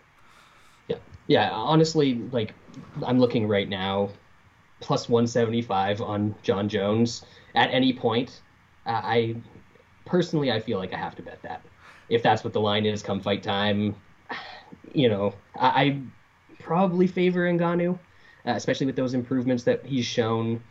Yeah, 0.88 0.98
yeah. 1.28 1.52
Honestly, 1.52 2.16
like 2.32 2.54
I'm 3.06 3.20
looking 3.20 3.48
right 3.48 3.68
now, 3.68 4.10
plus 4.80 5.10
175 5.10 6.02
on 6.02 6.36
Jon 6.42 6.70
Jones 6.70 7.26
at 7.56 7.70
any 7.72 7.94
point. 7.94 8.42
Uh, 8.86 9.02
I 9.04 9.36
personally, 10.06 10.52
I 10.52 10.60
feel 10.60 10.78
like 10.80 10.94
I 10.94 10.98
have 10.98 11.16
to 11.18 11.22
bet 11.22 11.42
that. 11.44 11.62
If 12.08 12.24
that's 12.24 12.44
what 12.44 12.54
the 12.54 12.62
line 12.62 12.86
is, 12.86 13.04
come 13.04 13.20
fight 13.20 13.44
time, 13.44 13.96
you 14.94 15.10
know, 15.10 15.34
I, 15.56 15.68
I 15.68 16.02
probably 16.60 17.08
favor 17.08 17.42
Ngannou, 17.52 18.00
uh, 18.46 18.52
especially 18.52 18.86
with 18.86 18.96
those 18.96 19.14
improvements 19.14 19.64
that 19.64 19.86
he's 19.86 20.06
shown. 20.06 20.62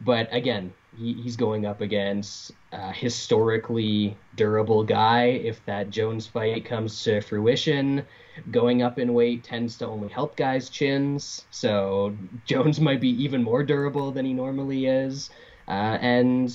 But 0.00 0.28
again, 0.32 0.72
he, 0.96 1.14
he's 1.14 1.36
going 1.36 1.66
up 1.66 1.80
against 1.80 2.52
a 2.72 2.92
historically 2.92 4.16
durable 4.34 4.82
guy. 4.84 5.24
If 5.26 5.64
that 5.66 5.90
Jones 5.90 6.26
fight 6.26 6.64
comes 6.64 7.02
to 7.04 7.20
fruition, 7.20 8.06
going 8.50 8.82
up 8.82 8.98
in 8.98 9.12
weight 9.12 9.44
tends 9.44 9.76
to 9.78 9.86
only 9.86 10.08
help 10.08 10.36
guys' 10.36 10.70
chins. 10.70 11.44
So 11.50 12.16
Jones 12.46 12.80
might 12.88 13.00
be 13.00 13.10
even 13.22 13.42
more 13.42 13.62
durable 13.62 14.10
than 14.10 14.24
he 14.24 14.32
normally 14.32 14.86
is. 14.86 15.30
Uh, 15.68 15.98
and 16.00 16.52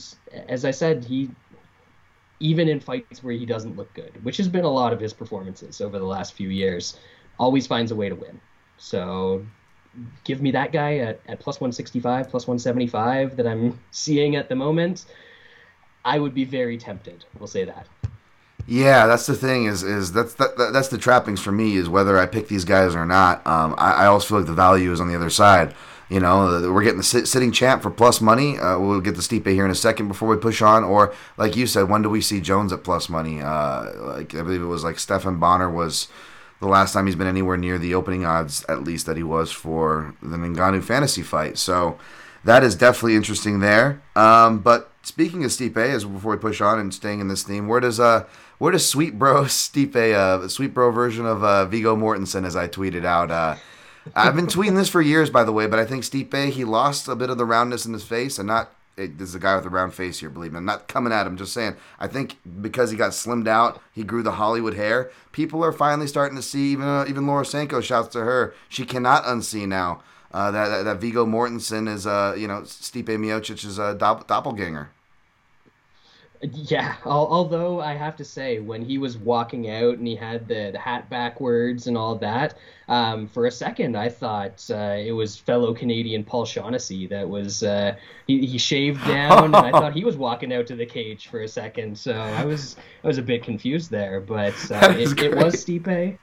as 0.49 0.65
I 0.65 0.71
said, 0.71 1.05
he 1.05 1.29
even 2.41 2.67
in 2.67 2.79
fights 2.79 3.23
where 3.23 3.33
he 3.33 3.45
doesn't 3.45 3.77
look 3.77 3.93
good, 3.93 4.11
which 4.23 4.37
has 4.37 4.47
been 4.47 4.65
a 4.65 4.69
lot 4.69 4.91
of 4.91 4.99
his 4.99 5.13
performances 5.13 5.79
over 5.79 5.97
the 5.97 6.05
last 6.05 6.33
few 6.33 6.49
years, 6.49 6.99
always 7.39 7.65
finds 7.65 7.91
a 7.91 7.95
way 7.95 8.09
to 8.09 8.15
win. 8.15 8.41
So 8.77 9.45
give 10.23 10.41
me 10.41 10.51
that 10.51 10.71
guy 10.71 10.97
at, 10.97 11.19
at 11.27 11.39
plus 11.39 11.57
165, 11.57 12.29
plus 12.29 12.47
175 12.47 13.37
that 13.37 13.47
I'm 13.47 13.79
seeing 13.91 14.35
at 14.35 14.49
the 14.49 14.55
moment. 14.55 15.05
I 16.03 16.19
would 16.19 16.33
be 16.33 16.45
very 16.45 16.77
tempted. 16.77 17.25
We'll 17.39 17.47
say 17.47 17.65
that. 17.65 17.87
Yeah, 18.67 19.05
that's 19.05 19.27
the 19.27 19.35
thing. 19.35 19.65
Is 19.65 19.83
is 19.83 20.11
that's 20.11 20.33
that, 20.35 20.57
that 20.57 20.73
that's 20.73 20.87
the 20.87 20.97
trappings 20.97 21.39
for 21.39 21.51
me 21.51 21.75
is 21.75 21.87
whether 21.87 22.17
I 22.17 22.25
pick 22.25 22.47
these 22.47 22.65
guys 22.65 22.95
or 22.95 23.05
not. 23.05 23.45
Um, 23.45 23.75
I, 23.77 23.91
I 23.91 24.05
also 24.07 24.27
feel 24.27 24.37
like 24.39 24.47
the 24.47 24.53
value 24.53 24.91
is 24.91 24.99
on 24.99 25.07
the 25.07 25.15
other 25.15 25.29
side. 25.29 25.75
You 26.09 26.19
know, 26.19 26.71
we're 26.71 26.83
getting 26.83 26.97
the 26.97 27.03
sit, 27.03 27.27
sitting 27.27 27.51
champ 27.51 27.81
for 27.81 27.89
plus 27.89 28.21
money. 28.21 28.59
Uh, 28.59 28.77
we'll 28.77 29.01
get 29.01 29.15
the 29.15 29.21
Stipe 29.21 29.47
here 29.47 29.65
in 29.65 29.71
a 29.71 29.75
second 29.75 30.07
before 30.07 30.29
we 30.29 30.37
push 30.37 30.61
on. 30.61 30.83
Or 30.83 31.13
like 31.37 31.55
you 31.55 31.65
said, 31.65 31.89
when 31.89 32.03
do 32.03 32.09
we 32.09 32.21
see 32.21 32.39
Jones 32.41 32.71
at 32.71 32.83
plus 32.83 33.09
money? 33.09 33.41
Uh, 33.41 33.91
like 34.03 34.35
I 34.35 34.43
believe 34.43 34.61
it 34.61 34.65
was 34.65 34.83
like 34.83 34.99
Stephan 34.99 35.37
Bonnar 35.37 35.69
was 35.69 36.07
the 36.59 36.67
last 36.67 36.93
time 36.93 37.05
he's 37.05 37.15
been 37.15 37.27
anywhere 37.27 37.57
near 37.57 37.77
the 37.77 37.93
opening 37.93 38.25
odds, 38.25 38.63
at 38.69 38.83
least 38.83 39.05
that 39.05 39.17
he 39.17 39.23
was 39.23 39.51
for 39.51 40.15
the 40.21 40.37
Ngannou 40.37 40.83
fantasy 40.83 41.21
fight. 41.21 41.57
So 41.57 41.97
that 42.43 42.63
is 42.63 42.75
definitely 42.75 43.15
interesting 43.15 43.59
there. 43.59 44.01
Um, 44.15 44.59
but 44.59 44.91
speaking 45.03 45.43
of 45.43 45.51
Stipe, 45.51 45.77
as 45.77 46.05
before 46.05 46.31
we 46.31 46.37
push 46.37 46.61
on 46.61 46.79
and 46.79 46.93
staying 46.93 47.19
in 47.19 47.27
this 47.27 47.43
theme, 47.43 47.67
where 47.67 47.79
does 47.79 47.99
uh 47.99 48.25
where 48.57 48.71
does 48.71 48.87
Sweet 48.87 49.19
Bro 49.19 49.43
Stipe, 49.45 49.95
uh, 49.95 50.47
Sweet 50.47 50.73
Bro 50.73 50.91
version 50.91 51.25
of 51.25 51.43
uh, 51.43 51.65
Viggo 51.65 51.95
Mortensen, 51.95 52.45
as 52.45 52.55
I 52.55 52.67
tweeted 52.67 53.03
out, 53.03 53.29
uh, 53.29 53.55
I've 54.15 54.35
been 54.35 54.47
tweeting 54.47 54.75
this 54.75 54.89
for 54.89 55.01
years, 55.01 55.29
by 55.29 55.43
the 55.43 55.51
way, 55.51 55.67
but 55.67 55.79
I 55.79 55.85
think 55.85 56.03
Stipe 56.03 56.51
he 56.51 56.63
lost 56.63 57.07
a 57.07 57.15
bit 57.15 57.29
of 57.29 57.37
the 57.37 57.45
roundness 57.45 57.85
in 57.85 57.93
his 57.93 58.03
face, 58.03 58.37
and 58.37 58.47
not 58.47 58.71
hey, 58.97 59.07
this 59.07 59.29
is 59.29 59.35
a 59.35 59.39
guy 59.39 59.55
with 59.55 59.65
a 59.65 59.69
round 59.69 59.93
face 59.93 60.19
here. 60.19 60.29
Believe 60.29 60.53
me, 60.53 60.57
I'm 60.57 60.65
not 60.65 60.87
coming 60.87 61.13
at 61.13 61.27
him. 61.27 61.37
Just 61.37 61.53
saying. 61.53 61.75
I 61.99 62.07
think 62.07 62.37
because 62.61 62.91
he 62.91 62.97
got 62.97 63.11
slimmed 63.11 63.47
out, 63.47 63.81
he 63.91 64.03
grew 64.03 64.23
the 64.23 64.33
Hollywood 64.33 64.75
hair. 64.75 65.11
People 65.31 65.63
are 65.63 65.71
finally 65.71 66.07
starting 66.07 66.35
to 66.37 66.41
see. 66.41 66.71
Even 66.71 66.87
uh, 66.87 67.05
even 67.07 67.27
Laura 67.27 67.45
Sanko 67.45 67.81
shouts 67.81 68.09
to 68.09 68.21
her. 68.21 68.53
She 68.69 68.85
cannot 68.85 69.23
unsee 69.25 69.67
now. 69.67 70.01
Uh, 70.31 70.51
that, 70.51 70.67
that 70.67 70.83
that 70.83 70.97
Viggo 70.99 71.25
Mortensen 71.25 71.87
is 71.87 72.05
uh 72.05 72.35
you 72.37 72.47
know 72.47 72.61
Stipe 72.61 73.05
Miocic's 73.05 73.79
uh, 73.79 73.95
dopp- 73.95 74.27
doppelganger. 74.27 74.89
Yeah, 76.41 76.95
although 77.05 77.79
I 77.79 77.93
have 77.93 78.15
to 78.17 78.25
say, 78.25 78.59
when 78.59 78.83
he 78.83 78.97
was 78.97 79.17
walking 79.17 79.69
out 79.69 79.97
and 79.97 80.07
he 80.07 80.15
had 80.15 80.47
the, 80.47 80.71
the 80.71 80.79
hat 80.79 81.09
backwards 81.09 81.87
and 81.87 81.97
all 81.97 82.15
that, 82.15 82.57
um, 82.87 83.27
for 83.27 83.45
a 83.45 83.51
second 83.51 83.97
I 83.97 84.09
thought 84.09 84.65
uh, 84.69 84.97
it 84.97 85.11
was 85.11 85.37
fellow 85.37 85.73
Canadian 85.73 86.23
Paul 86.23 86.45
Shaughnessy 86.45 87.07
that 87.07 87.27
was 87.27 87.63
uh, 87.63 87.95
he, 88.27 88.45
he 88.45 88.57
shaved 88.57 89.05
down, 89.07 89.45
and 89.45 89.55
I 89.55 89.71
thought 89.71 89.93
he 89.93 90.03
was 90.03 90.17
walking 90.17 90.53
out 90.53 90.67
to 90.67 90.75
the 90.75 90.85
cage 90.85 91.27
for 91.27 91.41
a 91.41 91.47
second. 91.47 91.97
So 91.97 92.13
I 92.13 92.45
was 92.45 92.75
I 93.03 93.07
was 93.07 93.17
a 93.17 93.23
bit 93.23 93.43
confused 93.43 93.89
there, 93.89 94.19
but 94.19 94.55
uh, 94.71 94.93
it, 94.97 95.19
it 95.19 95.35
was. 95.35 95.55
Stipe, 95.55 96.17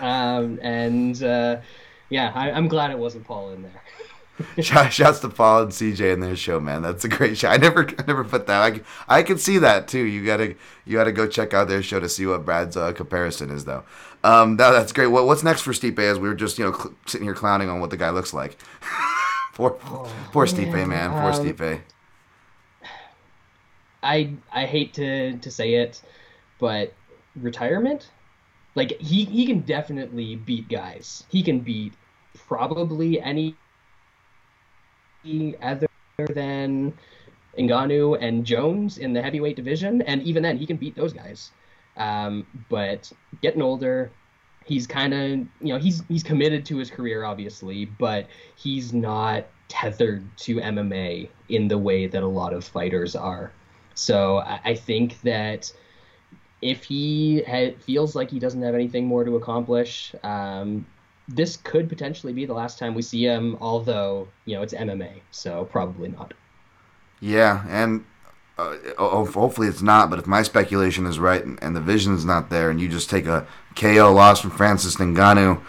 um, 0.00 0.58
and 0.62 1.22
uh, 1.22 1.60
yeah, 2.10 2.32
I, 2.34 2.50
I'm 2.50 2.68
glad 2.68 2.90
it 2.90 2.98
wasn't 2.98 3.24
Paul 3.24 3.50
in 3.50 3.62
there. 3.62 3.82
Shout- 4.60 4.92
Shouts 4.92 5.20
to 5.20 5.28
Paul 5.28 5.62
and 5.62 5.70
CJ 5.72 6.12
in 6.12 6.20
their 6.20 6.36
show, 6.36 6.58
man. 6.60 6.82
That's 6.82 7.04
a 7.04 7.08
great 7.08 7.38
show. 7.38 7.48
I 7.48 7.56
never, 7.56 7.88
I 7.98 8.04
never 8.06 8.24
put 8.24 8.46
that. 8.46 8.82
I, 9.08 9.18
I 9.18 9.22
can 9.22 9.38
see 9.38 9.58
that 9.58 9.88
too. 9.88 10.04
You 10.04 10.24
gotta, 10.24 10.56
you 10.84 10.92
gotta 10.92 11.12
go 11.12 11.26
check 11.26 11.54
out 11.54 11.68
their 11.68 11.82
show 11.82 12.00
to 12.00 12.08
see 12.08 12.26
what 12.26 12.44
Brad's 12.44 12.76
uh, 12.76 12.92
comparison 12.92 13.50
is, 13.50 13.64
though. 13.64 13.84
Um, 14.24 14.56
no, 14.56 14.72
that's 14.72 14.92
great. 14.92 15.08
What, 15.08 15.26
what's 15.26 15.42
next 15.42 15.62
for 15.62 15.72
Stipe? 15.72 15.98
As 15.98 16.18
we 16.18 16.28
were 16.28 16.34
just, 16.34 16.58
you 16.58 16.64
know, 16.64 16.72
cl- 16.72 16.94
sitting 17.06 17.26
here 17.26 17.34
clowning 17.34 17.68
on 17.68 17.80
what 17.80 17.90
the 17.90 17.96
guy 17.96 18.10
looks 18.10 18.32
like. 18.32 18.56
poor, 19.54 19.72
poor 20.32 20.46
Stipe, 20.46 20.88
man. 20.88 21.10
Poor 21.10 21.30
um, 21.30 21.44
Stipe. 21.44 21.80
I 24.02 24.34
I 24.52 24.66
hate 24.66 24.92
to 24.94 25.38
to 25.38 25.50
say 25.50 25.74
it, 25.74 26.02
but 26.60 26.92
retirement, 27.34 28.10
like 28.74 29.00
he 29.00 29.24
he 29.24 29.46
can 29.46 29.60
definitely 29.60 30.36
beat 30.36 30.68
guys. 30.68 31.24
He 31.30 31.42
can 31.42 31.60
beat 31.60 31.94
probably 32.46 33.20
any 33.20 33.56
other 35.62 35.88
than 36.30 36.92
Ngannou 37.58 38.18
and 38.20 38.44
Jones 38.44 38.98
in 38.98 39.12
the 39.12 39.22
heavyweight 39.22 39.56
division, 39.56 40.02
and 40.02 40.22
even 40.22 40.42
then 40.42 40.56
he 40.58 40.66
can 40.66 40.76
beat 40.76 40.94
those 40.96 41.12
guys. 41.12 41.50
Um, 41.96 42.46
but 42.68 43.10
getting 43.40 43.62
older, 43.62 44.10
he's 44.64 44.86
kind 44.86 45.14
of 45.14 45.30
you 45.60 45.72
know 45.72 45.78
he's 45.78 46.02
he's 46.08 46.22
committed 46.22 46.64
to 46.66 46.76
his 46.76 46.90
career 46.90 47.24
obviously, 47.24 47.84
but 47.84 48.28
he's 48.56 48.92
not 48.92 49.46
tethered 49.68 50.24
to 50.38 50.56
MMA 50.56 51.28
in 51.48 51.68
the 51.68 51.78
way 51.78 52.06
that 52.06 52.22
a 52.22 52.26
lot 52.26 52.52
of 52.52 52.64
fighters 52.64 53.16
are. 53.16 53.52
So 53.94 54.38
I, 54.38 54.60
I 54.64 54.74
think 54.74 55.20
that 55.22 55.72
if 56.60 56.84
he 56.84 57.42
ha- 57.46 57.74
feels 57.80 58.14
like 58.16 58.30
he 58.30 58.38
doesn't 58.38 58.62
have 58.62 58.74
anything 58.74 59.06
more 59.06 59.24
to 59.24 59.36
accomplish, 59.36 60.14
um, 60.22 60.86
this 61.28 61.56
could 61.56 61.88
potentially 61.88 62.32
be 62.32 62.44
the 62.44 62.54
last 62.54 62.78
time 62.78 62.94
we 62.94 63.02
see 63.02 63.24
him. 63.24 63.56
Although 63.60 64.28
you 64.44 64.54
know 64.56 64.62
it's 64.62 64.74
MMA, 64.74 65.20
so 65.30 65.64
probably 65.64 66.08
not. 66.08 66.34
Yeah, 67.20 67.64
and 67.68 68.04
uh, 68.58 68.76
hopefully 68.98 69.68
it's 69.68 69.82
not. 69.82 70.10
But 70.10 70.18
if 70.18 70.26
my 70.26 70.42
speculation 70.42 71.06
is 71.06 71.18
right 71.18 71.44
and, 71.44 71.76
the 71.76 71.80
vision's 71.80 72.24
not 72.24 72.50
there, 72.50 72.70
and 72.70 72.80
you 72.80 72.88
just 72.88 73.10
take 73.10 73.26
a 73.26 73.46
KO 73.76 74.12
loss 74.12 74.40
from 74.40 74.50
Francis 74.50 74.96
Ngannou, 74.96 75.62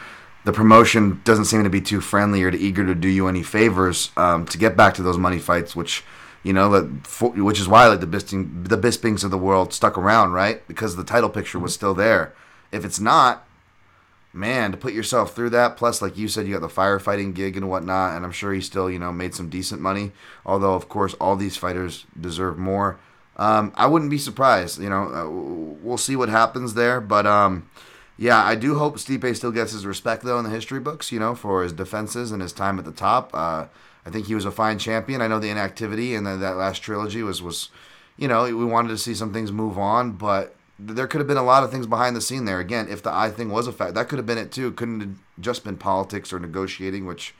the 0.43 0.53
promotion 0.53 1.21
doesn't 1.23 1.45
seem 1.45 1.63
to 1.63 1.69
be 1.69 1.81
too 1.81 2.01
friendly 2.01 2.43
or 2.43 2.51
to 2.51 2.57
eager 2.57 2.85
to 2.85 2.93
do 2.93 3.07
you 3.07 3.27
any 3.27 3.43
favors 3.43 4.11
um, 4.17 4.45
to 4.47 4.57
get 4.57 4.75
back 4.75 4.93
to 4.95 5.03
those 5.03 5.17
money 5.17 5.39
fights, 5.39 5.75
which 5.75 6.03
you 6.43 6.53
know, 6.53 6.83
which 7.21 7.59
is 7.59 7.67
why 7.67 7.87
like 7.87 8.01
the 8.01 8.07
Bisping, 8.07 8.67
the 8.67 8.77
Bispings 8.77 9.23
of 9.23 9.31
the 9.31 9.37
world 9.37 9.73
stuck 9.73 9.97
around, 9.97 10.33
right? 10.33 10.65
Because 10.67 10.95
the 10.95 11.03
title 11.03 11.29
picture 11.29 11.57
was 11.57 11.73
still 11.73 11.95
there. 11.95 12.35
If 12.71 12.85
it's 12.85 12.99
not, 12.99 13.44
man, 14.35 14.71
to 14.71 14.77
put 14.77 14.93
yourself 14.93 15.33
through 15.33 15.51
that, 15.51 15.77
plus 15.77 16.01
like 16.01 16.17
you 16.17 16.27
said, 16.27 16.45
you 16.45 16.53
got 16.53 16.61
the 16.61 16.67
firefighting 16.67 17.33
gig 17.33 17.55
and 17.55 17.69
whatnot, 17.69 18.15
and 18.15 18.25
I'm 18.25 18.31
sure 18.31 18.53
he 18.53 18.61
still, 18.61 18.89
you 18.89 18.99
know, 18.99 19.11
made 19.11 19.33
some 19.33 19.49
decent 19.49 19.81
money. 19.81 20.11
Although, 20.45 20.75
of 20.75 20.89
course, 20.89 21.13
all 21.15 21.35
these 21.35 21.57
fighters 21.57 22.05
deserve 22.19 22.57
more. 22.57 22.99
Um, 23.37 23.71
I 23.75 23.87
wouldn't 23.87 24.11
be 24.11 24.17
surprised. 24.17 24.79
You 24.79 24.89
know, 24.89 25.03
uh, 25.13 25.29
we'll 25.29 25.97
see 25.97 26.15
what 26.15 26.29
happens 26.29 26.73
there, 26.73 27.01
but 27.01 27.25
um, 27.25 27.69
yeah, 28.17 28.43
I 28.43 28.55
do 28.55 28.77
hope 28.77 28.97
Stipe 28.97 29.35
still 29.35 29.51
gets 29.51 29.71
his 29.71 29.85
respect 29.85 30.23
though 30.23 30.37
in 30.37 30.45
the 30.45 30.51
history 30.51 30.79
books. 30.79 31.11
You 31.11 31.19
know, 31.19 31.35
for 31.35 31.63
his 31.63 31.73
defenses 31.73 32.31
and 32.31 32.41
his 32.41 32.53
time 32.53 32.79
at 32.79 32.85
the 32.85 32.91
top. 32.91 33.31
Uh, 33.33 33.65
I 34.05 34.11
think 34.11 34.27
he 34.27 34.35
was 34.35 34.45
a 34.45 34.51
fine 34.51 34.77
champion. 34.77 35.21
I 35.21 35.27
know 35.27 35.39
the 35.39 35.49
inactivity 35.49 36.13
and 36.13 36.27
that 36.27 36.57
last 36.57 36.79
trilogy 36.79 37.23
was 37.23 37.41
was, 37.41 37.69
you 38.17 38.27
know, 38.27 38.43
we 38.43 38.65
wanted 38.65 38.89
to 38.89 38.97
see 38.97 39.15
some 39.15 39.33
things 39.33 39.51
move 39.51 39.79
on, 39.79 40.11
but 40.11 40.54
there 40.77 41.07
could 41.07 41.19
have 41.19 41.27
been 41.27 41.37
a 41.37 41.43
lot 41.43 41.63
of 41.63 41.71
things 41.71 41.87
behind 41.87 42.15
the 42.15 42.21
scene 42.21 42.45
there. 42.45 42.59
Again, 42.59 42.87
if 42.89 43.01
the 43.01 43.13
eye 43.13 43.29
thing 43.29 43.49
was 43.49 43.67
a 43.67 43.71
fact, 43.71 43.93
that 43.95 44.09
could 44.09 44.19
have 44.19 44.25
been 44.25 44.37
it 44.37 44.51
too. 44.51 44.71
Couldn't 44.71 44.99
have 44.99 45.15
just 45.39 45.63
been 45.63 45.77
politics 45.77 46.33
or 46.33 46.39
negotiating, 46.39 47.05
which 47.05 47.33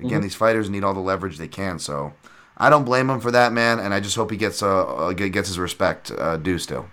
again, 0.00 0.20
these 0.22 0.34
fighters 0.34 0.68
need 0.68 0.84
all 0.84 0.94
the 0.94 1.00
leverage 1.00 1.38
they 1.38 1.48
can. 1.48 1.78
So 1.78 2.14
I 2.56 2.68
don't 2.68 2.84
blame 2.84 3.08
him 3.08 3.20
for 3.20 3.30
that, 3.30 3.52
man, 3.52 3.78
and 3.78 3.94
I 3.94 4.00
just 4.00 4.16
hope 4.16 4.30
he 4.30 4.36
gets 4.36 4.62
uh, 4.62 4.84
uh 4.84 5.12
gets 5.12 5.48
his 5.48 5.58
respect 5.58 6.10
uh, 6.10 6.36
due 6.36 6.58
still. 6.58 6.88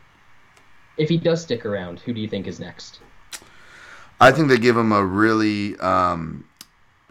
If 0.97 1.09
he 1.09 1.17
does 1.17 1.41
stick 1.43 1.65
around, 1.65 1.99
who 1.99 2.13
do 2.13 2.21
you 2.21 2.27
think 2.27 2.47
is 2.47 2.59
next? 2.59 2.99
I 4.19 4.31
think 4.31 4.47
they 4.47 4.57
give 4.57 4.77
him 4.77 4.91
a 4.91 5.03
really. 5.03 5.77
Um, 5.79 6.45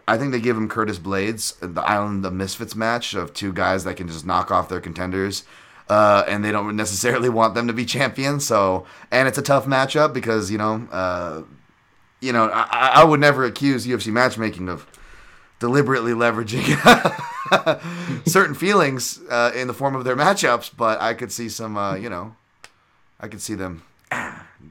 I 0.09 0.17
think 0.17 0.31
they 0.31 0.39
give 0.39 0.55
him 0.55 0.69
Curtis 0.69 0.99
Blaydes, 0.99 1.57
the 1.59 1.81
Island 1.81 2.25
of 2.25 2.31
Misfits 2.31 2.75
match 2.75 3.13
of 3.13 3.33
two 3.33 3.51
guys 3.51 3.83
that 3.83 3.97
can 3.97 4.07
just 4.07 4.25
knock 4.25 4.51
off 4.51 4.69
their 4.69 4.79
contenders. 4.79 5.43
Uh, 5.89 6.23
and 6.27 6.43
they 6.43 6.51
don't 6.51 6.75
necessarily 6.75 7.29
want 7.29 7.55
them 7.55 7.67
to 7.67 7.73
be 7.73 7.85
champions. 7.85 8.45
So, 8.45 8.85
and 9.09 9.27
it's 9.27 9.37
a 9.37 9.41
tough 9.41 9.65
matchup 9.65 10.13
because 10.13 10.51
you 10.51 10.57
know, 10.57 10.87
uh, 10.91 11.43
you 12.19 12.33
know, 12.33 12.49
I, 12.49 12.91
I 12.95 13.03
would 13.03 13.19
never 13.19 13.45
accuse 13.45 13.87
UFC 13.87 14.11
matchmaking 14.11 14.69
of 14.69 14.85
deliberately 15.59 16.11
leveraging 16.11 16.65
certain 18.27 18.55
feelings 18.55 19.21
uh, 19.29 19.51
in 19.55 19.67
the 19.67 19.73
form 19.73 19.95
of 19.95 20.03
their 20.03 20.15
matchups. 20.15 20.71
But 20.75 21.01
I 21.01 21.13
could 21.13 21.31
see 21.31 21.49
some, 21.49 21.77
uh, 21.77 21.95
you 21.95 22.09
know, 22.09 22.35
I 23.19 23.27
could 23.27 23.41
see 23.41 23.55
them 23.55 23.83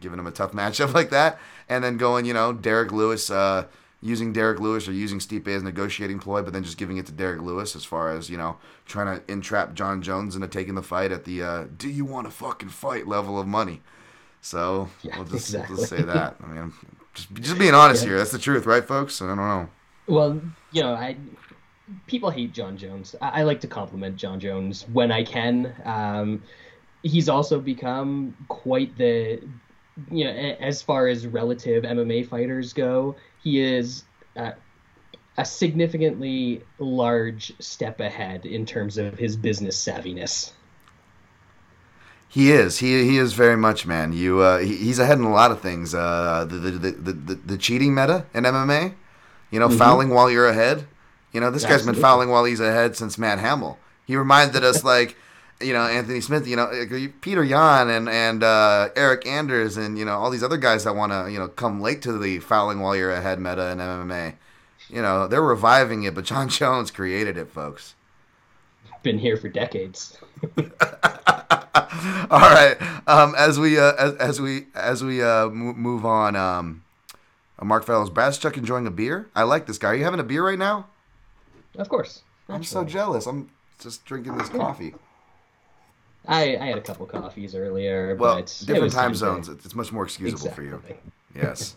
giving 0.00 0.16
them 0.16 0.26
a 0.26 0.32
tough 0.32 0.52
matchup 0.52 0.94
like 0.94 1.10
that, 1.10 1.38
and 1.68 1.82
then 1.82 1.96
going, 1.96 2.24
you 2.24 2.34
know, 2.34 2.52
Derrick 2.52 2.92
Lewis, 2.92 3.30
uh, 3.30 3.66
using 4.02 4.32
Derrick 4.32 4.60
Lewis 4.60 4.86
or 4.88 4.92
using 4.92 5.18
Stipe 5.18 5.48
as 5.48 5.62
a 5.62 5.64
negotiating 5.64 6.18
ploy, 6.18 6.42
but 6.42 6.52
then 6.52 6.62
just 6.64 6.78
giving 6.78 6.96
it 6.98 7.06
to 7.06 7.12
Derrick 7.12 7.40
Lewis 7.42 7.74
as 7.74 7.84
far 7.84 8.10
as 8.10 8.28
you 8.30 8.36
know, 8.36 8.58
trying 8.86 9.18
to 9.18 9.32
entrap 9.32 9.74
Jon 9.74 10.02
Jones 10.02 10.34
into 10.36 10.48
taking 10.48 10.74
the 10.74 10.82
fight 10.82 11.12
at 11.12 11.24
the 11.24 11.42
uh, 11.42 11.64
"Do 11.76 11.88
you 11.88 12.04
want 12.04 12.26
to 12.26 12.30
fucking 12.30 12.68
fight?" 12.70 13.06
level 13.06 13.38
of 13.40 13.46
money. 13.46 13.82
So 14.40 14.88
Yeah, 15.02 15.16
we'll 15.16 15.24
just, 15.26 15.52
we'll 15.54 15.66
just 15.66 15.88
say 15.88 16.02
that. 16.02 16.36
I 16.42 16.46
mean, 16.46 16.72
just 17.14 17.32
just 17.34 17.58
being 17.58 17.74
honest 17.82 18.02
Yeah. 18.02 18.10
here. 18.10 18.18
That's 18.18 18.30
the 18.32 18.38
truth, 18.38 18.66
right, 18.66 18.84
folks? 18.84 19.20
I 19.22 19.26
don't 19.26 19.36
know. 19.38 19.68
Well, 20.06 20.40
you 20.72 20.82
know, 20.82 20.94
I 20.94 21.16
people 22.06 22.30
hate 22.30 22.52
Jon 22.52 22.76
Jones. 22.76 23.14
I, 23.20 23.40
I 23.40 23.42
like 23.44 23.60
to 23.62 23.68
compliment 23.68 24.16
Jon 24.16 24.40
Jones 24.40 24.86
when 24.92 25.10
I 25.12 25.24
can. 25.24 25.74
Um, 25.84 26.42
he's 27.02 27.28
also 27.28 27.60
become 27.60 28.36
quite 28.48 28.96
the, 28.96 29.40
you 30.10 30.24
know, 30.24 30.30
a- 30.30 30.60
as 30.62 30.82
far 30.82 31.08
as 31.08 31.26
relative 31.26 31.84
MMA 31.84 32.22
fighters 32.28 32.72
go, 32.72 33.16
is 33.46 34.04
uh, 34.36 34.52
a 35.36 35.44
significantly 35.44 36.62
large 36.78 37.52
step 37.60 38.00
ahead 38.00 38.44
in 38.44 38.66
terms 38.66 38.98
of 38.98 39.18
his 39.18 39.36
business 39.36 39.82
savviness. 39.82 40.52
He 42.28 42.50
is. 42.50 42.78
He 42.78 43.04
he 43.04 43.18
is 43.18 43.32
very 43.32 43.56
much, 43.56 43.86
man. 43.86 44.12
You 44.12 44.40
uh, 44.40 44.58
he, 44.58 44.76
he's 44.76 44.98
ahead 44.98 45.18
in 45.18 45.24
a 45.24 45.32
lot 45.32 45.52
of 45.52 45.60
things. 45.60 45.94
Uh, 45.94 46.44
the, 46.48 46.56
the, 46.56 46.70
the, 46.70 46.90
the, 46.90 47.12
the 47.12 47.34
the 47.34 47.58
cheating 47.58 47.94
meta 47.94 48.26
in 48.34 48.44
MMA. 48.44 48.94
You 49.50 49.60
know, 49.60 49.68
fouling 49.68 50.10
while 50.10 50.28
you're 50.28 50.48
ahead. 50.48 50.86
You 51.32 51.40
know, 51.40 51.50
this 51.50 51.64
guy's 51.64 51.86
been 51.86 51.94
fouling 51.94 52.28
while 52.30 52.44
he's 52.44 52.60
ahead 52.60 52.96
since 52.96 53.16
Matt 53.16 53.38
Hamill. 53.38 53.78
He 54.06 54.16
reminded 54.16 54.64
us 54.64 54.82
like, 54.84 55.16
you 55.60 55.72
know, 55.72 55.82
Anthony 55.82 56.20
Smith. 56.20 56.46
You 56.46 56.56
know, 56.56 56.66
Petr 56.66 57.48
Yan 57.48 57.88
and 57.88 58.08
and 58.08 58.42
uh, 58.42 58.90
Eryk 58.94 59.26
Anders 59.26 59.76
and 59.76 59.98
you 59.98 60.04
know 60.04 60.12
all 60.18 60.30
these 60.30 60.42
other 60.42 60.56
guys 60.56 60.84
that 60.84 60.94
want 60.94 61.12
to 61.12 61.30
you 61.30 61.38
know 61.38 61.48
come 61.48 61.80
late 61.80 62.02
to 62.02 62.18
the 62.18 62.40
fouling 62.40 62.80
while 62.80 62.94
you're 62.94 63.12
ahead 63.12 63.40
meta 63.40 63.70
in 63.70 63.78
MMA. 63.78 64.34
You 64.88 65.02
know, 65.02 65.26
they're 65.26 65.42
reviving 65.42 66.04
it, 66.04 66.14
but 66.14 66.24
Jon 66.24 66.48
Jones 66.50 66.90
created 66.90 67.36
it, 67.36 67.50
folks. 67.50 67.94
Been 69.02 69.18
here 69.18 69.36
for 69.36 69.48
decades. 69.48 70.18
All 70.58 72.40
right. 72.40 72.76
Um, 73.06 73.34
as 73.36 73.58
we 73.58 73.78
uh, 73.78 73.92
as, 73.98 74.14
as 74.14 74.40
we 74.40 74.66
as 74.74 75.02
we 75.04 75.22
uh, 75.22 75.48
mo- 75.48 75.74
move 75.74 76.04
on, 76.04 76.36
um, 76.36 76.82
uh, 77.58 77.64
Mark 77.64 77.84
Fellows, 77.84 78.10
Brazchuk 78.10 78.56
enjoying 78.56 78.86
a 78.86 78.90
beer. 78.90 79.28
I 79.34 79.44
like 79.44 79.66
this 79.66 79.78
guy. 79.78 79.88
Are 79.88 79.94
you 79.94 80.04
having 80.04 80.20
a 80.20 80.24
beer 80.24 80.44
right 80.44 80.58
now? 80.58 80.86
Of 81.76 81.88
course. 81.88 82.22
I'm 82.48 82.64
so 82.64 82.84
jealous. 82.84 83.26
I'm 83.26 83.50
just 83.78 84.04
drinking 84.04 84.38
this 84.38 84.48
coffee. 84.48 84.94
I, 86.26 86.56
I 86.56 86.66
had 86.66 86.78
a 86.78 86.82
couple 86.82 87.06
coffees 87.06 87.54
earlier, 87.54 88.16
Well, 88.18 88.36
but 88.36 88.62
different 88.64 88.92
time 88.92 89.14
zones. 89.14 89.48
It's 89.48 89.74
much 89.74 89.92
more 89.92 90.04
excusable 90.04 90.48
for 90.48 90.62
you. 90.62 90.82
Exactly. 90.84 90.96
Yes. 91.34 91.76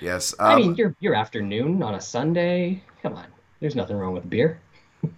Yes. 0.00 0.34
I 0.44 0.54
Um, 0.54 0.56
mean, 0.56 0.74
your 0.76 0.94
your 1.00 1.14
afternoon 1.14 1.82
on 1.82 1.94
a 1.94 2.00
Sunday. 2.00 2.82
Come 3.02 3.14
on, 3.14 3.26
there's 3.60 3.76
nothing 3.76 3.96
wrong 3.96 4.14
with 4.14 4.28
beer. 4.28 4.60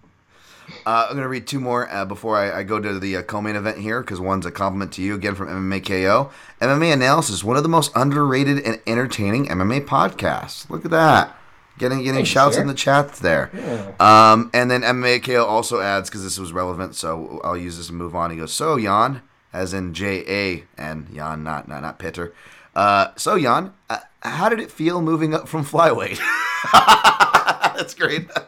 Uh, 0.84 1.06
I'm 1.08 1.16
gonna 1.16 1.28
read 1.28 1.46
two 1.46 1.60
more 1.60 1.90
uh, 1.90 2.04
before 2.04 2.36
I, 2.36 2.60
I 2.60 2.62
go 2.62 2.78
to 2.78 2.98
the 2.98 3.16
uh, 3.16 3.22
co-main 3.22 3.56
event 3.56 3.78
here 3.78 4.00
because 4.00 4.20
one's 4.20 4.46
a 4.46 4.50
compliment 4.50 4.92
to 4.94 5.02
you 5.02 5.14
again 5.14 5.34
from 5.34 5.48
MMA 5.48 5.80
KO. 5.80 6.30
MMA 6.60 6.92
Analysis, 6.92 7.42
one 7.42 7.56
of 7.56 7.62
the 7.62 7.68
most 7.68 7.90
underrated 7.94 8.58
and 8.64 8.80
entertaining 8.86 9.46
MMA 9.46 9.86
podcasts. 9.86 10.68
Look 10.70 10.84
at 10.84 10.90
that, 10.90 11.36
getting 11.78 11.98
getting 11.98 12.14
Thanks, 12.14 12.30
shouts 12.30 12.56
sir. 12.56 12.62
in 12.62 12.68
the 12.68 12.74
chat 12.74 13.14
there. 13.14 13.50
Yeah. 13.54 13.92
Um, 14.32 14.50
and 14.52 14.70
then 14.70 14.82
MMA 14.82 15.22
KO 15.24 15.44
also 15.44 15.80
adds 15.80 16.08
because 16.10 16.22
this 16.24 16.38
was 16.38 16.52
relevant, 16.52 16.94
so 16.94 17.40
I'll 17.44 17.56
use 17.56 17.76
this 17.76 17.88
and 17.88 17.98
move 17.98 18.14
on. 18.14 18.30
He 18.30 18.36
goes, 18.36 18.52
so 18.52 18.78
Jan, 18.78 19.22
as 19.52 19.72
in 19.72 19.94
J 19.94 20.24
A 20.28 20.64
N, 20.80 21.08
Jan, 21.14 21.42
not 21.42 21.68
not 21.68 21.82
not 21.82 21.98
Pitter. 21.98 22.34
Uh, 22.74 23.08
so 23.16 23.38
Jan, 23.38 23.72
uh, 23.88 23.98
how 24.22 24.48
did 24.48 24.60
it 24.60 24.70
feel 24.70 25.00
moving 25.02 25.34
up 25.34 25.48
from 25.48 25.64
flyweight? 25.64 26.18
That's 27.76 27.94
great. 27.94 28.28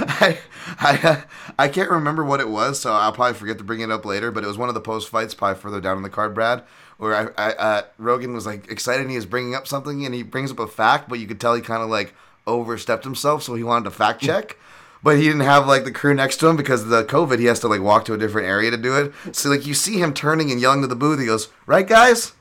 I, 0.00 0.38
I, 0.80 1.00
uh, 1.02 1.20
I 1.58 1.68
can't 1.68 1.90
remember 1.90 2.24
what 2.24 2.40
it 2.40 2.48
was, 2.48 2.78
so 2.80 2.92
I'll 2.92 3.12
probably 3.12 3.34
forget 3.34 3.58
to 3.58 3.64
bring 3.64 3.80
it 3.80 3.90
up 3.90 4.04
later. 4.04 4.30
But 4.30 4.44
it 4.44 4.46
was 4.46 4.58
one 4.58 4.68
of 4.68 4.74
the 4.74 4.80
post 4.80 5.08
fights, 5.08 5.34
probably 5.34 5.60
further 5.60 5.80
down 5.80 5.96
in 5.96 6.02
the 6.02 6.10
card, 6.10 6.34
Brad, 6.34 6.62
where 6.98 7.32
I, 7.38 7.48
I 7.48 7.52
uh, 7.52 7.82
Rogan 7.96 8.34
was 8.34 8.44
like 8.44 8.70
excited 8.70 9.02
and 9.02 9.10
he 9.10 9.16
was 9.16 9.26
bringing 9.26 9.54
up 9.54 9.66
something 9.66 10.04
and 10.04 10.14
he 10.14 10.22
brings 10.22 10.50
up 10.50 10.58
a 10.58 10.66
fact, 10.66 11.08
but 11.08 11.18
you 11.18 11.26
could 11.26 11.40
tell 11.40 11.54
he 11.54 11.62
kind 11.62 11.82
of 11.82 11.88
like 11.88 12.14
overstepped 12.46 13.04
himself, 13.04 13.42
so 13.42 13.54
he 13.54 13.62
wanted 13.62 13.84
to 13.84 13.90
fact 13.90 14.20
check. 14.20 14.56
But 15.02 15.16
he 15.16 15.22
didn't 15.22 15.42
have 15.42 15.66
like 15.66 15.84
the 15.84 15.92
crew 15.92 16.12
next 16.12 16.38
to 16.38 16.48
him 16.48 16.56
because 16.56 16.82
of 16.82 16.88
the 16.88 17.04
COVID. 17.04 17.38
He 17.38 17.44
has 17.44 17.60
to 17.60 17.68
like 17.68 17.80
walk 17.80 18.04
to 18.06 18.14
a 18.14 18.18
different 18.18 18.48
area 18.48 18.70
to 18.72 18.76
do 18.76 18.96
it. 18.96 19.12
So 19.34 19.48
like 19.48 19.64
you 19.64 19.74
see 19.74 20.00
him 20.00 20.12
turning 20.12 20.50
and 20.50 20.60
yelling 20.60 20.80
to 20.82 20.88
the 20.88 20.96
booth. 20.96 21.20
He 21.20 21.26
goes, 21.26 21.48
"Right, 21.66 21.86
guys, 21.86 22.18
is 22.18 22.32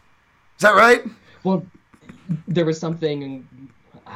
that 0.62 0.76
right?" 0.76 1.04
Well, 1.44 1.66
there 2.48 2.66
was 2.66 2.80
something. 2.80 3.48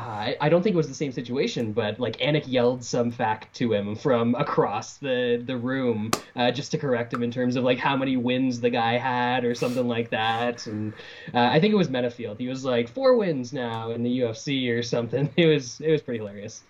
I, 0.02 0.36
I 0.42 0.50
don't 0.50 0.64
think 0.64 0.74
it 0.74 0.78
was 0.78 0.88
the 0.88 0.96
same 0.96 1.12
situation, 1.12 1.74
but 1.74 2.00
like 2.00 2.18
Anik 2.18 2.46
yelled 2.48 2.84
some 2.84 3.12
fact 3.12 3.56
to 3.58 3.72
him 3.72 3.96
from 3.96 4.36
across 4.36 4.98
the 4.98 5.42
the 5.46 5.56
room 5.56 6.12
uh, 6.36 6.52
just 6.52 6.72
to 6.72 6.78
correct 6.78 7.14
him 7.14 7.24
in 7.24 7.32
terms 7.32 7.56
of 7.56 7.64
like 7.64 7.78
how 7.78 7.96
many 7.96 8.18
wins 8.18 8.60
the 8.62 8.70
guy 8.70 8.98
had 8.98 9.46
or 9.46 9.54
something 9.54 9.88
like 9.88 10.10
that. 10.10 10.66
And 10.66 10.94
uh, 11.34 11.40
I 11.40 11.60
think 11.60 11.74
it 11.74 11.78
was 11.78 11.90
Menifield. 11.90 12.40
He 12.40 12.48
was 12.48 12.66
like 12.66 12.90
four 12.90 13.16
wins 13.16 13.54
now 13.54 13.92
in 13.92 14.04
the 14.04 14.20
UFC 14.22 14.70
or 14.76 14.84
something. 14.84 15.30
It 15.38 15.48
was 15.48 15.80
it 15.82 15.92
was 15.92 16.02
pretty 16.02 16.20
hilarious. 16.20 16.64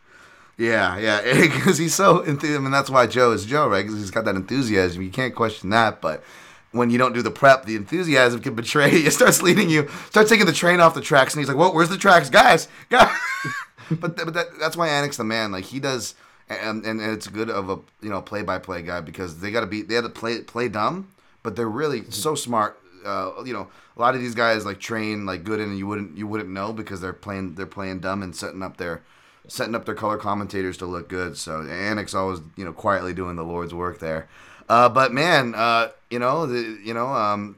Yeah, 0.57 0.97
yeah, 0.97 1.21
because 1.41 1.77
he's 1.77 1.95
so 1.95 2.19
enthusiastic, 2.19 2.65
and 2.65 2.73
that's 2.73 2.89
why 2.89 3.07
Joe 3.07 3.31
is 3.31 3.45
Joe, 3.45 3.67
right? 3.67 3.83
Because 3.83 3.99
he's 3.99 4.11
got 4.11 4.25
that 4.25 4.35
enthusiasm. 4.35 5.01
You 5.01 5.09
can't 5.09 5.33
question 5.35 5.69
that. 5.71 6.01
But 6.01 6.23
when 6.71 6.89
you 6.89 6.97
don't 6.97 7.13
do 7.13 7.21
the 7.21 7.31
prep, 7.31 7.65
the 7.65 7.75
enthusiasm 7.75 8.41
can 8.41 8.55
betray 8.55 8.91
you. 8.91 9.07
It 9.07 9.11
starts 9.11 9.41
leading 9.41 9.69
you, 9.69 9.89
starts 10.09 10.29
taking 10.29 10.45
the 10.45 10.53
train 10.53 10.79
off 10.79 10.93
the 10.93 11.01
tracks, 11.01 11.33
and 11.33 11.41
he's 11.41 11.47
like, 11.47 11.57
"Whoa, 11.57 11.73
where's 11.73 11.89
the 11.89 11.97
tracks, 11.97 12.29
guys?" 12.29 12.67
guys. 12.89 13.15
but 13.91 14.15
th- 14.15 14.25
but 14.25 14.33
that, 14.33 14.47
that's 14.59 14.77
why 14.77 14.87
Anik's 14.87 15.17
the 15.17 15.23
man. 15.23 15.51
Like 15.51 15.65
he 15.65 15.79
does, 15.79 16.15
and, 16.49 16.85
and 16.85 17.01
and 17.01 17.11
it's 17.11 17.27
good 17.27 17.49
of 17.49 17.69
a 17.69 17.79
you 18.01 18.09
know 18.09 18.21
play 18.21 18.41
by 18.41 18.57
play 18.57 18.81
guy 18.81 19.01
because 19.01 19.39
they 19.39 19.51
got 19.51 19.61
to 19.61 19.67
be 19.67 19.81
they 19.81 19.95
have 19.95 20.03
to 20.05 20.09
play 20.09 20.41
play 20.41 20.69
dumb, 20.69 21.09
but 21.43 21.55
they're 21.55 21.69
really 21.69 22.09
so 22.09 22.35
smart. 22.35 22.77
Uh, 23.05 23.31
you 23.43 23.53
know, 23.53 23.67
a 23.97 23.99
lot 23.99 24.13
of 24.13 24.21
these 24.21 24.35
guys 24.35 24.65
like 24.65 24.79
train 24.79 25.25
like 25.25 25.43
good, 25.43 25.59
and 25.59 25.77
you 25.77 25.87
wouldn't 25.87 26.17
you 26.17 26.27
wouldn't 26.27 26.49
know 26.49 26.71
because 26.71 27.01
they're 27.01 27.13
playing 27.13 27.55
they're 27.55 27.65
playing 27.65 27.99
dumb 27.99 28.21
and 28.23 28.35
setting 28.35 28.63
up 28.63 28.77
their 28.77 29.01
setting 29.47 29.75
up 29.75 29.85
their 29.85 29.95
color 29.95 30.17
commentators 30.17 30.77
to 30.77 30.85
look 30.85 31.09
good. 31.09 31.37
So 31.37 31.61
Anik's 31.63 32.13
always, 32.13 32.39
you 32.55 32.63
know, 32.63 32.73
quietly 32.73 33.13
doing 33.13 33.35
the 33.35 33.43
Lord's 33.43 33.73
work 33.73 33.99
there. 33.99 34.29
Uh, 34.69 34.89
but 34.89 35.11
man, 35.13 35.53
uh, 35.55 35.89
you 36.09 36.19
know, 36.19 36.45
the, 36.45 36.79
you 36.83 36.93
know, 36.93 37.07
um, 37.07 37.57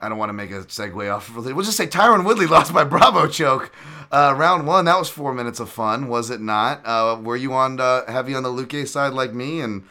I 0.00 0.08
don't 0.08 0.18
want 0.18 0.28
to 0.28 0.34
make 0.34 0.50
a 0.50 0.62
segue 0.62 1.12
off. 1.14 1.36
Of, 1.36 1.46
it. 1.46 1.52
we'll 1.54 1.64
just 1.64 1.76
say 1.76 1.86
Tyron 1.86 2.24
Woodley 2.24 2.46
lost 2.48 2.72
by 2.72 2.84
Brabo 2.84 3.30
choke. 3.30 3.72
Uh, 4.10 4.34
round 4.36 4.66
one, 4.66 4.86
that 4.86 4.98
was 4.98 5.10
four 5.10 5.34
minutes 5.34 5.60
of 5.60 5.68
fun, 5.68 6.08
was 6.08 6.30
it 6.30 6.40
not? 6.40 6.80
Uh, 6.84 7.18
were 7.20 7.36
you 7.36 7.52
on 7.52 7.78
uh, 7.78 8.10
heavy 8.10 8.34
on 8.34 8.42
the 8.42 8.48
Luque 8.48 8.86
side 8.88 9.12
like 9.12 9.34
me? 9.34 9.60
And 9.60 9.84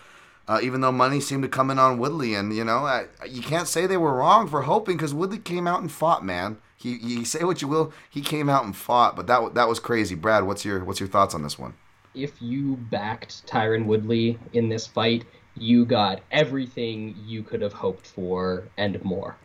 uh, 0.48 0.60
even 0.64 0.82
though 0.82 0.92
money 0.92 1.20
seemed 1.20 1.44
to 1.44 1.50
come 1.50 1.70
in 1.70 1.78
on 1.78 2.00
Woodley, 2.00 2.34
and 2.34 2.56
you 2.56 2.64
know, 2.64 2.80
I, 2.86 3.06
you 3.30 3.42
can't 3.42 3.68
say 3.68 3.86
they 3.86 3.98
were 3.98 4.14
wrong 4.14 4.48
for 4.48 4.64
hoping 4.64 4.98
because 4.98 5.14
Woodley 5.14 5.38
came 5.38 5.68
out 5.68 5.82
and 5.82 5.92
fought, 5.92 6.26
man. 6.26 6.58
He, 6.80 7.26
say 7.26 7.44
what 7.44 7.62
you 7.62 7.68
will, 7.68 7.92
he 8.10 8.22
came 8.22 8.50
out 8.50 8.64
and 8.64 8.76
fought, 8.76 9.16
but 9.16 9.28
that 9.28 9.56
that 9.56 9.68
was 9.68 9.80
crazy. 9.80 10.16
Brad, 10.16 10.46
what's 10.46 10.64
your 10.64 10.86
what's 10.86 11.00
your 11.00 11.10
thoughts 11.10 11.36
on 11.36 11.44
this 11.44 11.60
one? 11.60 11.74
If 12.14 12.42
you 12.42 12.78
backed 12.78 13.46
Tyron 13.46 13.86
Woodley 13.86 14.40
in 14.54 14.70
this 14.70 14.88
fight, 14.88 15.26
you 15.60 15.86
got 15.86 16.22
everything 16.32 17.16
you 17.26 17.44
could 17.44 17.62
have 17.62 17.74
hoped 17.74 18.08
for 18.08 18.64
and 18.78 19.04
more. 19.04 19.38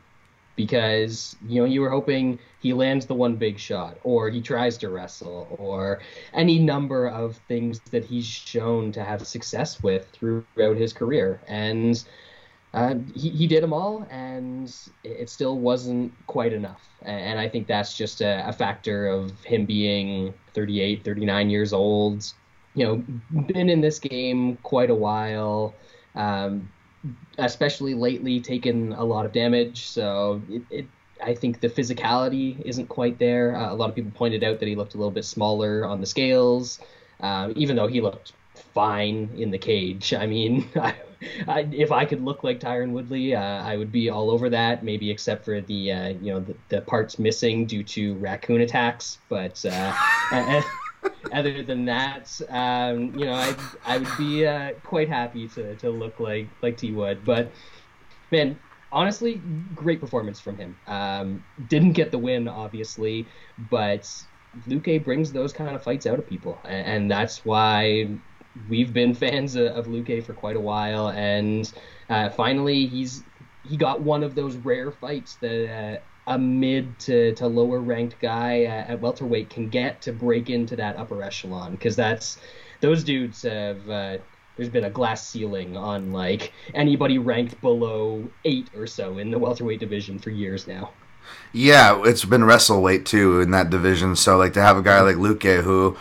Because, 0.54 1.34
you 1.48 1.60
know, 1.60 1.66
you 1.66 1.80
were 1.80 1.88
hoping 1.88 2.38
he 2.60 2.74
lands 2.74 3.06
the 3.06 3.14
one 3.14 3.36
big 3.36 3.58
shot, 3.58 3.96
or 4.04 4.28
he 4.28 4.42
tries 4.42 4.76
to 4.78 4.90
wrestle, 4.90 5.56
or 5.58 6.00
any 6.34 6.58
number 6.58 7.08
of 7.08 7.38
things 7.48 7.80
that 7.90 8.04
he's 8.04 8.26
shown 8.26 8.92
to 8.92 9.02
have 9.02 9.26
success 9.26 9.82
with 9.82 10.06
throughout 10.12 10.76
his 10.76 10.92
career. 10.92 11.40
And 11.48 12.04
uh, 12.74 12.94
he, 13.14 13.30
he 13.30 13.46
did 13.46 13.62
them 13.62 13.72
all, 13.72 14.06
and 14.10 14.74
it 15.04 15.30
still 15.30 15.58
wasn't 15.58 16.12
quite 16.26 16.52
enough. 16.52 16.82
And 17.02 17.38
I 17.38 17.48
think 17.48 17.66
that's 17.66 17.96
just 17.96 18.20
a, 18.20 18.46
a 18.46 18.52
factor 18.52 19.08
of 19.08 19.32
him 19.44 19.66
being 19.66 20.32
38, 20.54 21.04
39 21.04 21.50
years 21.50 21.72
old, 21.72 22.32
you 22.74 22.86
know, 22.86 23.42
been 23.42 23.68
in 23.68 23.80
this 23.80 23.98
game 23.98 24.56
quite 24.62 24.90
a 24.90 24.94
while, 24.94 25.74
um, 26.14 26.68
especially 27.38 27.94
lately, 27.94 28.40
taken 28.40 28.92
a 28.92 29.04
lot 29.04 29.26
of 29.26 29.32
damage. 29.32 29.86
So 29.86 30.42
it, 30.48 30.62
it, 30.70 30.86
I 31.22 31.34
think 31.34 31.60
the 31.60 31.68
physicality 31.68 32.60
isn't 32.64 32.88
quite 32.88 33.18
there. 33.18 33.56
Uh, 33.56 33.72
a 33.72 33.74
lot 33.74 33.88
of 33.88 33.94
people 33.94 34.10
pointed 34.12 34.44
out 34.44 34.60
that 34.60 34.68
he 34.68 34.74
looked 34.74 34.94
a 34.94 34.98
little 34.98 35.10
bit 35.10 35.24
smaller 35.24 35.84
on 35.84 36.00
the 36.00 36.06
scales, 36.06 36.80
um, 37.20 37.52
even 37.56 37.76
though 37.76 37.86
he 37.86 38.00
looked 38.00 38.32
fine 38.74 39.30
in 39.36 39.50
the 39.50 39.58
cage. 39.58 40.12
I 40.14 40.26
mean, 40.26 40.68
I, 40.76 40.94
I, 41.46 41.60
if 41.72 41.92
I 41.92 42.04
could 42.04 42.22
look 42.22 42.42
like 42.44 42.60
Tyron 42.60 42.90
Woodley, 42.90 43.34
uh, 43.34 43.40
I 43.40 43.76
would 43.76 43.92
be 43.92 44.10
all 44.10 44.30
over 44.30 44.50
that. 44.50 44.84
Maybe 44.84 45.10
except 45.10 45.44
for 45.44 45.60
the 45.60 45.92
uh, 45.92 46.08
you 46.08 46.32
know 46.32 46.40
the, 46.40 46.54
the 46.68 46.80
parts 46.82 47.18
missing 47.18 47.66
due 47.66 47.84
to 47.84 48.14
raccoon 48.14 48.60
attacks, 48.60 49.18
but. 49.28 49.64
Uh, 51.32 51.36
other 51.38 51.62
than 51.62 51.84
that, 51.86 52.40
um, 52.48 53.14
you 53.18 53.24
know, 53.26 53.34
I 53.34 53.54
I 53.84 53.98
would 53.98 54.08
be 54.18 54.46
uh, 54.46 54.72
quite 54.84 55.08
happy 55.08 55.48
to, 55.48 55.74
to 55.76 55.90
look 55.90 56.20
like 56.20 56.48
like 56.62 56.76
T 56.76 56.92
Wood. 56.92 57.24
But 57.24 57.50
man, 58.30 58.58
honestly, 58.90 59.40
great 59.74 60.00
performance 60.00 60.40
from 60.40 60.56
him. 60.56 60.76
Um, 60.86 61.44
didn't 61.68 61.92
get 61.92 62.10
the 62.10 62.18
win, 62.18 62.48
obviously, 62.48 63.26
but 63.70 64.10
Luque 64.68 65.04
brings 65.04 65.32
those 65.32 65.52
kind 65.52 65.74
of 65.74 65.82
fights 65.82 66.06
out 66.06 66.18
of 66.18 66.26
people, 66.28 66.58
and, 66.64 66.86
and 66.86 67.10
that's 67.10 67.44
why 67.44 68.08
we've 68.68 68.92
been 68.92 69.14
fans 69.14 69.56
of, 69.56 69.66
of 69.68 69.86
Luque 69.86 70.24
for 70.24 70.34
quite 70.34 70.56
a 70.56 70.60
while. 70.60 71.08
And 71.08 71.72
uh, 72.08 72.28
finally, 72.30 72.86
he's 72.86 73.22
he 73.68 73.76
got 73.76 74.00
one 74.00 74.22
of 74.22 74.34
those 74.34 74.56
rare 74.56 74.90
fights 74.90 75.36
that. 75.36 76.02
A 76.26 76.38
mid 76.38 76.98
to, 77.00 77.34
to 77.34 77.46
lower 77.48 77.80
ranked 77.80 78.20
guy 78.20 78.62
at, 78.62 78.90
at 78.90 79.00
welterweight 79.00 79.50
can 79.50 79.68
get 79.68 80.00
to 80.02 80.12
break 80.12 80.50
into 80.50 80.76
that 80.76 80.96
upper 80.96 81.22
echelon 81.22 81.72
because 81.72 81.96
that's 81.96 82.38
those 82.80 83.02
dudes 83.02 83.42
have 83.42 83.88
uh, 83.90 84.18
there's 84.56 84.68
been 84.68 84.84
a 84.84 84.90
glass 84.90 85.26
ceiling 85.26 85.76
on 85.76 86.12
like 86.12 86.52
anybody 86.74 87.18
ranked 87.18 87.60
below 87.60 88.28
eight 88.44 88.68
or 88.76 88.86
so 88.86 89.18
in 89.18 89.30
the 89.30 89.38
welterweight 89.38 89.80
division 89.80 90.18
for 90.18 90.30
years 90.30 90.66
now. 90.66 90.90
Yeah, 91.52 92.02
it's 92.04 92.24
been 92.24 92.42
wrestleweight 92.42 93.04
too 93.04 93.40
in 93.40 93.50
that 93.52 93.70
division. 93.70 94.16
So 94.16 94.36
like 94.36 94.52
to 94.54 94.62
have 94.62 94.76
a 94.76 94.82
guy 94.82 95.00
like 95.00 95.16
Luque 95.16 95.62
who 95.62 95.96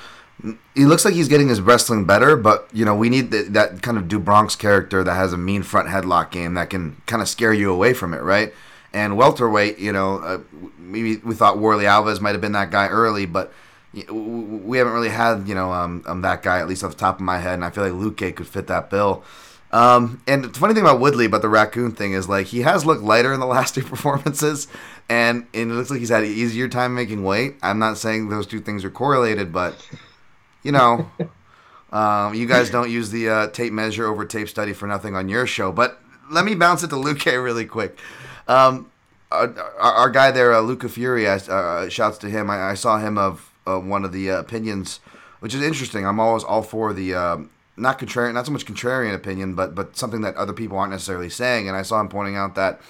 he 0.73 0.85
looks 0.85 1.05
like 1.05 1.13
he's 1.13 1.27
getting 1.27 1.49
his 1.49 1.61
wrestling 1.61 2.05
better, 2.05 2.35
but 2.35 2.67
you 2.73 2.83
know 2.83 2.95
we 2.95 3.09
need 3.09 3.31
the, 3.31 3.43
that 3.43 3.81
kind 3.81 3.97
of 3.97 4.07
Du 4.07 4.19
Bronx 4.19 4.55
character 4.55 5.03
that 5.03 5.13
has 5.13 5.33
a 5.33 5.37
mean 5.37 5.63
front 5.63 5.89
headlock 5.89 6.31
game 6.31 6.55
that 6.55 6.69
can 6.69 7.01
kind 7.05 7.21
of 7.21 7.29
scare 7.29 7.53
you 7.53 7.71
away 7.71 7.93
from 7.93 8.13
it, 8.13 8.21
right? 8.21 8.53
And 8.93 9.17
welterweight, 9.17 9.79
you 9.79 9.93
know, 9.93 10.17
uh, 10.17 10.39
maybe 10.77 11.17
we 11.17 11.33
thought 11.33 11.57
Warley 11.57 11.85
Alves 11.85 12.19
might 12.19 12.31
have 12.31 12.41
been 12.41 12.51
that 12.51 12.71
guy 12.71 12.87
early, 12.87 13.25
but 13.25 13.53
we 13.93 14.77
haven't 14.77 14.93
really 14.93 15.09
had, 15.09 15.47
you 15.47 15.55
know, 15.55 15.71
um, 15.71 16.03
um, 16.05 16.21
that 16.21 16.43
guy 16.43 16.59
at 16.59 16.67
least 16.67 16.83
off 16.83 16.91
the 16.91 16.97
top 16.97 17.15
of 17.15 17.21
my 17.21 17.39
head, 17.39 17.55
and 17.55 17.65
I 17.65 17.69
feel 17.69 17.83
like 17.83 17.93
Luque 17.93 18.35
could 18.35 18.47
fit 18.47 18.67
that 18.67 18.89
bill. 18.89 19.23
Um, 19.71 20.21
and 20.27 20.45
the 20.45 20.59
funny 20.59 20.73
thing 20.73 20.83
about 20.83 20.99
Woodley, 20.99 21.25
about 21.25 21.41
the 21.41 21.49
raccoon 21.49 21.91
thing, 21.93 22.13
is 22.13 22.27
like 22.27 22.47
he 22.47 22.61
has 22.61 22.85
looked 22.85 23.01
lighter 23.01 23.33
in 23.33 23.39
the 23.39 23.45
last 23.57 23.75
two 23.75 23.83
performances, 23.83 24.67
and, 25.09 25.47
and 25.53 25.71
it 25.71 25.73
looks 25.73 25.89
like 25.89 25.99
he's 25.99 26.09
had 26.09 26.23
an 26.23 26.29
easier 26.29 26.67
time 26.67 26.93
making 26.93 27.23
weight. 27.23 27.55
I'm 27.61 27.79
not 27.79 27.97
saying 27.97 28.29
those 28.29 28.47
two 28.47 28.59
things 28.59 28.83
are 28.83 28.91
correlated, 28.91 29.51
but 29.51 29.75
you 30.63 30.71
know, 30.71 31.09
um, 31.91 32.33
you 32.33 32.45
guys 32.45 32.69
don't 32.69 32.89
use 32.89 33.11
the 33.11 33.29
uh, 33.29 33.47
tape 33.47 33.73
measure 33.73 34.07
over 34.07 34.25
tape 34.25 34.49
study 34.49 34.73
for 34.73 34.87
nothing 34.87 35.15
on 35.15 35.29
your 35.29 35.47
show. 35.47 35.71
But 35.71 35.99
let 36.29 36.45
me 36.45 36.55
bounce 36.55 36.83
it 36.83 36.89
to 36.89 36.95
Luque 36.95 37.25
really 37.43 37.65
quick. 37.65 37.97
Um, 38.47 38.91
our, 39.31 39.57
our, 39.79 40.09
guy 40.09 40.31
there, 40.31 40.53
uh, 40.53 40.61
Luca 40.61 40.89
Fury, 40.89 41.27
uh, 41.27 41.89
shouts 41.89 42.17
to 42.19 42.29
him. 42.29 42.49
I, 42.49 42.71
I 42.71 42.73
saw 42.73 42.97
him 42.97 43.17
of 43.17 43.51
uh, 43.65 43.79
one 43.79 44.03
of 44.03 44.11
the 44.11 44.31
uh, 44.31 44.39
opinions, 44.39 44.99
which 45.39 45.53
is 45.53 45.61
interesting. 45.61 46.05
I'm 46.05 46.19
always 46.19 46.43
all 46.43 46.63
for 46.63 46.93
the 46.93 47.13
um, 47.13 47.49
not 47.77 47.97
contrarian, 47.97 48.33
not 48.33 48.45
so 48.45 48.51
much 48.51 48.65
contrarian 48.65 49.15
opinion, 49.15 49.55
but 49.55 49.73
but 49.73 49.95
something 49.95 50.21
that 50.21 50.35
other 50.35 50.53
people 50.53 50.77
aren't 50.77 50.91
necessarily 50.91 51.29
saying. 51.29 51.67
And 51.67 51.77
I 51.77 51.81
saw 51.81 52.01
him 52.01 52.09
pointing 52.09 52.35
out 52.35 52.55
that 52.55 52.81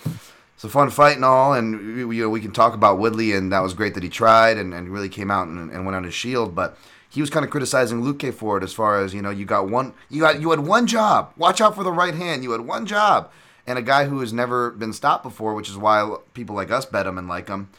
it's 0.56 0.64
a 0.64 0.70
fun 0.70 0.90
fight 0.90 1.16
and 1.16 1.26
all, 1.26 1.54
and 1.54 2.08
we, 2.08 2.18
you 2.18 2.24
know 2.24 2.30
we 2.30 2.42
can 2.42 2.52
talk 2.52 2.74
about 2.74 2.98
Woodley, 2.98 3.34
and 3.34 3.52
that 3.52 3.62
was 3.62 3.74
great 3.74 3.94
that 3.94 4.04
he 4.04 4.10
tried 4.10 4.58
and, 4.58 4.74
and 4.74 4.90
really 4.90 5.10
came 5.10 5.30
out 5.30 5.48
and, 5.48 5.72
and 5.72 5.86
went 5.86 5.96
on 5.96 6.04
his 6.04 6.14
shield, 6.14 6.56
but 6.56 6.78
he 7.12 7.20
was 7.20 7.30
kind 7.30 7.44
of 7.44 7.52
criticizing 7.52 8.02
Luque 8.02 8.34
for 8.34 8.58
it 8.58 8.64
as 8.64 8.74
far 8.74 9.04
as 9.04 9.14
you 9.14 9.22
know 9.22 9.30
you 9.30 9.46
got 9.46 9.70
one 9.70 9.94
you 10.10 10.22
got 10.22 10.40
you 10.40 10.50
had 10.50 10.62
one 10.62 10.88
job 10.88 11.34
watch 11.36 11.62
out 11.62 11.76
for 11.76 11.84
the 11.84 11.92
right 11.92 12.16
hand 12.16 12.44
you 12.44 12.52
had 12.52 12.62
one 12.62 12.86
job 12.86 13.30
and 13.68 13.78
a 13.78 13.82
guy 13.82 14.06
who 14.06 14.20
has 14.20 14.34
never 14.34 14.72
been 14.72 14.94
stopped 14.94 15.24
before 15.24 15.54
which 15.54 15.70
is 15.70 15.78
why 15.78 16.18
people 16.34 16.56
like 16.56 16.72
us 16.72 16.86
bet 16.86 17.06
him 17.06 17.18
and 17.18 17.28
like 17.28 17.48
him 17.48 17.70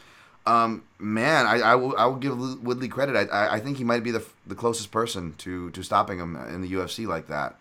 um, 0.45 0.83
man 0.99 1.45
I, 1.45 1.59
I, 1.59 1.75
will, 1.75 1.95
I 1.97 2.05
will 2.05 2.17
give 2.17 2.37
Woodley 2.61 2.87
credit 2.87 3.29
I, 3.31 3.55
I 3.55 3.59
think 3.59 3.77
he 3.77 3.83
might 3.83 4.03
be 4.03 4.11
the, 4.11 4.25
the 4.45 4.55
closest 4.55 4.91
person 4.91 5.35
to, 5.39 5.69
to 5.71 5.83
stopping 5.83 6.19
him 6.19 6.35
in 6.35 6.61
the 6.61 6.71
UFC 6.71 7.07
like 7.07 7.27
that 7.27 7.57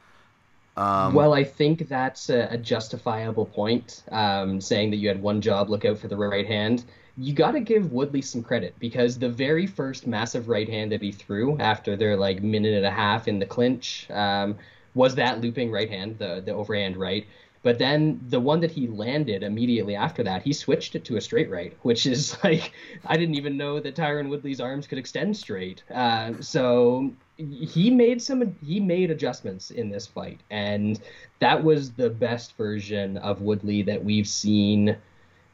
um, 0.74 1.12
well, 1.12 1.34
I 1.34 1.44
think 1.44 1.86
that's 1.86 2.30
a, 2.30 2.48
a 2.50 2.56
justifiable 2.56 3.44
point. 3.44 4.04
Um, 4.10 4.58
saying 4.58 4.88
that 4.92 4.96
you 4.96 5.08
had 5.08 5.20
one 5.20 5.42
job, 5.42 5.68
look 5.68 5.84
out 5.84 5.98
for 5.98 6.08
the 6.08 6.16
right 6.16 6.46
hand 6.46 6.86
you 7.16 7.32
got 7.32 7.52
to 7.52 7.60
give 7.60 7.92
Woodley 7.92 8.22
some 8.22 8.42
credit 8.42 8.74
because 8.78 9.18
the 9.18 9.28
very 9.28 9.66
first 9.66 10.06
massive 10.06 10.48
right 10.48 10.68
hand 10.68 10.92
that 10.92 11.02
he 11.02 11.12
threw 11.12 11.58
after 11.58 11.96
their 11.96 12.16
like 12.16 12.42
minute 12.42 12.74
and 12.74 12.86
a 12.86 12.90
half 12.90 13.28
in 13.28 13.38
the 13.38 13.46
clinch 13.46 14.06
um, 14.10 14.56
was 14.94 15.14
that 15.16 15.40
looping 15.40 15.70
right 15.70 15.90
hand, 15.90 16.18
the 16.18 16.42
the 16.44 16.52
overhand 16.52 16.96
right. 16.96 17.26
But 17.62 17.78
then 17.78 18.20
the 18.28 18.40
one 18.40 18.60
that 18.60 18.72
he 18.72 18.88
landed 18.88 19.42
immediately 19.42 19.94
after 19.94 20.22
that, 20.24 20.42
he 20.42 20.52
switched 20.52 20.96
it 20.96 21.04
to 21.04 21.16
a 21.16 21.20
straight 21.20 21.48
right, 21.48 21.76
which 21.82 22.06
is 22.06 22.36
like 22.44 22.72
I 23.06 23.16
didn't 23.16 23.36
even 23.36 23.56
know 23.56 23.80
that 23.80 23.94
Tyron 23.94 24.28
Woodley's 24.28 24.60
arms 24.60 24.86
could 24.86 24.98
extend 24.98 25.36
straight. 25.36 25.82
Uh, 25.92 26.32
so 26.40 27.12
he 27.36 27.90
made 27.90 28.20
some 28.20 28.56
he 28.64 28.80
made 28.80 29.10
adjustments 29.10 29.70
in 29.70 29.90
this 29.90 30.06
fight, 30.06 30.40
and 30.50 31.00
that 31.38 31.62
was 31.62 31.92
the 31.92 32.10
best 32.10 32.56
version 32.56 33.16
of 33.18 33.42
Woodley 33.42 33.82
that 33.82 34.04
we've 34.04 34.28
seen, 34.28 34.96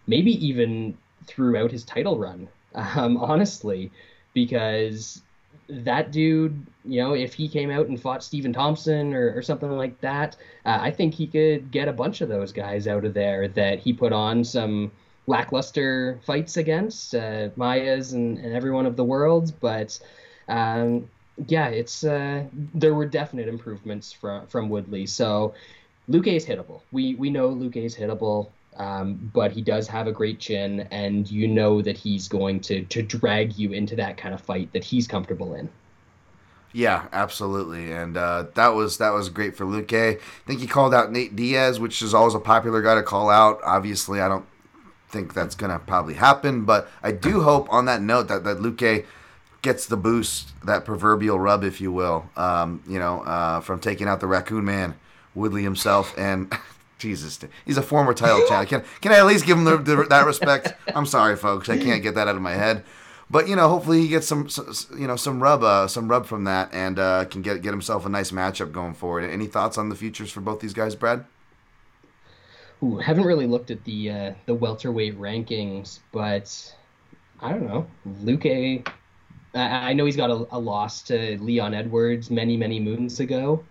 maybe 0.06 0.32
even 0.46 0.96
throughout 1.26 1.70
his 1.70 1.84
title 1.84 2.18
run, 2.18 2.48
um, 2.74 3.16
honestly, 3.18 3.90
because 4.32 5.22
that 5.68 6.12
dude, 6.12 6.66
you 6.84 7.02
know, 7.02 7.14
if 7.14 7.34
he 7.34 7.48
came 7.48 7.70
out 7.70 7.88
and 7.88 8.00
fought 8.00 8.24
Stephen 8.24 8.52
Thompson 8.52 9.14
or, 9.14 9.34
or 9.34 9.42
something 9.42 9.70
like 9.70 10.00
that, 10.00 10.36
uh, 10.64 10.78
I 10.80 10.90
think 10.90 11.14
he 11.14 11.26
could 11.26 11.70
get 11.70 11.88
a 11.88 11.92
bunch 11.92 12.20
of 12.20 12.28
those 12.28 12.52
guys 12.52 12.86
out 12.86 13.04
of 13.04 13.14
there 13.14 13.48
that 13.48 13.78
he 13.78 13.92
put 13.92 14.12
on 14.12 14.44
some 14.44 14.90
lackluster 15.26 16.18
fights 16.24 16.56
against, 16.56 17.14
uh, 17.14 17.50
Maias 17.56 18.14
and, 18.14 18.38
and 18.38 18.54
everyone 18.54 18.86
of 18.86 18.96
the 18.96 19.04
world. 19.04 19.52
But 19.60 19.98
um, 20.48 21.08
yeah, 21.46 21.68
it's 21.68 22.02
uh, 22.02 22.44
there 22.74 22.94
were 22.94 23.06
definite 23.06 23.48
improvements 23.48 24.10
from 24.12 24.46
from 24.46 24.68
Woodley. 24.68 25.06
So 25.06 25.54
Luque 26.08 26.34
is 26.34 26.46
hittable. 26.46 26.80
We 26.90 27.14
we 27.14 27.30
know 27.30 27.50
Luque 27.50 27.76
is 27.76 27.94
hittable. 27.94 28.48
Um, 28.78 29.30
but 29.34 29.50
he 29.50 29.60
does 29.60 29.88
have 29.88 30.06
a 30.06 30.12
great 30.12 30.38
chin, 30.38 30.86
and 30.90 31.28
you 31.28 31.48
know 31.48 31.82
that 31.82 31.96
he's 31.96 32.28
going 32.28 32.60
to 32.60 32.84
to 32.84 33.02
drag 33.02 33.58
you 33.58 33.72
into 33.72 33.96
that 33.96 34.16
kind 34.16 34.34
of 34.34 34.40
fight 34.40 34.72
that 34.72 34.84
he's 34.84 35.08
comfortable 35.08 35.54
in. 35.54 35.68
Yeah, 36.72 37.06
absolutely, 37.12 37.92
and 37.92 38.16
uh, 38.16 38.46
that 38.54 38.68
was 38.68 38.98
that 38.98 39.10
was 39.10 39.30
great 39.30 39.56
for 39.56 39.64
Luque. 39.64 40.16
I 40.16 40.20
think 40.46 40.60
he 40.60 40.66
called 40.66 40.94
out 40.94 41.10
Nate 41.10 41.34
Diaz, 41.34 41.80
which 41.80 42.02
is 42.02 42.14
always 42.14 42.34
a 42.34 42.40
popular 42.40 42.82
guy 42.82 42.94
to 42.94 43.02
call 43.02 43.30
out. 43.30 43.58
Obviously, 43.64 44.20
I 44.20 44.28
don't 44.28 44.46
think 45.08 45.32
that's 45.34 45.54
gonna 45.54 45.78
probably 45.78 46.14
happen, 46.14 46.64
but 46.64 46.88
I 47.02 47.12
do 47.12 47.40
hope 47.40 47.72
on 47.72 47.86
that 47.86 48.02
note 48.02 48.28
that 48.28 48.44
that 48.44 48.58
Luque 48.58 49.06
gets 49.62 49.86
the 49.86 49.96
boost, 49.96 50.50
that 50.64 50.84
proverbial 50.84 51.40
rub, 51.40 51.64
if 51.64 51.80
you 51.80 51.90
will, 51.90 52.28
um, 52.36 52.82
you 52.86 52.98
know, 52.98 53.22
uh, 53.22 53.60
from 53.60 53.80
taking 53.80 54.06
out 54.06 54.20
the 54.20 54.26
Raccoon 54.26 54.64
Man, 54.64 54.94
Woodley 55.34 55.62
himself, 55.62 56.16
and 56.18 56.52
Jesus, 56.98 57.38
he's 57.64 57.76
a 57.76 57.82
former 57.82 58.12
title 58.12 58.46
champ. 58.48 58.68
Can 58.68 58.82
can 59.00 59.12
I 59.12 59.18
at 59.18 59.26
least 59.26 59.46
give 59.46 59.56
him 59.56 59.64
the, 59.64 59.76
the, 59.76 60.04
that 60.04 60.26
respect? 60.26 60.74
I'm 60.94 61.06
sorry, 61.06 61.36
folks, 61.36 61.68
I 61.68 61.78
can't 61.78 62.02
get 62.02 62.14
that 62.16 62.28
out 62.28 62.36
of 62.36 62.42
my 62.42 62.54
head. 62.54 62.84
But 63.30 63.46
you 63.46 63.56
know, 63.56 63.68
hopefully 63.68 64.00
he 64.00 64.08
gets 64.08 64.26
some, 64.26 64.48
some 64.48 64.72
you 64.98 65.06
know, 65.06 65.16
some 65.16 65.42
rub, 65.42 65.62
uh, 65.62 65.86
some 65.86 66.08
rub 66.08 66.26
from 66.26 66.44
that, 66.44 66.70
and 66.72 66.98
uh, 66.98 67.26
can 67.26 67.42
get 67.42 67.62
get 67.62 67.70
himself 67.70 68.06
a 68.06 68.08
nice 68.08 68.30
matchup 68.30 68.72
going 68.72 68.94
forward. 68.94 69.24
Any 69.24 69.46
thoughts 69.46 69.76
on 69.76 69.90
the 69.90 69.94
futures 69.94 70.30
for 70.30 70.40
both 70.40 70.60
these 70.60 70.72
guys, 70.72 70.94
Brad? 70.94 71.24
Ooh, 72.82 72.96
haven't 72.96 73.24
really 73.24 73.46
looked 73.46 73.70
at 73.70 73.84
the 73.84 74.10
uh, 74.10 74.34
the 74.46 74.54
welterweight 74.54 75.18
rankings, 75.18 75.98
but 76.10 76.74
I 77.40 77.50
don't 77.50 77.66
know. 77.66 77.86
Luque, 78.22 78.88
I, 79.54 79.90
I 79.90 79.92
know 79.92 80.06
he's 80.06 80.16
got 80.16 80.30
a, 80.30 80.46
a 80.50 80.58
loss 80.58 81.02
to 81.02 81.38
Leon 81.42 81.74
Edwards 81.74 82.30
many 82.30 82.56
many 82.56 82.80
moons 82.80 83.20
ago. 83.20 83.62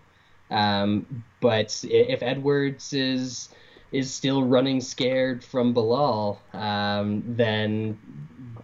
Um, 0.50 1.24
but 1.40 1.84
if 1.88 2.22
Edwards 2.22 2.92
is 2.92 3.48
is 3.90 4.12
still 4.12 4.44
running 4.44 4.80
scared 4.80 5.42
from 5.42 5.74
Belal, 5.74 6.38
um, 6.54 7.22
then 7.26 7.98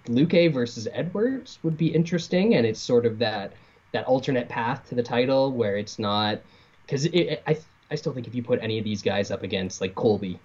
Luque 0.07 0.53
versus 0.53 0.87
Edwards 0.93 1.59
would 1.62 1.79
be 1.79 1.89
interesting, 1.95 2.55
and 2.55 2.66
it's 2.66 2.81
sort 2.81 3.07
of 3.07 3.18
that 3.18 3.53
that 3.93 4.05
alternate 4.07 4.49
path 4.49 4.89
to 4.89 4.95
the 4.95 5.03
title 5.03 5.53
where 5.53 5.77
it's 5.77 5.99
not 5.99 6.41
because 6.85 7.07
I 7.07 7.59
I 7.91 7.95
still 7.95 8.12
think 8.12 8.27
if 8.27 8.35
you 8.35 8.43
put 8.43 8.59
any 8.62 8.79
of 8.79 8.85
these 8.85 9.03
guys 9.03 9.31
up 9.31 9.43
against 9.43 9.81
like 9.81 9.95
Colby, 9.95 10.41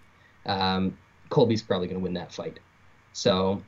um, 0.46 0.98
Colby's 1.30 1.62
probably 1.62 1.88
going 1.88 2.00
to 2.00 2.04
win 2.04 2.14
that 2.14 2.32
fight. 2.32 2.60
So 3.14 3.62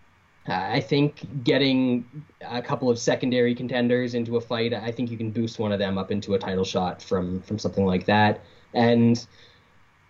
I 0.47 0.79
think 0.79 1.43
getting 1.43 2.05
a 2.41 2.61
couple 2.61 2.89
of 2.89 2.97
secondary 2.97 3.53
contenders 3.53 4.15
into 4.15 4.37
a 4.37 4.41
fight, 4.41 4.73
I 4.73 4.91
think 4.91 5.11
you 5.11 5.17
can 5.17 5.31
boost 5.31 5.59
one 5.59 5.71
of 5.71 5.79
them 5.79 5.97
up 5.97 6.11
into 6.11 6.33
a 6.33 6.39
title 6.39 6.63
shot 6.63 7.01
from 7.01 7.41
from 7.41 7.59
something 7.59 7.85
like 7.85 8.05
that. 8.05 8.41
And 8.73 9.23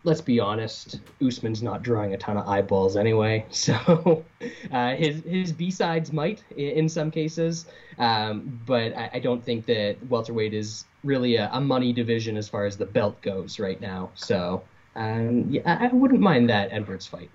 let's 0.04 0.22
be 0.22 0.40
honest, 0.40 1.00
Usman's 1.22 1.62
not 1.62 1.84
drawing 1.84 2.14
a 2.14 2.18
ton 2.18 2.38
of 2.38 2.48
eyeballs 2.48 2.96
anyway. 2.96 3.46
So 3.52 4.24
uh, 4.72 4.96
his 4.96 5.22
his 5.24 5.52
B 5.52 5.70
sides 5.70 6.12
might 6.12 6.44
in, 6.56 6.90
some 6.90 7.12
cases, 7.12 7.66
um, 8.00 8.62
but 8.66 8.96
I, 8.98 9.10
I, 9.14 9.20
don't 9.20 9.44
think 9.44 9.66
that 9.68 9.98
welterweight 10.10 10.54
is 10.54 10.86
really 11.04 11.36
a, 11.36 11.50
a, 11.54 11.62
money 11.62 11.94
division 11.94 12.38
as 12.38 12.50
far 12.50 12.66
as 12.66 12.76
the 12.76 12.86
belt 12.86 13.22
goes 13.22 13.60
right 13.60 13.80
now. 13.80 14.10
So 14.16 14.64
um, 14.96 15.46
yeah, 15.50 15.78
I 15.80 15.94
wouldn't 15.94 16.22
mind 16.22 16.50
that 16.50 16.70
Edwards 16.72 17.06
fight. 17.06 17.30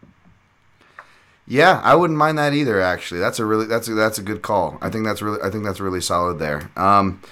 Yeah, 1.46 1.80
I 1.84 1.94
wouldn't 1.94 2.18
mind 2.18 2.38
that 2.38 2.52
either. 2.54 2.80
Actually, 2.80 3.20
that's 3.20 3.38
a 3.38 3.44
really 3.44 3.66
that's 3.66 3.88
a, 3.88 3.94
that's 3.94 4.18
a 4.18 4.22
good 4.22 4.42
call. 4.42 4.78
I 4.80 4.90
think 4.90 5.04
that's 5.04 5.22
really 5.22 5.40
I 5.42 5.50
think 5.50 5.64
that's 5.64 5.80
really 5.80 6.00
solid 6.00 6.38
there. 6.38 6.70
Um, 6.76 7.22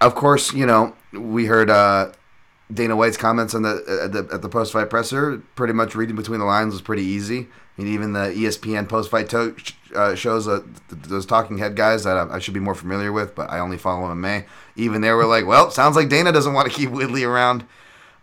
of 0.00 0.14
course, 0.14 0.52
you 0.54 0.64
know 0.64 0.94
we 1.12 1.46
heard 1.46 1.68
uh, 1.68 2.12
Dana 2.72 2.96
White's 2.96 3.16
comments 3.16 3.54
on 3.54 3.62
the 3.62 4.00
at 4.02 4.12
the, 4.12 4.28
at 4.32 4.42
the 4.42 4.48
post 4.48 4.72
fight 4.72 4.88
presser. 4.88 5.42
Pretty 5.56 5.74
much 5.74 5.94
reading 5.94 6.16
between 6.16 6.40
the 6.40 6.46
lines 6.46 6.72
was 6.72 6.82
pretty 6.82 7.02
easy. 7.02 7.48
I 7.78 7.82
mean, 7.82 7.92
even 7.92 8.12
the 8.12 8.32
ESPN 8.34 8.88
post 8.88 9.10
fight 9.10 9.28
to- 9.28 9.54
uh, 9.94 10.14
shows 10.14 10.48
uh, 10.48 10.62
those 10.90 11.24
talking 11.24 11.58
head 11.58 11.76
guys 11.76 12.04
that 12.04 12.16
I, 12.16 12.34
I, 12.34 12.38
should 12.40 12.52
be 12.52 12.60
more 12.60 12.74
familiar 12.74 13.12
with, 13.12 13.34
but 13.34 13.48
I 13.50 13.60
only 13.60 13.78
follow 13.78 14.08
MMA. 14.08 14.44
Even 14.76 15.00
they 15.00 15.12
were 15.12 15.26
like, 15.26 15.46
"Well, 15.46 15.70
sounds 15.70 15.96
like 15.96 16.08
Dana 16.08 16.32
doesn't 16.32 16.54
want 16.54 16.70
to 16.70 16.76
keep 16.76 16.90
Woodley 16.90 17.24
around." 17.24 17.64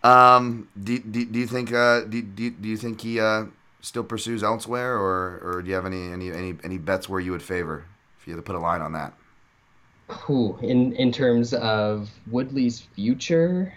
Um, 0.03 0.67
do, 0.81 0.99
do, 0.99 1.25
do 1.25 1.39
you 1.39 1.47
think 1.47 1.71
uh, 1.73 2.01
do, 2.01 2.21
do, 2.21 2.51
do 2.51 2.67
you 2.69 2.77
think 2.77 3.01
he 3.01 3.19
uh, 3.19 3.45
still 3.85 4.03
pursues 4.03 4.43
elsewhere, 4.43 4.97
or 4.97 5.39
or 5.43 5.61
do 5.61 5.69
you 5.69 5.75
have 5.75 5.85
any 5.85 6.11
any 6.11 6.31
any, 6.31 6.57
any 6.63 6.77
bets 6.77 7.07
where 7.07 7.19
you 7.19 7.31
would 7.31 7.43
favor 7.43 7.85
if 8.19 8.27
you 8.27 8.33
had 8.33 8.37
to 8.37 8.43
put 8.43 8.55
a 8.55 8.59
line 8.59 8.81
on 8.81 8.93
that? 8.93 9.13
Ooh, 10.29 10.57
in 10.61 10.93
in 10.93 11.11
terms 11.11 11.53
of 11.53 12.09
Woodley's 12.29 12.79
future, 12.79 13.73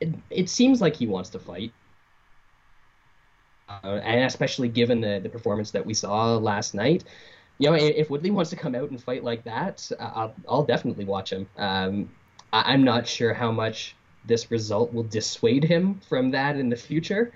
it, 0.00 0.14
it 0.30 0.50
seems 0.50 0.80
like 0.80 0.96
he 0.96 1.06
wants 1.06 1.30
to 1.30 1.38
fight. 1.38 1.72
Uh, 3.68 4.00
and 4.04 4.24
especially 4.24 4.68
given 4.68 5.00
the, 5.00 5.18
the 5.20 5.28
performance 5.28 5.72
that 5.72 5.84
we 5.84 5.92
saw 5.92 6.36
last 6.36 6.72
night, 6.72 7.02
you 7.58 7.68
know, 7.68 7.74
if 7.74 8.10
Woodley 8.10 8.30
wants 8.30 8.50
to 8.50 8.56
come 8.56 8.76
out 8.76 8.90
and 8.90 9.02
fight 9.02 9.24
like 9.24 9.42
that, 9.42 9.90
I'll, 9.98 10.32
I'll 10.48 10.64
definitely 10.64 11.04
watch 11.04 11.32
him. 11.32 11.48
Um, 11.58 12.08
I, 12.52 12.72
am 12.72 12.84
not 12.84 13.08
sure 13.08 13.34
how 13.34 13.50
much 13.50 13.96
this 14.24 14.52
result 14.52 14.92
will 14.92 15.02
dissuade 15.02 15.64
him 15.64 16.00
from 16.08 16.30
that 16.30 16.56
in 16.56 16.68
the 16.68 16.76
future, 16.76 17.32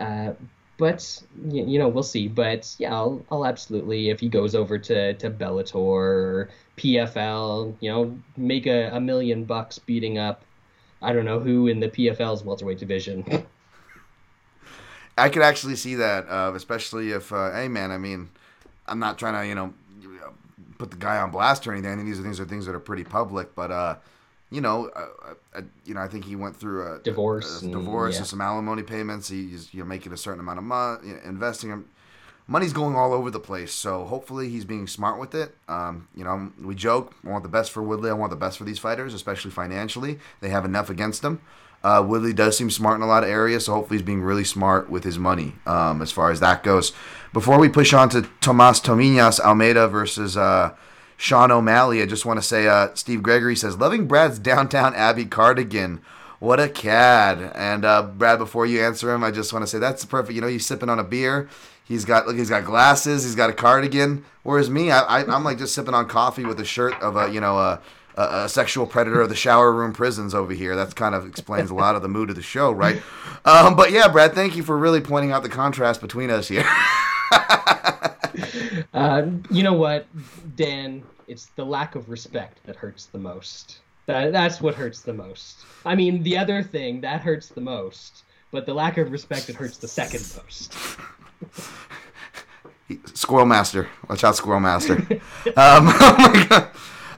uh, 0.00 0.32
but 0.78 1.22
you 1.50 1.78
know 1.78 1.88
we'll 1.88 2.02
see. 2.02 2.28
But 2.28 2.74
yeah, 2.78 2.94
I'll, 2.94 3.22
I'll 3.30 3.44
absolutely 3.44 4.08
if 4.08 4.20
he 4.20 4.28
goes 4.28 4.54
over 4.54 4.78
to 4.78 5.14
to 5.14 5.30
Bellator 5.30 5.74
or 5.74 6.48
PFL, 6.78 7.74
you 7.80 7.90
know, 7.90 8.18
make 8.36 8.66
a, 8.66 8.88
a 8.92 9.00
million 9.00 9.44
bucks 9.44 9.78
beating 9.78 10.16
up 10.16 10.44
I 11.00 11.12
don't 11.12 11.24
know 11.24 11.38
who 11.40 11.68
in 11.68 11.80
the 11.80 11.88
PFL's 11.88 12.44
welterweight 12.44 12.78
division. 12.78 13.24
I 15.16 15.28
could 15.28 15.42
actually 15.42 15.76
see 15.76 15.96
that, 15.96 16.28
uh, 16.28 16.52
especially 16.54 17.10
if 17.10 17.32
uh, 17.32 17.52
hey 17.52 17.68
man, 17.68 17.90
I 17.90 17.98
mean, 17.98 18.30
I'm 18.86 18.98
not 18.98 19.18
trying 19.18 19.34
to 19.34 19.46
you 19.46 19.54
know 19.54 19.74
put 20.78 20.90
the 20.90 20.96
guy 20.96 21.18
on 21.18 21.30
blast 21.30 21.66
or 21.66 21.72
anything. 21.72 21.92
I 21.92 21.96
think 21.96 22.06
these 22.06 22.20
are 22.20 22.22
things 22.22 22.40
are 22.40 22.44
things 22.44 22.66
that 22.66 22.74
are 22.74 22.80
pretty 22.80 23.04
public, 23.04 23.54
but 23.54 23.70
uh, 23.70 23.96
you 24.50 24.60
know, 24.60 24.90
uh, 24.96 25.34
uh, 25.54 25.62
you 25.84 25.94
know, 25.94 26.00
I 26.00 26.08
think 26.08 26.24
he 26.24 26.36
went 26.36 26.56
through 26.56 26.94
a 26.94 26.98
divorce, 27.00 27.62
a, 27.62 27.66
a 27.66 27.70
divorce 27.70 28.14
and, 28.14 28.14
yeah. 28.14 28.18
and, 28.20 28.26
some 28.26 28.40
alimony 28.40 28.82
payments. 28.82 29.28
He's 29.28 29.72
you 29.72 29.80
know 29.80 29.86
making 29.86 30.12
a 30.12 30.16
certain 30.16 30.40
amount 30.40 30.58
of 30.58 30.64
money, 30.64 31.14
investing. 31.24 31.84
money's 32.46 32.72
going 32.72 32.96
all 32.96 33.12
over 33.12 33.30
the 33.30 33.40
place. 33.40 33.72
So 33.72 34.04
hopefully 34.04 34.48
he's 34.48 34.64
being 34.64 34.86
smart 34.86 35.20
with 35.20 35.34
it. 35.34 35.54
Um, 35.68 36.08
you 36.14 36.24
know, 36.24 36.50
we 36.62 36.74
joke, 36.74 37.14
I 37.24 37.28
want 37.28 37.42
the 37.42 37.50
best 37.50 37.70
for 37.72 37.82
Woodley. 37.82 38.10
I 38.10 38.14
want 38.14 38.30
the 38.30 38.36
best 38.36 38.56
for 38.56 38.64
these 38.64 38.78
fighters, 38.78 39.12
especially 39.12 39.50
financially. 39.50 40.18
They 40.40 40.48
have 40.48 40.64
enough 40.64 40.88
against 40.88 41.22
them. 41.22 41.42
Uh, 41.82 42.04
Woodley 42.06 42.32
does 42.32 42.56
seem 42.56 42.70
smart 42.70 42.96
in 42.96 43.02
a 43.02 43.06
lot 43.06 43.22
of 43.22 43.28
areas, 43.28 43.66
so 43.66 43.74
hopefully 43.74 43.98
he's 43.98 44.06
being 44.06 44.22
really 44.22 44.44
smart 44.44 44.90
with 44.90 45.04
his 45.04 45.18
money 45.18 45.54
um, 45.64 46.02
as 46.02 46.10
far 46.10 46.32
as 46.32 46.40
that 46.40 46.64
goes. 46.64 46.92
Before 47.32 47.58
we 47.58 47.68
push 47.68 47.92
on 47.92 48.08
to 48.10 48.22
Tomas 48.40 48.80
Tominas 48.80 49.38
Almeida 49.38 49.86
versus 49.86 50.36
uh, 50.36 50.74
Sean 51.18 51.50
O'Malley, 51.50 52.00
I 52.00 52.06
just 52.06 52.24
want 52.24 52.38
to 52.38 52.46
say 52.46 52.68
uh, 52.68 52.94
Steve 52.94 53.24
Gregory 53.24 53.56
says, 53.56 53.76
Loving 53.76 54.06
Brad's 54.06 54.38
Downton 54.38 54.94
Abbey 54.94 55.24
cardigan. 55.24 56.00
What 56.38 56.60
a 56.60 56.68
cad. 56.68 57.52
And 57.56 57.84
uh, 57.84 58.04
Brad, 58.04 58.38
before 58.38 58.66
you 58.66 58.80
answer 58.80 59.12
him, 59.12 59.24
I 59.24 59.32
just 59.32 59.52
want 59.52 59.64
to 59.64 59.66
say 59.66 59.80
that's 59.80 60.04
perfect. 60.04 60.36
You 60.36 60.40
know, 60.40 60.46
he's 60.46 60.64
sipping 60.64 60.88
on 60.88 61.00
a 61.00 61.04
beer. 61.04 61.48
He's 61.82 62.04
got 62.04 62.28
look, 62.28 62.36
he's 62.36 62.50
got 62.50 62.64
glasses. 62.64 63.24
He's 63.24 63.34
got 63.34 63.50
a 63.50 63.52
cardigan. 63.52 64.24
Whereas 64.44 64.70
me, 64.70 64.92
I, 64.92 65.00
I, 65.00 65.36
am 65.36 65.42
like 65.42 65.58
just 65.58 65.74
sipping 65.74 65.94
on 65.94 66.06
coffee 66.06 66.44
with 66.44 66.60
a 66.60 66.64
shirt 66.64 66.94
of 67.02 67.16
a 67.16 67.28
you 67.32 67.40
know 67.40 67.58
a, 67.58 67.80
a, 68.16 68.44
a 68.44 68.48
sexual 68.48 68.86
predator 68.86 69.20
of 69.20 69.28
the 69.28 69.34
shower 69.34 69.72
room 69.72 69.92
prisons 69.92 70.36
over 70.36 70.52
here. 70.52 70.76
That 70.76 70.94
kind 70.94 71.16
of 71.16 71.26
explains 71.26 71.70
a 71.70 71.74
lot 71.74 71.96
of 71.96 72.02
the 72.02 72.08
mood 72.08 72.30
of 72.30 72.36
the 72.36 72.42
show, 72.42 72.70
right? 72.70 73.02
Um, 73.44 73.76
but 73.76 73.92
yeah, 73.92 74.08
Brad, 74.08 74.34
thank 74.34 74.56
you 74.56 74.62
for 74.62 74.76
really 74.76 75.00
pointing 75.00 75.30
out 75.30 75.42
the 75.42 75.48
contrast 75.48 76.02
between 76.02 76.28
us 76.28 76.48
here. 76.48 76.68
uh, 78.94 79.26
you 79.50 79.62
know 79.62 79.74
what, 79.74 80.06
Dan? 80.56 81.02
It's 81.26 81.46
the 81.56 81.64
lack 81.64 81.94
of 81.94 82.08
respect 82.08 82.64
that 82.64 82.76
hurts 82.76 83.06
the 83.06 83.18
most. 83.18 83.80
That, 84.06 84.32
that's 84.32 84.60
what 84.60 84.74
hurts 84.74 85.02
the 85.02 85.12
most. 85.12 85.58
I 85.84 85.94
mean, 85.94 86.22
the 86.22 86.38
other 86.38 86.62
thing 86.62 87.02
that 87.02 87.20
hurts 87.20 87.48
the 87.48 87.60
most, 87.60 88.24
but 88.50 88.64
the 88.64 88.74
lack 88.74 88.96
of 88.96 89.12
respect 89.12 89.48
it 89.50 89.56
hurts 89.56 89.76
the 89.76 89.88
second 89.88 90.24
most. 90.36 90.74
Squirrel 93.14 93.46
Master, 93.46 93.88
watch 94.08 94.24
out, 94.24 94.36
Squirrel 94.36 94.60
Master. 94.60 94.94
um, 94.96 95.02
oh 95.56 96.14
my 96.18 96.46
god. 96.48 96.70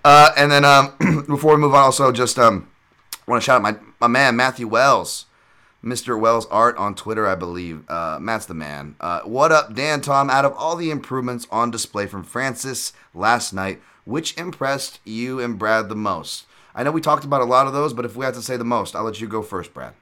Uh, 0.05 0.31
and 0.37 0.51
then 0.51 0.65
um, 0.65 1.25
before 1.29 1.55
we 1.55 1.61
move 1.61 1.75
on, 1.75 1.85
also 1.85 2.11
just 2.11 2.39
um, 2.39 2.69
want 3.27 3.41
to 3.41 3.45
shout 3.45 3.57
out 3.57 3.63
my 3.63 3.77
my 4.01 4.09
man 4.09 4.35
Matthew 4.35 4.67
Wells, 4.67 5.27
Mr. 5.85 6.19
Wells 6.19 6.47
Art 6.47 6.77
on 6.77 6.95
Twitter, 6.95 7.27
I 7.27 7.35
believe. 7.35 7.89
Uh, 7.89 8.19
Matt's 8.21 8.47
the 8.47 8.55
man. 8.55 8.97
Uh, 9.01 9.21
what 9.23 9.51
up, 9.51 9.75
Dan? 9.75 10.01
Tom, 10.01 10.29
out 10.29 10.45
of 10.45 10.53
all 10.55 10.77
the 10.77 10.91
improvements 10.91 11.47
on 11.51 11.71
display 11.71 12.07
from 12.07 12.23
Francis 12.23 12.93
last 13.15 13.53
night, 13.53 13.81
which 14.05 14.37
impressed 14.37 15.01
you 15.05 15.41
and 15.41 15.59
Brad 15.59 15.89
the 15.89 15.97
most? 15.97 16.45
I 16.75 16.83
know 16.83 16.91
we 16.91 17.01
talked 17.01 17.25
about 17.25 17.41
a 17.41 17.47
lot 17.47 17.67
of 17.67 17.73
those, 17.73 17.95
but 17.95 18.05
if 18.05 18.15
we 18.15 18.25
had 18.25 18.35
to 18.35 18.43
say 18.43 18.57
the 18.57 18.65
most, 18.65 18.95
I'll 18.95 19.05
let 19.05 19.21
you 19.21 19.27
go 19.27 19.43
first, 19.43 19.73
Brad. 19.73 19.95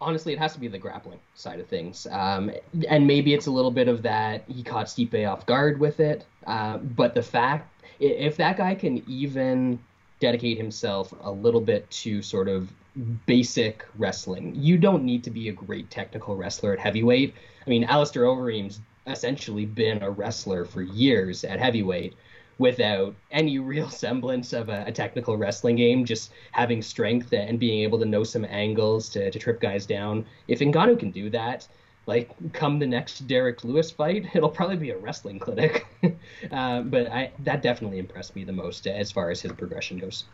Honestly, 0.00 0.32
it 0.32 0.38
has 0.38 0.54
to 0.54 0.60
be 0.60 0.68
the 0.68 0.78
grappling 0.78 1.20
side 1.34 1.60
of 1.60 1.66
things, 1.66 2.06
um, 2.10 2.50
and 2.88 3.06
maybe 3.06 3.34
it's 3.34 3.46
a 3.46 3.50
little 3.50 3.70
bit 3.70 3.88
of 3.88 4.00
that 4.02 4.44
he 4.48 4.62
caught 4.62 4.86
Stipe 4.86 5.30
off 5.30 5.44
guard 5.44 5.78
with 5.78 6.00
it. 6.00 6.24
Uh, 6.46 6.78
but 6.78 7.12
the 7.12 7.22
fact, 7.22 7.70
if 8.00 8.36
that 8.38 8.56
guy 8.56 8.74
can 8.74 9.02
even 9.06 9.78
dedicate 10.20 10.56
himself 10.56 11.12
a 11.20 11.30
little 11.30 11.60
bit 11.60 11.90
to 11.90 12.22
sort 12.22 12.48
of 12.48 12.72
basic 13.26 13.84
wrestling, 13.98 14.54
you 14.54 14.78
don't 14.78 15.04
need 15.04 15.24
to 15.24 15.30
be 15.30 15.48
a 15.48 15.52
great 15.52 15.90
technical 15.90 16.36
wrestler 16.36 16.72
at 16.72 16.78
heavyweight. 16.78 17.34
I 17.66 17.70
mean, 17.70 17.84
Alistair 17.84 18.24
Overeem's 18.24 18.80
essentially 19.06 19.66
been 19.66 20.02
a 20.02 20.10
wrestler 20.10 20.64
for 20.64 20.82
years 20.82 21.44
at 21.44 21.58
heavyweight 21.58 22.14
without 22.58 23.14
any 23.30 23.58
real 23.72 23.88
semblance 23.88 24.52
of 24.52 24.68
a, 24.68 24.84
a, 24.86 24.92
technical 24.92 25.36
wrestling 25.36 25.76
game, 25.76 26.04
just 26.04 26.30
having 26.52 26.80
strength 26.80 27.32
and 27.32 27.58
being 27.58 27.82
able 27.82 27.98
to 27.98 28.04
know 28.04 28.24
some 28.24 28.44
angles 28.44 29.08
to, 29.08 29.30
to 29.30 29.38
trip 29.38 29.60
guys 29.60 29.86
down. 29.86 30.24
If 30.48 30.60
Ngannou 30.60 30.98
can 30.98 31.10
do 31.10 31.30
that, 31.30 31.66
like 32.06 32.30
come 32.52 32.78
the 32.78 32.86
next 32.86 33.26
Derrick 33.26 33.64
Lewis 33.64 33.90
fight, 33.90 34.26
it'll 34.34 34.48
probably 34.48 34.76
be 34.76 34.90
a 34.90 34.98
wrestling 34.98 35.38
clinic. 35.38 35.86
uh, 36.52 36.82
but 36.82 37.10
I, 37.10 37.32
that 37.40 37.62
definitely 37.62 37.98
impressed 37.98 38.36
me 38.36 38.44
the 38.44 38.52
most 38.52 38.86
as 38.86 39.10
far 39.10 39.30
as 39.30 39.40
his 39.40 39.52
progression 39.52 39.98
goes. 39.98 40.24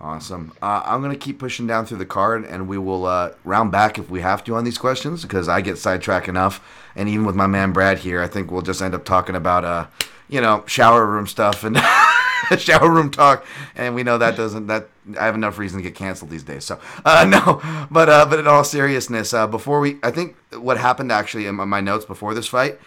Awesome. 0.00 0.52
Uh, 0.60 0.82
I'm 0.84 1.00
going 1.00 1.12
to 1.12 1.18
keep 1.18 1.38
pushing 1.38 1.66
down 1.66 1.86
through 1.86 1.98
the 1.98 2.06
card, 2.06 2.44
and 2.44 2.68
we 2.68 2.76
will 2.76 3.06
uh, 3.06 3.32
round 3.44 3.72
back 3.72 3.98
if 3.98 4.10
we 4.10 4.20
have 4.20 4.44
to 4.44 4.54
on 4.56 4.64
these 4.64 4.76
questions 4.76 5.22
because 5.22 5.48
I 5.48 5.60
get 5.60 5.78
sidetracked 5.78 6.28
enough. 6.28 6.60
And 6.94 7.08
even 7.08 7.24
with 7.24 7.34
my 7.34 7.46
man 7.46 7.72
Brad 7.72 8.00
here, 8.00 8.22
I 8.22 8.26
think 8.26 8.50
we'll 8.50 8.62
just 8.62 8.82
end 8.82 8.94
up 8.94 9.04
talking 9.04 9.34
about 9.34 9.64
uh, 9.64 9.86
you 10.28 10.40
know, 10.40 10.64
shower 10.66 11.06
room 11.06 11.26
stuff 11.26 11.64
and 11.64 11.78
shower 12.58 12.90
room 12.90 13.10
talk, 13.10 13.46
and 13.76 13.94
we 13.94 14.02
know 14.02 14.18
that 14.18 14.36
doesn't 14.36 14.66
that 14.66 14.88
I 15.18 15.26
have 15.26 15.34
enough 15.34 15.58
reason 15.58 15.78
to 15.78 15.82
get 15.82 15.94
canceled 15.94 16.30
these 16.30 16.42
days. 16.42 16.64
So 16.64 16.80
uh, 17.04 17.24
no, 17.24 17.86
but 17.90 18.08
uh, 18.08 18.26
but 18.26 18.38
in 18.38 18.46
all 18.46 18.64
seriousness, 18.64 19.32
uh, 19.32 19.46
before 19.46 19.80
we, 19.80 19.98
I 20.02 20.10
think 20.10 20.36
what 20.52 20.78
happened 20.78 21.12
actually 21.12 21.46
in 21.46 21.54
my 21.54 21.80
notes 21.80 22.04
before 22.04 22.34
this 22.34 22.48
fight, 22.48 22.78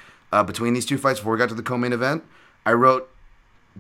between 0.46 0.74
these 0.74 0.86
two 0.86 0.98
fights, 0.98 1.20
before 1.20 1.34
we 1.34 1.40
got 1.40 1.50
to 1.50 1.56
the 1.56 1.64
co-main 1.64 1.94
event, 1.94 2.24
I 2.66 2.74
wrote 2.74 3.10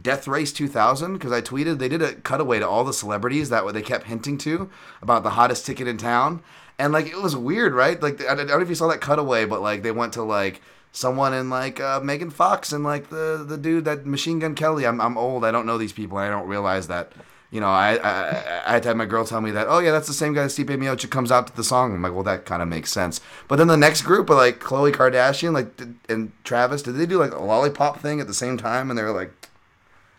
Death 0.01 0.27
Race 0.27 0.51
2000 0.51 1.13
because 1.13 1.31
I 1.31 1.41
tweeted 1.41 1.79
they 1.79 1.89
did 1.89 2.01
a 2.01 2.15
cutaway 2.15 2.59
to 2.59 2.67
all 2.67 2.83
the 2.83 2.93
celebrities 2.93 3.49
that 3.49 3.65
they 3.73 3.81
kept 3.81 4.07
hinting 4.07 4.37
to 4.39 4.69
about 5.01 5.23
the 5.23 5.31
hottest 5.31 5.65
ticket 5.65 5.87
in 5.87 5.97
town, 5.97 6.41
and 6.77 6.93
like 6.93 7.07
it 7.07 7.21
was 7.21 7.35
weird, 7.35 7.73
right? 7.73 8.01
Like 8.01 8.25
I 8.25 8.35
don't 8.35 8.47
know 8.47 8.59
if 8.59 8.69
you 8.69 8.75
saw 8.75 8.87
that 8.87 9.01
cutaway, 9.01 9.45
but 9.45 9.61
like 9.61 9.83
they 9.83 9.91
went 9.91 10.13
to 10.13 10.23
like 10.23 10.61
someone 10.91 11.33
in 11.33 11.49
like 11.49 11.79
uh, 11.79 11.99
Megan 11.99 12.29
Fox 12.29 12.73
and 12.73 12.83
like 12.83 13.09
the 13.09 13.45
the 13.47 13.57
dude 13.57 13.85
that 13.85 14.05
Machine 14.05 14.39
Gun 14.39 14.55
Kelly. 14.55 14.85
I'm 14.85 14.99
I'm 14.99 15.17
old. 15.17 15.45
I 15.45 15.51
don't 15.51 15.65
know 15.65 15.77
these 15.77 15.93
people. 15.93 16.17
I 16.17 16.29
don't 16.29 16.47
realize 16.47 16.87
that. 16.87 17.13
You 17.49 17.61
know, 17.61 17.67
I, 17.67 17.95
I 17.95 18.29
I 18.67 18.71
had 18.73 18.83
to 18.83 18.89
have 18.89 18.97
my 18.97 19.05
girl 19.05 19.23
tell 19.23 19.39
me 19.39 19.51
that. 19.51 19.67
Oh 19.69 19.79
yeah, 19.79 19.91
that's 19.91 20.07
the 20.07 20.13
same 20.13 20.33
guy 20.33 20.43
that 20.43 20.49
Stipe 20.49 20.67
Miocic 20.67 21.09
comes 21.09 21.31
out 21.31 21.47
to 21.47 21.55
the 21.55 21.63
song. 21.63 21.93
I'm 21.93 22.01
like, 22.01 22.13
well, 22.13 22.23
that 22.23 22.45
kind 22.45 22.61
of 22.61 22.67
makes 22.67 22.91
sense. 22.91 23.21
But 23.47 23.55
then 23.55 23.67
the 23.67 23.77
next 23.77 24.01
group 24.01 24.29
of 24.29 24.35
like 24.35 24.59
Khloe 24.59 24.91
Kardashian, 24.91 25.53
like 25.53 25.79
and 26.09 26.33
Travis, 26.43 26.81
did 26.81 26.95
they 26.95 27.05
do 27.05 27.19
like 27.19 27.33
a 27.33 27.41
lollipop 27.41 28.01
thing 28.01 28.19
at 28.19 28.27
the 28.27 28.33
same 28.33 28.57
time? 28.57 28.89
And 28.89 28.99
they 28.99 29.03
were 29.03 29.13
like, 29.13 29.31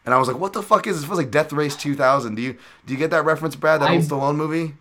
and 0.08 0.14
I 0.14 0.18
was 0.18 0.26
like, 0.26 0.38
what 0.38 0.54
the 0.54 0.62
fuck 0.62 0.86
is 0.86 0.96
this? 0.96 1.04
It 1.04 1.10
was 1.10 1.18
like 1.18 1.30
Death 1.30 1.52
Race 1.52 1.76
2000. 1.76 2.34
Do 2.34 2.40
you 2.40 2.56
do 2.86 2.94
you 2.94 2.98
get 2.98 3.10
that 3.10 3.26
reference, 3.26 3.54
Brad? 3.54 3.82
That 3.82 3.90
I, 3.90 3.96
old 3.96 4.04
Stallone 4.04 4.36
movie? 4.36 4.72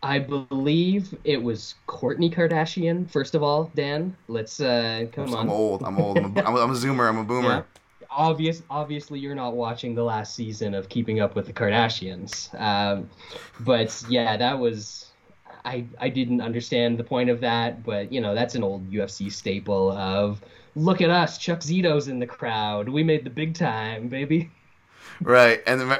I 0.00 0.20
believe 0.20 1.12
it 1.24 1.42
was 1.42 1.74
Kourtney 1.88 2.32
Kardashian. 2.32 3.10
First 3.10 3.34
of 3.34 3.42
all, 3.42 3.72
Dan, 3.74 4.16
let's 4.28 4.60
uh, 4.60 5.06
come 5.10 5.30
I'm 5.30 5.34
on. 5.34 5.40
I'm 5.40 5.50
old. 5.50 5.82
I'm 5.82 5.98
old. 5.98 6.18
I'm 6.18 6.36
a, 6.36 6.40
I'm 6.40 6.70
a 6.70 6.74
zoomer. 6.74 7.08
I'm 7.08 7.18
a 7.18 7.24
boomer. 7.24 7.48
Yeah. 7.48 7.62
Obvious, 8.08 8.62
obviously, 8.70 9.18
you're 9.18 9.34
not 9.34 9.56
watching 9.56 9.96
the 9.96 10.04
last 10.04 10.36
season 10.36 10.72
of 10.72 10.88
Keeping 10.88 11.18
Up 11.18 11.34
with 11.34 11.46
the 11.46 11.52
Kardashians. 11.52 12.54
Um, 12.60 13.10
but 13.58 14.04
yeah, 14.08 14.36
that 14.36 14.56
was. 14.56 15.10
I 15.64 15.84
I 15.98 16.10
didn't 16.10 16.42
understand 16.42 16.96
the 16.96 17.02
point 17.02 17.28
of 17.28 17.40
that, 17.40 17.82
but 17.82 18.12
you 18.12 18.20
know 18.20 18.36
that's 18.36 18.54
an 18.54 18.62
old 18.62 18.88
UFC 18.88 19.32
staple 19.32 19.90
of 19.90 20.40
look 20.76 21.00
at 21.00 21.10
us, 21.10 21.38
Chuck 21.38 21.60
Zito's 21.60 22.06
in 22.06 22.20
the 22.20 22.26
crowd. 22.26 22.88
We 22.88 23.02
made 23.02 23.24
the 23.24 23.30
big 23.30 23.54
time, 23.54 24.08
baby 24.08 24.50
right. 25.22 25.62
And 25.66 25.92
I 25.92 25.98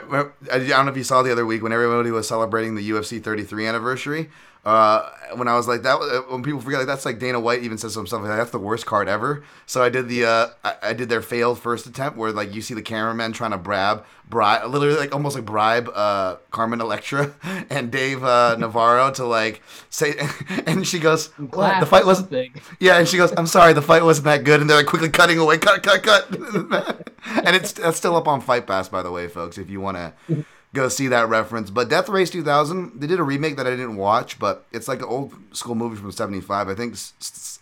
don't 0.58 0.84
know 0.86 0.90
if 0.90 0.96
you 0.96 1.04
saw 1.04 1.22
the 1.22 1.32
other 1.32 1.46
week 1.46 1.62
when 1.62 1.72
everybody 1.72 2.10
was 2.10 2.28
celebrating 2.28 2.74
the 2.74 2.90
UFC 2.90 3.22
33 3.22 3.66
anniversary. 3.66 4.30
Uh, 4.66 5.08
when 5.36 5.46
I 5.46 5.54
was 5.54 5.68
like 5.68 5.82
that, 5.82 5.94
uh, 5.94 6.22
when 6.22 6.42
people 6.42 6.60
forget 6.60 6.80
like 6.80 6.88
that's 6.88 7.04
like 7.04 7.20
Dana 7.20 7.38
White 7.38 7.62
even 7.62 7.78
says 7.78 7.94
some 7.94 8.04
stuff 8.04 8.22
like 8.22 8.36
that's 8.36 8.50
the 8.50 8.58
worst 8.58 8.84
card 8.84 9.08
ever. 9.08 9.44
So 9.64 9.80
I 9.80 9.90
did 9.90 10.08
the 10.08 10.24
uh, 10.24 10.48
I, 10.64 10.74
I, 10.82 10.92
did 10.92 11.08
their 11.08 11.22
failed 11.22 11.60
first 11.60 11.86
attempt 11.86 12.18
where 12.18 12.32
like 12.32 12.52
you 12.52 12.60
see 12.60 12.74
the 12.74 12.82
cameraman 12.82 13.30
trying 13.30 13.52
to 13.52 13.58
bribe 13.58 14.04
bribe 14.28 14.68
literally 14.68 14.98
like 14.98 15.14
almost 15.14 15.36
like 15.36 15.44
bribe 15.44 15.88
uh, 15.94 16.38
Carmen 16.50 16.80
Electra 16.80 17.32
and 17.70 17.92
Dave 17.92 18.24
uh, 18.24 18.56
Navarro 18.58 19.12
to 19.12 19.24
like 19.24 19.62
say 19.88 20.16
and 20.66 20.84
she 20.84 20.98
goes 20.98 21.28
what 21.38 21.78
the 21.78 21.86
fight 21.86 22.04
wasn't 22.04 22.50
yeah 22.80 22.98
and 22.98 23.06
she 23.06 23.18
goes 23.18 23.32
I'm 23.36 23.46
sorry 23.46 23.72
the 23.72 23.82
fight 23.82 24.02
wasn't 24.02 24.24
that 24.24 24.42
good 24.42 24.60
and 24.60 24.68
they're 24.68 24.78
like 24.78 24.86
quickly 24.86 25.10
cutting 25.10 25.38
away 25.38 25.58
cut 25.58 25.84
cut 25.84 26.02
cut. 26.02 27.12
And 27.44 27.54
it's 27.54 27.70
that's 27.70 27.98
still 27.98 28.16
up 28.16 28.26
on 28.26 28.40
Fight 28.40 28.66
Pass 28.66 28.88
by 28.88 29.04
the 29.04 29.12
way 29.12 29.28
folks 29.28 29.58
if 29.58 29.70
you 29.70 29.80
want 29.80 29.96
to 29.96 30.44
go 30.76 30.88
see 30.88 31.08
that 31.08 31.28
reference. 31.28 31.70
But 31.70 31.88
Death 31.88 32.08
Race 32.08 32.30
2000, 32.30 33.00
they 33.00 33.06
did 33.06 33.18
a 33.18 33.24
remake 33.24 33.56
that 33.56 33.66
I 33.66 33.70
didn't 33.70 33.96
watch, 33.96 34.38
but 34.38 34.64
it's 34.72 34.86
like 34.86 35.00
an 35.00 35.06
old 35.06 35.34
school 35.52 35.74
movie 35.74 35.96
from 35.96 36.12
75. 36.12 36.68
I 36.68 36.74
think 36.74 36.96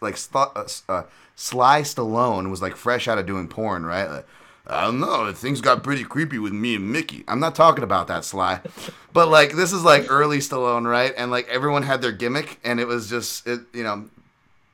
like 0.02 0.18
uh, 0.34 0.64
uh, 0.88 1.02
Sly 1.36 1.82
Stallone 1.82 2.50
was 2.50 2.60
like 2.60 2.76
fresh 2.76 3.08
out 3.08 3.18
of 3.18 3.26
doing 3.26 3.48
porn, 3.48 3.86
right? 3.86 4.08
Like, 4.08 4.26
I 4.66 4.84
don't 4.84 5.00
know. 5.00 5.32
Things 5.32 5.60
got 5.60 5.82
pretty 5.82 6.04
creepy 6.04 6.38
with 6.38 6.52
me 6.52 6.76
and 6.76 6.90
Mickey. 6.90 7.24
I'm 7.28 7.40
not 7.40 7.54
talking 7.54 7.84
about 7.84 8.08
that 8.08 8.24
Sly, 8.24 8.60
but 9.12 9.28
like 9.28 9.52
this 9.52 9.72
is 9.72 9.84
like 9.84 10.10
early 10.10 10.38
Stallone, 10.38 10.88
right? 10.88 11.12
And 11.16 11.30
like 11.30 11.48
everyone 11.48 11.82
had 11.82 12.02
their 12.02 12.12
gimmick, 12.12 12.58
and 12.64 12.80
it 12.80 12.86
was 12.86 13.08
just 13.08 13.46
it. 13.46 13.60
You 13.72 13.84
know, 13.84 14.08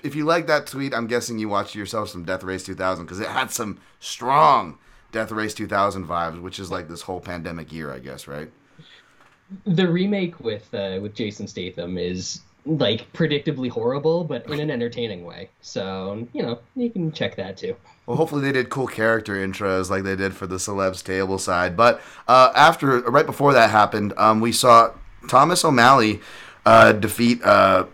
if 0.04 0.14
you 0.14 0.24
like 0.24 0.46
that 0.46 0.66
tweet, 0.66 0.94
I'm 0.94 1.06
guessing 1.06 1.38
you 1.38 1.48
watched 1.48 1.74
yourself 1.74 2.08
some 2.08 2.24
Death 2.24 2.44
Race 2.44 2.64
2000 2.64 3.04
because 3.04 3.20
it 3.20 3.28
had 3.28 3.50
some 3.50 3.80
strong 3.98 4.78
Death 5.12 5.32
Race 5.32 5.54
2000 5.54 6.06
vibes, 6.06 6.40
which 6.40 6.58
is 6.58 6.70
like 6.70 6.88
this 6.88 7.02
whole 7.02 7.20
pandemic 7.20 7.72
year, 7.72 7.92
I 7.92 7.98
guess, 7.98 8.26
right? 8.26 8.50
The 9.66 9.88
remake 9.88 10.38
with 10.40 10.72
uh, 10.74 10.98
with 11.02 11.14
Jason 11.14 11.48
Statham 11.48 11.98
is 11.98 12.40
like 12.66 13.12
predictably 13.12 13.68
horrible, 13.70 14.22
but 14.22 14.46
in 14.48 14.60
an 14.60 14.70
entertaining 14.76 15.24
way. 15.24 15.50
So 15.60 16.26
you 16.32 16.42
know 16.42 16.60
you 16.76 16.90
can 16.90 17.10
check 17.10 17.36
that 17.36 17.56
too. 17.56 17.74
Well, 18.06 18.16
hopefully 18.16 18.42
they 18.42 18.52
did 18.52 18.70
cool 18.70 18.86
character 18.86 19.34
intros 19.34 19.90
like 19.90 20.04
they 20.04 20.16
did 20.16 20.34
for 20.34 20.46
the 20.46 20.56
celebs 20.56 21.02
table 21.02 21.38
side. 21.38 21.76
But 21.76 22.00
uh, 22.28 22.52
after, 22.54 23.00
right 23.02 23.26
before 23.26 23.52
that 23.52 23.70
happened, 23.70 24.12
um, 24.16 24.40
we 24.40 24.50
saw 24.52 24.92
Thomas 25.28 25.64
O'Malley 25.64 26.20
uh, 26.66 26.92
defeat 26.92 27.42
uh, 27.42 27.86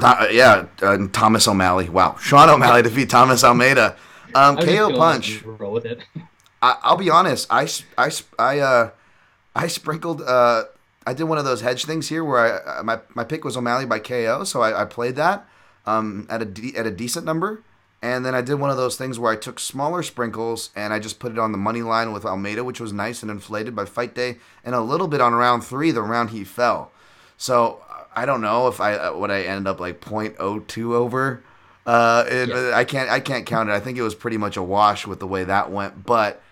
Uh, 0.00 0.26
yeah, 0.30 0.66
uh, 0.82 0.98
Thomas 1.12 1.48
O'Malley. 1.48 1.88
Wow, 1.88 2.16
Sean 2.20 2.50
O'Malley 2.50 2.82
defeat 2.88 3.08
Thomas 3.08 3.42
Almeida. 3.42 3.96
Um, 4.34 4.56
KO 4.56 4.96
punch. 4.96 5.42
Roll 5.44 5.72
with 5.72 5.84
it. 5.84 6.00
I, 6.62 6.76
I'll 6.82 6.96
be 6.96 7.10
honest. 7.10 7.46
I 7.50 7.68
I 7.96 8.10
I 8.38 8.58
uh, 8.58 8.90
I 9.54 9.66
sprinkled. 9.66 10.22
Uh, 10.22 10.64
I 11.06 11.14
did 11.14 11.24
one 11.24 11.38
of 11.38 11.44
those 11.44 11.60
hedge 11.60 11.84
things 11.84 12.08
here 12.08 12.24
where 12.24 12.38
I, 12.38 12.78
uh, 12.78 12.82
my 12.82 13.00
my 13.14 13.24
pick 13.24 13.44
was 13.44 13.56
O'Malley 13.56 13.86
by 13.86 13.98
KO, 13.98 14.44
so 14.44 14.60
I, 14.62 14.82
I 14.82 14.84
played 14.84 15.16
that 15.16 15.46
um, 15.86 16.26
at 16.28 16.42
a 16.42 16.44
de- 16.44 16.76
at 16.76 16.86
a 16.86 16.90
decent 16.90 17.24
number, 17.24 17.62
and 18.02 18.24
then 18.26 18.34
I 18.34 18.40
did 18.40 18.54
one 18.54 18.70
of 18.70 18.76
those 18.76 18.96
things 18.96 19.18
where 19.18 19.32
I 19.32 19.36
took 19.36 19.60
smaller 19.60 20.02
sprinkles 20.02 20.70
and 20.74 20.92
I 20.92 20.98
just 20.98 21.18
put 21.18 21.32
it 21.32 21.38
on 21.38 21.52
the 21.52 21.58
money 21.58 21.82
line 21.82 22.12
with 22.12 22.24
Almeida, 22.24 22.64
which 22.64 22.80
was 22.80 22.92
nice 22.92 23.22
and 23.22 23.30
inflated 23.30 23.76
by 23.76 23.84
fight 23.84 24.14
day, 24.14 24.38
and 24.64 24.74
a 24.74 24.80
little 24.80 25.08
bit 25.08 25.20
on 25.20 25.34
round 25.34 25.64
three, 25.64 25.90
the 25.90 26.02
round 26.02 26.30
he 26.30 26.44
fell. 26.44 26.90
So 27.36 27.82
I 28.14 28.26
don't 28.26 28.40
know 28.40 28.66
if 28.66 28.80
I 28.80 28.94
uh, 28.94 29.16
what 29.16 29.30
I 29.30 29.42
ended 29.42 29.68
up 29.68 29.78
like 29.78 30.00
0.02 30.00 30.92
over. 30.92 31.42
Uh, 31.86 32.24
it, 32.28 32.48
Yeah. 32.48 32.72
I 32.74 32.84
can't 32.84 33.08
I 33.08 33.20
can't 33.20 33.46
count 33.46 33.68
it. 33.70 33.72
I 33.72 33.80
think 33.80 33.96
it 33.96 34.02
was 34.02 34.14
pretty 34.14 34.36
much 34.36 34.56
a 34.56 34.62
wash 34.62 35.06
with 35.06 35.20
the 35.20 35.26
way 35.26 35.44
that 35.44 35.70
went. 35.70 36.04
But 36.04 36.42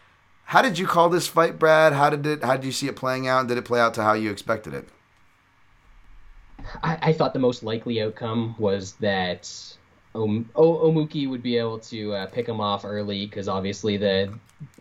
how 0.45 0.63
did 0.63 0.79
you 0.79 0.87
call 0.87 1.09
this 1.09 1.27
fight, 1.27 1.59
Brad? 1.59 1.93
How 1.93 2.11
did 2.11 2.25
it? 2.25 2.45
How 2.45 2.55
did 2.57 2.65
you 2.65 2.73
see 2.73 2.87
it 2.87 2.97
playing 2.97 3.27
out? 3.27 3.49
Did 3.49 3.59
it 3.59 3.65
play 3.65 3.81
out 3.81 3.95
to 3.95 4.03
how 4.03 4.13
you 4.13 4.31
expected 4.31 4.75
it? 4.75 4.89
I, 6.83 6.99
I 7.03 7.13
thought 7.13 7.33
the 7.33 7.41
most 7.41 7.63
likely 7.63 8.01
outcome 8.01 8.55
was 8.59 8.93
that 8.95 9.51
Om- 10.15 10.49
o- 10.55 10.91
Omuki 10.91 11.29
would 11.29 11.43
be 11.43 11.59
able 11.59 11.79
to 11.81 12.15
uh, 12.15 12.27
pick 12.27 12.49
him 12.49 12.61
off 12.61 12.85
early 12.85 13.27
because 13.27 13.49
obviously 13.49 13.97
the 13.97 14.33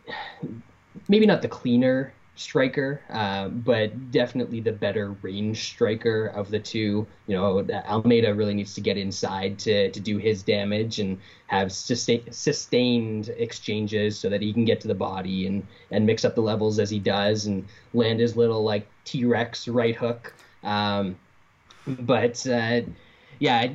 maybe 1.08 1.26
not 1.26 1.41
the 1.41 1.47
cleaner 1.47 2.14
striker, 2.36 3.02
uh, 3.10 3.48
but 3.48 4.12
definitely 4.12 4.60
the 4.60 4.72
better 4.72 5.12
range 5.22 5.66
striker 5.66 6.28
of 6.28 6.50
the 6.50 6.60
two. 6.60 7.06
You 7.28 7.36
know, 7.36 7.68
Almeida 7.88 8.34
really 8.34 8.54
needs 8.54 8.74
to 8.76 8.82
get 8.82 8.98
inside 8.98 9.60
to, 9.60 9.92
to 9.92 10.00
do 10.00 10.18
his 10.18 10.42
damage 10.42 11.00
and 11.00 11.20
have 11.48 11.72
sustain, 11.72 12.32
sustained 12.32 13.30
exchanges 13.38 14.18
so 14.18 14.30
that 14.30 14.42
he 14.42 14.52
can 14.52 14.66
get 14.66 14.82
to 14.82 14.88
the 14.88 14.96
body 14.96 15.46
and, 15.46 15.66
and 15.92 16.06
mix 16.06 16.26
up 16.26 16.36
the 16.36 16.42
levels 16.42 16.80
as 16.80 16.90
he 16.90 17.00
does 17.00 17.46
and 17.46 17.66
land 17.94 18.20
his 18.20 18.36
little 18.36 18.64
like 18.64 18.88
T 19.06 19.26
Rex 19.26 19.68
right 19.68 19.96
hook. 19.96 20.34
Um, 20.64 21.18
but 21.86 22.46
uh, 22.48 22.82
yeah, 23.40 23.74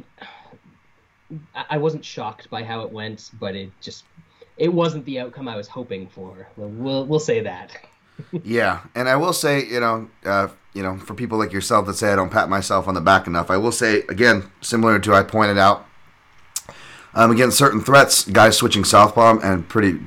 I, 1.54 1.64
I 1.70 1.78
wasn't 1.78 2.04
shocked 2.04 2.50
by 2.50 2.64
how 2.64 2.80
it 2.80 2.90
went, 2.90 3.30
but 3.38 3.54
it 3.54 3.70
just 3.80 4.04
it 4.56 4.72
wasn't 4.72 5.04
the 5.04 5.20
outcome 5.20 5.46
I 5.46 5.56
was 5.56 5.68
hoping 5.68 6.08
for. 6.08 6.48
We'll 6.56 6.68
we'll, 6.70 7.06
we'll 7.06 7.20
say 7.20 7.40
that. 7.40 7.76
Yeah, 8.42 8.80
and 8.94 9.08
I 9.08 9.16
will 9.16 9.32
say, 9.32 9.66
you 9.66 9.80
know, 9.80 10.08
uh, 10.24 10.48
you 10.74 10.82
know, 10.82 10.96
for 10.98 11.14
people 11.14 11.38
like 11.38 11.52
yourself 11.52 11.86
that 11.86 11.94
say 11.94 12.12
I 12.12 12.16
don't 12.16 12.30
pat 12.30 12.48
myself 12.48 12.88
on 12.88 12.94
the 12.94 13.00
back 13.00 13.26
enough, 13.26 13.50
I 13.50 13.56
will 13.56 13.72
say 13.72 14.02
again, 14.08 14.50
similar 14.60 14.98
to 14.98 15.14
I 15.14 15.22
pointed 15.22 15.58
out, 15.58 15.86
um, 17.14 17.30
against 17.30 17.58
certain 17.58 17.80
threats, 17.80 18.24
guys 18.28 18.56
switching 18.56 18.84
southpaw 18.84 19.38
and 19.40 19.68
pretty 19.68 20.00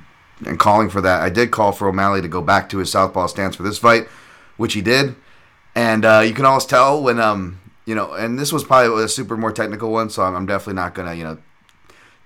and 0.46 0.60
calling 0.60 0.90
for 0.90 1.02
that. 1.02 1.22
I 1.22 1.30
did 1.30 1.52
call 1.52 1.72
for 1.72 1.88
O'Malley 1.88 2.22
to 2.22 2.28
go 2.28 2.42
back 2.42 2.70
to 2.70 2.78
his 2.78 2.92
southpaw 2.92 3.28
stance 3.28 3.56
for 3.56 3.64
this 3.64 3.78
fight, 3.78 4.08
which 4.58 4.74
he 4.74 4.82
did, 4.82 5.16
and 5.76 6.06
uh, 6.06 6.24
you 6.26 6.34
can 6.34 6.46
always 6.46 6.66
tell 6.66 7.02
when 7.02 7.20
um, 7.20 7.60
you 7.86 7.96
know, 7.96 8.14
and 8.14 8.38
this 8.38 8.54
was 8.54 8.64
probably 8.64 9.04
a 9.04 9.08
super 9.08 9.36
more 9.36 9.52
technical 9.52 9.92
one, 9.92 10.10
so 10.10 10.24
I'm, 10.24 10.36
I'm 10.36 10.46
definitely 10.46 10.76
not 10.76 10.94
gonna, 10.94 11.14
you 11.14 11.24
know, 11.24 11.38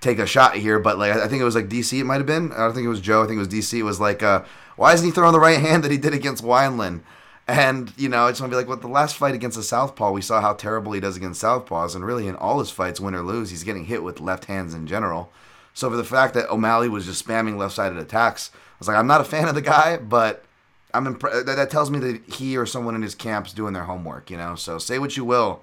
take 0.02 0.20
a 0.20 0.26
shot 0.26 0.56
here, 0.56 0.80
but 0.80 0.98
like 0.98 1.12
I 1.12 1.28
think 1.28 1.42
it 1.42 1.46
was 1.46 1.56
like 1.56 1.70
DC. 1.70 2.00
It 2.00 2.04
might 2.04 2.18
have 2.18 2.26
been. 2.26 2.52
I 2.52 2.58
don't 2.58 2.74
think 2.74 2.86
it 2.86 2.90
was 2.90 3.02
Joe. 3.02 3.24
I 3.24 3.28
think 3.28 3.38
it 3.38 3.40
was 3.40 3.48
DC. 3.48 3.80
It 3.80 3.84
was 3.84 4.00
like, 4.00 4.22
uh, 4.22 4.44
why 4.76 4.94
isn't 4.94 5.06
he 5.06 5.12
throwing 5.12 5.34
the 5.34 5.40
right 5.40 5.60
hand 5.60 5.84
that 5.84 5.92
he 5.92 5.98
did 5.98 6.14
against 6.14 6.44
Wineland? 6.44 7.02
And 7.48 7.94
you 7.98 8.10
know, 8.10 8.26
I 8.26 8.32
just 8.32 8.42
want 8.42 8.52
to 8.52 8.56
be 8.56 8.60
like, 8.60 8.68
well, 8.68 8.78
the 8.78 8.88
last 8.88 9.16
fight 9.16 9.36
against 9.36 9.58
the 9.58 9.64
Southpaw, 9.64 10.12
we 10.12 10.22
saw 10.22 10.42
how 10.42 10.54
terrible 10.54 10.94
he 10.94 11.00
does 11.00 11.16
against 11.16 11.44
Southpaws, 11.44 11.96
and 11.96 12.06
really 12.06 12.28
in 12.28 12.36
all 12.36 12.60
his 12.60 12.72
fights, 12.72 13.00
win 13.00 13.14
or 13.14 13.22
lose, 13.22 13.52
he's 13.52 13.64
getting 13.64 13.86
hit 13.86 14.04
with 14.04 14.20
left 14.20 14.46
hands 14.46 14.74
in 14.74 14.88
general. 14.88 15.32
So 15.74 15.90
for 15.90 15.98
the 15.98 16.04
fact 16.04 16.34
that 16.34 16.50
O'Malley 16.50 16.90
was 16.90 17.06
just 17.06 17.26
spamming 17.28 17.58
left-sided 17.58 17.98
attacks, 17.98 18.50
I 18.54 18.58
was 18.80 18.88
like, 18.88 18.98
I'm 18.98 19.08
not 19.08 19.22
a 19.22 19.26
fan 19.26 19.48
of 19.48 19.56
the 19.56 19.62
guy, 19.62 19.98
but 19.98 20.46
I'm 20.94 21.06
impre- 21.06 21.46
that, 21.46 21.56
that 21.56 21.70
tells 21.70 21.92
me 21.92 22.00
that 22.00 22.24
he 22.26 22.58
or 22.58 22.66
someone 22.66 22.96
in 22.96 23.02
his 23.02 23.14
camp's 23.14 23.54
doing 23.54 23.74
their 23.74 23.84
homework. 23.84 24.32
You 24.32 24.38
know, 24.38 24.56
so 24.56 24.78
say 24.78 25.00
what 25.00 25.18
you 25.18 25.26
will. 25.26 25.62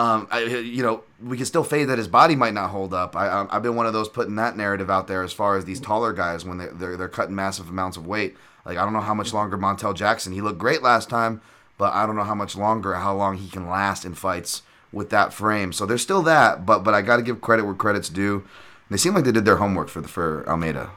Um, 0.00 0.28
I, 0.30 0.44
you 0.44 0.82
know, 0.82 1.04
we 1.22 1.36
can 1.36 1.44
still 1.44 1.62
fade 1.62 1.90
that 1.90 1.98
his 1.98 2.08
body 2.08 2.34
might 2.34 2.54
not 2.54 2.70
hold 2.70 2.94
up. 2.94 3.14
I, 3.14 3.46
I've 3.50 3.62
been 3.62 3.76
one 3.76 3.84
of 3.84 3.92
those 3.92 4.08
putting 4.08 4.36
that 4.36 4.56
narrative 4.56 4.88
out 4.88 5.08
there 5.08 5.22
as 5.22 5.30
far 5.30 5.58
as 5.58 5.66
these 5.66 5.78
taller 5.78 6.14
guys 6.14 6.42
when 6.42 6.56
they're, 6.56 6.72
they're, 6.72 6.96
they're 6.96 7.08
cutting 7.08 7.34
massive 7.34 7.68
amounts 7.68 7.98
of 7.98 8.06
weight. 8.06 8.34
Like, 8.64 8.78
I 8.78 8.84
don't 8.84 8.94
know 8.94 9.02
how 9.02 9.12
much 9.12 9.34
longer 9.34 9.58
Montel 9.58 9.94
Jackson, 9.94 10.32
he 10.32 10.40
looked 10.40 10.58
great 10.58 10.82
last 10.82 11.10
time, 11.10 11.42
but 11.76 11.92
I 11.92 12.06
don't 12.06 12.16
know 12.16 12.24
how 12.24 12.34
much 12.34 12.56
longer, 12.56 12.94
how 12.94 13.14
long 13.14 13.36
he 13.36 13.50
can 13.50 13.68
last 13.68 14.06
in 14.06 14.14
fights 14.14 14.62
with 14.90 15.10
that 15.10 15.34
frame. 15.34 15.70
So 15.70 15.84
there's 15.84 16.00
still 16.00 16.22
that, 16.22 16.64
but 16.64 16.78
but 16.78 16.94
I 16.94 17.02
got 17.02 17.18
to 17.18 17.22
give 17.22 17.42
credit 17.42 17.66
where 17.66 17.74
credit's 17.74 18.08
due. 18.08 18.44
They 18.90 18.96
seem 18.96 19.14
like 19.14 19.24
they 19.24 19.32
did 19.32 19.44
their 19.44 19.56
homework 19.56 19.88
for 19.88 20.00
the 20.00 20.08
for 20.08 20.48
Almeida. 20.48 20.90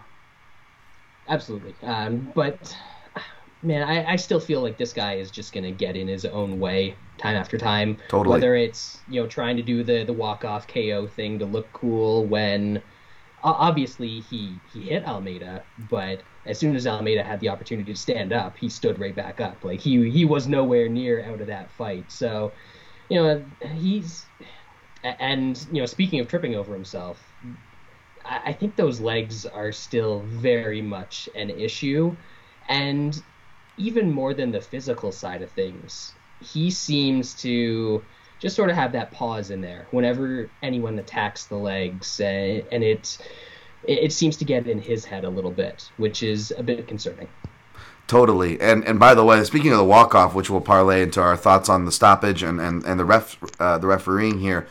Absolutely. 1.28 1.76
Um, 1.84 2.32
but 2.34 2.76
man, 3.64 3.82
I, 3.88 4.14
I 4.14 4.16
still 4.18 4.39
feel 4.39 4.61
like 4.61 4.78
this 4.78 4.93
guy 4.93 5.16
is 5.16 5.32
just 5.32 5.53
gonna 5.53 5.72
get 5.72 5.95
in 5.95 6.07
his 6.07 6.26
own 6.26 6.59
way 6.59 6.95
time 7.18 7.36
after 7.36 7.57
time. 7.57 7.97
Totally. 8.09 8.34
Whether 8.36 8.55
it's 8.55 8.99
you 9.07 9.22
know 9.22 9.28
trying 9.28 9.57
to 9.57 9.64
do 9.64 9.84
the 9.84 10.03
the 10.03 10.14
walk 10.14 10.45
off 10.45 10.68
KO 10.68 11.07
thing 11.07 11.39
to 11.39 11.45
look 11.45 11.72
cool 11.74 12.28
when 12.28 12.82
obviously 13.43 14.20
he 14.20 14.59
he 14.66 14.82
hit 14.82 15.05
Almeida, 15.05 15.64
but 15.89 16.24
as 16.45 16.59
soon 16.59 16.76
as 16.76 16.86
Almeida 16.86 17.24
had 17.24 17.39
the 17.39 17.49
opportunity 17.49 17.93
to 17.93 17.99
stand 17.99 18.34
up, 18.34 18.57
he 18.57 18.70
stood 18.70 18.99
right 18.99 19.16
back 19.16 19.39
up. 19.39 19.64
Like 19.64 19.80
he 19.80 20.09
he 20.09 20.26
was 20.26 20.47
nowhere 20.47 20.89
near 20.89 21.24
out 21.26 21.41
of 21.41 21.47
that 21.47 21.72
fight. 21.72 22.11
So 22.11 22.53
you 23.09 23.22
know 23.22 23.45
he's 23.74 24.26
and 25.03 25.66
you 25.72 25.82
know 25.82 25.86
speaking 25.86 26.20
of 26.20 26.28
tripping 26.28 26.55
over 26.55 26.74
himself, 26.74 27.22
I 28.26 28.41
I 28.45 28.53
think 28.53 28.76
those 28.76 28.99
legs 28.99 29.45
are 29.45 29.72
still 29.72 30.24
very 30.24 30.82
much 30.82 31.30
an 31.36 31.49
issue, 31.49 32.16
and 32.68 33.22
even 33.78 34.11
more 34.11 34.34
than 34.34 34.51
the 34.51 34.61
physical 34.61 35.11
side 35.11 35.41
of 35.41 35.51
things, 35.51 36.13
he 36.41 36.69
seems 36.69 37.34
to 37.36 38.03
just 38.39 38.55
sort 38.55 38.69
of 38.69 38.76
have 38.76 38.91
that 38.91 39.11
pause 39.11 39.51
in 39.51 39.61
there 39.61 39.88
whenever 39.91 40.49
anyone 40.61 40.99
attacks 40.99 41.45
the 41.45 41.55
legs, 41.55 42.19
uh, 42.19 42.61
and 42.71 42.84
it 42.84 43.17
it 43.86 44.13
seems 44.13 44.38
to 44.38 44.45
get 44.45 44.67
in 44.67 44.80
his 44.80 45.05
head 45.05 45.24
a 45.24 45.30
little 45.30 45.51
bit, 45.51 45.89
which 45.97 46.24
is 46.24 46.53
a 46.57 46.63
bit 46.63 46.88
concerning. 46.88 47.28
Totally. 48.07 48.59
And 48.59 48.84
and 48.86 48.99
by 48.99 49.15
the 49.15 49.24
way, 49.24 49.43
speaking 49.43 49.71
of 49.71 49.78
the 49.78 49.86
walk 49.86 50.13
off, 50.13 50.36
which 50.36 50.49
will 50.49 50.61
parlay 50.61 51.03
into 51.03 51.21
our 51.21 51.38
thoughts 51.38 51.69
on 51.69 51.86
the 51.86 51.91
stoppage 51.91 52.43
and 52.43 52.59
and, 52.59 52.84
and 52.84 52.99
the 52.99 53.05
ref 53.05 53.38
uh, 53.59 53.78
the 53.78 53.88
refereeing 53.88 54.39
here, 54.39 54.67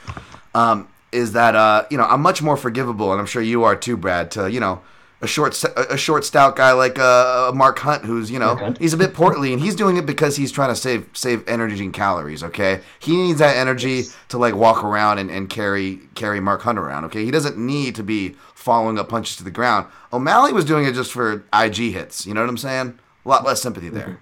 um, 0.54 0.88
is 1.10 1.32
that 1.32 1.54
uh, 1.56 1.86
you 1.90 1.96
know 1.96 2.04
I'm 2.04 2.20
much 2.20 2.42
more 2.42 2.56
forgivable, 2.56 3.10
and 3.10 3.20
I'm 3.20 3.26
sure 3.26 3.42
you 3.42 3.64
are 3.64 3.74
too, 3.76 3.96
Brad. 3.96 4.30
To 4.32 4.50
you 4.50 4.60
know. 4.60 4.82
A 5.22 5.26
short, 5.28 5.62
a 5.88 5.96
short, 5.96 6.24
stout 6.24 6.56
guy 6.56 6.72
like 6.72 6.98
uh, 6.98 7.52
Mark 7.54 7.78
Hunt, 7.78 8.04
who's 8.04 8.28
you 8.28 8.40
know 8.40 8.74
he's 8.80 8.92
a 8.92 8.96
bit 8.96 9.14
portly, 9.14 9.52
and 9.52 9.62
he's 9.62 9.76
doing 9.76 9.96
it 9.96 10.04
because 10.04 10.34
he's 10.34 10.50
trying 10.50 10.70
to 10.70 10.74
save 10.76 11.08
save 11.12 11.46
energy 11.48 11.84
and 11.84 11.94
calories. 11.94 12.42
Okay, 12.42 12.80
he 12.98 13.16
needs 13.16 13.38
that 13.38 13.56
energy 13.56 13.90
Yes. 13.98 14.16
to 14.30 14.38
like 14.38 14.56
walk 14.56 14.82
around 14.82 15.18
and, 15.20 15.30
and 15.30 15.48
carry 15.48 16.00
carry 16.16 16.40
Mark 16.40 16.62
Hunt 16.62 16.76
around. 16.76 17.04
Okay, 17.04 17.24
he 17.24 17.30
doesn't 17.30 17.56
need 17.56 17.94
to 17.94 18.02
be 18.02 18.34
following 18.54 18.98
up 18.98 19.08
punches 19.08 19.36
to 19.36 19.44
the 19.44 19.50
ground. 19.52 19.86
O'Malley 20.12 20.52
was 20.52 20.64
doing 20.64 20.86
it 20.86 20.94
just 20.94 21.12
for 21.12 21.44
IG 21.54 21.92
hits. 21.92 22.26
You 22.26 22.34
know 22.34 22.40
what 22.40 22.50
I'm 22.50 22.58
saying? 22.58 22.98
A 23.24 23.28
lot 23.28 23.44
less 23.44 23.62
sympathy 23.62 23.90
there. 23.90 24.18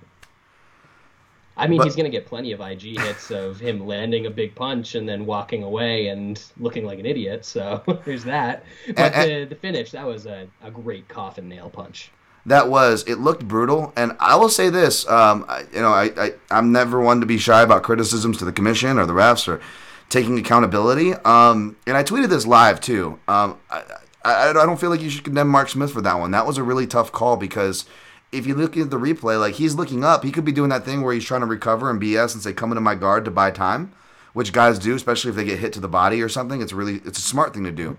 I 1.61 1.67
mean, 1.69 1.79
But- 1.79 1.85
he's 1.85 1.97
going 1.97 2.11
to 2.11 2.17
get 2.17 2.27
plenty 2.27 2.53
of 2.53 2.61
IG 2.61 2.99
hits 2.99 3.31
of 3.31 3.61
him 3.61 3.87
landing 3.87 4.27
a 4.27 4.31
big 4.31 4.55
punch 4.55 4.95
and 4.95 5.09
then 5.09 5.27
walking 5.27 5.63
away 5.63 6.09
and 6.09 6.43
looking 6.59 6.85
like 6.85 6.99
an 6.99 7.07
idiot. 7.07 7.45
So 7.45 7.83
there's 8.05 8.25
that. 8.25 8.65
But 8.89 9.15
And- 9.15 9.31
the, 9.31 9.45
the 9.55 9.55
finish, 9.61 9.91
that 9.93 10.07
was 10.07 10.27
a, 10.27 10.49
a 10.63 10.71
great 10.71 11.07
coffin 11.09 11.49
nail 11.49 11.71
punch. 11.71 12.11
That 12.47 12.69
was 12.71 13.05
it. 13.07 13.17
Looked 13.19 13.47
brutal, 13.47 13.93
and 13.97 14.17
I 14.19 14.35
will 14.37 14.49
say 14.49 14.71
this: 14.71 15.07
um, 15.09 15.45
I, 15.47 15.65
you 15.75 15.81
know, 15.83 15.91
I, 15.93 16.05
I 16.17 16.33
I'm 16.51 16.73
never 16.73 16.99
one 16.99 17.21
to 17.21 17.27
be 17.27 17.37
shy 17.37 17.61
about 17.61 17.83
criticisms 17.83 18.39
to 18.39 18.47
the 18.47 18.53
commission 18.53 18.99
or 18.99 19.05
the 19.05 19.13
refs 19.13 19.47
or 19.47 19.61
taking 20.09 20.39
accountability. 20.39 21.13
Um, 21.13 21.77
and 21.87 21.99
I 21.99 22.03
tweeted 22.03 22.31
this 22.31 22.47
live 22.47 22.81
too. 22.81 23.19
Um, 23.29 23.59
I, 23.71 23.83
I 24.25 24.49
I 24.49 24.53
don't 24.55 24.81
feel 24.81 24.89
like 24.89 25.03
you 25.03 25.11
should 25.11 25.23
condemn 25.23 25.49
Mark 25.49 25.69
Smith 25.69 25.93
for 25.93 26.01
that 26.01 26.19
one. 26.19 26.31
That 26.31 26.47
was 26.47 26.57
a 26.57 26.63
really 26.63 26.87
tough 26.87 27.13
call 27.13 27.37
because 27.37 27.85
if 28.33 28.47
you 28.47 28.55
look 28.55 28.76
at 28.76 28.91
the 28.91 28.99
replay, 28.99 29.39
like 29.39 29.55
he's 29.55 29.74
looking 29.74 30.05
up, 30.05 30.24
he 30.24 30.33
could 30.33 30.45
be 30.45 30.53
doing 30.53 30.70
that 30.70 30.85
thing 30.85 31.03
where 31.03 31.14
he's 31.14 31.24
trying 31.24 31.41
to 31.41 31.47
recover 31.47 31.91
and 31.91 32.01
BS 32.01 32.35
and 32.35 32.43
say, 32.43 32.53
"Come 32.53 32.70
into 32.70 32.81
my 32.81 32.95
guard 32.95 33.24
to 33.24 33.31
buy 33.31 33.51
time," 33.51 33.93
which 34.33 34.53
guys 34.53 34.78
do, 34.78 34.95
especially 34.95 35.31
if 35.31 35.37
they 35.37 35.45
get 35.45 35.59
hit 35.59 35.72
to 35.74 35.81
the 35.81 35.89
body 35.89 36.22
or 36.22 36.28
something. 36.28 36.61
It's 36.61 36.72
really 36.72 37.01
it's 37.05 37.18
a 37.18 37.22
smart 37.22 37.53
thing 37.55 37.64
to 37.64 37.72
do. 37.72 37.99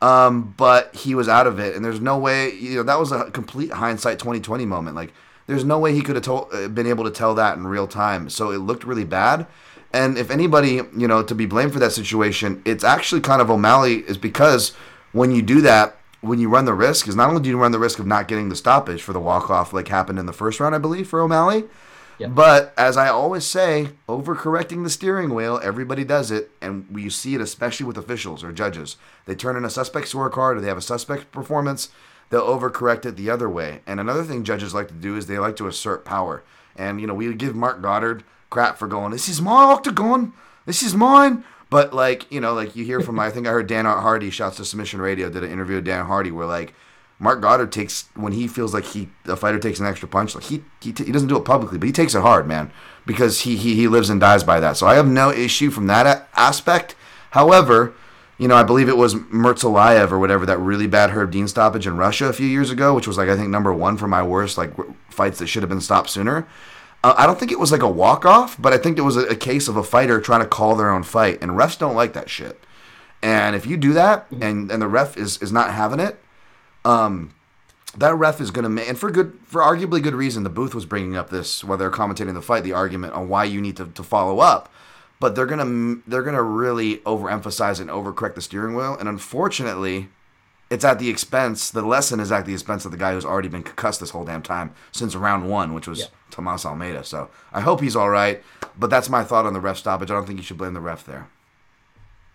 Um, 0.00 0.54
but 0.56 0.94
he 0.94 1.14
was 1.14 1.28
out 1.28 1.46
of 1.46 1.58
it, 1.58 1.74
and 1.74 1.84
there's 1.84 2.00
no 2.00 2.18
way. 2.18 2.52
You 2.52 2.76
know, 2.76 2.82
that 2.84 2.98
was 2.98 3.12
a 3.12 3.30
complete 3.30 3.72
hindsight 3.72 4.18
2020 4.18 4.64
moment. 4.64 4.96
Like, 4.96 5.12
there's 5.46 5.64
no 5.64 5.78
way 5.78 5.92
he 5.92 6.02
could 6.02 6.16
have 6.16 6.24
told, 6.24 6.48
uh, 6.52 6.68
been 6.68 6.86
able 6.86 7.04
to 7.04 7.10
tell 7.10 7.34
that 7.34 7.56
in 7.56 7.66
real 7.66 7.86
time. 7.86 8.30
So 8.30 8.50
it 8.50 8.58
looked 8.58 8.84
really 8.84 9.04
bad. 9.04 9.46
And 9.92 10.18
if 10.18 10.30
anybody, 10.30 10.82
you 10.96 11.08
know, 11.08 11.22
to 11.22 11.34
be 11.34 11.46
blamed 11.46 11.72
for 11.72 11.78
that 11.78 11.92
situation, 11.92 12.62
it's 12.64 12.84
actually 12.84 13.22
kind 13.22 13.40
of 13.40 13.50
O'Malley, 13.50 14.00
is 14.00 14.18
because 14.18 14.72
when 15.12 15.32
you 15.32 15.40
do 15.40 15.62
that, 15.62 15.96
when 16.20 16.38
you 16.38 16.48
run 16.48 16.64
the 16.64 16.74
risk, 16.74 17.08
is 17.08 17.16
not 17.16 17.28
only 17.28 17.42
do 17.42 17.48
you 17.48 17.58
run 17.58 17.72
the 17.72 17.78
risk 17.78 17.98
of 17.98 18.06
not 18.06 18.28
getting 18.28 18.48
the 18.48 18.56
stoppage 18.56 19.02
for 19.02 19.12
the 19.12 19.20
walk 19.20 19.50
off, 19.50 19.72
like 19.72 19.88
happened 19.88 20.18
in 20.18 20.26
the 20.26 20.32
first 20.32 20.60
round, 20.60 20.74
I 20.74 20.78
believe, 20.78 21.08
for 21.08 21.20
O'Malley, 21.20 21.64
Yep. 22.18 22.34
But 22.34 22.74
as 22.76 22.96
I 22.96 23.08
always 23.08 23.44
say, 23.44 23.90
overcorrecting 24.08 24.82
the 24.82 24.90
steering 24.90 25.34
wheel, 25.34 25.60
everybody 25.62 26.04
does 26.04 26.30
it, 26.30 26.50
and 26.60 26.86
you 26.94 27.10
see 27.10 27.34
it 27.34 27.40
especially 27.40 27.86
with 27.86 27.96
officials 27.96 28.42
or 28.42 28.52
judges. 28.52 28.96
They 29.24 29.36
turn 29.36 29.56
in 29.56 29.64
a 29.64 29.70
suspect 29.70 30.08
scorecard 30.08 30.56
or 30.56 30.60
they 30.60 30.68
have 30.68 30.76
a 30.76 30.82
suspect 30.82 31.30
performance, 31.30 31.90
they'll 32.30 32.42
overcorrect 32.42 33.06
it 33.06 33.16
the 33.16 33.30
other 33.30 33.48
way. 33.48 33.80
And 33.86 34.00
another 34.00 34.24
thing 34.24 34.42
judges 34.42 34.74
like 34.74 34.88
to 34.88 34.94
do 34.94 35.16
is 35.16 35.26
they 35.26 35.38
like 35.38 35.56
to 35.56 35.68
assert 35.68 36.04
power. 36.04 36.42
And 36.76 37.00
you 37.00 37.06
know, 37.06 37.14
we 37.14 37.32
give 37.34 37.54
Marc 37.54 37.80
Goddard 37.80 38.24
crap 38.50 38.78
for 38.78 38.88
going, 38.88 39.12
"This 39.12 39.28
is 39.28 39.40
my 39.40 39.62
octagon, 39.62 40.32
this 40.66 40.82
is 40.82 40.94
mine." 40.94 41.44
But 41.70 41.92
like 41.92 42.30
you 42.32 42.40
know, 42.40 42.54
like 42.54 42.76
you 42.76 42.84
hear 42.84 43.00
from 43.00 43.18
I 43.18 43.30
think 43.30 43.46
I 43.46 43.50
heard 43.50 43.66
Dan 43.66 43.84
Hardy 43.84 44.30
shouts 44.30 44.56
to 44.56 44.64
Submission 44.64 45.00
Radio 45.00 45.28
did 45.28 45.44
an 45.44 45.50
interview 45.50 45.76
with 45.76 45.84
Dan 45.84 46.06
Hardy 46.06 46.30
where 46.30 46.46
like 46.46 46.74
Marc 47.18 47.40
Goddard 47.40 47.72
takes 47.72 48.08
when 48.14 48.32
he 48.32 48.46
feels 48.46 48.72
like 48.72 48.84
he 48.84 49.08
a 49.26 49.36
fighter 49.36 49.58
takes 49.58 49.80
an 49.80 49.86
extra 49.86 50.08
punch. 50.08 50.34
Like 50.34 50.44
he 50.44 50.62
he, 50.80 50.92
t- 50.92 51.04
he 51.04 51.12
doesn't 51.12 51.28
do 51.28 51.36
it 51.36 51.44
publicly, 51.44 51.78
but 51.78 51.86
he 51.86 51.92
takes 51.92 52.14
it 52.14 52.22
hard, 52.22 52.46
man, 52.46 52.70
because 53.06 53.40
he 53.40 53.56
he 53.56 53.74
he 53.74 53.88
lives 53.88 54.08
and 54.08 54.20
dies 54.20 54.44
by 54.44 54.60
that. 54.60 54.76
So 54.76 54.86
I 54.86 54.94
have 54.94 55.08
no 55.08 55.30
issue 55.30 55.70
from 55.70 55.88
that 55.88 56.06
a- 56.06 56.26
aspect. 56.38 56.94
However, 57.32 57.92
you 58.38 58.46
know 58.46 58.54
I 58.54 58.62
believe 58.62 58.88
it 58.88 58.96
was 58.96 59.16
Mertzalayev 59.16 60.12
or 60.12 60.18
whatever 60.18 60.46
that 60.46 60.58
really 60.58 60.86
bad 60.86 61.10
Herb 61.10 61.32
Dean 61.32 61.48
stoppage 61.48 61.86
in 61.86 61.96
Russia 61.96 62.26
a 62.26 62.32
few 62.32 62.46
years 62.46 62.70
ago, 62.70 62.94
which 62.94 63.08
was 63.08 63.18
like 63.18 63.28
I 63.28 63.36
think 63.36 63.50
number 63.50 63.72
one 63.72 63.96
for 63.96 64.08
my 64.08 64.22
worst 64.22 64.56
like 64.56 64.72
fights 65.10 65.38
that 65.40 65.48
should 65.48 65.62
have 65.62 65.70
been 65.70 65.80
stopped 65.80 66.10
sooner. 66.10 66.46
Uh, 67.04 67.14
I 67.16 67.26
don't 67.26 67.38
think 67.38 67.52
it 67.52 67.60
was 67.60 67.70
like 67.70 67.82
a 67.82 67.88
walk 67.88 68.24
off, 68.26 68.60
but 68.60 68.72
I 68.72 68.78
think 68.78 68.98
it 68.98 69.02
was 69.02 69.16
a, 69.16 69.26
a 69.26 69.36
case 69.36 69.68
of 69.68 69.76
a 69.76 69.84
fighter 69.84 70.20
trying 70.20 70.40
to 70.40 70.46
call 70.46 70.74
their 70.74 70.90
own 70.90 71.04
fight, 71.04 71.38
and 71.40 71.52
refs 71.52 71.78
don't 71.78 71.94
like 71.94 72.12
that 72.14 72.28
shit. 72.28 72.60
And 73.22 73.56
if 73.56 73.66
you 73.66 73.76
do 73.76 73.92
that, 73.94 74.26
and 74.40 74.70
and 74.70 74.82
the 74.82 74.88
ref 74.88 75.16
is 75.16 75.38
is 75.38 75.52
not 75.52 75.72
having 75.72 76.00
it, 76.00 76.18
um, 76.84 77.34
that 77.96 78.14
ref 78.14 78.40
is 78.40 78.50
going 78.50 78.64
to 78.64 78.68
make, 78.68 78.88
and 78.88 78.98
for 78.98 79.10
good, 79.10 79.38
for 79.44 79.60
arguably 79.60 80.02
good 80.02 80.14
reason, 80.14 80.42
the 80.42 80.50
booth 80.50 80.74
was 80.74 80.86
bringing 80.86 81.16
up 81.16 81.30
this 81.30 81.64
while 81.64 81.78
they're 81.78 81.90
commentating 81.90 82.34
the 82.34 82.42
fight, 82.42 82.64
the 82.64 82.72
argument 82.72 83.12
on 83.14 83.28
why 83.28 83.44
you 83.44 83.60
need 83.60 83.76
to, 83.76 83.86
to 83.86 84.02
follow 84.02 84.40
up. 84.40 84.72
But 85.20 85.34
they're 85.34 85.46
gonna 85.46 86.00
they're 86.06 86.22
gonna 86.22 86.42
really 86.42 86.98
overemphasize 86.98 87.80
and 87.80 87.90
overcorrect 87.90 88.34
the 88.34 88.40
steering 88.40 88.76
wheel, 88.76 88.96
and 88.98 89.08
unfortunately, 89.08 90.08
it's 90.70 90.84
at 90.84 90.98
the 90.98 91.08
expense. 91.08 91.70
The 91.70 91.82
lesson 91.82 92.20
is 92.20 92.30
at 92.30 92.44
the 92.46 92.52
expense 92.52 92.84
of 92.84 92.90
the 92.90 92.96
guy 92.98 93.12
who's 93.12 93.24
already 93.24 93.48
been 93.48 93.62
concussed 93.62 94.00
this 94.00 94.10
whole 94.10 94.24
damn 94.24 94.42
time 94.42 94.72
since 94.92 95.14
round 95.16 95.48
one, 95.48 95.72
which 95.74 95.86
was 95.88 96.00
Yeah. 96.00 96.06
Tomas 96.30 96.66
Almeida. 96.66 97.04
So 97.04 97.30
I 97.52 97.60
hope 97.60 97.80
he's 97.80 97.96
all 97.96 98.10
right. 98.10 98.42
But 98.78 98.90
that's 98.90 99.08
my 99.08 99.24
thought 99.24 99.46
on 99.46 99.54
the 99.54 99.60
ref 99.60 99.78
stoppage. 99.78 100.10
I 100.10 100.14
don't 100.14 100.26
think 100.26 100.38
you 100.38 100.42
should 100.44 100.58
blame 100.58 100.74
the 100.74 100.80
ref 100.80 101.04
there. 101.04 101.28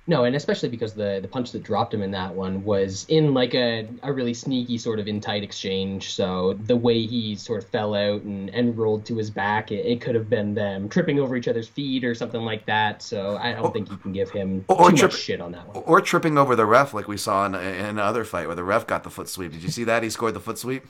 No, 0.06 0.26
and 0.26 0.36
especially 0.36 0.68
because 0.68 0.94
the 0.94 1.20
the 1.22 1.30
punch 1.30 1.54
that 1.54 1.64
dropped 1.64 1.94
him 1.94 2.02
in 2.02 2.12
that 2.12 2.36
one 2.36 2.66
was 2.66 3.06
in 3.08 3.34
like 3.34 3.56
a, 3.56 3.88
a 4.04 4.12
really 4.12 4.34
sneaky 4.34 4.78
sort 4.78 5.00
of 5.00 5.08
in 5.08 5.22
tight 5.22 5.44
exchange. 5.44 6.14
So 6.14 6.54
the 6.66 6.76
way 6.76 7.06
he 7.06 7.36
sort 7.36 7.64
of 7.64 7.70
fell 7.70 7.96
out 7.96 8.22
and, 8.24 8.50
and 8.50 8.78
rolled 8.78 9.06
to 9.06 9.16
his 9.16 9.30
back, 9.30 9.72
it, 9.72 9.86
it 9.86 10.02
could 10.02 10.16
have 10.16 10.30
been 10.30 10.54
them 10.56 10.90
tripping 10.90 11.20
over 11.20 11.38
each 11.38 11.48
other's 11.48 11.70
feet 11.70 12.04
or 12.04 12.14
something 12.16 12.42
like 12.42 12.66
that. 12.66 13.02
So 13.02 13.38
I 13.38 13.54
don't 13.54 13.72
think 13.72 13.90
you 13.90 13.98
can 13.98 14.12
give 14.12 14.30
him 14.30 14.66
or 14.68 14.90
too 14.90 14.98
trip- 14.98 15.12
much 15.12 15.22
shit 15.22 15.40
on 15.40 15.54
that 15.54 15.68
one. 15.68 15.84
Or 15.86 16.02
tripping 16.02 16.38
over 16.38 16.56
the 16.56 16.66
ref, 16.66 16.94
like 16.94 17.08
we 17.08 17.18
saw 17.18 17.46
in, 17.46 17.56
in 17.56 17.86
another 17.86 18.26
fight 18.26 18.48
where 18.48 18.56
the 18.56 18.64
ref 18.64 18.86
got 18.86 19.04
the 19.04 19.10
foot 19.10 19.30
sweep. 19.30 19.54
Did 19.54 19.64
you 19.64 19.70
see 19.70 19.86
that? 19.86 20.04
He 20.04 20.10
scored 20.10 20.34
the 20.34 20.42
foot 20.42 20.58
sweep. 20.58 20.86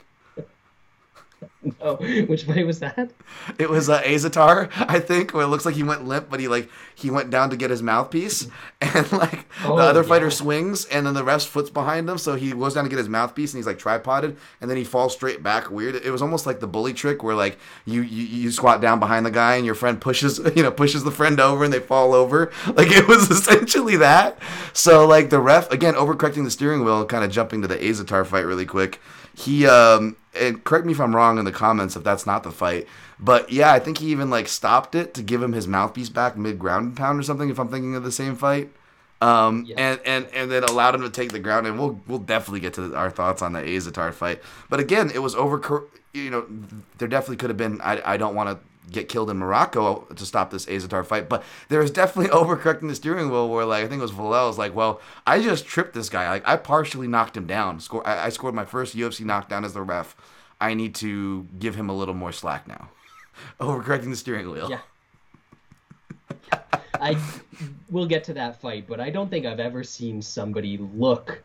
Oh, 1.82 1.96
which 1.96 2.44
fight 2.44 2.66
was 2.66 2.80
that? 2.80 3.12
It 3.58 3.70
was 3.70 3.90
uh, 3.90 4.02
Azaitar, 4.02 4.70
I 4.76 5.00
think, 5.00 5.34
where 5.34 5.44
it 5.44 5.48
looks 5.48 5.66
like 5.66 5.76
he 5.76 5.84
went 5.84 6.06
limp, 6.06 6.30
but 6.30 6.40
he 6.40 6.48
like 6.48 6.70
he 6.96 7.10
went 7.10 7.30
down 7.30 7.50
to 7.50 7.58
get 7.58 7.70
his 7.70 7.82
mouthpiece, 7.82 8.48
and 8.82 9.12
like 9.12 9.46
Oh, 9.64 9.78
the 9.78 9.84
other 9.84 10.04
fighter 10.04 10.30
swings, 10.30 10.86
and 10.86 11.06
then 11.06 11.14
the 11.14 11.24
ref's 11.24 11.46
foot's 11.46 11.70
behind 11.70 12.10
him, 12.10 12.18
so 12.18 12.36
he 12.36 12.52
goes 12.52 12.74
down 12.74 12.84
to 12.84 12.90
get 12.90 12.98
his 13.00 13.10
mouthpiece, 13.10 13.54
and 13.54 13.60
he's 13.60 13.68
like 13.68 13.80
tripoded, 13.80 14.38
and 14.62 14.70
then 14.70 14.78
he 14.78 14.84
falls 14.84 15.14
straight 15.14 15.42
back. 15.44 15.70
Weird. 15.72 15.96
It 15.96 16.12
was 16.12 16.22
almost 16.22 16.46
like 16.46 16.60
the 16.60 16.68
bully 16.68 16.94
trick, 16.94 17.24
where 17.24 17.36
like 17.36 17.58
you 17.86 18.02
you, 18.02 18.26
you 18.26 18.52
squat 18.52 18.82
down 18.82 19.00
behind 19.00 19.26
the 19.26 19.32
guy, 19.32 19.56
and 19.56 19.66
your 19.66 19.76
friend 19.76 20.00
pushes 20.00 20.40
you 20.56 20.64
know 20.64 20.72
pushes 20.72 21.04
the 21.04 21.12
friend 21.12 21.40
over, 21.40 21.64
and 21.64 21.74
they 21.74 21.80
fall 21.80 22.14
over. 22.14 22.52
Like 22.68 22.92
it 22.92 23.08
was 23.08 23.30
essentially 23.30 23.98
that. 23.98 24.38
So 24.74 25.06
like 25.08 25.30
the 25.30 25.40
ref 25.40 25.72
again 25.72 25.94
overcorrecting 25.96 26.44
the 26.44 26.52
steering 26.52 26.84
wheel, 26.84 27.06
kind 27.06 27.24
of 27.24 27.32
jumping 27.32 27.62
to 27.62 27.68
the 27.68 27.78
Azaitar 27.78 28.26
fight 28.26 28.46
really 28.46 28.66
quick. 28.66 29.00
He 29.36 29.66
um 29.68 30.16
and 30.40 30.64
correct 30.64 30.86
me 30.86 30.94
if 30.94 31.00
I'm 31.00 31.16
wrong 31.16 31.38
in 31.38 31.46
the 31.46 31.52
comments 31.52 31.96
if 31.96 32.04
that's 32.04 32.26
not 32.26 32.44
the 32.44 32.52
fight. 32.52 32.88
But 33.20 33.52
yeah, 33.52 33.72
I 33.72 33.80
think 33.80 34.00
he 34.00 34.08
even 34.08 34.30
like 34.30 34.48
stopped 34.48 34.96
it 34.96 35.14
to 35.16 35.24
give 35.24 35.42
him 35.42 35.54
his 35.54 35.68
mouthpiece 35.68 36.10
back 36.10 36.38
mid 36.38 36.60
ground 36.60 36.88
and 36.88 36.98
pound 36.98 37.20
or 37.20 37.24
something. 37.24 37.50
If 37.50 37.60
I'm 37.60 37.70
thinking 37.70 37.96
of 37.96 38.04
the 38.04 38.12
same 38.12 38.36
fight, 38.36 38.70
um, 39.22 39.64
Yeah. 39.66 39.76
and 39.78 40.00
and 40.06 40.28
and 40.34 40.52
then 40.52 40.64
allowed 40.64 40.96
him 40.96 41.02
to 41.02 41.10
take 41.10 41.32
the 41.32 41.40
ground. 41.40 41.66
And 41.68 41.80
we'll 41.80 42.00
we'll 42.08 42.20
definitely 42.20 42.60
get 42.60 42.74
to 42.76 42.96
our 42.96 43.10
thoughts 43.10 43.42
on 43.42 43.54
the 43.54 43.62
Azaitar 43.62 44.14
fight. 44.14 44.42
But 44.70 44.80
again, 44.80 45.10
it 45.14 45.20
was 45.20 45.36
over. 45.36 45.86
You 46.14 46.30
know, 46.30 46.46
there 46.98 47.08
definitely 47.08 47.38
could 47.38 47.50
have 47.50 47.58
been. 47.58 47.80
I 47.82 48.02
I 48.14 48.18
don't 48.18 48.36
want 48.36 48.50
to 48.50 48.58
get 48.92 49.10
killed 49.10 49.30
in 49.30 49.38
Morocco 49.38 50.02
to 50.16 50.26
stop 50.26 50.52
this 50.52 50.66
Azaitar 50.66 51.06
fight, 51.06 51.30
but 51.30 51.44
there 51.70 51.80
was 51.80 51.92
definitely 51.92 52.32
overcorrecting 52.38 52.88
the 52.88 52.96
steering 52.96 53.30
wheel 53.30 53.50
where 53.50 53.66
like 53.66 53.84
I 53.86 53.88
think 53.88 54.00
it 54.00 54.04
was 54.04 54.14
was 54.14 54.58
like, 54.58 54.76
well, 54.76 55.02
I 55.26 55.42
just 55.42 55.66
tripped 55.66 55.94
this 55.94 56.10
guy. 56.10 56.30
Like 56.30 56.48
I 56.48 56.58
partially 56.58 57.08
knocked 57.08 57.38
him 57.38 57.48
down. 57.48 57.80
Score. 57.80 58.06
I, 58.08 58.26
I 58.26 58.30
scored 58.30 58.56
my 58.56 58.66
first 58.66 58.96
UFC 58.96 59.26
knockdown 59.26 59.66
as 59.66 59.74
the 59.74 59.82
ref. 59.82 60.16
I 60.60 60.74
need 60.74 60.96
to 60.96 61.48
give 61.60 61.76
him 61.76 61.90
a 61.90 61.94
little 61.94 62.14
more 62.14 62.32
slack 62.32 62.68
now. 62.68 62.90
overcorrecting 63.60 64.10
the 64.10 64.16
steering 64.16 64.50
wheel. 64.50 64.70
Yeah. 64.70 64.80
I 66.96 67.18
will 67.90 68.06
get 68.06 68.24
to 68.26 68.34
that 68.34 68.62
fight, 68.62 68.88
but 68.88 69.00
I 69.00 69.10
don't 69.10 69.30
think 69.30 69.46
I've 69.46 69.60
ever 69.60 69.84
seen 69.84 70.22
somebody 70.22 70.78
look 70.78 71.44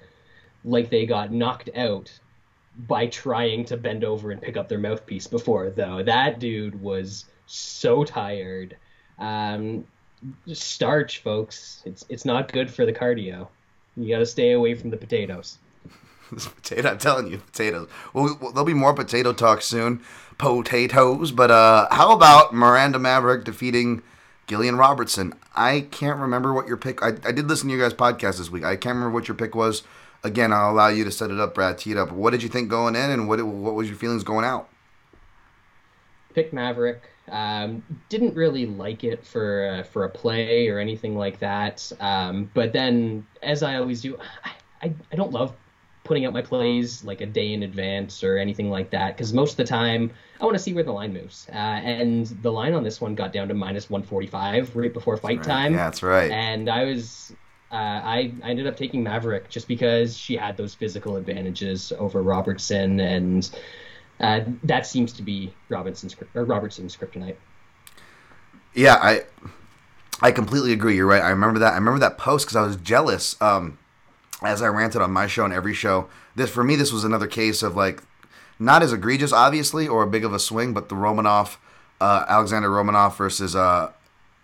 like 0.64 0.90
they 0.90 1.06
got 1.06 1.32
knocked 1.32 1.70
out 1.74 2.16
by 2.86 3.06
trying 3.06 3.64
to 3.66 3.76
bend 3.76 4.04
over 4.04 4.30
and 4.30 4.40
pick 4.40 4.56
up 4.56 4.68
their 4.68 4.78
mouthpiece 4.78 5.26
before, 5.26 5.70
though. 5.70 6.02
That 6.02 6.38
dude 6.38 6.80
was 6.80 7.24
so 7.46 8.04
tired. 8.04 8.76
Um, 9.18 9.84
starch, 10.52 11.22
folks. 11.22 11.82
It's 11.84 12.04
it's 12.08 12.24
not 12.24 12.52
good 12.52 12.70
for 12.70 12.86
the 12.86 12.92
cardio. 12.92 13.48
You 13.96 14.08
got 14.08 14.20
to 14.20 14.26
stay 14.26 14.52
away 14.52 14.74
from 14.74 14.90
the 14.90 14.96
potatoes. 14.96 15.58
This 16.30 16.46
potato, 16.46 16.90
I'm 16.90 16.98
telling 16.98 17.28
you, 17.28 17.38
potatoes. 17.38 17.88
Well, 18.12 18.36
there'll 18.38 18.64
be 18.64 18.74
more 18.74 18.92
potato 18.92 19.32
talk 19.32 19.62
soon. 19.62 20.02
Potatoes. 20.36 21.32
But 21.32 21.50
uh, 21.50 21.88
how 21.90 22.12
about 22.12 22.52
Miranda 22.52 22.98
Maverick 22.98 23.44
defeating 23.44 24.02
Gillian 24.46 24.76
Robertson? 24.76 25.32
I 25.56 25.86
can't 25.90 26.18
remember 26.18 26.52
what 26.52 26.68
your 26.68 26.76
pick. 26.76 27.02
I, 27.02 27.14
I 27.24 27.32
did 27.32 27.48
listen 27.48 27.70
to 27.70 27.74
your 27.74 27.88
guys' 27.88 27.96
podcast 27.96 28.36
this 28.36 28.50
week. 28.50 28.62
I 28.62 28.76
can't 28.76 28.96
remember 28.96 29.14
what 29.14 29.26
your 29.26 29.36
pick 29.36 29.54
was. 29.54 29.84
Again, 30.28 30.52
I'll 30.52 30.70
allow 30.70 30.88
you 30.88 31.04
to 31.04 31.10
set 31.10 31.30
it 31.30 31.40
up, 31.40 31.54
Brad. 31.54 31.78
Tee 31.78 31.92
it 31.92 31.96
up. 31.96 32.12
What 32.12 32.30
did 32.30 32.42
you 32.42 32.48
think 32.48 32.68
going 32.68 32.94
in, 32.94 33.10
and 33.10 33.28
what 33.28 33.42
what 33.42 33.74
was 33.74 33.88
your 33.88 33.96
feelings 33.96 34.22
going 34.22 34.44
out? 34.44 34.68
Pick 36.34 36.52
Maverick. 36.52 37.02
Um, 37.30 37.82
didn't 38.08 38.34
really 38.34 38.66
like 38.66 39.04
it 39.04 39.24
for 39.24 39.68
uh, 39.68 39.82
for 39.82 40.04
a 40.04 40.10
play 40.10 40.68
or 40.68 40.78
anything 40.78 41.16
like 41.16 41.38
that. 41.40 41.90
Um, 42.00 42.50
but 42.54 42.72
then, 42.72 43.26
as 43.42 43.62
I 43.62 43.76
always 43.76 44.02
do, 44.02 44.18
I, 44.44 44.50
I, 44.82 44.94
I 45.12 45.16
don't 45.16 45.32
love 45.32 45.54
putting 46.04 46.24
out 46.24 46.32
my 46.32 46.42
plays 46.42 47.04
like 47.04 47.20
a 47.20 47.26
day 47.26 47.52
in 47.52 47.62
advance 47.62 48.24
or 48.24 48.38
anything 48.38 48.70
like 48.70 48.88
that 48.90 49.14
because 49.14 49.34
most 49.34 49.52
of 49.52 49.56
the 49.58 49.64
time 49.64 50.10
I 50.40 50.44
want 50.44 50.56
to 50.56 50.62
see 50.62 50.72
where 50.72 50.82
the 50.82 50.92
line 50.92 51.12
moves. 51.12 51.46
Uh, 51.50 51.56
and 51.56 52.26
the 52.42 52.50
line 52.50 52.72
on 52.72 52.82
this 52.82 53.00
one 53.00 53.14
got 53.14 53.32
down 53.32 53.48
to 53.48 53.54
minus 53.54 53.90
145 53.90 54.74
right 54.74 54.92
before 54.92 55.16
fight 55.18 55.42
time. 55.42 55.72
Yeah, 55.72 55.84
that's 55.84 56.02
right. 56.02 56.30
And 56.30 56.68
I 56.68 56.84
was. 56.84 57.32
Uh, 57.70 57.74
I, 57.74 58.32
I 58.42 58.50
ended 58.50 58.66
up 58.66 58.76
taking 58.76 59.02
Maverick 59.02 59.50
just 59.50 59.68
because 59.68 60.16
she 60.16 60.36
had 60.36 60.56
those 60.56 60.74
physical 60.74 61.16
advantages 61.16 61.92
over 61.98 62.22
Robertson, 62.22 62.98
and 63.00 63.48
uh, 64.20 64.40
that 64.64 64.86
seems 64.86 65.12
to 65.14 65.22
be 65.22 65.52
Robinson's 65.68 66.16
or 66.34 66.44
Robertson's 66.44 66.96
kryptonite. 66.96 67.36
Yeah, 68.74 68.94
I 68.94 69.24
I 70.22 70.32
completely 70.32 70.72
agree. 70.72 70.96
You're 70.96 71.06
right. 71.06 71.22
I 71.22 71.30
remember 71.30 71.58
that. 71.60 71.72
I 71.72 71.76
remember 71.76 72.00
that 72.00 72.16
post 72.16 72.46
because 72.46 72.56
I 72.56 72.62
was 72.62 72.76
jealous. 72.76 73.40
Um, 73.40 73.78
as 74.42 74.62
I 74.62 74.68
ranted 74.68 75.02
on 75.02 75.10
my 75.10 75.26
show 75.26 75.44
and 75.44 75.52
every 75.52 75.74
show, 75.74 76.08
this 76.34 76.50
for 76.50 76.64
me 76.64 76.74
this 76.76 76.92
was 76.92 77.04
another 77.04 77.26
case 77.26 77.62
of 77.62 77.76
like 77.76 78.02
not 78.58 78.82
as 78.82 78.92
egregious, 78.92 79.32
obviously, 79.32 79.86
or 79.86 80.02
a 80.02 80.06
big 80.06 80.24
of 80.24 80.32
a 80.32 80.38
swing, 80.38 80.72
but 80.72 80.88
the 80.88 80.94
Romanov, 80.94 81.56
uh, 82.00 82.24
Alexander 82.28 82.68
Romanov 82.68 83.16
versus 83.16 83.54
uh, 83.54 83.92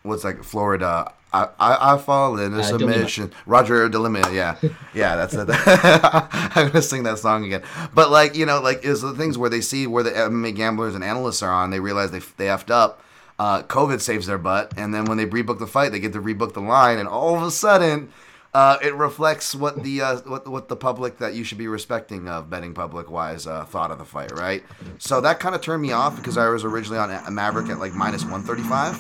what's 0.03 0.25
like 0.25 0.45
Florida. 0.45 1.13
I, 1.35 1.49
I, 1.59 1.95
I 1.95 1.99
fall 1.99 2.39
into 2.39 2.59
Uh, 2.61 2.63
De 2.71 2.77
Lima. 2.79 2.93
submission. 2.93 3.33
Roger 3.47 3.89
Delima, 3.89 4.31
yeah, 4.33 4.57
yeah, 4.95 5.17
that's 5.17 5.35
it. 5.35 5.49
I'm 5.51 6.69
gonna 6.69 6.81
sing 6.83 7.03
that 7.05 7.19
song 7.19 7.45
again. 7.45 7.63
But 7.93 8.11
like 8.11 8.35
you 8.37 8.47
know, 8.47 8.61
like 8.61 8.85
is 8.85 9.03
the 9.03 9.13
things 9.15 9.37
where 9.37 9.51
they 9.51 9.61
see 9.61 9.87
where 9.87 10.03
the 10.03 10.11
MMA 10.13 10.55
gamblers 10.55 10.95
and 10.95 11.03
analysts 11.03 11.43
are 11.43 11.51
on, 11.53 11.71
they 11.71 11.81
realize 11.81 12.11
they 12.13 12.21
they 12.37 12.47
effed 12.47 12.71
up. 12.71 13.01
Uh, 13.39 13.63
COVID 13.65 14.01
saves 14.01 14.27
their 14.29 14.39
butt, 14.39 14.73
and 14.77 14.95
then 14.95 15.07
when 15.07 15.19
they 15.19 15.27
rebook 15.27 15.59
the 15.59 15.67
fight, 15.67 15.91
they 15.91 15.99
get 15.99 16.13
to 16.13 16.21
rebook 16.23 16.53
the 16.53 16.61
line, 16.61 16.99
and 16.99 17.09
all 17.09 17.35
of 17.37 17.43
a 17.43 17.51
sudden, 17.51 18.13
uh, 18.55 18.79
it 18.81 18.95
reflects 18.95 19.53
what 19.53 19.83
the 19.83 20.01
uh, 20.01 20.17
what 20.21 20.47
what 20.47 20.69
the 20.69 20.77
public 20.77 21.19
that 21.19 21.35
you 21.35 21.43
should 21.43 21.59
be 21.59 21.67
respecting 21.67 22.29
of 22.29 22.49
betting 22.49 22.73
public 22.73 23.11
wise 23.11 23.49
uh, 23.49 23.65
thought 23.65 23.91
of 23.91 23.99
the 23.99 24.05
fight, 24.05 24.31
right? 24.31 24.63
So 24.99 25.21
that 25.23 25.41
kind 25.41 25.57
of 25.57 25.61
turned 25.61 25.83
me 25.83 25.91
off 25.91 26.15
because 26.15 26.39
I 26.39 26.49
was 26.49 26.65
originally 26.65 26.99
on 26.99 27.11
a 27.11 27.31
Maverick 27.33 27.69
at 27.69 27.79
like 27.79 27.95
minus 27.95 28.25
one 28.25 28.43
thirty 28.43 28.63
five, 28.63 28.97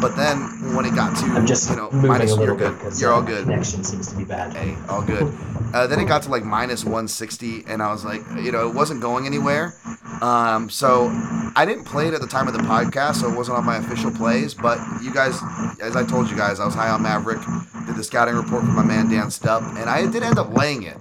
but 0.00 0.16
then 0.16 0.74
when 0.74 0.84
it 0.84 0.94
got 0.96 1.16
to 1.18 1.26
I'm 1.26 1.46
just 1.46 1.70
you 1.70 1.76
know 1.76 1.88
minus, 1.92 2.36
you're 2.36 2.56
good, 2.56 2.76
you're 2.98 3.12
uh, 3.12 3.16
all 3.16 3.22
good. 3.22 3.44
connection 3.44 3.84
seems 3.84 4.08
to 4.08 4.16
be 4.16 4.24
bad. 4.24 4.54
Hey, 4.54 4.76
all 4.88 5.02
good. 5.02 5.32
Uh, 5.72 5.86
then 5.86 6.00
it 6.00 6.06
got 6.06 6.22
to 6.24 6.30
like 6.30 6.44
minus 6.44 6.84
160, 6.84 7.64
and 7.68 7.80
I 7.80 7.92
was 7.92 8.04
like, 8.04 8.22
you 8.42 8.50
know, 8.50 8.68
it 8.68 8.74
wasn't 8.74 9.00
going 9.00 9.26
anywhere. 9.26 9.72
Um, 10.20 10.68
so 10.68 11.08
I 11.54 11.64
didn't 11.64 11.84
play 11.84 12.08
it 12.08 12.14
at 12.14 12.20
the 12.20 12.26
time 12.26 12.48
of 12.48 12.54
the 12.54 12.60
podcast, 12.60 13.16
so 13.16 13.32
it 13.32 13.36
wasn't 13.36 13.58
on 13.58 13.64
my 13.64 13.76
official 13.76 14.10
plays. 14.10 14.52
But 14.52 14.78
you 15.00 15.14
guys, 15.14 15.38
as 15.80 15.94
I 15.94 16.04
told 16.04 16.28
you 16.28 16.36
guys, 16.36 16.58
I 16.58 16.66
was 16.66 16.74
high 16.74 16.90
on 16.90 17.02
Maverick. 17.02 17.40
Did 17.86 17.96
the 17.96 18.04
scouting 18.04 18.34
report 18.34 18.64
for 18.64 18.79
my 18.80 18.86
man 18.86 19.10
Dan 19.10 19.26
Stupp, 19.26 19.76
and 19.78 19.90
I 19.90 20.10
did 20.10 20.22
end 20.22 20.38
up 20.38 20.56
laying 20.56 20.84
it. 20.84 20.96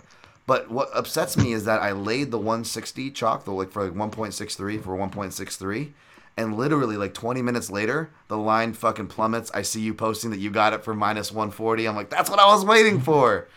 But 0.46 0.70
what 0.70 0.90
upsets 0.94 1.38
me 1.38 1.54
is 1.54 1.64
that 1.66 1.82
I 1.82 1.94
laid 1.94 2.32
the 2.32 2.38
160 2.38 3.12
chalk, 3.12 3.46
the 3.46 3.52
like 3.52 3.72
for 3.72 3.86
like 3.86 3.94
1.63 3.94 4.84
for 4.84 4.98
1.63, 4.98 5.92
and 6.36 6.58
literally 6.58 6.98
like 6.98 7.14
20 7.14 7.42
minutes 7.42 7.70
later, 7.70 8.10
the 8.28 8.38
line 8.38 8.74
fucking 8.74 9.08
plummets. 9.08 9.50
I 9.54 9.62
see 9.62 9.80
you 9.80 9.94
posting 9.94 10.32
that 10.32 10.40
you 10.40 10.50
got 10.50 10.74
it 10.74 10.84
for 10.84 10.94
minus 10.94 11.32
140. 11.32 11.88
I'm 11.88 11.96
like, 11.96 12.10
that's 12.10 12.30
what 12.30 12.40
I 12.40 12.48
was 12.48 12.66
waiting 12.66 13.00
for. 13.00 13.48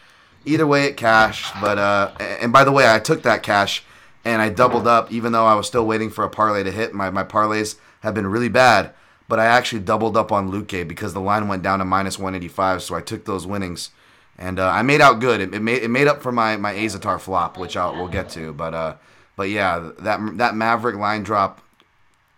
Either 0.44 0.66
way, 0.66 0.84
it 0.84 0.96
cashed. 0.96 1.52
But 1.60 1.78
uh, 1.78 2.12
and 2.20 2.52
by 2.52 2.62
the 2.62 2.72
way, 2.72 2.92
I 2.92 3.00
took 3.00 3.22
that 3.22 3.42
cash 3.42 3.82
and 4.24 4.40
I 4.40 4.50
doubled 4.50 4.86
up, 4.86 5.10
even 5.10 5.32
though 5.32 5.46
I 5.46 5.54
was 5.54 5.66
still 5.66 5.86
waiting 5.86 6.10
for 6.10 6.24
a 6.24 6.30
parlay 6.30 6.62
to 6.62 6.70
hit. 6.70 6.94
My 6.94 7.10
my 7.10 7.24
parlays 7.24 7.76
have 8.00 8.14
been 8.14 8.28
really 8.28 8.48
bad, 8.48 8.92
but 9.28 9.40
I 9.40 9.46
actually 9.46 9.80
doubled 9.80 10.16
up 10.16 10.30
on 10.30 10.52
Luque 10.52 10.86
because 10.86 11.12
the 11.12 11.20
line 11.20 11.48
went 11.48 11.64
down 11.64 11.80
to 11.80 11.84
minus 11.84 12.18
185, 12.18 12.82
so 12.82 12.94
I 12.94 13.00
took 13.00 13.24
those 13.24 13.46
winnings, 13.46 13.90
and 14.38 14.58
uh, 14.58 14.68
I 14.68 14.82
made 14.82 15.00
out 15.00 15.20
good. 15.20 15.40
It, 15.40 15.54
it, 15.54 15.60
made 15.60 15.82
it 15.82 15.88
made 15.88 16.08
up 16.08 16.22
for 16.22 16.32
my 16.32 16.56
my 16.56 16.74
Azaitar 16.74 17.20
flop, 17.20 17.58
which 17.58 17.76
I'll 17.76 17.94
we'll 17.94 18.08
get 18.08 18.28
to. 18.30 18.52
But 18.52 18.74
uh, 18.74 18.94
but 19.36 19.50
yeah, 19.50 19.90
that 20.00 20.38
that 20.38 20.54
Maverick 20.54 20.96
line 20.96 21.22
drop 21.22 21.60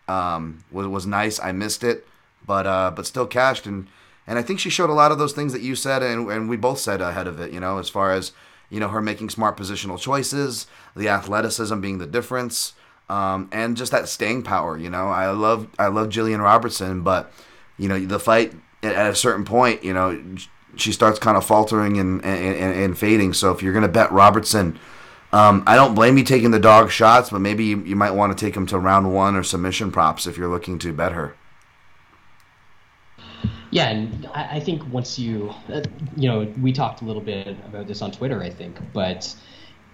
um, 0.09 0.65
was 0.71 0.87
was 0.87 1.07
nice. 1.07 1.41
I 1.41 1.53
missed 1.53 1.85
it, 1.85 2.07
but 2.47 2.67
uh, 2.67 2.93
but 2.95 3.07
still 3.07 3.27
cashed 3.27 3.67
and. 3.67 3.89
And 4.27 4.39
I 4.39 4.43
think 4.43 4.59
she 4.59 4.71
showed 4.71 4.89
a 4.89 4.95
lot 4.95 5.13
of 5.13 5.19
those 5.19 5.35
things 5.35 5.53
that 5.53 5.61
you 5.61 5.77
said, 5.77 6.03
and, 6.03 6.31
and 6.31 6.49
we 6.49 6.57
both 6.57 6.79
said 6.79 7.03
ahead 7.03 7.27
of 7.27 7.41
it. 7.41 7.53
You 7.53 7.61
know, 7.61 7.77
as 7.77 7.91
far 7.91 8.11
as 8.11 8.33
you 8.71 8.81
know, 8.81 8.89
her 8.89 9.03
making 9.03 9.31
smart 9.31 9.57
positional 9.57 10.01
choices, 10.01 10.67
the 10.97 11.09
athleticism 11.09 11.79
being 11.81 11.99
the 11.99 12.07
difference, 12.07 12.73
um, 13.09 13.49
and 13.53 13.77
just 13.77 13.93
that 13.93 14.09
staying 14.09 14.43
power. 14.43 14.79
You 14.79 14.91
know, 14.91 15.09
I 15.09 15.31
love 15.31 15.69
I 15.79 15.89
love 15.89 16.09
Gillian 16.09 16.41
Robertson, 16.41 17.03
but 17.03 17.31
you 17.77 17.89
know 17.89 17.99
the 17.99 18.19
fight 18.19 18.55
at 18.83 19.11
a 19.11 19.15
certain 19.15 19.45
point, 19.45 19.85
you 19.85 19.93
know, 19.93 20.21
she 20.77 20.93
starts 20.93 21.19
kind 21.19 21.37
of 21.37 21.45
faltering 21.45 21.99
and 21.99 22.25
and, 22.25 22.57
and, 22.57 22.75
and 22.83 22.99
fading. 22.99 23.33
So 23.33 23.53
if 23.53 23.63
you're 23.63 23.75
gonna 23.75 23.89
bet 23.89 24.11
Robertson. 24.13 24.79
Um, 25.33 25.65
I 25.67 25.75
don't 25.75 25.97
blame 25.97 26.17
you 26.17 26.23
taking 26.23 26.53
the 26.53 26.61
dog 26.61 26.93
shots, 26.93 27.31
but 27.31 27.41
maybe 27.41 27.65
you, 27.65 27.81
you 27.81 27.97
might 27.97 28.13
want 28.13 28.39
to 28.39 28.47
take 28.47 28.57
him 28.57 28.67
to 28.67 28.79
round 28.79 29.13
one 29.13 29.35
or 29.35 29.43
submission 29.43 29.91
props 29.91 30.29
if 30.29 30.39
you're 30.39 30.49
looking 30.49 30.79
to 30.79 30.93
bet 30.93 31.11
her. 31.11 31.35
Yeah, 33.71 33.89
and 33.89 34.27
I, 34.33 34.59
I 34.59 34.61
think 34.61 34.87
once 34.93 35.19
you, 35.19 35.53
uh, 35.73 35.83
you 36.17 36.29
know, 36.29 36.53
we 36.63 36.73
talked 36.73 37.03
a 37.03 37.05
little 37.05 37.21
bit 37.21 37.49
about 37.67 37.89
this 37.89 38.01
on 38.01 38.13
Twitter, 38.13 38.41
I 38.41 38.49
think, 38.49 38.79
but 38.93 39.35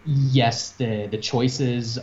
yes, 0.04 0.72
the 0.72 1.06
the 1.10 1.16
choices 1.16 1.98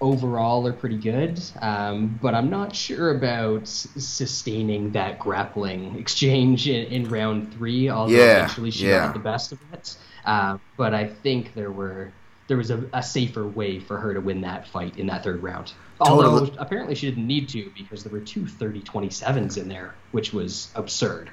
overall 0.00 0.66
are 0.66 0.72
pretty 0.72 0.98
good, 0.98 1.40
um, 1.62 2.18
but 2.20 2.34
I'm 2.34 2.50
not 2.50 2.74
sure 2.74 3.10
about 3.16 3.66
sustaining 3.66 4.92
that 4.92 5.18
grappling 5.18 5.96
exchange 5.98 6.68
in, 6.68 6.86
in 6.86 7.08
round 7.08 7.52
three. 7.54 7.88
Although 7.88 8.14
Yeah, 8.14 8.36
eventually 8.44 8.70
she 8.70 8.86
yeah. 8.88 9.06
got 9.06 9.14
the 9.14 9.20
best 9.20 9.52
of 9.52 9.58
it, 9.72 9.96
uh, 10.24 10.58
but 10.76 10.94
I 10.94 11.06
think 11.06 11.54
there 11.54 11.70
were 11.70 12.12
there 12.48 12.56
was 12.56 12.70
a, 12.70 12.84
a 12.92 13.02
safer 13.02 13.46
way 13.46 13.80
for 13.80 13.98
her 13.98 14.14
to 14.14 14.20
win 14.20 14.40
that 14.42 14.68
fight 14.68 14.98
in 14.98 15.06
that 15.06 15.24
third 15.24 15.42
round. 15.42 15.72
Although 16.00 16.40
Totally. 16.40 16.56
apparently 16.58 16.94
she 16.94 17.08
didn't 17.08 17.26
need 17.26 17.48
to 17.50 17.70
because 17.76 18.04
there 18.04 18.12
were 18.12 18.20
two 18.20 18.42
30-27s 18.42 19.56
in 19.56 19.68
there, 19.68 19.94
which 20.12 20.32
was 20.32 20.70
absurd. 20.74 21.30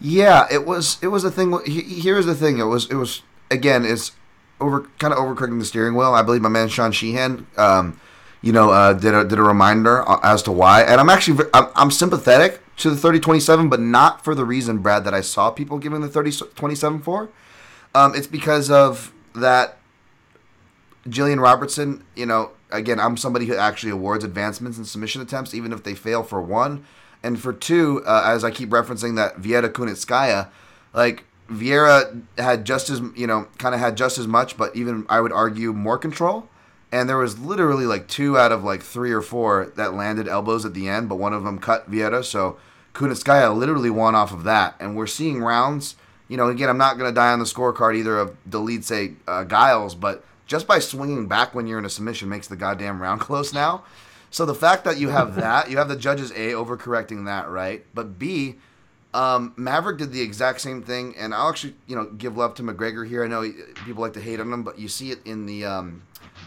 Yeah, 0.00 0.46
it 0.50 0.66
was. 0.66 0.98
It 1.02 1.08
was 1.08 1.24
a 1.24 1.30
thing. 1.30 1.58
Here's 1.66 2.26
the 2.26 2.34
thing. 2.34 2.58
It 2.58 2.64
was. 2.64 2.90
It 2.90 2.94
was 2.94 3.22
again. 3.50 3.84
It's 3.84 4.12
over. 4.60 4.82
Kind 4.98 5.12
of 5.12 5.18
overcorrecting 5.18 5.58
the 5.58 5.64
steering 5.64 5.94
wheel. 5.94 6.14
I 6.14 6.22
believe 6.22 6.42
my 6.42 6.48
man 6.48 6.68
Sean 6.68 6.92
Sheehan. 6.92 7.46
Um, 7.56 8.00
you 8.42 8.52
know, 8.52 8.70
uh, 8.70 8.94
did 8.94 9.14
a 9.14 9.24
did 9.24 9.38
a 9.38 9.42
reminder 9.42 10.08
uh, 10.08 10.20
as 10.22 10.42
to 10.44 10.52
why. 10.52 10.82
And 10.82 11.00
I'm 11.00 11.10
actually. 11.10 11.44
I'm, 11.52 11.68
I'm 11.74 11.90
sympathetic 11.90 12.60
to 12.78 12.88
the 12.90 12.96
3027, 12.96 13.68
but 13.68 13.78
not 13.80 14.24
for 14.24 14.34
the 14.34 14.44
reason, 14.44 14.78
Brad, 14.78 15.04
that 15.04 15.12
I 15.12 15.20
saw 15.20 15.50
people 15.50 15.78
giving 15.78 16.00
the 16.00 16.08
3027 16.08 17.02
for. 17.02 17.28
Um, 17.94 18.14
it's 18.14 18.26
because 18.26 18.70
of 18.70 19.12
that 19.34 19.76
Gillian 21.08 21.40
Robertson, 21.40 22.04
you 22.16 22.24
know, 22.24 22.52
again, 22.70 22.98
I'm 22.98 23.16
somebody 23.16 23.46
who 23.46 23.56
actually 23.56 23.92
awards 23.92 24.24
advancements 24.24 24.78
and 24.78 24.86
submission 24.86 25.20
attempts, 25.20 25.54
even 25.54 25.72
if 25.72 25.82
they 25.82 25.94
fail 25.94 26.22
for 26.22 26.40
one. 26.40 26.84
And 27.22 27.38
for 27.38 27.52
two, 27.52 28.02
uh, 28.06 28.22
as 28.24 28.44
I 28.44 28.50
keep 28.50 28.70
referencing 28.70 29.16
that 29.16 29.36
Vieira 29.36 29.68
Kunitskaya, 29.68 30.48
like 30.94 31.24
Vieira 31.50 32.22
had 32.38 32.64
just 32.64 32.90
as, 32.90 33.02
you 33.16 33.26
know, 33.26 33.48
kind 33.58 33.74
of 33.74 33.80
had 33.80 33.96
just 33.96 34.18
as 34.18 34.26
much, 34.26 34.56
but 34.56 34.74
even 34.76 35.04
I 35.08 35.20
would 35.20 35.32
argue 35.32 35.72
more 35.72 35.98
control. 35.98 36.48
And 36.92 37.08
there 37.08 37.18
was 37.18 37.38
literally 37.38 37.86
like 37.86 38.08
two 38.08 38.38
out 38.38 38.52
of 38.52 38.64
like 38.64 38.82
three 38.82 39.12
or 39.12 39.22
four 39.22 39.72
that 39.76 39.94
landed 39.94 40.28
elbows 40.28 40.64
at 40.64 40.74
the 40.74 40.88
end, 40.88 41.08
but 41.08 41.16
one 41.16 41.32
of 41.32 41.44
them 41.44 41.58
cut 41.58 41.90
Vieira. 41.90 42.24
So 42.24 42.58
Kunitskaya 42.94 43.56
literally 43.56 43.90
won 43.90 44.14
off 44.14 44.32
of 44.32 44.44
that. 44.44 44.74
And 44.80 44.96
we're 44.96 45.06
seeing 45.06 45.42
rounds, 45.42 45.96
you 46.28 46.36
know, 46.36 46.48
again, 46.48 46.68
I'm 46.68 46.78
not 46.78 46.98
going 46.98 47.10
to 47.10 47.14
die 47.14 47.32
on 47.32 47.38
the 47.38 47.44
scorecard 47.44 47.96
either 47.96 48.18
of 48.18 48.36
delete, 48.48 48.84
say, 48.84 49.14
uh, 49.26 49.44
Giles, 49.44 49.94
but 49.94 50.24
just 50.46 50.66
by 50.66 50.78
swinging 50.78 51.28
back 51.28 51.54
when 51.54 51.66
you're 51.66 51.78
in 51.78 51.84
a 51.84 51.90
submission 51.90 52.28
makes 52.28 52.48
the 52.48 52.56
goddamn 52.56 53.02
round 53.02 53.20
close 53.20 53.52
now. 53.52 53.84
So 54.30 54.46
the 54.46 54.54
fact 54.54 54.84
that 54.84 54.98
you 54.98 55.08
have 55.08 55.34
that, 55.36 55.70
you 55.70 55.78
have 55.78 55.88
the 55.88 55.96
judges 55.96 56.30
A 56.30 56.52
overcorrecting 56.52 57.24
that, 57.26 57.48
right? 57.48 57.84
But 57.92 58.18
B, 58.18 58.56
um, 59.12 59.52
Maverick 59.56 59.98
did 59.98 60.12
the 60.12 60.20
exact 60.20 60.60
same 60.60 60.82
thing, 60.82 61.14
and 61.16 61.34
I'll 61.34 61.48
actually, 61.48 61.74
you 61.86 61.96
know, 61.96 62.06
give 62.06 62.36
love 62.36 62.54
to 62.56 62.62
McGregor 62.62 63.06
here. 63.06 63.24
I 63.24 63.26
know 63.26 63.50
people 63.84 64.02
like 64.02 64.12
to 64.14 64.20
hate 64.20 64.40
on 64.40 64.52
him, 64.52 64.62
but 64.62 64.78
you 64.78 64.88
see 64.88 65.10
it 65.10 65.18
in 65.24 65.46
the 65.46 65.64
um, 65.64 66.02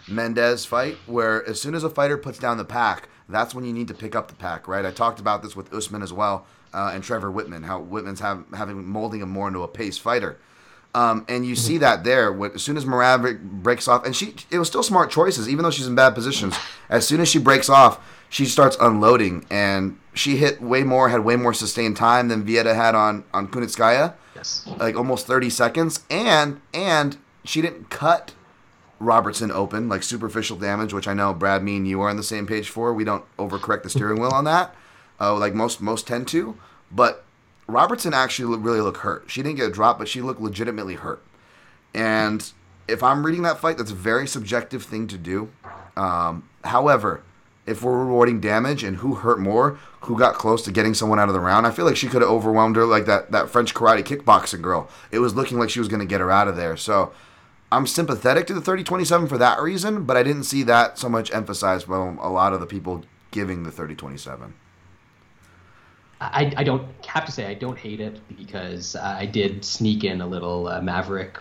Mendes 0.07 0.65
fight, 0.65 0.97
where 1.05 1.45
as 1.47 1.61
soon 1.61 1.75
as 1.75 1.83
a 1.83 1.89
fighter 1.89 2.17
puts 2.17 2.39
down 2.39 2.57
the 2.57 2.65
pack, 2.65 3.09
that's 3.27 3.53
when 3.53 3.65
you 3.65 3.73
need 3.73 3.87
to 3.89 3.93
pick 3.93 4.15
up 4.15 4.27
the 4.27 4.35
pack, 4.35 4.67
right? 4.67 4.85
I 4.85 4.91
talked 4.91 5.19
about 5.19 5.43
this 5.43 5.55
with 5.55 5.73
Usman 5.73 6.01
as 6.01 6.13
well, 6.13 6.45
uh, 6.73 6.91
and 6.93 7.03
Trevor 7.03 7.31
Wittman, 7.31 7.65
how 7.65 7.81
Wittman's 7.81 8.19
have, 8.21 8.45
having 8.53 8.85
molding 8.85 9.21
him 9.21 9.29
more 9.29 9.47
into 9.47 9.63
a 9.63 9.67
pace 9.67 9.97
fighter. 9.97 10.39
Um, 10.95 11.25
and 11.27 11.45
you 11.45 11.55
see 11.55 11.79
that 11.79 12.03
there. 12.03 12.31
When, 12.31 12.51
as 12.51 12.61
soon 12.61 12.77
as 12.77 12.85
Maverick 12.85 13.41
breaks 13.41 13.87
off, 13.87 14.05
and 14.05 14.15
she, 14.15 14.35
it 14.51 14.59
was 14.59 14.67
still 14.67 14.83
smart 14.83 15.09
choices, 15.09 15.49
even 15.49 15.63
though 15.63 15.71
she's 15.71 15.87
in 15.87 15.95
bad 15.95 16.13
positions. 16.13 16.55
As 16.87 17.07
soon 17.07 17.19
as 17.19 17.27
she 17.27 17.39
breaks 17.39 17.67
off, 17.67 17.99
she 18.33 18.45
starts 18.47 18.75
unloading, 18.81 19.45
and 19.51 19.99
she 20.15 20.37
hit 20.37 20.59
way 20.59 20.81
more, 20.81 21.09
had 21.09 21.23
way 21.23 21.35
more 21.35 21.53
sustained 21.53 21.95
time 21.95 22.29
than 22.29 22.43
Vieira 22.43 22.73
had 22.75 22.95
on 22.95 23.23
on 23.31 23.47
Kunitskaya, 23.47 24.15
Yes. 24.35 24.67
like 24.79 24.95
almost 24.95 25.27
thirty 25.27 25.51
seconds, 25.51 25.99
and 26.09 26.59
and 26.73 27.17
she 27.45 27.61
didn't 27.61 27.91
cut 27.91 28.33
Robertson 28.99 29.51
open 29.51 29.87
like 29.87 30.01
superficial 30.01 30.57
damage, 30.57 30.93
which 30.93 31.07
I 31.07 31.13
know 31.13 31.31
Brad, 31.35 31.63
me 31.63 31.77
and 31.77 31.87
you 31.87 32.01
are 32.01 32.09
on 32.09 32.17
the 32.17 32.23
same 32.23 32.47
page 32.47 32.69
for. 32.69 32.91
We 32.91 33.03
don't 33.03 33.23
overcorrect 33.37 33.83
the 33.83 33.91
steering 33.91 34.19
wheel 34.19 34.31
on 34.31 34.45
that, 34.45 34.73
uh, 35.21 35.35
like 35.35 35.53
most 35.53 35.79
most 35.79 36.07
tend 36.07 36.27
to. 36.29 36.57
But 36.91 37.23
Robertson 37.67 38.15
actually 38.15 38.57
really 38.57 38.81
looked 38.81 38.99
hurt. 38.99 39.25
She 39.27 39.43
didn't 39.43 39.57
get 39.57 39.67
a 39.69 39.71
drop, 39.71 39.99
but 39.99 40.07
she 40.07 40.21
looked 40.21 40.41
legitimately 40.41 40.95
hurt. 40.95 41.21
And 41.93 42.51
if 42.87 43.03
I'm 43.03 43.23
reading 43.23 43.43
that 43.43 43.59
fight, 43.59 43.77
that's 43.77 43.91
a 43.91 43.95
very 43.95 44.25
subjective 44.27 44.81
thing 44.83 45.05
to 45.07 45.17
do. 45.19 45.49
Um, 45.95 46.49
however, 46.63 47.21
if 47.65 47.81
we're 47.81 48.03
rewarding 48.05 48.39
damage 48.41 48.83
and 48.83 48.97
who 48.97 49.15
hurt 49.15 49.39
more, 49.39 49.79
who 50.01 50.17
got 50.17 50.35
close 50.35 50.63
to 50.63 50.71
getting 50.71 50.93
someone 50.93 51.19
out 51.19 51.29
of 51.29 51.33
the 51.33 51.39
round, 51.39 51.65
I 51.65 51.71
feel 51.71 51.85
like 51.85 51.95
she 51.95 52.07
could 52.07 52.21
have 52.21 52.29
overwhelmed 52.29 52.75
her 52.75 52.85
like 52.85 53.05
that, 53.05 53.31
that 53.31 53.49
French 53.49 53.73
karate 53.73 54.03
kickboxing 54.03 54.61
girl. 54.61 54.89
It 55.11 55.19
was 55.19 55.33
looking 55.33 55.57
like 55.57 55.69
she 55.69 55.79
was 55.79 55.87
going 55.87 56.01
to 56.01 56.05
get 56.05 56.19
her 56.19 56.29
out 56.29 56.47
of 56.47 56.55
there. 56.55 56.75
So 56.75 57.13
I'm 57.71 57.87
sympathetic 57.87 58.47
to 58.47 58.53
the 58.53 58.61
30-27 58.61 59.29
for 59.29 59.37
that 59.37 59.61
reason, 59.61 60.03
but 60.03 60.17
I 60.17 60.23
didn't 60.23 60.43
see 60.43 60.63
that 60.63 60.97
so 60.97 61.07
much 61.07 61.33
emphasized 61.33 61.87
by 61.87 61.97
a 61.97 62.29
lot 62.29 62.53
of 62.53 62.59
the 62.59 62.65
people 62.65 63.05
giving 63.31 63.63
the 63.63 63.71
30-27. 63.71 64.51
I, 66.21 66.53
I 66.55 66.63
don't 66.63 66.87
have 67.05 67.25
to 67.25 67.31
say 67.31 67.47
I 67.47 67.53
don't 67.53 67.77
hate 67.77 67.99
it 67.99 68.19
because 68.37 68.95
I 68.95 69.25
did 69.25 69.65
sneak 69.65 70.03
in 70.03 70.21
a 70.21 70.27
little 70.27 70.67
uh, 70.67 70.81
Maverick 70.81 71.39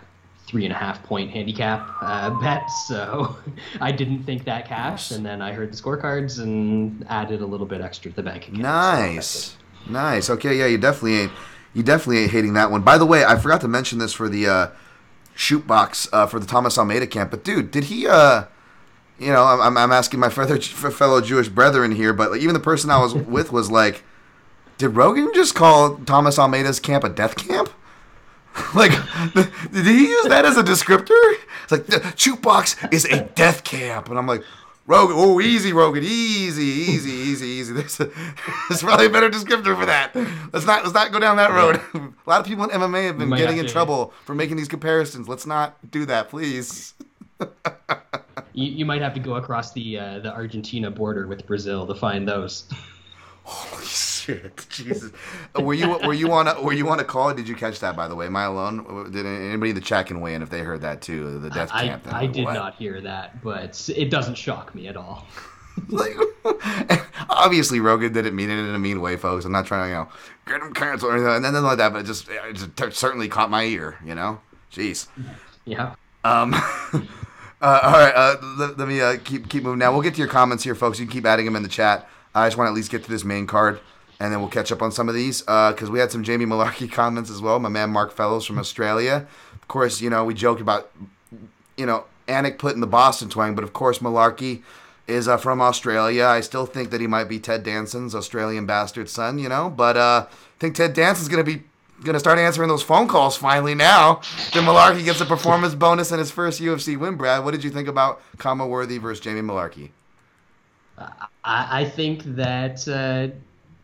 three 0.52 0.64
and 0.66 0.72
a 0.72 0.76
half 0.76 1.02
point 1.02 1.30
handicap 1.30 1.88
uh, 2.02 2.28
bet, 2.40 2.70
so 2.86 3.34
I 3.80 3.90
didn't 3.90 4.22
think 4.24 4.44
that 4.44 4.68
cashed, 4.68 5.10
and 5.10 5.24
then 5.24 5.40
I 5.42 5.52
heard 5.52 5.72
the 5.72 5.76
scorecards 5.76 6.40
and 6.40 7.04
added 7.08 7.40
a 7.40 7.46
little 7.46 7.66
bit 7.66 7.80
extra 7.80 8.10
to 8.10 8.16
the 8.16 8.22
bank 8.22 8.44
account. 8.48 8.58
so 8.58 8.62
Nice, 8.62 9.56
nice. 9.88 10.28
Okay, 10.30 10.58
yeah, 10.58 10.66
you 10.66 10.76
definitely 10.76 11.20
ain't, 11.20 11.32
you 11.72 11.82
definitely 11.82 12.18
ain't 12.18 12.30
hating 12.32 12.52
that 12.52 12.70
one. 12.70 12.82
By 12.82 12.98
the 12.98 13.06
way, 13.06 13.24
I 13.24 13.36
forgot 13.38 13.62
to 13.62 13.68
mention 13.68 13.98
this 13.98 14.12
for 14.12 14.28
the 14.28 14.46
uh, 14.46 14.66
Chute 15.34 15.66
Boxe 15.66 16.06
uh, 16.12 16.26
for 16.26 16.38
the 16.38 16.46
Thomas 16.46 16.76
Almeida 16.76 17.06
camp. 17.06 17.30
But 17.30 17.44
dude, 17.44 17.70
did 17.70 17.84
he? 17.84 18.06
Uh, 18.06 18.44
you 19.18 19.32
know, 19.32 19.44
I'm, 19.44 19.60
I'm- 19.60 19.78
I'm 19.78 19.92
asking 19.92 20.20
my 20.20 20.28
fellow 20.28 20.58
fellow 20.60 21.20
Jewish 21.22 21.48
brethren 21.48 21.92
here, 21.92 22.12
but 22.12 22.30
like, 22.32 22.40
even 22.42 22.52
the 22.52 22.60
person 22.60 22.90
I 22.90 23.00
was 23.00 23.14
with 23.14 23.52
was 23.52 23.70
like, 23.70 24.04
did 24.76 24.88
Rogan 24.90 25.30
just 25.34 25.54
call 25.54 25.96
Thomas 26.04 26.38
Almeida's 26.38 26.78
camp 26.78 27.04
a 27.04 27.08
death 27.08 27.36
camp? 27.36 27.70
like, 28.74 28.92
did 29.72 29.86
he 29.86 30.08
use 30.08 30.28
that 30.28 30.44
as 30.44 30.56
a 30.56 30.62
descriptor? 30.62 31.34
It's 31.62 31.72
like 31.72 31.86
the 31.86 32.12
Chute 32.16 32.42
Boxe 32.42 32.76
is 32.90 33.04
a 33.06 33.24
death 33.24 33.64
camp, 33.64 34.08
and 34.08 34.18
I'm 34.18 34.26
like. 34.26 34.42
Rogan, 34.84 35.14
oh, 35.16 35.40
easy, 35.40 35.72
Rogan, 35.72 36.02
easy, 36.02 36.64
easy, 36.64 37.10
easy, 37.12 37.46
easy. 37.46 37.72
There's, 37.72 38.00
a, 38.00 38.10
there's 38.68 38.82
probably 38.82 39.06
a 39.06 39.10
better 39.10 39.30
descriptor 39.30 39.78
for 39.78 39.86
that. 39.86 40.10
Let's 40.52 40.66
not 40.66 40.82
let's 40.82 40.92
not 40.92 41.12
go 41.12 41.20
down 41.20 41.36
that 41.36 41.52
road. 41.52 41.80
a 41.94 42.28
lot 42.28 42.40
of 42.40 42.46
people 42.46 42.64
in 42.64 42.70
MMA 42.70 43.06
have 43.06 43.16
been 43.16 43.28
might 43.28 43.38
getting 43.38 43.58
in 43.58 43.66
to- 43.66 43.72
trouble 43.72 44.12
for 44.24 44.34
making 44.34 44.56
these 44.56 44.66
comparisons. 44.66 45.28
Let's 45.28 45.46
not 45.46 45.76
do 45.92 46.04
that, 46.06 46.30
please. 46.30 46.94
you, 47.40 47.46
you 48.72 48.84
might 48.84 49.02
have 49.02 49.14
to 49.14 49.20
go 49.20 49.36
across 49.36 49.72
the 49.72 50.00
uh, 50.00 50.18
the 50.18 50.32
Argentina 50.34 50.90
border 50.90 51.28
with 51.28 51.46
Brazil 51.46 51.86
to 51.86 51.94
find 51.94 52.26
those. 52.26 52.64
Holy 53.44 53.84
shit, 54.22 54.66
Jesus! 54.70 55.12
Were 55.58 55.74
you 55.74 55.98
were 55.98 56.14
you 56.14 56.32
on 56.32 56.48
a, 56.48 56.60
were 56.62 56.72
you 56.72 56.88
on 56.88 57.00
a 57.00 57.04
call? 57.04 57.32
Did 57.34 57.48
you 57.48 57.54
catch 57.54 57.80
that? 57.80 57.96
By 57.96 58.08
the 58.08 58.14
way, 58.14 58.26
am 58.26 58.36
I 58.36 58.44
alone? 58.44 59.10
Did 59.10 59.26
anybody 59.26 59.70
in 59.70 59.74
the 59.74 59.82
chat 59.82 60.06
can 60.06 60.20
weigh 60.20 60.34
in 60.34 60.42
if 60.42 60.50
they 60.50 60.60
heard 60.60 60.82
that 60.82 61.02
too? 61.02 61.38
The 61.38 61.50
death 61.50 61.70
I, 61.72 61.88
camp. 61.88 62.04
thing? 62.04 62.12
I 62.12 62.26
did 62.26 62.44
What? 62.44 62.54
not 62.54 62.74
hear 62.76 63.00
that, 63.00 63.42
but 63.42 63.88
it 63.94 64.10
doesn't 64.10 64.36
shock 64.36 64.74
me 64.74 64.88
at 64.88 64.96
all. 64.96 65.26
like, 65.88 66.14
obviously 67.30 67.80
Rogan 67.80 68.12
didn't 68.12 68.36
mean 68.36 68.50
it 68.50 68.58
in 68.58 68.74
a 68.74 68.78
mean 68.78 69.00
way, 69.00 69.16
folks. 69.16 69.44
I'm 69.44 69.52
not 69.52 69.66
trying 69.66 69.84
to, 69.84 69.88
you 69.88 69.94
know, 69.94 70.08
get 70.46 70.60
him 70.60 70.74
canceled 70.74 71.12
or 71.12 71.16
anything, 71.16 71.44
and 71.44 71.54
then 71.54 71.62
like 71.62 71.78
that, 71.78 71.92
but 71.92 72.00
it 72.00 72.06
just, 72.06 72.28
it 72.28 72.54
just 72.54 72.98
certainly 72.98 73.28
caught 73.28 73.50
my 73.50 73.64
ear, 73.64 73.96
you 74.04 74.14
know. 74.14 74.40
Jeez. 74.72 75.08
Yeah. 75.64 75.94
Um. 76.24 76.54
uh, 76.54 77.00
all 77.62 77.92
right. 77.92 78.12
Uh, 78.14 78.36
let, 78.58 78.78
let 78.78 78.88
me 78.88 79.00
uh, 79.00 79.18
keep 79.22 79.48
keep 79.48 79.62
moving. 79.64 79.78
Now 79.78 79.92
we'll 79.92 80.02
get 80.02 80.14
to 80.14 80.18
your 80.18 80.28
comments 80.28 80.64
here, 80.64 80.74
folks. 80.74 80.98
You 80.98 81.06
can 81.06 81.12
keep 81.12 81.26
adding 81.26 81.44
them 81.44 81.56
in 81.56 81.62
the 81.62 81.68
chat. 81.68 82.08
I 82.34 82.46
just 82.46 82.56
want 82.56 82.68
to 82.68 82.70
at 82.70 82.74
least 82.74 82.90
get 82.90 83.04
to 83.04 83.10
this 83.10 83.24
main 83.24 83.46
card, 83.46 83.80
and 84.22 84.32
then 84.32 84.40
we'll 84.40 84.48
catch 84.48 84.70
up 84.70 84.80
on 84.82 84.92
some 84.92 85.08
of 85.08 85.14
these 85.14 85.42
because 85.42 85.90
we 85.90 85.98
had 85.98 86.12
some 86.12 86.22
Jamie 86.22 86.46
Mullarkey 86.46 86.90
comments 87.00 87.28
as 87.30 87.42
well. 87.42 87.58
My 87.58 87.68
man 87.68 87.90
Mark 87.90 88.12
Fellows 88.12 88.46
from 88.46 88.58
Australia. 88.58 89.26
Of 89.54 89.68
course, 89.68 90.00
you 90.00 90.08
know 90.10 90.24
we 90.24 90.34
joked 90.34 90.60
about 90.60 90.90
you 91.76 91.86
know, 91.86 92.04
Anik 92.28 92.58
put 92.58 92.74
in 92.74 92.80
the 92.80 92.86
Boston 92.86 93.28
twang, 93.28 93.54
but 93.54 93.64
of 93.64 93.72
course 93.72 93.98
Mullarkey 93.98 94.62
is 95.06 95.28
uh, 95.28 95.36
from 95.36 95.60
Australia. 95.60 96.26
I 96.26 96.40
still 96.40 96.66
think 96.66 96.90
that 96.90 97.00
he 97.00 97.06
might 97.06 97.24
be 97.24 97.38
Ted 97.38 97.64
Danson's 97.64 98.14
Australian 98.14 98.66
bastard 98.66 99.08
son, 99.08 99.38
you 99.38 99.48
know, 99.48 99.70
but 99.70 99.96
uh, 99.96 100.26
I 100.28 100.34
think 100.60 100.76
Ted 100.76 100.94
Danson's 100.94 101.28
gonna 101.28 101.44
be 101.44 101.64
gonna 102.04 102.20
start 102.20 102.38
answering 102.38 102.68
those 102.68 102.82
phone 102.82 103.08
calls 103.08 103.36
finally 103.36 103.74
now. 103.74 104.20
Then 104.52 104.64
Mullarkey 104.64 105.04
gets 105.04 105.20
a 105.20 105.26
performance 105.26 105.74
bonus 105.74 106.12
in 106.12 106.18
his 106.18 106.30
first 106.30 106.60
UFC 106.60 106.96
win. 106.96 107.16
Brad, 107.16 107.44
what 107.44 107.52
did 107.52 107.64
you 107.64 107.70
think 107.70 107.88
about 107.88 108.20
Khama 108.38 108.66
Worthy 108.66 108.98
versus 108.98 109.20
Jamie 109.20 109.40
Mullarkey? 109.40 109.90
I, 110.98 111.80
I 111.80 111.84
think 111.84 112.22
that, 112.36 112.86
uh, 112.86 113.34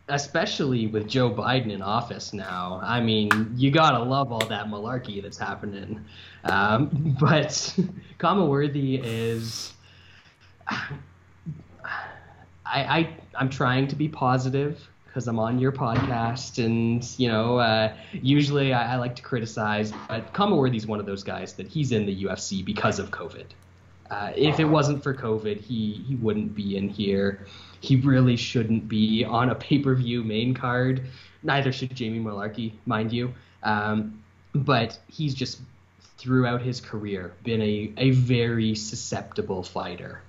especially 0.08 0.86
with 0.86 1.06
Joe 1.06 1.30
Biden 1.30 1.70
in 1.70 1.82
office 1.82 2.32
now, 2.32 2.80
I 2.82 3.00
mean, 3.00 3.52
you 3.56 3.70
gotta 3.70 3.98
love 3.98 4.32
all 4.32 4.46
that 4.46 4.66
malarkey 4.66 5.22
that's 5.22 5.38
happening. 5.38 6.04
Um, 6.44 7.16
but 7.20 7.76
Khama 8.18 8.46
Worthy 8.46 8.96
is. 8.96 9.72
I, 12.70 12.98
I 12.98 13.16
I'm 13.34 13.48
trying 13.48 13.88
to 13.88 13.96
be 13.96 14.08
positive 14.08 14.86
because 15.06 15.26
I'm 15.26 15.38
on 15.38 15.58
your 15.58 15.72
podcast, 15.72 16.62
and 16.62 17.02
you 17.18 17.28
know, 17.28 17.58
uh, 17.58 17.94
usually 18.12 18.74
I, 18.74 18.94
I 18.94 18.96
like 18.96 19.16
to 19.16 19.22
criticize, 19.22 19.92
but 20.06 20.34
Khama 20.34 20.54
Worthy's 20.54 20.86
one 20.86 21.00
of 21.00 21.06
those 21.06 21.22
guys 21.22 21.54
that 21.54 21.66
he's 21.66 21.92
in 21.92 22.04
the 22.04 22.24
UFC 22.24 22.62
because 22.62 22.98
of 22.98 23.10
COVID. 23.10 23.46
Uh, 24.10 24.32
if 24.36 24.58
it 24.58 24.64
wasn't 24.64 25.02
for 25.02 25.14
COVID, 25.14 25.60
he 25.60 26.04
he 26.06 26.14
wouldn't 26.16 26.54
be 26.54 26.76
in 26.76 26.88
here. 26.88 27.46
He 27.80 27.96
really 27.96 28.36
shouldn't 28.36 28.88
be 28.88 29.24
on 29.24 29.50
a 29.50 29.54
pay-per-view 29.54 30.24
main 30.24 30.54
card. 30.54 31.02
Neither 31.42 31.72
should 31.72 31.94
Jamie 31.94 32.18
Mullarkey, 32.18 32.72
mind 32.86 33.12
you. 33.12 33.32
Um, 33.62 34.22
but 34.54 34.98
he's 35.08 35.34
just 35.34 35.60
throughout 36.16 36.62
his 36.62 36.80
career 36.80 37.32
been 37.44 37.62
a, 37.62 37.92
a 37.96 38.10
very 38.10 38.74
susceptible 38.74 39.62
fighter 39.62 40.20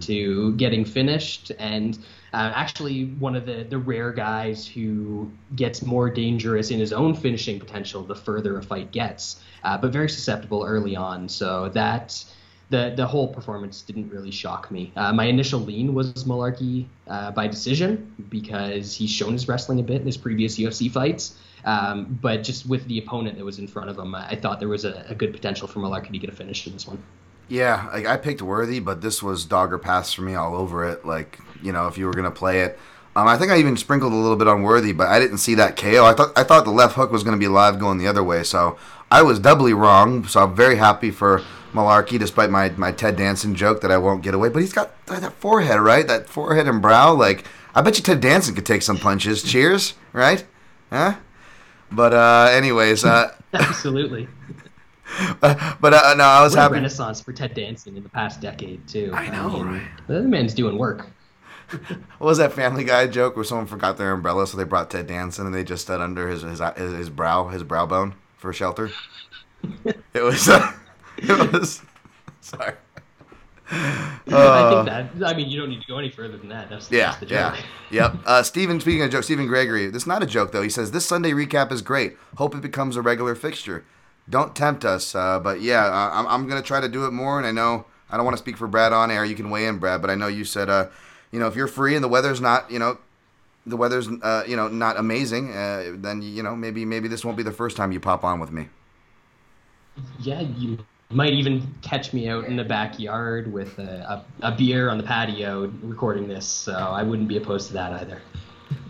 to 0.00 0.54
getting 0.54 0.84
finished 0.84 1.52
and 1.58 1.98
uh, 2.32 2.50
actually 2.54 3.04
one 3.04 3.36
of 3.36 3.44
the, 3.44 3.64
the 3.68 3.76
rare 3.76 4.10
guys 4.10 4.66
who 4.66 5.30
gets 5.54 5.82
more 5.82 6.08
dangerous 6.08 6.70
in 6.70 6.78
his 6.78 6.92
own 6.94 7.14
finishing 7.14 7.58
potential 7.60 8.02
the 8.02 8.14
further 8.14 8.58
a 8.58 8.62
fight 8.62 8.90
gets 8.90 9.42
uh, 9.64 9.76
but 9.76 9.92
very 9.92 10.08
susceptible 10.08 10.64
early 10.64 10.96
on 10.96 11.28
so 11.28 11.68
that 11.70 12.24
the 12.72 12.94
the 12.96 13.06
whole 13.06 13.28
performance 13.28 13.82
didn't 13.82 14.08
really 14.08 14.30
shock 14.30 14.70
me. 14.70 14.92
Uh, 14.96 15.12
my 15.12 15.26
initial 15.26 15.60
lean 15.60 15.94
was 15.94 16.24
Mullarkey 16.24 16.86
uh, 17.06 17.30
by 17.30 17.46
decision 17.46 18.12
because 18.30 18.94
he's 18.94 19.10
shown 19.10 19.34
his 19.34 19.46
wrestling 19.46 19.78
a 19.78 19.82
bit 19.82 20.00
in 20.00 20.06
his 20.06 20.16
previous 20.16 20.58
UFC 20.58 20.90
fights. 20.90 21.36
Um, 21.64 22.18
but 22.20 22.42
just 22.42 22.66
with 22.66 22.84
the 22.88 22.98
opponent 22.98 23.36
that 23.38 23.44
was 23.44 23.60
in 23.60 23.68
front 23.68 23.90
of 23.90 23.98
him, 23.98 24.14
I, 24.14 24.30
I 24.30 24.36
thought 24.36 24.58
there 24.58 24.68
was 24.68 24.84
a, 24.84 25.04
a 25.08 25.14
good 25.14 25.32
potential 25.32 25.68
for 25.68 25.78
Mullarkey 25.78 26.10
to 26.10 26.18
get 26.18 26.30
a 26.30 26.32
finish 26.32 26.66
in 26.66 26.72
this 26.72 26.88
one. 26.88 27.00
Yeah, 27.48 27.88
I 27.92 28.16
picked 28.16 28.40
Worthy, 28.40 28.80
but 28.80 29.02
this 29.02 29.22
was 29.22 29.44
dogger 29.44 29.78
pass 29.78 30.12
for 30.14 30.22
me 30.22 30.34
all 30.34 30.56
over 30.56 30.88
it. 30.88 31.04
Like 31.04 31.38
you 31.62 31.72
know, 31.72 31.86
if 31.86 31.98
you 31.98 32.06
were 32.06 32.14
gonna 32.14 32.30
play 32.30 32.62
it, 32.62 32.78
um, 33.14 33.28
I 33.28 33.36
think 33.36 33.52
I 33.52 33.58
even 33.58 33.76
sprinkled 33.76 34.14
a 34.14 34.16
little 34.16 34.36
bit 34.36 34.48
on 34.48 34.62
Worthy, 34.62 34.92
but 34.92 35.08
I 35.08 35.20
didn't 35.20 35.38
see 35.38 35.54
that 35.56 35.76
KO. 35.76 36.06
I 36.06 36.14
thought 36.14 36.32
I 36.36 36.42
thought 36.42 36.64
the 36.64 36.70
left 36.70 36.94
hook 36.96 37.12
was 37.12 37.22
gonna 37.22 37.36
be 37.36 37.48
live 37.48 37.78
going 37.78 37.98
the 37.98 38.08
other 38.08 38.24
way, 38.24 38.42
so 38.44 38.78
I 39.10 39.20
was 39.20 39.38
doubly 39.38 39.74
wrong. 39.74 40.26
So 40.26 40.42
I'm 40.42 40.56
very 40.56 40.76
happy 40.76 41.10
for 41.10 41.42
Mullarkey, 41.72 42.18
despite 42.18 42.50
my 42.50 42.70
my 42.70 42.92
Ted 42.92 43.16
Danson 43.16 43.54
joke 43.54 43.80
that 43.80 43.90
I 43.90 43.98
won't 43.98 44.22
get 44.22 44.34
away. 44.34 44.48
But 44.48 44.60
he's 44.60 44.72
got 44.72 45.04
that 45.06 45.32
forehead, 45.34 45.80
right? 45.80 46.06
That 46.06 46.28
forehead 46.28 46.68
and 46.68 46.80
brow. 46.82 47.12
Like 47.12 47.44
I 47.74 47.82
bet 47.82 47.96
you 47.96 48.02
Ted 48.02 48.20
Danson 48.20 48.54
could 48.54 48.66
take 48.66 48.82
some 48.82 48.98
punches. 48.98 49.42
Cheers, 49.50 49.94
right? 50.12 50.44
Huh? 50.90 51.16
But 51.90 52.14
uh, 52.14 52.48
anyways, 52.52 53.04
uh, 53.04 53.34
Absolutely. 53.52 54.28
but 55.40 55.92
uh, 55.94 56.14
no, 56.16 56.24
I 56.24 56.42
was 56.42 56.54
What 56.54 56.62
happy. 56.62 56.74
renaissance 56.74 57.20
for 57.20 57.32
Ted 57.32 57.54
Danson 57.54 57.96
in 57.96 58.02
the 58.02 58.08
past 58.08 58.40
decade 58.40 58.86
too. 58.88 59.10
I 59.12 59.28
know, 59.28 59.62
right? 59.62 59.82
The 60.06 60.22
man's 60.22 60.54
doing 60.54 60.78
work. 60.78 61.10
What 62.18 62.26
was 62.28 62.38
that 62.38 62.52
Family 62.52 62.84
Guy 62.84 63.06
joke 63.06 63.34
where 63.34 63.44
someone 63.44 63.66
forgot 63.66 63.96
their 63.96 64.12
umbrella, 64.12 64.46
so 64.46 64.56
they 64.58 64.64
brought 64.64 64.90
Ted 64.90 65.06
Danson 65.06 65.46
and 65.46 65.54
they 65.54 65.64
just 65.64 65.84
stood 65.84 66.00
under 66.00 66.28
his 66.28 66.42
his, 66.42 66.60
his, 66.76 66.92
his 66.92 67.10
brow, 67.10 67.48
his 67.48 67.62
brow 67.62 67.86
bone 67.86 68.14
for 68.36 68.52
shelter? 68.52 68.90
it 70.14 70.22
was. 70.22 70.48
Uh, 70.48 70.72
it 71.30 71.52
was. 71.52 71.82
Sorry. 72.40 72.74
I 73.70 74.18
Uh, 74.30 74.84
think 74.84 75.18
that. 75.18 75.26
I 75.26 75.34
mean, 75.34 75.48
you 75.48 75.58
don't 75.58 75.70
need 75.70 75.80
to 75.80 75.86
go 75.86 75.98
any 75.98 76.10
further 76.10 76.36
than 76.36 76.48
that. 76.48 76.68
That's, 76.68 76.90
Yeah, 76.90 77.06
that's 77.06 77.18
the 77.20 77.26
yeah, 77.26 77.54
joke. 77.56 77.64
yep. 77.90 78.14
Uh, 78.26 78.42
Stephen, 78.42 78.80
speaking 78.80 79.02
of 79.02 79.10
jokes, 79.10 79.26
Stephen 79.26 79.46
Gregory. 79.46 79.86
This 79.86 80.02
is 80.02 80.06
not 80.06 80.22
a 80.22 80.26
joke 80.26 80.52
though. 80.52 80.62
He 80.62 80.68
says 80.68 80.90
this 80.90 81.06
Sunday 81.06 81.30
recap 81.32 81.72
is 81.72 81.80
great. 81.82 82.16
Hope 82.36 82.54
it 82.54 82.60
becomes 82.60 82.96
a 82.96 83.02
regular 83.02 83.34
fixture. 83.34 83.84
Don't 84.28 84.54
tempt 84.54 84.84
us, 84.84 85.14
uh, 85.14 85.40
but 85.40 85.60
yeah, 85.60 85.84
uh, 85.86 86.10
I'm, 86.12 86.26
I'm 86.26 86.48
gonna 86.48 86.62
try 86.62 86.80
to 86.80 86.88
do 86.88 87.06
it 87.06 87.12
more. 87.12 87.38
And 87.38 87.46
I 87.46 87.50
know 87.52 87.86
I 88.10 88.16
don't 88.16 88.24
want 88.26 88.36
to 88.36 88.42
speak 88.42 88.56
for 88.56 88.66
Brad 88.68 88.92
on 88.92 89.10
air. 89.10 89.24
You 89.24 89.34
can 89.34 89.50
weigh 89.50 89.66
in, 89.66 89.78
Brad, 89.78 90.00
but 90.00 90.10
I 90.10 90.14
know 90.14 90.28
you 90.28 90.44
said, 90.44 90.68
uh, 90.68 90.88
you 91.30 91.40
know, 91.40 91.46
if 91.46 91.56
you're 91.56 91.66
free 91.66 91.94
and 91.94 92.04
the 92.04 92.08
weather's 92.08 92.40
not, 92.40 92.70
you 92.70 92.78
know, 92.78 92.98
the 93.66 93.76
weather's, 93.76 94.08
uh, 94.08 94.44
you 94.46 94.54
know, 94.56 94.68
not 94.68 94.96
amazing, 94.98 95.52
uh, 95.56 95.92
then 95.96 96.20
you 96.22 96.42
know 96.42 96.54
maybe 96.54 96.84
maybe 96.84 97.08
this 97.08 97.24
won't 97.24 97.36
be 97.36 97.42
the 97.42 97.52
first 97.52 97.76
time 97.76 97.90
you 97.90 98.00
pop 98.00 98.22
on 98.22 98.38
with 98.38 98.50
me. 98.52 98.68
Yeah, 100.20 100.40
you 100.40 100.78
might 101.12 101.32
even 101.32 101.74
catch 101.82 102.12
me 102.12 102.28
out 102.28 102.44
in 102.44 102.56
the 102.56 102.64
backyard 102.64 103.52
with 103.52 103.78
a, 103.78 104.24
a, 104.42 104.48
a 104.48 104.52
beer 104.52 104.90
on 104.90 104.98
the 104.98 105.04
patio 105.04 105.72
recording 105.82 106.28
this, 106.28 106.46
so 106.46 106.72
I 106.72 107.02
wouldn't 107.02 107.28
be 107.28 107.36
opposed 107.36 107.68
to 107.68 107.72
that 107.74 107.92
either. 107.92 108.20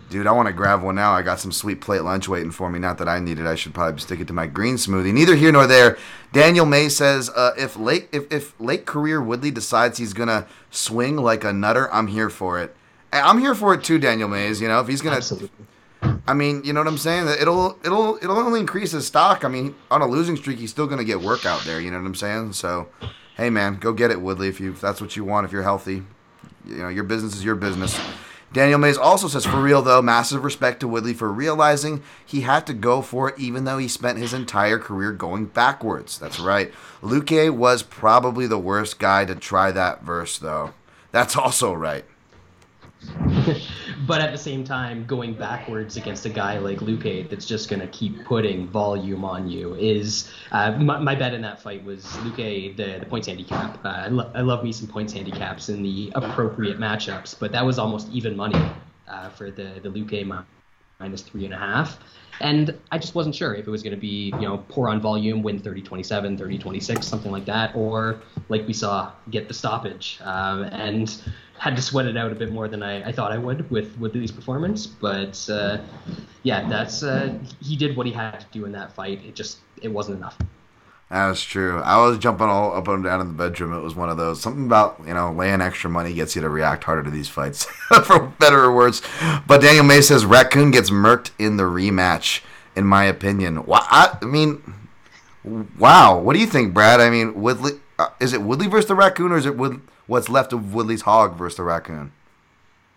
Dude, 0.09 0.27
I 0.27 0.31
want 0.31 0.47
to 0.47 0.53
grab 0.53 0.83
one 0.83 0.93
now. 0.93 1.11
I 1.11 1.23
got 1.23 1.39
some 1.39 1.51
sweet 1.51 1.81
plate 1.81 2.01
lunch 2.03 2.27
waiting 2.27 2.51
for 2.51 2.69
me. 2.69 2.77
Not 2.77 2.99
that 2.99 3.09
I 3.09 3.19
need 3.19 3.39
it. 3.39 3.47
I 3.47 3.55
should 3.55 3.73
probably 3.73 3.99
stick 3.99 4.19
it 4.19 4.27
to 4.27 4.33
my 4.33 4.45
green 4.45 4.75
smoothie. 4.75 5.11
Neither 5.11 5.35
here 5.35 5.51
nor 5.51 5.65
there. 5.65 5.97
Daniel 6.31 6.67
May 6.67 6.87
says, 6.89 7.31
uh, 7.31 7.53
if 7.57 7.77
late 7.77 8.09
if, 8.11 8.31
if 8.31 8.59
late 8.59 8.85
career 8.85 9.19
Woodley 9.19 9.49
decides 9.49 9.97
he's 9.97 10.13
gonna 10.13 10.45
swing 10.69 11.17
like 11.17 11.43
a 11.43 11.51
nutter, 11.51 11.91
I'm 11.91 12.07
here 12.07 12.29
for 12.29 12.61
it. 12.61 12.75
I'm 13.11 13.39
here 13.39 13.55
for 13.55 13.73
it 13.73 13.83
too, 13.83 13.97
Daniel 13.97 14.29
Mays. 14.29 14.61
You 14.61 14.67
know, 14.67 14.79
if 14.79 14.87
he's 14.87 15.01
gonna, 15.01 15.15
Absolutely. 15.15 15.49
I 16.27 16.33
mean, 16.33 16.63
you 16.63 16.73
know 16.73 16.79
what 16.79 16.87
I'm 16.87 16.97
saying? 16.97 17.27
It'll 17.39 17.77
it'll 17.83 18.17
it'll 18.17 18.37
only 18.37 18.59
increase 18.59 18.91
his 18.91 19.05
stock. 19.07 19.43
I 19.43 19.47
mean, 19.47 19.75
on 19.91 20.01
a 20.01 20.07
losing 20.07 20.35
streak, 20.37 20.59
he's 20.59 20.71
still 20.71 20.87
gonna 20.87 21.03
get 21.03 21.21
work 21.21 21.45
out 21.45 21.61
there. 21.63 21.81
You 21.81 21.91
know 21.91 21.99
what 21.99 22.05
I'm 22.05 22.15
saying? 22.15 22.53
So, 22.53 22.87
hey 23.35 23.49
man, 23.49 23.75
go 23.75 23.93
get 23.93 24.11
it, 24.11 24.21
Woodley. 24.21 24.47
If 24.47 24.59
you 24.59 24.71
if 24.71 24.81
that's 24.81 25.01
what 25.01 25.15
you 25.15 25.23
want, 25.25 25.45
if 25.45 25.51
you're 25.51 25.63
healthy, 25.63 26.03
you 26.65 26.77
know 26.77 26.89
your 26.89 27.03
business 27.03 27.35
is 27.35 27.43
your 27.43 27.55
business. 27.55 27.99
Daniel 28.53 28.77
Mays 28.77 28.99
also 28.99 29.27
says, 29.27 29.47
for 29.47 29.59
real 29.59 29.81
though, 29.81 30.01
massive 30.01 30.43
respect 30.43 30.79
to 30.79 30.87
Woodley 30.87 31.15
for 31.15 31.31
realizing 31.31 32.03
he 32.23 32.41
had 32.41 32.67
to 32.67 32.73
go 32.73 33.01
for 33.01 33.29
it, 33.29 33.39
even 33.39 33.63
though 33.63 33.79
he 33.79 33.87
spent 33.87 34.19
his 34.19 34.31
entire 34.31 34.77
career 34.77 35.11
going 35.11 35.45
backwards. 35.47 36.19
That's 36.19 36.39
right. 36.39 36.71
Luque 37.01 37.49
was 37.49 37.81
probably 37.81 38.45
the 38.45 38.59
worst 38.59 38.99
guy 38.99 39.25
to 39.25 39.33
try 39.33 39.71
that 39.71 40.03
verse, 40.03 40.37
though. 40.37 40.73
That's 41.11 41.35
also 41.35 41.73
right. 41.73 42.05
but 44.07 44.21
at 44.21 44.31
the 44.31 44.37
same 44.37 44.63
time, 44.63 45.05
going 45.05 45.33
backwards 45.33 45.97
against 45.97 46.25
a 46.25 46.29
guy 46.29 46.57
like 46.57 46.79
Luque 46.79 47.29
that's 47.29 47.45
just 47.45 47.69
going 47.69 47.79
to 47.79 47.87
keep 47.87 48.25
putting 48.25 48.67
volume 48.67 49.23
on 49.23 49.47
you 49.49 49.75
is 49.75 50.31
uh, 50.51 50.71
my, 50.71 50.99
my 50.99 51.15
bet 51.15 51.33
in 51.33 51.41
that 51.41 51.61
fight 51.61 51.83
was 51.83 52.03
Luque, 52.17 52.75
the, 52.75 52.99
the 52.99 53.05
points 53.05 53.27
handicap. 53.27 53.79
Uh, 53.85 53.87
I, 53.89 54.07
lo- 54.07 54.31
I 54.35 54.41
love 54.41 54.63
me 54.63 54.71
some 54.71 54.87
points 54.87 55.13
handicaps 55.13 55.69
in 55.69 55.83
the 55.83 56.11
appropriate 56.15 56.79
matchups, 56.79 57.39
but 57.39 57.51
that 57.51 57.65
was 57.65 57.79
almost 57.79 58.09
even 58.09 58.35
money 58.35 58.75
uh, 59.07 59.29
for 59.29 59.51
the, 59.51 59.79
the 59.81 59.89
Luque 59.89 60.25
minus 60.99 61.21
three 61.21 61.45
and 61.45 61.53
a 61.53 61.57
half. 61.57 61.99
And 62.41 62.77
I 62.91 62.97
just 62.97 63.13
wasn't 63.13 63.35
sure 63.35 63.53
if 63.53 63.67
it 63.67 63.69
was 63.69 63.83
going 63.83 63.93
to 63.93 63.99
be, 63.99 64.33
you 64.33 64.41
know, 64.41 64.57
pour 64.69 64.89
on 64.89 64.99
volume, 64.99 65.43
win 65.43 65.59
30 65.59 65.81
27, 65.81 66.37
30 66.37 66.57
26, 66.57 67.05
something 67.05 67.31
like 67.31 67.45
that, 67.45 67.75
or 67.75 68.21
like 68.49 68.65
we 68.67 68.73
saw, 68.73 69.11
get 69.29 69.47
the 69.47 69.53
stoppage. 69.53 70.19
Um, 70.23 70.63
and 70.63 71.21
had 71.59 71.75
to 71.75 71.81
sweat 71.81 72.05
it 72.07 72.17
out 72.17 72.31
a 72.31 72.35
bit 72.35 72.51
more 72.51 72.67
than 72.67 72.83
I, 72.83 73.07
I 73.07 73.11
thought 73.11 73.31
I 73.31 73.37
would 73.37 73.69
with 73.69 73.97
Woodley's 73.97 74.31
performance. 74.31 74.87
But 74.87 75.47
uh, 75.49 75.77
yeah, 76.41 76.67
that's 76.67 77.03
uh, 77.03 77.37
he 77.61 77.75
did 77.75 77.95
what 77.95 78.05
he 78.05 78.11
had 78.11 78.39
to 78.39 78.45
do 78.51 78.65
in 78.65 78.71
that 78.73 78.93
fight. 78.93 79.23
It 79.23 79.35
just 79.35 79.59
it 79.81 79.89
wasn't 79.89 80.17
enough. 80.17 80.37
That's 81.09 81.43
true. 81.43 81.79
I 81.79 82.03
was 82.03 82.17
jumping 82.17 82.47
all 82.47 82.75
up 82.75 82.87
and 82.87 83.03
down 83.03 83.21
in 83.21 83.27
the 83.27 83.33
bedroom. 83.33 83.71
It 83.73 83.83
was 83.83 83.95
one 83.95 84.09
of 84.09 84.17
those. 84.17 84.41
Something 84.41 84.65
about, 84.65 84.99
you 85.05 85.13
know, 85.13 85.31
laying 85.31 85.61
extra 85.61 85.89
money 85.89 86.13
gets 86.13 86.35
you 86.35 86.41
to 86.41 86.49
react 86.49 86.83
harder 86.85 87.03
to 87.03 87.11
these 87.11 87.29
fights, 87.29 87.65
for 88.03 88.19
better 88.19 88.63
or 88.63 88.75
worse. 88.75 89.01
But 89.45 89.61
Daniel 89.61 89.83
May 89.83 90.01
says 90.01 90.25
Raccoon 90.25 90.71
gets 90.71 90.89
murked 90.89 91.29
in 91.37 91.57
the 91.57 91.63
rematch, 91.63 92.41
in 92.75 92.85
my 92.85 93.03
opinion. 93.03 93.63
I 93.69 94.17
mean, 94.23 94.63
wow. 95.77 96.17
What 96.17 96.33
do 96.33 96.39
you 96.39 96.47
think, 96.47 96.73
Brad? 96.73 96.99
I 96.99 97.11
mean, 97.11 97.39
Woodley, 97.39 97.73
uh, 97.99 98.09
is 98.19 98.33
it 98.33 98.41
Woodley 98.41 98.67
versus 98.67 98.87
the 98.87 98.95
Raccoon 98.95 99.31
or 99.31 99.37
is 99.37 99.45
it 99.45 99.55
Wood, 99.55 99.81
what's 100.07 100.29
left 100.29 100.51
of 100.51 100.73
Woodley's 100.73 101.03
hog 101.03 101.35
versus 101.35 101.57
the 101.57 101.63
Raccoon? 101.63 102.11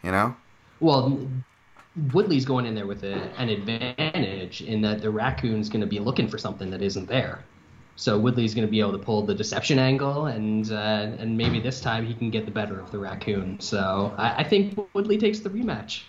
You 0.03 0.13
know? 0.13 0.37
Well, 0.81 1.19
Woodley's 2.13 2.45
going 2.45 2.67
in 2.67 2.75
there 2.75 2.87
with 2.87 3.05
a, 3.05 3.15
an 3.39 3.51
advantage 3.51 4.63
in 4.63 4.81
that 4.83 5.03
the 5.03 5.11
Raccoon's 5.11 5.69
going 5.69 5.81
to 5.81 5.87
be 5.87 5.99
looking 5.99 6.29
for 6.29 6.39
something 6.39 6.71
that 6.71 6.81
isn't 6.83 7.09
there. 7.09 7.45
So 7.97 8.19
Woodley's 8.19 8.55
going 8.55 8.67
to 8.67 8.71
be 8.71 8.81
able 8.81 8.93
to 8.93 8.99
pull 8.99 9.23
the 9.23 9.35
deception 9.35 9.79
angle, 9.79 10.27
and 10.27 10.71
uh, 10.71 11.17
and 11.19 11.37
maybe 11.37 11.61
this 11.61 11.81
time 11.81 12.05
he 12.05 12.13
can 12.13 12.31
get 12.31 12.45
the 12.45 12.51
better 12.51 12.79
of 12.79 12.91
the 12.91 12.99
raccoon. 12.99 13.59
So 13.59 14.15
I, 14.19 14.37
I 14.37 14.45
think 14.45 14.79
Woodley 14.93 15.17
takes 15.17 15.41
the 15.41 15.49
rematch. 15.49 16.03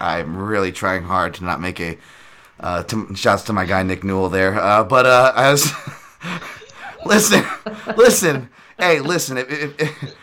I'm 0.00 0.36
really 0.36 0.72
trying 0.72 1.02
hard 1.02 1.34
to 1.34 1.44
not 1.44 1.60
make 1.60 1.80
a. 1.80 1.98
Uh, 2.58 2.82
to, 2.84 3.14
shouts 3.14 3.42
to 3.42 3.52
my 3.52 3.66
guy 3.66 3.82
Nick 3.82 4.02
Newell 4.02 4.30
there, 4.30 4.58
uh, 4.58 4.82
but 4.82 5.04
uh, 5.04 5.30
I 5.36 5.50
was 5.50 5.70
listen, 7.04 7.44
listen, 7.98 8.48
hey, 8.78 9.00
listen. 9.00 9.36
If, 9.36 9.50
if, 9.50 9.82
if 9.82 10.16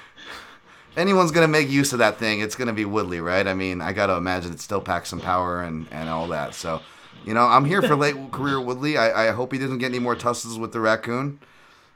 anyone's 0.98 1.30
gonna 1.30 1.48
make 1.48 1.70
use 1.70 1.94
of 1.94 2.00
that 2.00 2.18
thing, 2.18 2.40
it's 2.40 2.56
gonna 2.56 2.74
be 2.74 2.86
Woodley, 2.86 3.22
right? 3.22 3.46
I 3.46 3.54
mean, 3.54 3.82
I 3.82 3.94
gotta 3.94 4.16
imagine 4.16 4.52
it 4.52 4.60
still 4.60 4.82
packs 4.82 5.10
some 5.10 5.20
power 5.20 5.62
and 5.62 5.88
and 5.92 6.10
all 6.10 6.28
that. 6.30 6.56
So 6.56 6.82
you 7.26 7.34
know, 7.34 7.46
I'm 7.46 7.66
here 7.66 7.82
for 7.82 7.96
late 7.96 8.16
career 8.32 8.60
Woodley. 8.60 8.98
I, 8.98 9.30
I 9.30 9.32
hope 9.32 9.52
he 9.54 9.60
doesn't 9.60 9.80
get 9.80 9.88
any 9.88 10.00
more 10.00 10.16
tussles 10.16 10.58
with 10.60 10.72
the 10.74 10.80
raccoon. 10.80 11.40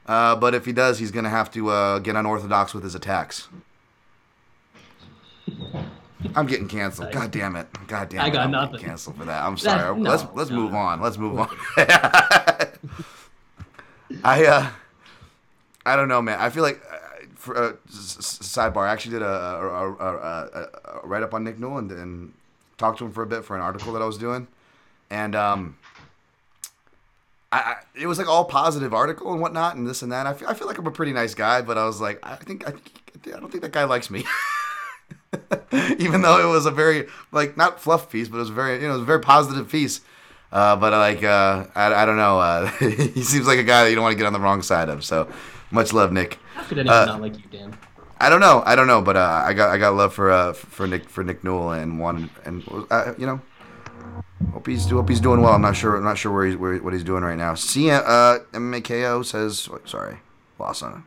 Uh, 0.06 0.34
but 0.36 0.54
if 0.54 0.64
he 0.64 0.72
does, 0.72 0.98
he's 0.98 1.10
going 1.10 1.24
to 1.24 1.30
have 1.30 1.50
to 1.52 1.68
uh, 1.70 1.98
get 1.98 2.16
unorthodox 2.16 2.72
with 2.72 2.82
his 2.82 2.94
attacks. 2.94 3.48
I'm 6.34 6.46
getting 6.46 6.68
canceled. 6.68 7.12
God 7.12 7.30
damn 7.30 7.56
it. 7.56 7.68
God 7.86 8.08
damn 8.08 8.20
it. 8.20 8.24
I 8.24 8.30
got 8.30 8.44
I'm 8.44 8.50
nothing. 8.50 8.80
Canceled 8.80 9.16
for 9.16 9.24
that. 9.26 9.44
I'm 9.44 9.56
sorry. 9.56 9.94
That- 9.94 9.98
no, 10.00 10.10
let's 10.10 10.24
let's 10.34 10.50
no. 10.50 10.56
move 10.56 10.74
on. 10.74 11.00
Let's 11.00 11.16
move 11.18 11.38
on. 11.38 11.48
I 14.24 14.46
uh, 14.46 14.70
I 15.86 15.96
don't 15.96 16.08
know, 16.08 16.20
man. 16.20 16.38
I 16.40 16.50
feel 16.50 16.62
like 16.62 16.82
uh, 16.90 16.96
for 17.34 17.56
uh, 17.56 17.72
sidebar. 17.88 18.88
I 18.88 18.92
actually 18.92 19.12
did 19.12 19.22
a, 19.22 19.26
a, 19.26 19.92
a, 19.92 20.14
a, 20.14 20.68
a 21.02 21.06
write 21.06 21.22
up 21.22 21.34
on 21.34 21.44
Nick 21.44 21.58
Newell 21.58 21.78
and, 21.78 21.90
and 21.92 22.32
talked 22.78 22.98
to 22.98 23.04
him 23.04 23.12
for 23.12 23.22
a 23.22 23.26
bit 23.26 23.44
for 23.44 23.56
an 23.56 23.62
article 23.62 23.92
that 23.92 24.02
I 24.02 24.06
was 24.06 24.18
doing, 24.18 24.48
and 25.10 25.34
um, 25.34 25.76
I, 27.52 27.58
I 27.58 27.76
it 27.94 28.06
was 28.06 28.18
like 28.18 28.28
all 28.28 28.44
positive 28.44 28.92
article 28.94 29.32
and 29.32 29.40
whatnot 29.40 29.76
and 29.76 29.86
this 29.86 30.02
and 30.02 30.12
that. 30.12 30.26
I 30.26 30.34
feel, 30.34 30.48
I 30.48 30.54
feel 30.54 30.66
like 30.66 30.78
I'm 30.78 30.86
a 30.86 30.90
pretty 30.90 31.12
nice 31.12 31.34
guy, 31.34 31.62
but 31.62 31.78
I 31.78 31.84
was 31.84 32.00
like, 32.00 32.18
I 32.22 32.36
think 32.36 32.66
I 32.66 32.72
think 32.72 33.34
I 33.34 33.40
don't 33.40 33.50
think 33.50 33.62
that 33.62 33.72
guy 33.72 33.84
likes 33.84 34.10
me. 34.10 34.24
Even 35.98 36.22
though 36.22 36.46
it 36.46 36.50
was 36.50 36.66
a 36.66 36.70
very 36.70 37.06
like 37.32 37.56
not 37.56 37.80
fluff 37.80 38.10
piece, 38.10 38.28
but 38.28 38.36
it 38.36 38.40
was 38.40 38.50
a 38.50 38.54
very 38.54 38.76
you 38.76 38.82
know 38.82 38.90
it 38.90 38.94
was 38.94 39.02
a 39.02 39.06
very 39.06 39.20
positive 39.20 39.70
piece. 39.70 40.00
Uh, 40.50 40.76
but 40.76 40.92
like 40.92 41.22
uh, 41.22 41.66
I, 41.74 41.92
I 41.92 42.04
don't 42.06 42.16
know. 42.16 42.40
Uh, 42.40 42.66
he 42.78 43.22
seems 43.22 43.46
like 43.46 43.58
a 43.58 43.62
guy 43.64 43.84
that 43.84 43.90
you 43.90 43.96
don't 43.96 44.04
want 44.04 44.12
to 44.12 44.18
get 44.18 44.26
on 44.26 44.32
the 44.32 44.40
wrong 44.40 44.62
side 44.62 44.88
of. 44.88 45.04
So 45.04 45.30
much 45.70 45.92
love, 45.92 46.12
Nick. 46.12 46.38
How 46.54 46.64
could 46.64 46.78
anyone 46.78 46.96
Uh, 46.96 47.04
not 47.04 47.20
like 47.20 47.36
you, 47.36 47.44
Dan? 47.50 47.76
I 48.20 48.30
don't 48.30 48.40
know. 48.40 48.62
I 48.64 48.74
don't 48.74 48.86
know, 48.86 49.00
but 49.02 49.16
uh, 49.16 49.42
I 49.46 49.52
got 49.52 49.70
I 49.70 49.78
got 49.78 49.94
love 49.94 50.14
for 50.14 50.30
uh, 50.30 50.52
for 50.52 50.86
Nick 50.86 51.08
for 51.08 51.22
Nick 51.22 51.44
Newell 51.44 51.72
and 51.72 52.00
one 52.00 52.30
and 52.44 52.64
uh, 52.90 53.12
you 53.18 53.26
know 53.26 53.40
hope 54.52 54.66
he's 54.66 54.88
hope 54.88 55.08
he's 55.08 55.20
doing 55.20 55.40
well. 55.40 55.52
I'm 55.52 55.62
not 55.62 55.76
sure 55.76 55.96
I'm 55.96 56.04
not 56.04 56.18
sure 56.18 56.32
where 56.32 56.46
he's 56.46 56.56
where, 56.56 56.76
what 56.78 56.92
he's 56.92 57.04
doing 57.04 57.22
right 57.22 57.38
now. 57.38 57.54
See, 57.54 57.90
uh, 57.90 58.00
MKO 58.52 59.24
says 59.24 59.68
sorry, 59.84 60.18
lost 60.58 60.82
on. 60.82 61.04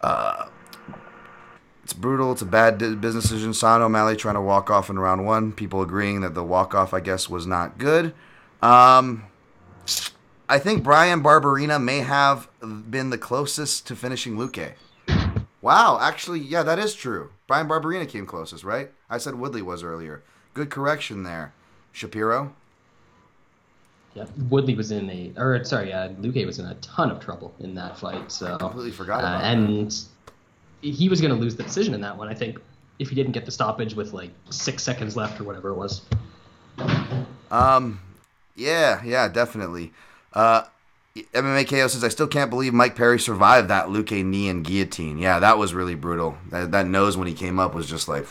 Uh, 0.00 0.46
it's 1.82 1.94
brutal. 1.94 2.32
It's 2.32 2.42
a 2.42 2.46
bad 2.46 2.78
business 2.78 3.24
decision. 3.24 3.54
Son 3.54 3.80
O'Malley 3.80 4.14
trying 4.14 4.34
to 4.34 4.42
walk 4.42 4.70
off 4.70 4.90
in 4.90 4.98
round 4.98 5.24
one. 5.24 5.52
People 5.52 5.80
agreeing 5.80 6.20
that 6.20 6.34
the 6.34 6.44
walk 6.44 6.74
off, 6.74 6.92
I 6.92 7.00
guess, 7.00 7.30
was 7.30 7.46
not 7.46 7.78
good. 7.78 8.12
Um, 8.60 9.24
I 10.48 10.58
think 10.58 10.82
Bryan 10.82 11.22
Barberena 11.22 11.82
may 11.82 12.00
have 12.00 12.48
been 12.60 13.10
the 13.10 13.18
closest 13.18 13.86
to 13.86 13.96
finishing 13.96 14.36
Luque. 14.36 14.72
Wow, 15.60 15.98
actually, 16.00 16.40
yeah, 16.40 16.62
that 16.62 16.78
is 16.78 16.94
true. 16.94 17.30
Bryan 17.46 17.68
Barberena 17.68 18.08
came 18.08 18.26
closest, 18.26 18.64
right? 18.64 18.90
I 19.10 19.18
said 19.18 19.34
Woodley 19.34 19.62
was 19.62 19.82
earlier. 19.82 20.22
Good 20.54 20.70
correction 20.70 21.22
there. 21.22 21.52
Shapiro? 21.98 22.52
Yeah, 24.14 24.24
Woodley 24.48 24.74
was 24.74 24.90
in 24.90 25.10
a, 25.10 25.32
or 25.36 25.62
sorry, 25.64 25.92
uh, 25.92 26.08
Luque 26.20 26.44
was 26.46 26.58
in 26.58 26.66
a 26.66 26.74
ton 26.76 27.10
of 27.10 27.20
trouble 27.20 27.54
in 27.60 27.74
that 27.74 27.98
fight. 27.98 28.32
So 28.32 28.54
I 28.54 28.58
Completely 28.58 28.90
forgot 28.90 29.22
uh, 29.22 29.38
that. 29.38 29.44
and 29.44 29.94
he 30.80 31.08
was 31.08 31.20
going 31.20 31.32
to 31.34 31.38
lose 31.38 31.56
the 31.56 31.62
decision 31.62 31.94
in 31.94 32.00
that 32.00 32.16
one. 32.16 32.28
I 32.28 32.34
think 32.34 32.58
if 32.98 33.08
he 33.10 33.14
didn't 33.14 33.32
get 33.32 33.44
the 33.44 33.50
stoppage 33.52 33.94
with 33.94 34.12
like 34.12 34.30
six 34.50 34.82
seconds 34.82 35.16
left 35.16 35.40
or 35.40 35.44
whatever 35.44 35.68
it 35.70 35.74
was. 35.74 36.02
Um, 37.50 38.00
yeah, 38.56 39.02
yeah, 39.04 39.28
definitely. 39.28 39.92
Uh, 40.32 40.62
MMA 41.16 41.68
KO 41.68 41.86
says, 41.88 42.04
I 42.04 42.08
still 42.08 42.26
can't 42.28 42.50
believe 42.50 42.72
Mike 42.72 42.96
Perry 42.96 43.18
survived 43.18 43.68
that 43.68 43.86
Luque 43.86 44.24
knee 44.24 44.48
and 44.48 44.64
guillotine. 44.64 45.18
Yeah, 45.18 45.38
that 45.40 45.58
was 45.58 45.74
really 45.74 45.94
brutal. 45.94 46.38
That, 46.50 46.70
that 46.72 46.86
nose 46.86 47.16
when 47.16 47.28
he 47.28 47.34
came 47.34 47.58
up 47.58 47.74
was 47.74 47.88
just 47.88 48.08
like, 48.08 48.26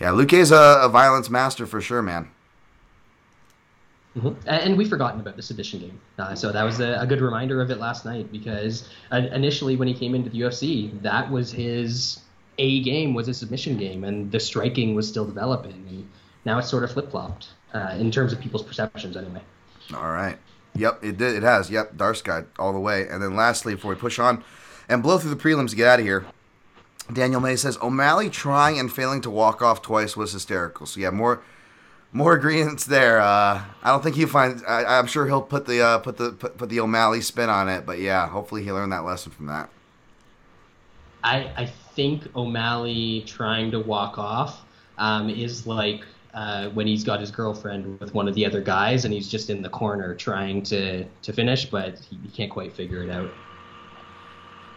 yeah, 0.00 0.08
Luque's 0.08 0.50
a, 0.50 0.80
a 0.82 0.88
violence 0.88 1.28
master 1.30 1.66
for 1.66 1.80
sure, 1.80 2.02
man. 2.02 2.30
Mhm. 4.16 4.36
And 4.46 4.76
we've 4.76 4.88
forgotten 4.90 5.20
about 5.20 5.36
the 5.36 5.42
submission 5.42 5.80
game. 5.80 5.98
Uh, 6.18 6.34
so 6.34 6.52
that 6.52 6.62
was 6.62 6.80
a, 6.80 6.98
a 7.00 7.06
good 7.06 7.20
reminder 7.22 7.62
of 7.62 7.70
it 7.70 7.78
last 7.78 8.04
night 8.04 8.30
because 8.30 8.88
uh, 9.10 9.16
initially 9.32 9.76
when 9.76 9.88
he 9.88 9.94
came 9.94 10.14
into 10.14 10.28
the 10.28 10.40
UFC, 10.40 11.00
that 11.02 11.30
was 11.30 11.50
his 11.50 12.20
A 12.58 12.82
game 12.82 13.14
was 13.14 13.28
a 13.28 13.34
submission 13.34 13.78
game, 13.78 14.04
and 14.04 14.30
the 14.30 14.38
striking 14.38 14.94
was 14.94 15.08
still 15.08 15.24
developing. 15.24 15.72
And 15.88 16.06
now 16.44 16.58
it's 16.58 16.68
sort 16.68 16.84
of 16.84 16.92
flip 16.92 17.10
flopped 17.10 17.48
uh, 17.72 17.94
in 17.98 18.10
terms 18.10 18.34
of 18.34 18.40
people's 18.40 18.62
perceptions, 18.62 19.16
anyway. 19.16 19.40
All 19.94 20.12
right. 20.12 20.36
Yep, 20.74 21.04
it 21.04 21.16
did. 21.16 21.34
It 21.34 21.42
has. 21.42 21.70
Yep, 21.70 21.96
Dark 21.96 22.16
Sky 22.16 22.44
all 22.58 22.72
the 22.74 22.80
way. 22.80 23.06
And 23.08 23.22
then 23.22 23.34
lastly, 23.34 23.74
before 23.74 23.94
we 23.94 24.00
push 24.00 24.18
on 24.18 24.44
and 24.88 25.02
blow 25.02 25.18
through 25.18 25.34
the 25.34 25.36
prelims 25.42 25.70
to 25.70 25.76
get 25.76 25.88
out 25.88 26.00
of 26.00 26.06
here, 26.06 26.26
Daniel 27.12 27.40
May 27.40 27.56
says 27.56 27.78
O'Malley 27.82 28.30
trying 28.30 28.78
and 28.78 28.92
failing 28.92 29.20
to 29.22 29.30
walk 29.30 29.60
off 29.62 29.82
twice 29.82 30.16
was 30.16 30.32
hysterical. 30.32 30.86
So 30.86 31.00
yeah, 31.00 31.10
more 31.10 31.42
more 32.12 32.34
agreements 32.34 32.84
there. 32.84 33.20
Uh, 33.20 33.62
I 33.82 33.90
don't 33.90 34.02
think 34.02 34.16
he 34.16 34.26
finds. 34.26 34.62
I, 34.64 34.98
I'm 34.98 35.06
sure 35.06 35.26
he'll 35.26 35.42
put 35.42 35.66
the 35.66 35.80
uh, 35.80 35.98
put 35.98 36.16
the 36.16 36.32
put, 36.32 36.58
put 36.58 36.68
the 36.68 36.80
O'Malley 36.80 37.20
spin 37.20 37.48
on 37.48 37.68
it. 37.68 37.86
But 37.86 37.98
yeah, 37.98 38.28
hopefully 38.28 38.62
he 38.62 38.72
learned 38.72 38.92
that 38.92 39.04
lesson 39.04 39.32
from 39.32 39.46
that. 39.46 39.70
I, 41.24 41.50
I 41.56 41.66
think 41.66 42.34
O'Malley 42.36 43.22
trying 43.26 43.70
to 43.70 43.80
walk 43.80 44.18
off 44.18 44.64
um, 44.98 45.30
is 45.30 45.66
like 45.66 46.04
uh, 46.34 46.68
when 46.70 46.86
he's 46.86 47.04
got 47.04 47.20
his 47.20 47.30
girlfriend 47.30 48.00
with 48.00 48.14
one 48.14 48.26
of 48.26 48.34
the 48.34 48.44
other 48.44 48.60
guys 48.60 49.04
and 49.04 49.12
he's 49.12 49.28
just 49.28 49.50
in 49.50 49.62
the 49.62 49.68
corner 49.68 50.14
trying 50.14 50.62
to, 50.62 51.04
to 51.04 51.32
finish, 51.32 51.66
but 51.66 51.98
he, 51.98 52.18
he 52.22 52.28
can't 52.28 52.50
quite 52.50 52.72
figure 52.72 53.02
it 53.02 53.10
out. 53.10 53.30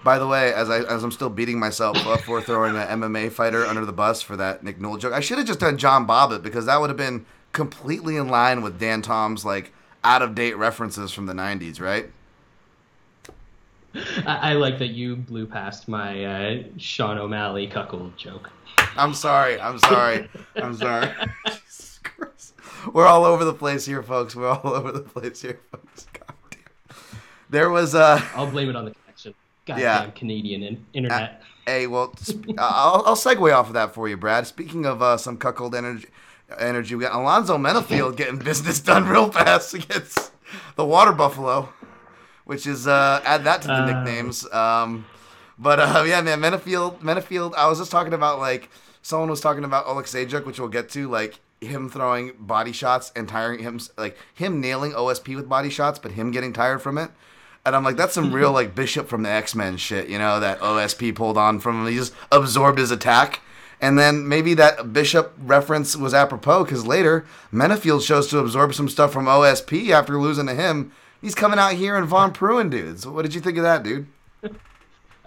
By 0.06 0.20
the 0.20 0.28
way, 0.28 0.54
as 0.54 0.70
I 0.70 0.82
as 0.84 1.04
I'm 1.04 1.12
still 1.12 1.32
beating 1.32 1.58
myself 1.60 1.98
up 2.06 2.22
for 2.22 2.40
throwing 2.40 2.76
an 2.76 3.02
MMA 3.02 3.32
fighter 3.32 3.66
under 3.66 3.88
the 3.88 3.92
bus 3.92 4.22
for 4.22 4.36
that 4.36 4.64
Nick 4.64 4.80
Newell 4.80 4.98
joke, 4.98 5.14
I 5.14 5.20
should 5.20 5.40
have 5.40 5.48
just 5.48 5.60
done 5.60 5.80
John 5.80 6.06
Bobbitt 6.06 6.44
because 6.44 6.68
that 6.68 6.80
would 6.80 6.92
have 6.92 6.98
been 6.98 7.26
completely 7.54 8.16
in 8.16 8.28
line 8.28 8.62
with 8.62 8.80
Dan 8.80 9.02
Tom's 9.02 9.44
like 9.44 9.74
out 10.04 10.22
of 10.22 10.36
date 10.36 10.58
references 10.58 11.12
from 11.12 11.26
the 11.26 11.34
'90s, 11.34 11.82
right? 11.82 12.12
I, 14.28 14.52
I 14.52 14.54
like 14.54 14.78
that 14.78 14.90
you 14.90 15.16
blew 15.16 15.48
past 15.48 15.88
my 15.88 16.24
uh, 16.24 16.64
Sean 16.78 17.18
O'Malley 17.18 17.66
cuckold 17.66 18.16
joke. 18.16 18.52
I'm 18.96 19.16
sorry. 19.16 19.60
I'm 19.60 19.80
sorry. 19.80 20.30
I'm 20.56 20.76
sorry. 20.76 21.12
Jesus 21.48 22.00
Christ. 22.04 22.54
We're 22.94 23.08
all 23.08 23.26
over 23.26 23.44
the 23.44 23.56
place 23.56 23.88
here, 23.88 24.04
folks. 24.04 24.36
We're 24.36 24.50
all 24.50 24.68
over 24.72 24.92
the 24.92 25.00
place 25.00 25.42
here, 25.42 25.62
folks. 25.72 26.06
God 26.14 26.36
damn. 26.52 26.96
There 27.50 27.72
was 27.72 27.96
uh 27.96 28.22
I'll 28.36 28.52
blame 28.52 28.70
it 28.70 28.76
on 28.76 28.86
the. 28.86 28.96
Goddamn 29.66 29.82
Yeah. 29.84 30.10
Canadian 30.12 30.64
in- 30.64 30.86
internet. 30.94 31.42
Hey, 31.66 31.88
well, 31.88 32.14
sp- 32.22 32.54
I'll, 32.58 33.04
I'll 33.06 33.16
segue 33.16 33.54
off 33.54 33.68
of 33.68 33.74
that 33.74 33.94
for 33.94 34.08
you, 34.08 34.18
Brad. 34.18 34.46
Speaking 34.48 34.86
of 34.86 35.02
uh, 35.02 35.18
some 35.18 35.38
cuckold 35.38 35.74
energy, 35.76 36.08
energy, 36.60 36.96
we 36.96 37.04
got 37.04 37.14
Alonzo 37.20 37.58
Menifield 37.58 38.16
getting 38.18 38.38
business 38.38 38.80
done 38.80 39.06
real 39.08 39.32
fast 39.32 39.74
against 39.74 40.32
the 40.76 40.86
Water 40.86 41.12
Buffalo, 41.12 41.70
which 42.46 42.68
is 42.68 42.88
uh, 42.88 43.22
add 43.26 43.44
that 43.46 43.62
to 43.64 43.68
the 43.68 43.74
Uh. 43.74 43.86
nicknames. 43.86 44.50
Um, 44.52 45.06
but 45.58 45.80
uh, 45.80 46.04
yeah, 46.06 46.22
man, 46.22 46.40
Menifield, 46.42 47.00
Menifield. 47.00 47.56
I 47.56 47.68
was 47.68 47.80
just 47.80 47.92
talking 47.92 48.14
about 48.14 48.40
like 48.40 48.70
someone 49.02 49.30
was 49.30 49.42
talking 49.42 49.64
about 49.64 49.86
Oleksiejczuk, 49.88 50.46
which 50.46 50.60
we'll 50.60 50.70
get 50.70 50.90
to, 50.90 51.10
like 51.10 51.40
him 51.62 51.90
throwing 51.90 52.34
body 52.38 52.72
shots 52.74 53.12
and 53.16 53.28
tiring 53.28 53.60
him, 53.60 53.80
like 53.98 54.18
him 54.36 54.62
nailing 54.62 54.92
OSP 54.92 55.36
with 55.36 55.50
body 55.50 55.70
shots, 55.72 55.98
but 55.98 56.12
him 56.12 56.30
getting 56.32 56.54
tired 56.54 56.82
from 56.82 56.98
it. 57.00 57.10
And 57.66 57.76
I'm 57.76 57.84
like, 57.84 57.98
that's 57.98 58.14
some 58.14 58.32
real 58.32 58.52
like 58.52 58.76
Bishop 58.76 59.08
from 59.08 59.24
the 59.24 59.30
X 59.30 59.56
Men 59.56 59.78
shit, 59.78 60.08
you 60.08 60.20
know, 60.20 60.40
that 60.40 60.60
OSP 60.60 61.16
pulled 61.16 61.38
on 61.38 61.60
from 61.60 61.82
him. 61.82 61.92
He 61.92 61.98
just 61.98 62.14
absorbed 62.32 62.78
his 62.78 62.92
attack. 62.92 63.42
And 63.82 64.00
then 64.00 64.28
maybe 64.28 64.54
that 64.54 64.94
Bishop 64.94 65.34
reference 65.38 65.96
was 65.98 66.14
apropos 66.14 66.64
because 66.64 66.88
later 66.88 67.26
Menifield 67.52 68.06
chose 68.06 68.28
to 68.28 68.40
absorb 68.40 68.74
some 68.74 68.88
stuff 68.88 69.12
from 69.12 69.26
OSP 69.26 69.90
after 69.90 70.20
losing 70.20 70.48
to 70.48 70.54
him 70.54 70.92
he's 71.26 71.36
coming 71.36 71.60
out 71.60 71.74
here 71.74 71.98
and 71.98 72.08
Von 72.08 72.32
Pruin 72.32 72.70
dudes. 72.70 73.06
What 73.06 73.24
did 73.24 73.34
you 73.34 73.42
think 73.42 73.58
of 73.58 73.64
that, 73.64 73.84
dude? 73.84 74.08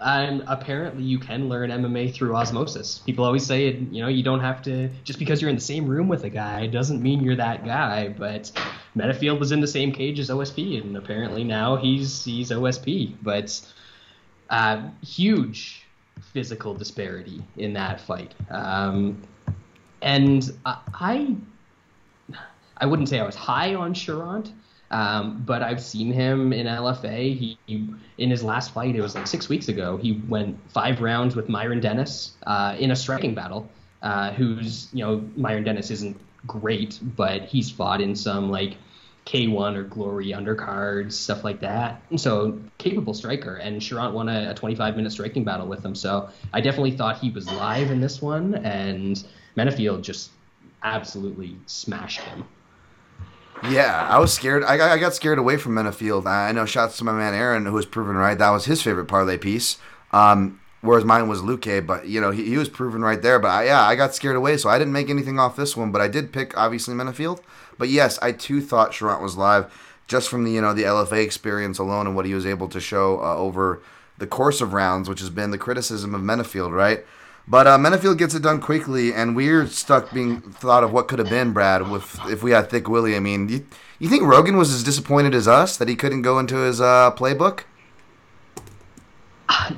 And 0.01 0.43
apparently, 0.47 1.03
you 1.03 1.19
can 1.19 1.49
learn 1.49 1.69
MMA 1.69 2.13
through 2.13 2.35
osmosis. 2.35 2.99
People 2.99 3.25
always 3.25 3.45
say, 3.45 3.71
you 3.71 4.01
know, 4.01 4.07
you 4.07 4.23
don't 4.23 4.39
have 4.39 4.61
to 4.63 4.89
just 5.03 5.19
because 5.19 5.41
you're 5.41 5.49
in 5.49 5.57
the 5.57 5.61
same 5.61 5.85
room 5.85 6.07
with 6.07 6.23
a 6.23 6.29
guy 6.29 6.67
doesn't 6.67 7.01
mean 7.01 7.21
you're 7.21 7.35
that 7.35 7.65
guy. 7.65 8.09
But 8.09 8.51
Menifield 8.95 9.39
was 9.39 9.51
in 9.51 9.59
the 9.59 9.67
same 9.67 9.91
cage 9.91 10.19
as 10.19 10.29
OSP, 10.29 10.81
and 10.81 10.95
apparently 10.95 11.43
now 11.43 11.75
he's 11.75 12.23
he's 12.23 12.49
OSP. 12.51 13.15
But 13.21 13.59
uh, 14.49 14.89
huge 15.03 15.85
physical 16.33 16.73
disparity 16.73 17.43
in 17.57 17.73
that 17.73 18.01
fight. 18.01 18.33
Um, 18.49 19.21
and 20.01 20.51
I, 20.65 21.35
I 22.77 22.85
wouldn't 22.85 23.09
say 23.09 23.19
I 23.19 23.25
was 23.25 23.35
high 23.35 23.75
on 23.75 23.93
Cherant, 23.93 24.51
um, 24.91 25.43
but 25.45 25.61
I've 25.61 25.81
seen 25.81 26.11
him 26.11 26.51
in 26.51 26.65
LFA. 26.65 27.37
He, 27.37 27.57
he, 27.65 27.87
in 28.17 28.29
his 28.29 28.43
last 28.43 28.73
fight, 28.73 28.95
it 28.95 29.01
was 29.01 29.15
like 29.15 29.27
six 29.27 29.47
weeks 29.49 29.67
ago. 29.67 29.97
He 29.97 30.13
went 30.27 30.57
five 30.71 31.01
rounds 31.01 31.35
with 31.35 31.49
Myron 31.49 31.79
Dennis 31.79 32.33
uh, 32.47 32.75
in 32.79 32.91
a 32.91 32.95
striking 32.95 33.35
battle. 33.35 33.69
Uh, 34.01 34.31
who's 34.31 34.87
you 34.93 35.03
know 35.03 35.21
Myron 35.35 35.65
Dennis 35.65 35.91
isn't 35.91 36.17
great, 36.47 36.99
but 37.01 37.43
he's 37.43 37.69
fought 37.69 37.99
in 37.99 38.15
some 38.15 38.49
like 38.49 38.77
K1 39.25 39.75
or 39.75 39.83
Glory 39.83 40.27
undercards, 40.27 41.11
stuff 41.11 41.43
like 41.43 41.59
that. 41.59 42.01
So 42.15 42.59
capable 42.77 43.13
striker, 43.13 43.57
and 43.57 43.81
Cherant 43.81 44.13
won 44.13 44.29
a, 44.29 44.51
a 44.51 44.53
25 44.53 44.95
minute 44.95 45.11
striking 45.11 45.43
battle 45.43 45.67
with 45.67 45.85
him. 45.85 45.95
So 45.95 46.29
I 46.53 46.61
definitely 46.61 46.91
thought 46.91 47.19
he 47.19 47.29
was 47.29 47.51
live 47.51 47.91
in 47.91 47.99
this 48.01 48.21
one, 48.21 48.55
and 48.55 49.23
Menifield 49.57 50.01
just 50.01 50.31
absolutely 50.81 51.57
smashed 51.65 52.21
him. 52.21 52.45
Yeah, 53.63 54.07
I 54.09 54.19
was 54.19 54.33
scared. 54.33 54.63
I, 54.63 54.93
I 54.93 54.97
got 54.97 55.13
scared 55.13 55.37
away 55.37 55.57
from 55.57 55.75
Menifield. 55.75 56.25
I 56.25 56.51
know 56.51 56.65
shots 56.65 56.97
to 56.97 57.03
my 57.03 57.11
man 57.11 57.33
Aaron, 57.33 57.65
who 57.65 57.73
was 57.73 57.85
proven 57.85 58.15
right. 58.15 58.37
That 58.37 58.51
was 58.51 58.65
his 58.65 58.81
favorite 58.81 59.07
parlay 59.07 59.37
piece. 59.37 59.77
Um, 60.11 60.61
whereas 60.81 61.03
mine 61.03 61.27
was 61.27 61.41
Luque, 61.41 61.85
but 61.85 62.07
you 62.07 62.21
know 62.21 62.31
he, 62.31 62.45
he 62.45 62.57
was 62.57 62.69
proven 62.69 63.01
right 63.01 63.21
there. 63.21 63.37
But 63.37 63.49
I, 63.49 63.65
yeah, 63.65 63.81
I 63.81 63.95
got 63.95 64.15
scared 64.15 64.37
away, 64.37 64.57
so 64.57 64.69
I 64.69 64.79
didn't 64.79 64.93
make 64.93 65.09
anything 65.09 65.39
off 65.39 65.55
this 65.55 65.75
one. 65.75 65.91
But 65.91 66.01
I 66.01 66.07
did 66.07 66.31
pick 66.31 66.57
obviously 66.57 66.95
Menifield. 66.95 67.41
But 67.77 67.89
yes, 67.89 68.17
I 68.21 68.31
too 68.31 68.61
thought 68.61 68.91
Cherant 68.91 69.21
was 69.21 69.35
live 69.35 69.73
just 70.07 70.29
from 70.29 70.43
the 70.45 70.51
you 70.51 70.61
know 70.61 70.73
the 70.73 70.83
LFA 70.83 71.23
experience 71.23 71.79
alone 71.79 72.07
and 72.07 72.15
what 72.15 72.25
he 72.25 72.33
was 72.33 72.45
able 72.45 72.69
to 72.69 72.79
show 72.79 73.21
uh, 73.21 73.35
over 73.35 73.81
the 74.17 74.27
course 74.27 74.61
of 74.61 74.73
rounds, 74.73 75.09
which 75.09 75.19
has 75.19 75.29
been 75.29 75.51
the 75.51 75.57
criticism 75.57 76.15
of 76.15 76.21
Menifield, 76.21 76.71
right? 76.71 77.05
But 77.49 77.65
uh, 77.65 77.79
Menifield 77.79 78.19
gets 78.19 78.35
it 78.35 78.43
done 78.43 78.61
quickly, 78.61 79.11
and 79.11 79.35
we're 79.35 79.65
stuck 79.65 80.13
being 80.13 80.39
thought 80.39 80.83
of 80.83 80.93
what 80.93 81.07
could 81.07 81.17
have 81.17 81.29
been, 81.29 81.51
Brad, 81.51 81.89
with 81.89 82.19
if 82.27 82.43
we 82.43 82.51
had 82.51 82.69
Thick 82.69 82.87
Willie. 82.87 83.15
I 83.15 83.19
mean, 83.19 83.49
you, 83.49 83.65
you 83.97 84.07
think 84.07 84.23
Rogan 84.23 84.55
was 84.55 84.71
as 84.71 84.83
disappointed 84.83 85.33
as 85.33 85.47
us 85.47 85.75
that 85.77 85.87
he 85.87 85.95
couldn't 85.95 86.21
go 86.21 86.37
into 86.37 86.57
his 86.57 86.79
uh, 86.79 87.11
playbook? 87.15 87.61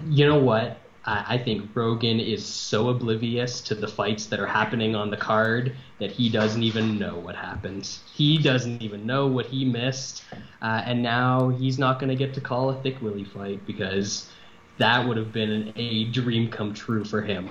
You 0.09 0.25
know 0.27 0.39
what? 0.39 0.79
I, 1.05 1.35
I 1.35 1.37
think 1.37 1.69
Rogan 1.73 2.19
is 2.19 2.45
so 2.45 2.89
oblivious 2.89 3.61
to 3.61 3.75
the 3.75 3.87
fights 3.87 4.25
that 4.25 4.41
are 4.41 4.47
happening 4.47 4.93
on 4.93 5.09
the 5.09 5.17
card 5.17 5.73
that 5.99 6.11
he 6.11 6.27
doesn't 6.29 6.63
even 6.63 6.99
know 6.99 7.19
what 7.19 7.37
happened. 7.37 7.87
He 8.13 8.37
doesn't 8.37 8.81
even 8.81 9.05
know 9.05 9.27
what 9.27 9.45
he 9.45 9.63
missed, 9.63 10.23
uh, 10.61 10.81
and 10.85 11.01
now 11.01 11.47
he's 11.49 11.79
not 11.79 11.99
going 11.99 12.09
to 12.09 12.15
get 12.15 12.33
to 12.33 12.41
call 12.41 12.69
a 12.69 12.81
Thick 12.81 13.01
Willie 13.01 13.23
fight 13.23 13.65
because 13.65 14.29
that 14.81 15.07
would 15.07 15.17
have 15.17 15.31
been 15.31 15.71
a 15.75 16.05
dream 16.05 16.49
come 16.49 16.73
true 16.73 17.05
for 17.05 17.21
him. 17.21 17.49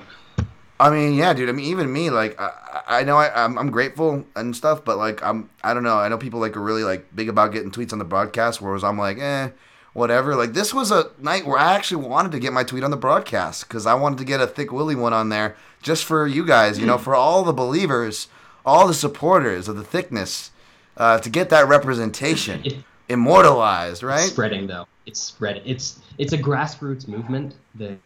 I 0.81 0.91
mean, 0.91 1.15
yeah, 1.15 1.33
dude. 1.33 1.49
I 1.49 1.53
mean, 1.53 1.67
even 1.67 1.93
me, 1.93 2.11
like, 2.11 2.41
I, 2.41 2.83
I 2.89 3.05
know 3.05 3.17
I, 3.17 3.45
I'm, 3.45 3.57
I'm 3.57 3.71
grateful 3.71 4.25
and 4.35 4.57
stuff, 4.57 4.85
but 4.85 4.97
like, 4.97 5.23
I'm, 5.23 5.49
I 5.63 5.75
don't 5.75 5.83
know. 5.83 5.99
I 5.99 6.09
know 6.09 6.19
people 6.19 6.41
like 6.41 6.57
are 6.57 6.61
really 6.61 6.83
like 6.83 7.15
big 7.15 7.29
about 7.29 7.53
getting 7.53 7.71
tweets 7.71 7.93
on 7.93 7.99
the 7.99 8.05
broadcast, 8.05 8.61
whereas 8.61 8.83
I'm 8.83 8.99
like, 8.99 9.19
eh, 9.19 9.51
whatever. 9.93 10.35
Like, 10.35 10.55
this 10.55 10.75
was 10.75 10.91
a 10.91 11.11
night 11.19 11.47
where 11.47 11.59
I 11.59 11.75
actually 11.75 12.05
wanted 12.09 12.33
to 12.33 12.41
get 12.41 12.53
my 12.53 12.65
tweet 12.65 12.83
on 12.83 12.91
the 12.91 12.97
broadcast 12.97 13.69
because 13.69 13.87
I 13.87 13.95
wanted 13.95 14.19
to 14.19 14.25
get 14.25 14.41
a 14.41 14.47
thick 14.47 14.73
Willie 14.73 14.97
one 14.97 15.13
on 15.13 15.29
there 15.29 15.55
just 15.83 16.05
for 16.05 16.27
you 16.27 16.45
guys, 16.45 16.79
you 16.79 16.87
know, 16.87 16.99
for 16.99 17.15
all 17.15 17.45
the 17.45 17.53
believers, 17.53 18.27
all 18.65 18.89
the 18.89 18.95
supporters 18.95 19.69
of 19.69 19.77
the 19.77 19.85
thickness, 19.85 20.51
uh, 20.97 21.19
to 21.21 21.31
get 21.31 21.51
that 21.51 21.69
representation 21.69 22.85
immortalized, 23.09 24.03
right? 24.03 24.25
It's 24.25 24.33
spreading 24.33 24.67
though. 24.67 24.87
It's 25.11 25.19
spread. 25.19 25.61
It's 25.65 25.99
it's 26.19 26.33
a 26.33 26.39
grassroots 26.39 27.09
movement. 27.09 27.57
The, 27.75 27.97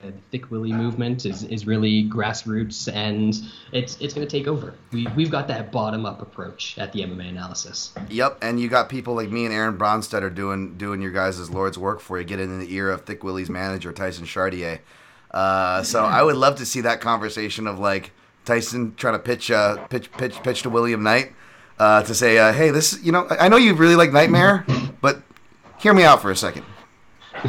the 0.00 0.12
Thick 0.32 0.50
Willie 0.50 0.72
movement 0.72 1.24
is, 1.24 1.44
is 1.44 1.68
really 1.68 2.08
grassroots, 2.08 2.92
and 2.92 3.32
it's 3.70 3.96
it's 4.00 4.12
going 4.12 4.26
to 4.26 4.30
take 4.30 4.48
over. 4.48 4.74
We 4.90 5.06
we've 5.14 5.30
got 5.30 5.46
that 5.46 5.70
bottom 5.70 6.04
up 6.04 6.20
approach 6.20 6.76
at 6.76 6.92
the 6.92 7.02
MMA 7.02 7.28
analysis. 7.28 7.92
Yep, 8.10 8.38
and 8.42 8.58
you 8.58 8.68
got 8.68 8.88
people 8.88 9.14
like 9.14 9.28
me 9.28 9.44
and 9.44 9.54
Aaron 9.54 9.78
Bronsteter 9.78 10.34
doing 10.34 10.76
doing 10.76 11.00
your 11.00 11.12
guys' 11.12 11.48
Lord's 11.48 11.78
work 11.78 12.00
for 12.00 12.18
you, 12.18 12.24
getting 12.24 12.46
in 12.46 12.58
the 12.58 12.74
ear 12.74 12.90
of 12.90 13.02
Thick 13.02 13.22
Willie's 13.22 13.48
manager 13.48 13.92
Tyson 13.92 14.24
Chartier. 14.24 14.80
Uh, 15.30 15.84
so 15.84 16.04
I 16.04 16.24
would 16.24 16.36
love 16.36 16.56
to 16.56 16.66
see 16.66 16.80
that 16.80 17.00
conversation 17.00 17.68
of 17.68 17.78
like 17.78 18.10
Tyson 18.44 18.96
trying 18.96 19.14
to 19.14 19.20
pitch 19.20 19.48
uh, 19.52 19.76
pitch 19.86 20.10
pitch 20.10 20.42
pitch 20.42 20.62
to 20.62 20.70
William 20.70 21.04
Knight 21.04 21.34
uh, 21.78 22.02
to 22.02 22.14
say, 22.14 22.38
uh, 22.38 22.52
hey, 22.52 22.70
this 22.70 23.00
you 23.04 23.12
know 23.12 23.28
I 23.30 23.48
know 23.48 23.56
you 23.56 23.74
really 23.74 23.94
like 23.94 24.12
Nightmare, 24.12 24.66
but 25.00 25.22
hear 25.78 25.94
me 25.94 26.04
out 26.04 26.20
for 26.20 26.30
a 26.30 26.36
second. 26.36 26.64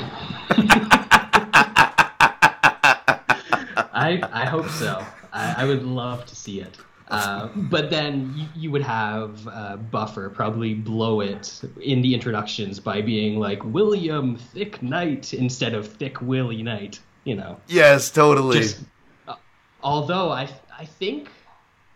I 3.91 4.21
I 4.31 4.45
hope 4.45 4.69
so. 4.69 5.03
I, 5.33 5.63
I 5.63 5.65
would 5.65 5.83
love 5.83 6.25
to 6.25 6.35
see 6.35 6.61
it. 6.61 6.77
Uh, 7.09 7.49
but 7.55 7.89
then 7.89 8.31
you, 8.35 8.47
you 8.55 8.71
would 8.71 8.83
have 8.83 9.47
uh, 9.47 9.77
Buffer 9.77 10.29
probably 10.29 10.75
blow 10.75 11.21
it 11.21 11.61
in 11.81 12.03
the 12.03 12.13
introductions 12.13 12.79
by 12.79 13.01
being 13.01 13.39
like 13.39 13.63
William 13.65 14.35
Thick 14.35 14.83
Knight 14.83 15.33
instead 15.33 15.73
of 15.73 15.87
Thick 15.87 16.21
Willie 16.21 16.61
Knight. 16.61 16.99
You 17.23 17.35
know. 17.35 17.59
Yes, 17.67 18.11
totally. 18.11 18.59
Just, 18.59 18.81
uh, 19.27 19.35
although 19.81 20.31
I 20.31 20.49
I 20.77 20.85
think 20.85 21.29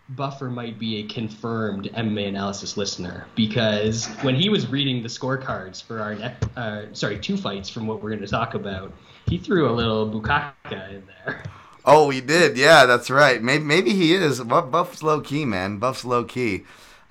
Buffer 0.10 0.50
might 0.50 0.78
be 0.78 0.98
a 0.98 1.04
confirmed 1.08 1.90
MMA 1.94 2.28
analysis 2.28 2.76
listener 2.76 3.26
because 3.36 4.08
when 4.22 4.36
he 4.36 4.50
was 4.50 4.68
reading 4.68 5.02
the 5.02 5.08
scorecards 5.08 5.82
for 5.82 6.02
our 6.02 6.16
next, 6.16 6.46
uh, 6.58 6.94
sorry, 6.94 7.18
two 7.18 7.38
fights 7.38 7.70
from 7.70 7.88
what 7.88 8.04
we're 8.04 8.10
going 8.10 8.22
to 8.22 8.28
talk 8.28 8.54
about, 8.54 8.92
he 9.28 9.38
threw 9.38 9.70
a 9.70 9.72
little 9.72 10.10
bukaka 10.10 10.90
in 10.90 11.04
there. 11.06 11.44
Oh, 11.86 12.10
he 12.10 12.22
did. 12.22 12.58
Yeah, 12.58 12.86
that's 12.86 13.10
right. 13.10 13.42
Maybe, 13.42 13.64
maybe 13.64 13.92
he 13.92 14.14
is. 14.14 14.42
Buff's 14.42 15.04
low 15.04 15.22
key, 15.22 15.46
man. 15.46 15.80
Buff's 15.80 16.06
low 16.06 16.24
key. 16.24 16.64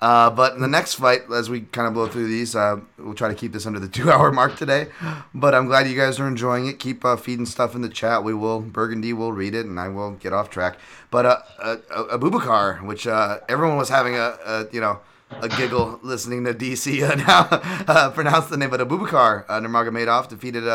Uh, 0.03 0.29
but 0.29 0.53
in 0.53 0.59
the 0.59 0.67
next 0.67 0.95
fight, 0.95 1.21
as 1.33 1.49
we 1.49 1.61
kind 1.61 1.87
of 1.87 1.93
blow 1.93 2.09
through 2.09 2.27
these, 2.27 2.57
uh, 2.57 2.77
we'll 2.97 3.13
try 3.13 3.29
to 3.29 3.33
keep 3.33 3.53
this 3.53 3.65
under 3.65 3.79
the 3.79 3.87
two 3.99 4.11
hour 4.11 4.33
mark 4.33 4.57
today. 4.57 4.87
But 5.33 5.55
I'm 5.55 5.67
glad 5.67 5.87
you 5.87 5.95
guys 5.95 6.19
are 6.19 6.27
enjoying 6.27 6.67
it. 6.67 6.77
Keep 6.77 7.05
uh, 7.05 7.15
feeding 7.15 7.45
stuff 7.45 7.73
in 7.73 7.81
the 7.81 7.87
chat. 7.87 8.21
We 8.21 8.33
will. 8.33 8.59
Burgundy 8.59 9.13
will 9.13 9.31
read 9.31 9.55
it, 9.55 9.65
and 9.65 9.79
I 9.79 9.87
will 9.87 10.11
get 10.11 10.33
off 10.33 10.49
track. 10.49 10.77
But 11.09 11.25
uh, 11.25 11.37
uh, 11.57 11.77
uh 11.89 12.17
Abubakar, 12.17 12.85
which 12.85 13.07
uh, 13.07 13.39
everyone 13.47 13.77
was 13.77 13.87
having 13.87 14.15
a, 14.15 14.37
a, 14.45 14.67
you 14.73 14.81
know 14.81 14.99
a 15.41 15.47
giggle 15.47 16.01
listening 16.03 16.43
to 16.43 16.53
DC 16.53 17.01
uh, 17.01 17.15
now 17.87 18.09
pronounce 18.09 18.47
the 18.47 18.57
name, 18.57 18.71
but 18.71 18.81
Abubakar 18.81 19.45
uh, 19.47 19.61
Nurmagomedov 19.61 20.27
defeated 20.27 20.65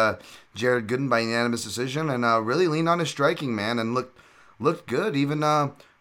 Jared 0.54 0.86
Gooden 0.86 1.10
by 1.10 1.20
unanimous 1.20 1.62
decision 1.62 2.08
and 2.08 2.24
really 2.46 2.66
leaned 2.66 2.88
on 2.88 2.98
his 2.98 3.10
striking 3.10 3.54
man 3.54 3.78
and 3.78 3.94
looked 3.94 4.18
looked 4.58 4.88
good. 4.88 5.14
Even 5.14 5.40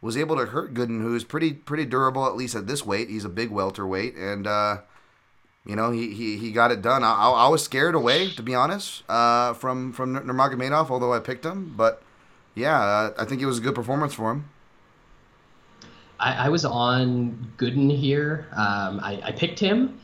was 0.01 0.17
able 0.17 0.35
to 0.35 0.45
hurt 0.45 0.73
Gooden, 0.73 1.01
who 1.01 1.15
is 1.15 1.23
pretty 1.23 1.53
pretty 1.53 1.85
durable 1.85 2.25
at 2.25 2.35
least 2.35 2.55
at 2.55 2.67
this 2.67 2.85
weight. 2.85 3.09
He's 3.09 3.25
a 3.25 3.29
big 3.29 3.49
welterweight, 3.49 4.15
and 4.15 4.45
uh, 4.45 4.77
you 5.65 5.75
know 5.75 5.91
he, 5.91 6.13
he, 6.13 6.37
he 6.37 6.51
got 6.51 6.71
it 6.71 6.81
done. 6.81 7.03
I, 7.03 7.13
I, 7.13 7.47
was 7.47 7.63
scared 7.63 7.95
away 7.95 8.29
to 8.31 8.43
be 8.43 8.53
honest 8.53 9.03
uh, 9.09 9.53
from 9.53 9.93
from 9.93 10.15
Nurmagomedov, 10.15 10.89
although 10.89 11.13
I 11.13 11.19
picked 11.19 11.45
him. 11.45 11.73
But 11.75 12.01
yeah, 12.55 12.79
uh, 12.79 13.13
I 13.17 13.25
think 13.25 13.41
it 13.41 13.45
was 13.45 13.57
a 13.57 13.61
good 13.61 13.75
performance 13.75 14.13
for 14.13 14.31
him. 14.31 14.49
I, 16.19 16.45
I 16.45 16.49
was 16.49 16.65
on 16.65 17.51
Gooden 17.57 17.95
here. 17.95 18.47
Um, 18.53 18.99
I, 18.99 19.19
I 19.23 19.31
picked 19.31 19.59
him, 19.59 19.99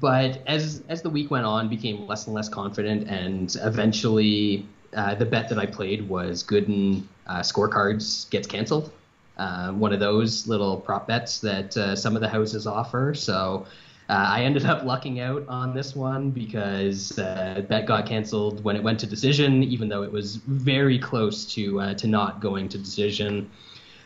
but 0.00 0.42
as 0.46 0.82
as 0.88 1.02
the 1.02 1.10
week 1.10 1.30
went 1.30 1.46
on, 1.46 1.68
became 1.68 2.06
less 2.06 2.26
and 2.26 2.34
less 2.34 2.48
confident, 2.48 3.08
and 3.08 3.54
eventually 3.62 4.66
uh, 4.94 5.14
the 5.14 5.26
bet 5.26 5.48
that 5.48 5.58
I 5.58 5.66
played 5.66 6.08
was 6.08 6.42
Gooden 6.42 7.02
uh, 7.26 7.40
scorecards 7.40 8.28
gets 8.30 8.46
canceled. 8.46 8.92
Uh, 9.38 9.70
one 9.70 9.92
of 9.92 10.00
those 10.00 10.48
little 10.48 10.76
prop 10.76 11.06
bets 11.06 11.38
that 11.38 11.76
uh, 11.76 11.94
some 11.94 12.16
of 12.16 12.22
the 12.22 12.28
houses 12.28 12.66
offer. 12.66 13.14
So 13.14 13.66
uh, 14.08 14.26
I 14.30 14.42
ended 14.42 14.64
up 14.64 14.84
lucking 14.84 15.20
out 15.20 15.46
on 15.48 15.74
this 15.74 15.94
one 15.94 16.30
because 16.30 17.18
uh, 17.18 17.62
bet 17.68 17.86
got 17.86 18.06
canceled 18.06 18.64
when 18.64 18.74
it 18.74 18.82
went 18.82 18.98
to 19.00 19.06
decision, 19.06 19.62
even 19.62 19.88
though 19.88 20.02
it 20.02 20.10
was 20.10 20.36
very 20.36 20.98
close 20.98 21.44
to 21.54 21.80
uh, 21.80 21.94
to 21.94 22.06
not 22.06 22.40
going 22.40 22.68
to 22.70 22.78
decision. 22.78 23.50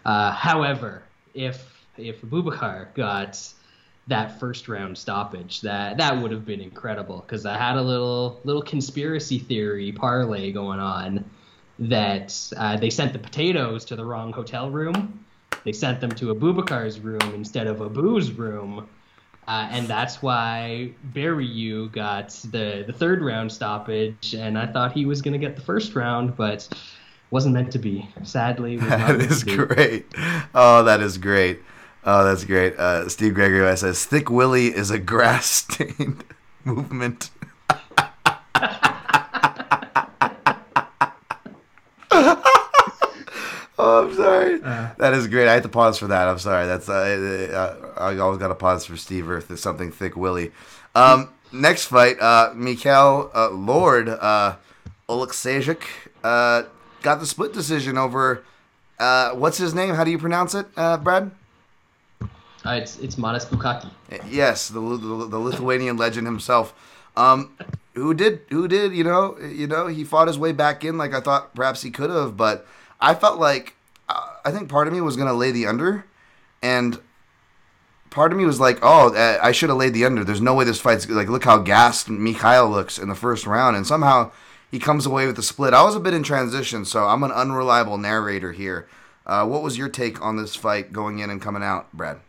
Uh, 0.05 0.33
however, 0.33 1.05
if 1.35 1.87
if 1.97 2.21
Abubakar 2.23 2.93
got 2.95 3.39
that 4.09 4.41
first 4.41 4.69
round 4.69 4.99
stoppage, 4.99 5.61
that 5.61 5.97
that 5.99 6.21
would 6.21 6.33
have 6.33 6.45
been 6.45 6.61
incredible 6.61 7.25
because 7.25 7.47
I 7.47 7.57
had 7.57 7.77
a 7.77 7.83
little 7.83 8.41
little 8.45 8.63
conspiracy 8.63 9.39
theory 9.39 9.93
parlay 9.93 10.51
going 10.51 10.81
on 10.81 11.25
that 11.79 12.53
uh, 12.57 12.77
they 12.77 12.91
sent 12.91 13.13
the 13.13 13.19
potatoes 13.19 13.85
to 13.87 13.97
the 13.97 14.05
wrong 14.05 14.33
hotel 14.33 14.71
room. 14.71 15.25
They 15.65 15.73
sent 15.73 16.01
them 16.01 16.11
to 16.13 16.35
Abubakar's 16.35 17.01
room 17.01 17.35
instead 17.35 17.67
of 17.67 17.81
Abu's 17.81 18.33
room. 18.33 18.89
Uh, 19.49 19.69
and 19.71 19.89
that's 19.89 20.23
why 20.23 20.93
Barry 21.05 21.47
Yu 21.47 21.89
got 21.89 22.31
the, 22.51 22.85
the 22.87 22.93
third 22.93 23.23
round 23.23 23.51
stoppage, 23.51 24.35
and 24.35 24.57
I 24.57 24.67
thought 24.67 24.93
he 24.93 25.05
was 25.05 25.21
going 25.21 25.33
to 25.33 25.39
get 25.39 25.57
the 25.57 25.63
first 25.63 25.97
round, 25.97 26.37
but 26.37 26.69
wasn't 27.31 27.55
meant 27.55 27.73
to 27.73 27.79
be. 27.79 28.09
Sadly, 28.23 28.77
That 28.79 29.21
is 29.21 29.43
great. 29.43 30.07
Oh, 30.55 30.85
that 30.85 31.01
is 31.01 31.19
great. 31.19 31.61
Oh, 32.05 32.25
that's 32.25 32.45
great. 32.45 32.77
Uh, 32.77 33.09
Steve 33.09 33.35
Gregory 33.35 33.77
says, 33.77 34.05
"Thick 34.05 34.29
Willie 34.31 34.75
is 34.75 34.91
a 34.91 34.99
grass-stained 34.99 36.25
movement." 36.65 37.31
oh, 44.23 44.65
I'm 44.65 44.91
that 44.99 45.13
is 45.15 45.27
great. 45.29 45.49
I 45.49 45.55
had 45.55 45.63
to 45.65 45.69
pause 45.69 45.99
for 45.99 46.07
that. 46.09 46.29
I'm 46.29 46.39
sorry. 46.39 46.67
That's 46.67 46.89
uh, 46.89 47.93
uh, 47.97 48.01
I 48.01 48.19
always 48.19 48.39
got 48.39 48.49
to 48.49 48.55
pause 48.55 48.87
for 48.87 48.97
Steve 48.97 49.29
Earth. 49.29 49.49
There's 49.49 49.63
something 49.63 49.91
thick 49.91 50.17
Willie. 50.17 50.53
Um, 50.95 51.31
next 51.53 51.87
fight, 51.87 52.21
uh, 52.21 52.53
Mikhail 52.55 53.31
uh, 53.35 53.51
Lord 53.51 54.09
uh, 54.09 54.57
Oleksiejczuk 55.09 55.83
uh, 56.25 56.65
got 57.03 57.21
the 57.21 57.27
split 57.27 57.53
decision 57.53 57.99
over. 57.99 58.45
Uh, 58.99 59.33
what's 59.33 59.59
his 59.59 59.75
name? 59.75 59.95
How 59.95 60.05
do 60.05 60.11
you 60.11 60.19
pronounce 60.19 60.55
it, 60.55 60.67
uh, 60.77 60.97
Brad? 60.97 61.31
Uh, 62.65 62.71
it's 62.71 62.99
it's 62.99 63.19
Manas 63.19 63.45
Bukaki. 63.45 63.91
Yes, 64.29 64.69
the, 64.69 64.81
the, 64.81 65.27
the 65.27 65.39
Lithuanian 65.39 65.97
legend 65.97 66.27
himself. 66.27 66.73
Um, 67.17 67.57
who 67.95 68.15
did 68.15 68.43
who 68.49 68.69
did 68.69 68.95
you 68.95 69.05
know 69.05 69.37
you 69.39 69.67
know 69.67 69.87
he 69.87 70.05
fought 70.05 70.29
his 70.29 70.39
way 70.39 70.53
back 70.53 70.85
in 70.85 70.97
like 70.97 71.13
I 71.13 71.21
thought 71.21 71.55
perhaps 71.55 71.83
he 71.83 71.91
could 71.91 72.11
have, 72.11 72.37
but 72.37 72.67
I 73.01 73.15
felt 73.15 73.39
like 73.39 73.75
uh, 73.75 73.82
I 74.45 74.51
think 74.51 74.69
part 74.69 74.87
of 74.87 74.93
me 74.93 75.01
was 75.01 75.17
gonna 75.17 75.35
lay 75.35 75.51
the 75.51 75.67
under, 75.67 76.05
and 76.63 77.01
part 78.11 78.33
of 78.33 78.39
me 78.39 78.45
was 78.45 78.61
like, 78.61 78.79
oh, 78.83 79.15
uh, 79.15 79.39
I 79.43 79.53
should 79.53 79.69
have 79.69 79.79
laid 79.79 79.95
the 79.95 80.05
under. 80.05 80.25
There's 80.25 80.41
no 80.41 80.55
way 80.55 80.65
this 80.65 80.81
fight's 80.81 81.09
like 81.09 81.29
look 81.29 81.45
how 81.45 81.59
gassed 81.59 82.09
Mikhail 82.09 82.69
looks 82.69 82.99
in 82.99 83.09
the 83.09 83.15
first 83.15 83.47
round, 83.47 83.77
and 83.77 83.87
somehow 83.87 84.31
he 84.71 84.79
comes 84.79 85.07
away 85.07 85.27
with 85.27 85.37
the 85.37 85.43
split. 85.43 85.75
I 85.75 85.83
was 85.83 85.95
a 85.95 86.01
bit 86.01 86.15
in 86.15 86.23
transition, 86.23 86.85
so 86.85 87.07
I'm 87.07 87.23
an 87.23 87.33
unreliable 87.33 87.99
narrator 87.99 88.53
here. 88.53 88.89
Uh, 89.27 89.47
what 89.47 89.63
was 89.63 89.79
your 89.79 89.89
take 89.89 90.21
on 90.21 90.37
this 90.37 90.55
fight 90.57 90.93
going 90.93 91.19
in 91.19 91.31
and 91.31 91.41
coming 91.41 91.63
out, 91.63 91.93
Brad? 91.93 92.21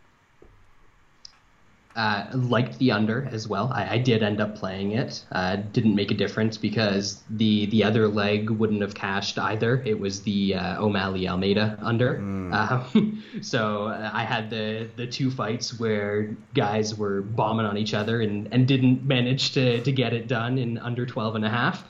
Uh, 1.96 2.26
liked 2.32 2.76
the 2.78 2.90
under 2.90 3.28
as 3.30 3.46
well. 3.46 3.70
I, 3.72 3.94
I 3.94 3.98
did 3.98 4.24
end 4.24 4.40
up 4.40 4.56
playing 4.56 4.92
it. 4.92 5.24
Uh, 5.30 5.54
didn't 5.54 5.94
make 5.94 6.10
a 6.10 6.14
difference 6.14 6.56
because 6.56 7.22
the 7.30 7.66
the 7.66 7.84
other 7.84 8.08
leg 8.08 8.50
wouldn't 8.50 8.82
have 8.82 8.96
cashed 8.96 9.38
either. 9.38 9.80
It 9.84 10.00
was 10.00 10.22
the 10.22 10.56
uh, 10.56 10.82
O'Malley 10.82 11.28
Almeida 11.28 11.78
under. 11.80 12.16
Um, 12.52 13.22
so 13.42 13.84
uh, 13.84 14.10
I 14.12 14.24
had 14.24 14.50
the 14.50 14.88
the 14.96 15.06
two 15.06 15.30
fights 15.30 15.78
where 15.78 16.36
guys 16.54 16.96
were 16.96 17.22
bombing 17.22 17.66
on 17.66 17.78
each 17.78 17.94
other 17.94 18.20
and, 18.20 18.48
and 18.52 18.66
didn't 18.66 19.04
manage 19.04 19.52
to, 19.52 19.80
to 19.82 19.92
get 19.92 20.12
it 20.12 20.26
done 20.26 20.58
in 20.58 20.78
under 20.78 21.06
12 21.06 21.36
and 21.36 21.44
a 21.44 21.50
half. 21.50 21.84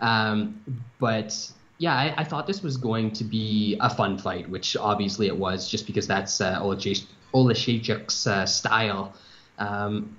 Um, 0.00 0.62
but 1.00 1.34
yeah, 1.78 1.94
I, 1.94 2.14
I 2.18 2.24
thought 2.24 2.46
this 2.46 2.62
was 2.62 2.76
going 2.76 3.12
to 3.12 3.24
be 3.24 3.76
a 3.80 3.90
fun 3.90 4.18
fight, 4.18 4.48
which 4.48 4.76
obviously 4.76 5.26
it 5.26 5.36
was, 5.36 5.68
just 5.68 5.86
because 5.86 6.06
that's 6.06 6.40
uh, 6.40 6.60
Oleksiejczuk's 6.60 8.26
uh, 8.26 8.46
style. 8.46 9.14
Um, 9.58 10.16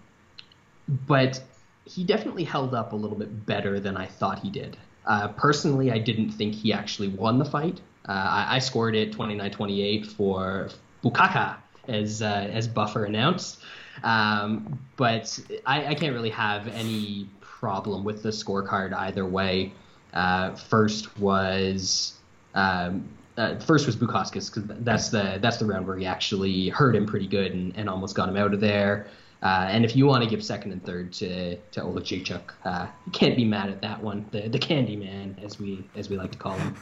but 1.07 1.41
he 1.85 2.03
definitely 2.03 2.43
held 2.43 2.73
up 2.73 2.93
a 2.93 2.95
little 2.95 3.17
bit 3.17 3.45
better 3.45 3.79
than 3.79 3.97
I 3.97 4.05
thought 4.05 4.39
he 4.39 4.49
did. 4.49 4.77
Uh, 5.05 5.29
personally, 5.29 5.91
I 5.91 5.97
didn't 5.97 6.31
think 6.31 6.53
he 6.53 6.71
actually 6.71 7.07
won 7.07 7.39
the 7.39 7.45
fight. 7.45 7.81
Uh, 8.07 8.11
I, 8.11 8.55
I 8.55 8.59
scored 8.59 8.95
it 8.95 9.11
29-28 9.11 10.05
for 10.07 10.69
Bukaka, 11.03 11.57
as 11.87 12.21
uh, 12.21 12.49
as 12.51 12.67
Buffer 12.67 13.05
announced. 13.05 13.59
Um, 14.03 14.79
but 14.95 15.39
I, 15.65 15.87
I 15.87 15.95
can't 15.95 16.13
really 16.13 16.29
have 16.29 16.67
any 16.67 17.27
problem 17.41 18.03
with 18.03 18.23
the 18.23 18.29
scorecard 18.29 18.93
either 18.93 19.25
way. 19.25 19.73
Uh, 20.13 20.55
first 20.55 21.17
was 21.19 22.13
um, 22.55 23.07
uh, 23.37 23.57
first 23.59 23.85
was 23.85 23.95
Bukakis 23.95 24.53
because 24.53 24.63
that's 24.83 25.09
the 25.09 25.39
that's 25.41 25.57
the 25.57 25.65
round 25.65 25.87
where 25.87 25.97
he 25.97 26.05
actually 26.05 26.69
hurt 26.69 26.95
him 26.95 27.05
pretty 27.05 27.27
good 27.27 27.53
and, 27.53 27.75
and 27.77 27.89
almost 27.89 28.15
got 28.15 28.29
him 28.29 28.37
out 28.37 28.53
of 28.53 28.59
there. 28.59 29.07
Uh, 29.41 29.67
and 29.69 29.85
if 29.85 29.95
you 29.95 30.05
want 30.05 30.21
to 30.23 30.29
give 30.29 30.43
second 30.43 30.71
and 30.73 30.83
third 30.83 31.13
to 31.13 31.55
to 31.71 31.81
Oleksiejczuk, 31.81 32.41
uh, 32.65 32.87
you 33.05 33.11
can't 33.13 33.37
be 33.37 33.45
mad 33.45 33.69
at 33.69 33.81
that 33.81 34.03
one. 34.03 34.25
The 34.31 34.49
the 34.49 34.59
Candy 34.59 34.95
Man, 34.97 35.37
as 35.41 35.59
we 35.59 35.85
as 35.95 36.09
we 36.09 36.17
like 36.17 36.31
to 36.31 36.37
call 36.37 36.53
him. 36.57 36.75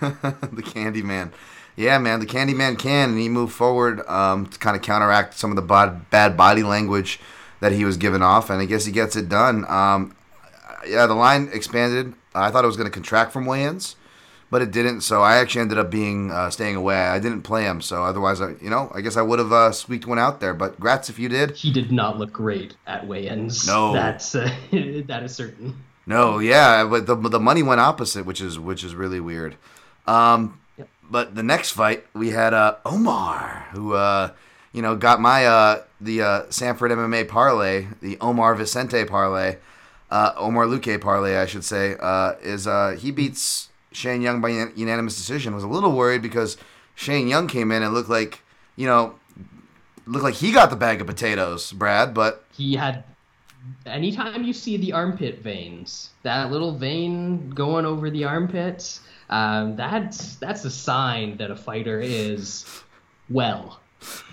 the 0.53 0.63
Candy 0.65 1.03
Man, 1.03 1.31
Yeah, 1.75 1.99
man, 1.99 2.19
the 2.19 2.25
Candy 2.25 2.55
Man 2.55 2.75
can, 2.75 3.09
and 3.09 3.19
he 3.19 3.29
moved 3.29 3.53
forward 3.53 4.01
um, 4.07 4.47
to 4.47 4.57
kind 4.57 4.75
of 4.75 4.81
counteract 4.81 5.35
some 5.35 5.51
of 5.51 5.55
the 5.55 5.61
bod- 5.61 6.09
bad 6.09 6.35
body 6.35 6.63
language 6.63 7.19
that 7.59 7.73
he 7.73 7.85
was 7.85 7.97
giving 7.97 8.23
off, 8.23 8.49
and 8.49 8.59
I 8.59 8.65
guess 8.65 8.85
he 8.85 8.91
gets 8.91 9.15
it 9.15 9.29
done. 9.29 9.63
Um, 9.69 10.15
yeah, 10.87 11.05
the 11.05 11.13
line 11.13 11.49
expanded. 11.53 12.13
I 12.33 12.49
thought 12.49 12.63
it 12.63 12.67
was 12.67 12.77
going 12.77 12.89
to 12.89 12.93
contract 12.93 13.31
from 13.31 13.45
weigh-ins, 13.45 13.95
but 14.49 14.61
it 14.61 14.71
didn't. 14.71 15.01
So 15.01 15.21
I 15.21 15.37
actually 15.37 15.61
ended 15.61 15.77
up 15.77 15.89
being 15.91 16.31
uh, 16.31 16.49
staying 16.49 16.75
away. 16.75 16.95
I 16.97 17.19
didn't 17.19 17.41
play 17.43 17.63
him, 17.63 17.81
so 17.81 18.03
otherwise, 18.03 18.41
I, 18.41 18.55
you 18.61 18.69
know, 18.69 18.91
I 18.93 19.01
guess 19.01 19.17
I 19.17 19.21
would 19.21 19.39
have 19.39 19.51
uh, 19.51 19.71
squeaked 19.71 20.05
one 20.07 20.19
out 20.19 20.39
there. 20.39 20.53
But 20.53 20.79
grats 20.79 21.09
if 21.09 21.19
you 21.19 21.29
did. 21.29 21.51
He 21.51 21.71
did 21.71 21.91
not 21.91 22.17
look 22.17 22.31
great 22.31 22.75
at 22.85 23.05
weigh-ins. 23.07 23.67
No. 23.67 23.93
that's 23.93 24.35
uh, 24.35 24.49
that 25.07 25.21
is 25.23 25.35
certain. 25.35 25.83
No, 26.05 26.39
yeah, 26.39 26.85
but 26.85 27.05
the 27.05 27.15
the 27.15 27.39
money 27.39 27.63
went 27.63 27.81
opposite, 27.81 28.25
which 28.25 28.39
is 28.41 28.57
which 28.57 28.83
is 28.83 28.95
really 28.95 29.19
weird. 29.19 29.55
Um, 30.05 30.59
Yep. 30.77 30.89
but 31.09 31.35
the 31.35 31.41
next 31.43 31.71
fight 31.71 32.05
we 32.13 32.29
had 32.29 32.53
uh, 32.53 32.75
Omar, 32.85 33.67
who 33.71 33.93
uh, 33.93 34.29
you 34.71 34.81
know 34.83 34.95
got 34.95 35.19
my 35.19 35.45
uh, 35.45 35.81
the 35.99 36.21
uh, 36.21 36.43
Sanford 36.49 36.91
MMA 36.91 37.27
parlay, 37.27 37.87
the 37.99 38.17
Omar 38.21 38.53
Vicente 38.55 39.03
parlay, 39.05 39.57
uh, 40.11 40.33
Omar 40.37 40.65
Luque 40.65 41.01
parlay, 41.01 41.35
I 41.35 41.45
should 41.47 41.65
say, 41.65 41.95
uh, 41.99 42.33
is 42.41 42.67
uh, 42.67 42.95
he 42.97 43.09
beats 43.11 43.66
Shane 43.97 44.21
Young 44.21 44.41
by 44.41 44.49
unanimous 44.75 45.15
decision. 45.15 45.55
Was 45.55 45.63
a 45.63 45.67
little 45.67 45.91
worried 45.91 46.21
because 46.21 46.57
Shane 46.95 47.27
Young 47.27 47.47
came 47.47 47.71
in 47.71 47.81
and 47.81 47.93
looked 47.93 48.09
like 48.09 48.43
you 48.75 48.85
know 48.85 49.15
looked 50.05 50.23
like 50.23 50.35
he 50.35 50.51
got 50.51 50.69
the 50.69 50.75
bag 50.75 51.01
of 51.01 51.07
potatoes, 51.07 51.71
Brad, 51.71 52.13
but 52.13 52.45
He 52.53 52.75
had. 52.75 53.03
Anytime 53.85 54.45
you 54.45 54.53
see 54.53 54.77
the 54.77 54.93
armpit 54.93 55.39
veins, 55.39 56.11
that 56.23 56.51
little 56.51 56.71
vein 56.71 57.49
going 57.49 57.85
over 57.85 58.09
the 58.09 58.23
armpits, 58.23 59.01
um, 59.29 59.75
that's 59.75 60.35
that's 60.35 60.63
a 60.63 60.69
sign 60.69 61.35
that 61.37 61.51
a 61.51 61.55
fighter 61.55 61.99
is 61.99 62.65
well. 63.29 63.81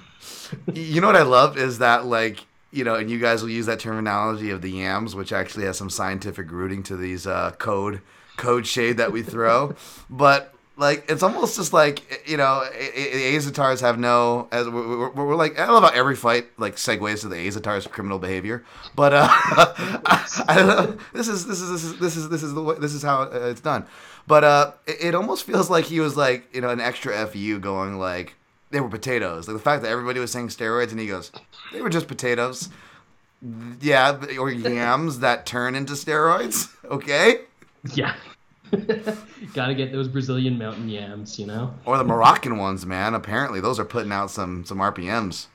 you 0.73 1.01
know 1.01 1.09
what 1.09 1.17
I 1.17 1.23
love 1.23 1.57
is 1.57 1.79
that 1.79 2.05
like 2.05 2.47
you 2.71 2.85
know, 2.85 2.97
and 2.97 3.09
you 3.11 3.19
guys 3.19 3.41
will 3.41 3.51
use 3.51 3.67
that 3.67 3.81
terminology 3.81 4.51
of 4.51 4.61
the 4.61 4.71
yams, 4.71 5.15
which 5.15 5.33
actually 5.33 5.65
has 5.65 5.79
some 5.79 5.89
scientific 5.89 6.51
rooting 6.51 6.83
to 6.83 6.97
these 6.97 7.27
uh, 7.27 7.53
code 7.53 8.03
code 8.37 8.67
shade 8.67 8.97
that 8.99 9.13
we 9.13 9.23
throw, 9.23 9.75
but. 10.09 10.51
Like 10.77 11.09
it's 11.09 11.23
almost 11.23 11.55
just 11.55 11.73
like 11.73 12.29
you 12.29 12.37
know, 12.37 12.65
the 12.73 13.37
Azaitars 13.37 13.81
have 13.81 13.97
no. 13.97 14.49
As 14.51 14.69
we're, 14.69 15.09
we're, 15.09 15.27
we're 15.27 15.37
like, 15.37 15.57
I 15.57 15.71
love 15.71 15.85
how 15.85 15.91
every 15.91 16.17
fight 16.17 16.47
like 16.59 16.75
segues 16.75 17.21
to 17.21 17.29
the 17.29 17.37
Azaitars' 17.37 17.89
criminal 17.89 18.19
behavior. 18.19 18.65
But 18.97 19.15
uh, 19.15 19.29
I, 19.31 20.45
I 20.49 20.57
don't 20.57 20.67
know. 20.67 20.99
This 21.13 21.29
is 21.29 21.47
this 21.47 21.61
is 21.61 21.71
this 21.71 21.85
is 21.85 21.99
this 22.01 22.17
is 22.17 22.29
this 22.29 22.43
is 22.43 22.55
the 22.55 22.61
way, 22.61 22.75
this 22.81 22.93
is 22.93 23.05
how 23.05 23.23
uh, 23.23 23.51
it's 23.53 23.61
done. 23.61 23.87
But 24.27 24.43
uh, 24.43 24.73
it, 24.85 24.97
it 25.01 25.15
almost 25.15 25.45
feels 25.45 25.71
like 25.71 25.85
he 25.85 26.01
was 26.01 26.17
like 26.17 26.53
you 26.53 26.61
know 26.61 26.71
an 26.71 26.81
extra 26.81 27.25
fu 27.29 27.61
going 27.61 28.01
like 28.01 28.35
they 28.75 28.81
were 28.81 28.89
potatoes. 28.89 29.47
Like 29.47 29.57
the 29.57 29.63
fact 29.63 29.83
that 29.85 29.91
everybody 29.93 30.19
was 30.19 30.33
saying 30.33 30.49
steroids 30.49 30.91
and 30.91 30.99
he 30.99 31.07
goes, 31.07 31.31
they 31.73 31.81
were 31.81 31.89
just 31.89 32.09
potatoes. 32.09 32.69
Yeah, 33.81 34.19
or 34.41 34.51
yams 34.51 35.21
that 35.21 35.47
turn 35.47 35.75
into 35.75 35.93
steroids. 35.95 36.71
Okay. 36.85 37.41
Yeah. 37.93 38.15
Gotta 39.55 39.75
get 39.75 39.93
those 39.93 40.09
Brazilian 40.09 40.59
mountain 40.59 40.89
yams, 40.89 41.39
you 41.39 41.47
know? 41.47 41.75
Or 41.85 41.99
the 41.99 42.05
Moroccan 42.05 42.59
ones, 42.59 42.87
man. 42.87 43.15
Apparently, 43.15 43.61
those 43.61 43.79
are 43.79 43.85
putting 43.85 44.11
out 44.13 44.31
some 44.31 44.65
some 44.65 44.79
RPMs. 44.79 45.47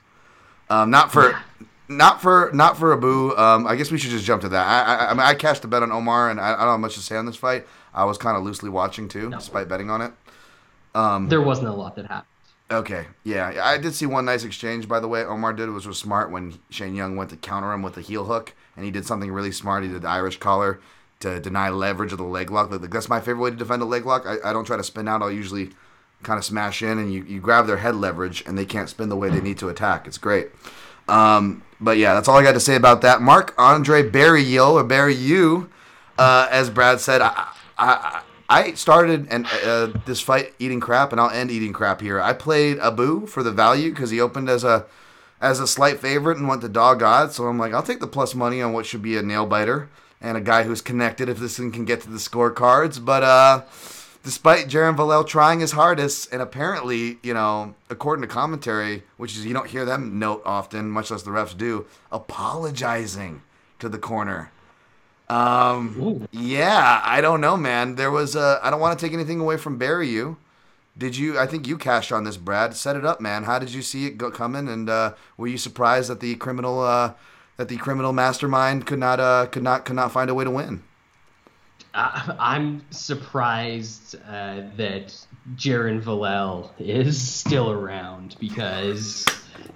Um, 0.70 0.90
not 0.90 1.10
for, 1.10 1.36
not 1.88 2.22
for, 2.22 2.50
not 2.54 2.78
for 2.78 2.92
Abu. 2.92 3.36
Um, 3.36 3.66
I 3.66 3.74
guess 3.74 3.90
we 3.90 3.98
should 3.98 4.12
just 4.12 4.24
jump 4.24 4.42
to 4.42 4.48
that. 4.50 4.66
I, 4.66 4.94
I, 4.94 5.10
I, 5.10 5.14
mean, 5.14 5.20
I 5.22 5.34
cashed 5.34 5.64
a 5.64 5.68
bet 5.68 5.82
on 5.82 5.90
Omar, 5.90 6.30
and 6.30 6.40
I, 6.40 6.54
I 6.54 6.58
don't 6.58 6.68
have 6.68 6.80
much 6.80 6.94
to 6.94 7.00
say 7.00 7.16
on 7.16 7.26
this 7.26 7.34
fight. 7.34 7.66
I 7.92 8.04
was 8.04 8.16
kind 8.18 8.36
of 8.36 8.44
loosely 8.44 8.70
watching 8.70 9.08
too, 9.08 9.30
No. 9.30 9.38
despite 9.38 9.68
betting 9.68 9.90
on 9.90 10.00
it. 10.00 10.12
Um, 10.94 11.28
There 11.28 11.42
wasn't 11.42 11.68
a 11.68 11.72
lot 11.72 11.96
that 11.96 12.06
happened. 12.06 12.26
Okay, 12.70 13.06
yeah, 13.24 13.60
I 13.64 13.78
did 13.78 13.94
see 13.96 14.06
one 14.06 14.24
nice 14.24 14.44
exchange. 14.44 14.86
By 14.86 15.00
the 15.00 15.08
way, 15.08 15.24
Omar 15.24 15.52
did 15.54 15.68
was 15.70 15.88
was 15.88 15.98
smart 15.98 16.30
when 16.30 16.56
Shane 16.70 16.94
Young 16.94 17.16
went 17.16 17.30
to 17.30 17.36
counter 17.36 17.72
him 17.72 17.82
with 17.82 17.94
the 17.94 18.00
heel 18.00 18.26
hook, 18.26 18.54
and 18.76 18.84
he 18.84 18.92
did 18.92 19.04
something 19.04 19.32
really 19.32 19.50
smart. 19.50 19.82
He 19.82 19.88
did 19.88 20.02
the 20.02 20.08
Irish 20.08 20.38
collar 20.38 20.78
to 21.20 21.38
deny 21.40 21.68
leverage 21.68 22.12
of 22.12 22.18
the 22.18 22.24
leg 22.24 22.50
lock. 22.50 22.70
Like, 22.70 22.90
that's 22.90 23.08
my 23.08 23.20
favorite 23.20 23.42
way 23.42 23.50
to 23.50 23.56
defend 23.56 23.82
a 23.82 23.86
leg 23.86 24.04
lock. 24.04 24.26
I, 24.26 24.50
I 24.50 24.52
don't 24.52 24.64
try 24.64 24.76
to 24.76 24.84
spin 24.84 25.06
out. 25.06 25.22
I'll 25.22 25.30
usually 25.30 25.70
kind 26.22 26.38
of 26.38 26.44
smash 26.44 26.82
in, 26.82 26.98
and 26.98 27.12
you, 27.12 27.22
you 27.24 27.40
grab 27.40 27.66
their 27.66 27.78
head 27.78 27.94
leverage, 27.94 28.42
and 28.46 28.58
they 28.58 28.66
can't 28.66 28.88
spin 28.88 29.08
the 29.08 29.16
way 29.16 29.30
they 29.30 29.40
need 29.40 29.58
to 29.58 29.68
attack. 29.68 30.06
It's 30.06 30.18
great. 30.18 30.50
Um, 31.08 31.62
but 31.80 31.98
yeah, 31.98 32.14
that's 32.14 32.28
all 32.28 32.36
I 32.36 32.42
got 32.42 32.52
to 32.52 32.60
say 32.60 32.74
about 32.74 33.02
that. 33.02 33.20
Mark 33.20 33.54
Andre 33.58 34.02
Barry 34.02 34.58
or 34.58 34.84
Barry 34.84 35.14
you, 35.14 35.70
uh, 36.18 36.48
as 36.50 36.70
Brad 36.70 37.00
said, 37.00 37.20
I, 37.20 37.48
I, 37.78 38.22
I 38.48 38.72
started 38.74 39.28
and 39.30 39.46
uh, 39.64 39.92
this 40.06 40.20
fight 40.20 40.54
eating 40.58 40.80
crap, 40.80 41.12
and 41.12 41.20
I'll 41.20 41.30
end 41.30 41.50
eating 41.50 41.72
crap 41.72 42.00
here. 42.00 42.20
I 42.20 42.32
played 42.32 42.78
Abu 42.78 43.26
for 43.26 43.42
the 43.42 43.52
value 43.52 43.90
because 43.90 44.10
he 44.10 44.20
opened 44.20 44.48
as 44.48 44.64
a 44.64 44.86
as 45.40 45.58
a 45.58 45.66
slight 45.66 46.00
favorite 46.00 46.36
and 46.36 46.46
went 46.46 46.60
to 46.60 46.68
dog 46.68 47.02
odds. 47.02 47.36
So 47.36 47.46
I'm 47.46 47.58
like, 47.58 47.72
I'll 47.72 47.82
take 47.82 48.00
the 48.00 48.06
plus 48.06 48.34
money 48.34 48.60
on 48.60 48.74
what 48.74 48.84
should 48.84 49.00
be 49.00 49.16
a 49.16 49.22
nail 49.22 49.46
biter 49.46 49.88
and 50.20 50.36
a 50.36 50.40
guy 50.40 50.64
who's 50.64 50.80
connected 50.80 51.28
if 51.28 51.38
this 51.38 51.56
thing 51.56 51.72
can 51.72 51.84
get 51.84 52.00
to 52.02 52.10
the 52.10 52.18
scorecards. 52.18 53.02
But 53.04 53.22
uh, 53.22 53.62
despite 54.22 54.68
Jaron 54.68 54.96
Vallel 54.96 55.26
trying 55.26 55.60
his 55.60 55.72
hardest, 55.72 56.32
and 56.32 56.42
apparently, 56.42 57.18
you 57.22 57.34
know, 57.34 57.74
according 57.88 58.22
to 58.22 58.28
commentary, 58.28 59.02
which 59.16 59.36
is 59.36 59.46
you 59.46 59.54
don't 59.54 59.68
hear 59.68 59.84
them 59.84 60.18
note 60.18 60.42
often, 60.44 60.90
much 60.90 61.10
less 61.10 61.22
the 61.22 61.30
refs 61.30 61.56
do, 61.56 61.86
apologizing 62.12 63.42
to 63.78 63.88
the 63.88 63.98
corner. 63.98 64.50
Um, 65.28 65.96
Ooh. 66.00 66.28
yeah, 66.32 67.00
I 67.04 67.20
don't 67.20 67.40
know, 67.40 67.56
man. 67.56 67.94
There 67.94 68.10
was 68.10 68.34
uh, 68.34 68.58
I 68.62 68.70
don't 68.70 68.80
want 68.80 68.98
to 68.98 69.04
take 69.04 69.14
anything 69.14 69.40
away 69.40 69.56
from 69.56 69.78
Barry. 69.78 70.08
You 70.08 70.36
did 70.98 71.16
you? 71.16 71.38
I 71.38 71.46
think 71.46 71.68
you 71.68 71.78
cashed 71.78 72.10
on 72.10 72.24
this, 72.24 72.36
Brad. 72.36 72.74
Set 72.74 72.96
it 72.96 73.04
up, 73.04 73.20
man. 73.20 73.44
How 73.44 73.60
did 73.60 73.72
you 73.72 73.80
see 73.80 74.06
it 74.06 74.18
go 74.18 74.30
coming? 74.30 74.68
And 74.68 74.90
uh, 74.90 75.14
were 75.36 75.46
you 75.46 75.56
surprised 75.56 76.10
that 76.10 76.18
the 76.18 76.34
criminal 76.34 76.80
uh, 76.80 77.12
that 77.60 77.68
the 77.68 77.76
criminal 77.76 78.14
mastermind 78.14 78.86
could 78.86 78.98
not 78.98 79.20
uh, 79.20 79.44
could 79.44 79.62
not 79.62 79.84
could 79.84 79.94
not 79.94 80.10
find 80.10 80.30
a 80.30 80.34
way 80.34 80.44
to 80.44 80.50
win? 80.50 80.82
I, 81.92 82.34
I'm 82.38 82.82
surprised 82.88 84.16
uh, 84.26 84.62
that 84.78 85.14
Jaron 85.56 86.00
Vallel 86.02 86.70
is 86.78 87.20
still 87.20 87.70
around 87.70 88.36
because 88.40 89.26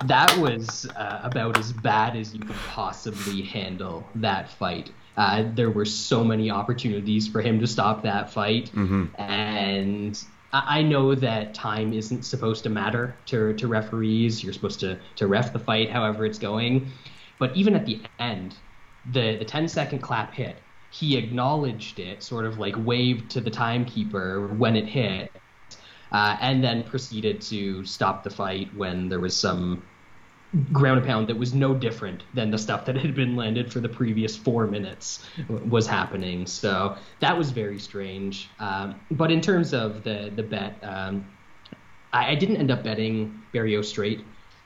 that 0.07 0.35
was 0.39 0.87
uh, 0.97 1.21
about 1.25 1.59
as 1.59 1.75
bad 1.75 2.17
as 2.17 2.33
you 2.33 2.41
could 2.41 2.57
possibly 2.69 3.43
handle 3.43 4.07
that 4.15 4.49
fight. 4.49 4.91
Uh, 5.19 5.45
there 5.55 5.71
were 5.71 5.85
so 5.85 6.25
many 6.25 6.51
opportunities 6.51 7.29
for 7.29 7.43
him 7.43 7.61
to 7.61 7.67
stop 7.67 8.03
that 8.03 8.33
fight, 8.33 8.73
and 9.19 10.25
I 10.55 10.79
I 10.79 10.83
know 10.83 11.15
that 11.17 11.53
time 11.53 11.93
isn't 11.93 12.23
supposed 12.23 12.63
to 12.63 12.71
matter 12.71 13.15
to, 13.27 13.53
to 13.55 13.67
referees. 13.67 14.43
You're 14.43 14.53
supposed 14.53 14.81
to, 14.81 14.99
to 15.17 15.27
ref 15.27 15.53
the 15.53 15.59
fight 15.59 15.91
however 15.91 16.25
it's 16.25 16.39
going. 16.39 16.91
But 17.39 17.57
even 17.57 17.75
at 17.75 17.87
the 17.87 18.01
end, 18.19 18.57
the, 19.13 19.37
the 19.37 19.45
10 19.45 19.69
second 19.69 20.01
clap 20.01 20.35
hit, 20.35 20.57
he 20.91 21.17
acknowledged 21.17 21.99
it, 21.99 22.23
sort 22.23 22.45
of 22.45 22.59
like 22.59 22.75
waved 22.79 23.31
to 23.33 23.41
the 23.41 23.51
timekeeper 23.51 24.49
when 24.49 24.77
it 24.77 24.87
hit, 24.87 25.33
uh, 26.13 26.37
and 26.41 26.63
then 26.63 26.85
proceeded 26.85 27.41
to 27.43 27.85
stop 27.85 28.23
the 28.23 28.31
fight 28.31 28.73
when 28.77 29.09
there 29.09 29.21
was 29.21 29.37
some 29.37 29.83
ground 30.73 30.99
and 30.99 31.07
pound 31.07 31.29
that 31.29 31.37
was 31.37 31.53
no 31.53 31.75
different 31.75 32.23
than 32.33 32.51
the 32.51 32.59
stuff 32.59 32.85
that 32.85 32.97
had 32.97 33.15
been 33.15 33.35
landed 33.35 33.73
for 33.73 33.81
the 33.81 33.89
previous 33.89 34.37
four 34.37 34.67
minutes 34.67 35.27
was 35.69 35.87
happening. 35.87 36.47
So 36.47 36.97
that 37.21 37.37
was 37.37 37.51
very 37.51 37.79
strange. 37.79 38.49
Um, 38.61 39.01
but 39.11 39.33
in 39.33 39.41
terms 39.41 39.75
of 39.75 40.05
the 40.05 40.33
the 40.35 40.43
bet, 40.43 40.79
um, 40.83 41.27
I, 42.13 42.33
I 42.33 42.35
didn't 42.37 42.57
end 42.57 42.71
up 42.71 42.85
betting 42.85 43.43
Barriault 43.53 43.85
straight. 43.85 44.25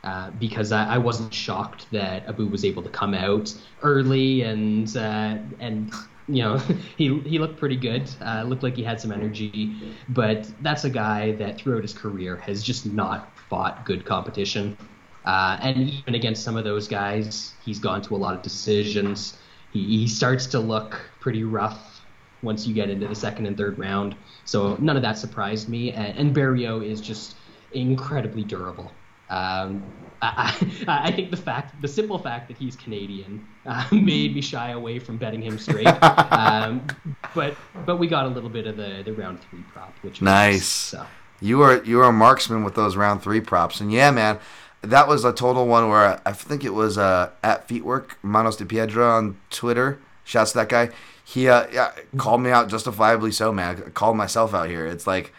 Uh, 0.08 0.30
because 0.38 0.72
I, 0.72 0.94
I 0.94 0.98
wasn't 0.98 1.34
shocked 1.34 1.84
that 1.90 2.26
Abu 2.26 2.46
was 2.46 2.64
able 2.64 2.82
to 2.82 2.88
come 2.88 3.12
out 3.12 3.52
early 3.82 4.40
and 4.40 4.96
uh, 4.96 5.36
and 5.60 5.92
you 6.26 6.42
know 6.42 6.56
he 6.96 7.18
he 7.20 7.38
looked 7.38 7.58
pretty 7.58 7.76
good. 7.76 8.08
Uh, 8.22 8.42
looked 8.44 8.62
like 8.62 8.74
he 8.74 8.82
had 8.82 8.98
some 8.98 9.12
energy, 9.12 9.76
but 10.08 10.50
that's 10.62 10.84
a 10.84 10.90
guy 10.90 11.32
that 11.32 11.58
throughout 11.58 11.82
his 11.82 11.92
career 11.92 12.36
has 12.36 12.62
just 12.62 12.86
not 12.86 13.36
fought 13.50 13.84
good 13.84 14.06
competition. 14.06 14.78
Uh, 15.26 15.58
and 15.60 15.90
even 15.90 16.14
against 16.14 16.42
some 16.42 16.56
of 16.56 16.64
those 16.64 16.88
guys, 16.88 17.52
he's 17.62 17.78
gone 17.78 18.00
to 18.00 18.16
a 18.16 18.20
lot 18.24 18.34
of 18.34 18.40
decisions. 18.40 19.36
He, 19.74 19.84
he 19.84 20.08
starts 20.08 20.46
to 20.46 20.58
look 20.58 20.98
pretty 21.20 21.44
rough 21.44 22.00
once 22.40 22.66
you 22.66 22.72
get 22.72 22.88
into 22.88 23.06
the 23.06 23.14
second 23.14 23.44
and 23.44 23.58
third 23.58 23.78
round. 23.78 24.16
So 24.46 24.76
none 24.80 24.96
of 24.96 25.02
that 25.02 25.18
surprised 25.18 25.68
me. 25.68 25.92
And, 25.92 26.16
and 26.18 26.34
Barriault 26.34 26.82
is 26.82 27.02
just 27.02 27.36
incredibly 27.72 28.42
durable. 28.42 28.90
Um, 29.30 29.84
I, 30.20 30.56
I, 30.86 31.08
I 31.08 31.12
think 31.12 31.30
the 31.30 31.36
fact, 31.36 31.80
the 31.80 31.88
simple 31.88 32.18
fact 32.18 32.48
that 32.48 32.56
he's 32.56 32.76
Canadian, 32.76 33.46
uh, 33.66 33.86
made 33.92 34.34
me 34.34 34.40
shy 34.40 34.70
away 34.70 34.98
from 34.98 35.16
betting 35.16 35.42
him 35.42 35.58
straight. 35.58 35.86
um, 36.02 36.86
but 37.34 37.56
but 37.86 37.96
we 37.96 38.06
got 38.06 38.26
a 38.26 38.28
little 38.28 38.50
bit 38.50 38.66
of 38.66 38.76
the, 38.76 39.02
the 39.04 39.12
round 39.12 39.40
three 39.40 39.62
prop, 39.72 39.94
which 40.02 40.20
was 40.20 40.22
Nice. 40.22 40.66
So. 40.66 41.06
You 41.40 41.58
were 41.58 41.82
you 41.84 41.98
were 41.98 42.04
a 42.04 42.12
marksman 42.12 42.64
with 42.64 42.74
those 42.74 42.96
round 42.96 43.22
three 43.22 43.40
props, 43.40 43.80
and 43.80 43.92
yeah, 43.92 44.10
man, 44.10 44.40
that 44.82 45.06
was 45.06 45.24
a 45.24 45.32
total 45.32 45.66
one 45.66 45.88
where 45.88 46.20
I 46.26 46.32
think 46.32 46.64
it 46.64 46.74
was 46.74 46.98
uh, 46.98 47.30
at 47.44 47.68
Feetwork 47.68 48.10
Manos 48.22 48.56
de 48.56 48.66
Piedra 48.66 49.08
on 49.08 49.38
Twitter. 49.50 50.00
Shouts 50.24 50.52
to 50.52 50.58
that 50.58 50.68
guy. 50.68 50.90
He 51.24 51.48
uh, 51.48 51.66
yeah, 51.72 51.92
called 52.16 52.40
me 52.42 52.50
out 52.50 52.68
justifiably 52.68 53.30
so, 53.32 53.52
man. 53.52 53.82
I 53.86 53.90
called 53.90 54.16
myself 54.16 54.52
out 54.52 54.68
here. 54.68 54.86
It's 54.86 55.06
like 55.06 55.32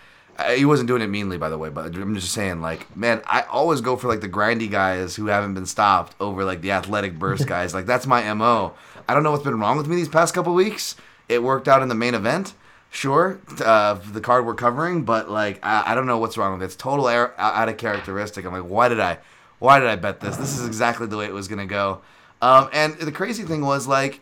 he 0.55 0.65
wasn't 0.65 0.87
doing 0.87 1.01
it 1.01 1.07
meanly, 1.07 1.37
by 1.37 1.49
the 1.49 1.57
way, 1.57 1.69
but 1.69 1.95
I'm 1.95 2.15
just 2.15 2.31
saying, 2.31 2.61
like, 2.61 2.95
man, 2.95 3.21
I 3.25 3.41
always 3.43 3.81
go 3.81 3.95
for 3.95 4.07
like 4.07 4.21
the 4.21 4.29
grindy 4.29 4.69
guys 4.69 5.15
who 5.15 5.27
haven't 5.27 5.53
been 5.53 5.65
stopped 5.65 6.15
over 6.19 6.43
like 6.45 6.61
the 6.61 6.71
athletic 6.71 7.17
burst 7.17 7.47
guys. 7.55 7.73
Like 7.73 7.85
that's 7.85 8.07
my 8.07 8.33
mo. 8.33 8.73
I 9.07 9.13
don't 9.13 9.23
know 9.23 9.31
what's 9.31 9.43
been 9.43 9.59
wrong 9.59 9.77
with 9.77 9.87
me 9.87 9.95
these 9.95 10.09
past 10.09 10.33
couple 10.33 10.53
weeks. 10.53 10.95
It 11.27 11.43
worked 11.43 11.67
out 11.67 11.81
in 11.81 11.89
the 11.89 11.95
main 11.95 12.13
event 12.13 12.53
sure 12.91 13.39
uh, 13.63 13.93
the 13.93 14.19
card 14.19 14.47
we're 14.47 14.55
covering 14.55 15.03
but 15.03 15.29
like 15.29 15.63
I, 15.63 15.91
I 15.91 15.93
don't 15.93 16.07
know 16.07 16.17
what's 16.17 16.39
wrong 16.39 16.53
with 16.53 16.63
it 16.63 16.65
it's 16.65 16.75
total 16.75 17.07
air, 17.07 17.39
out 17.39 17.69
of 17.69 17.77
characteristic 17.77 18.45
i'm 18.45 18.51
like 18.51 18.63
why 18.63 18.89
did 18.89 18.99
i 18.99 19.19
why 19.59 19.79
did 19.79 19.87
i 19.87 19.95
bet 19.95 20.21
this 20.21 20.37
this 20.37 20.57
is 20.57 20.65
exactly 20.65 21.05
the 21.05 21.15
way 21.15 21.25
it 21.25 21.33
was 21.33 21.47
going 21.47 21.59
to 21.59 21.67
go 21.67 22.01
um, 22.41 22.67
and 22.73 22.95
the 22.95 23.11
crazy 23.11 23.43
thing 23.43 23.63
was 23.63 23.85
like 23.85 24.21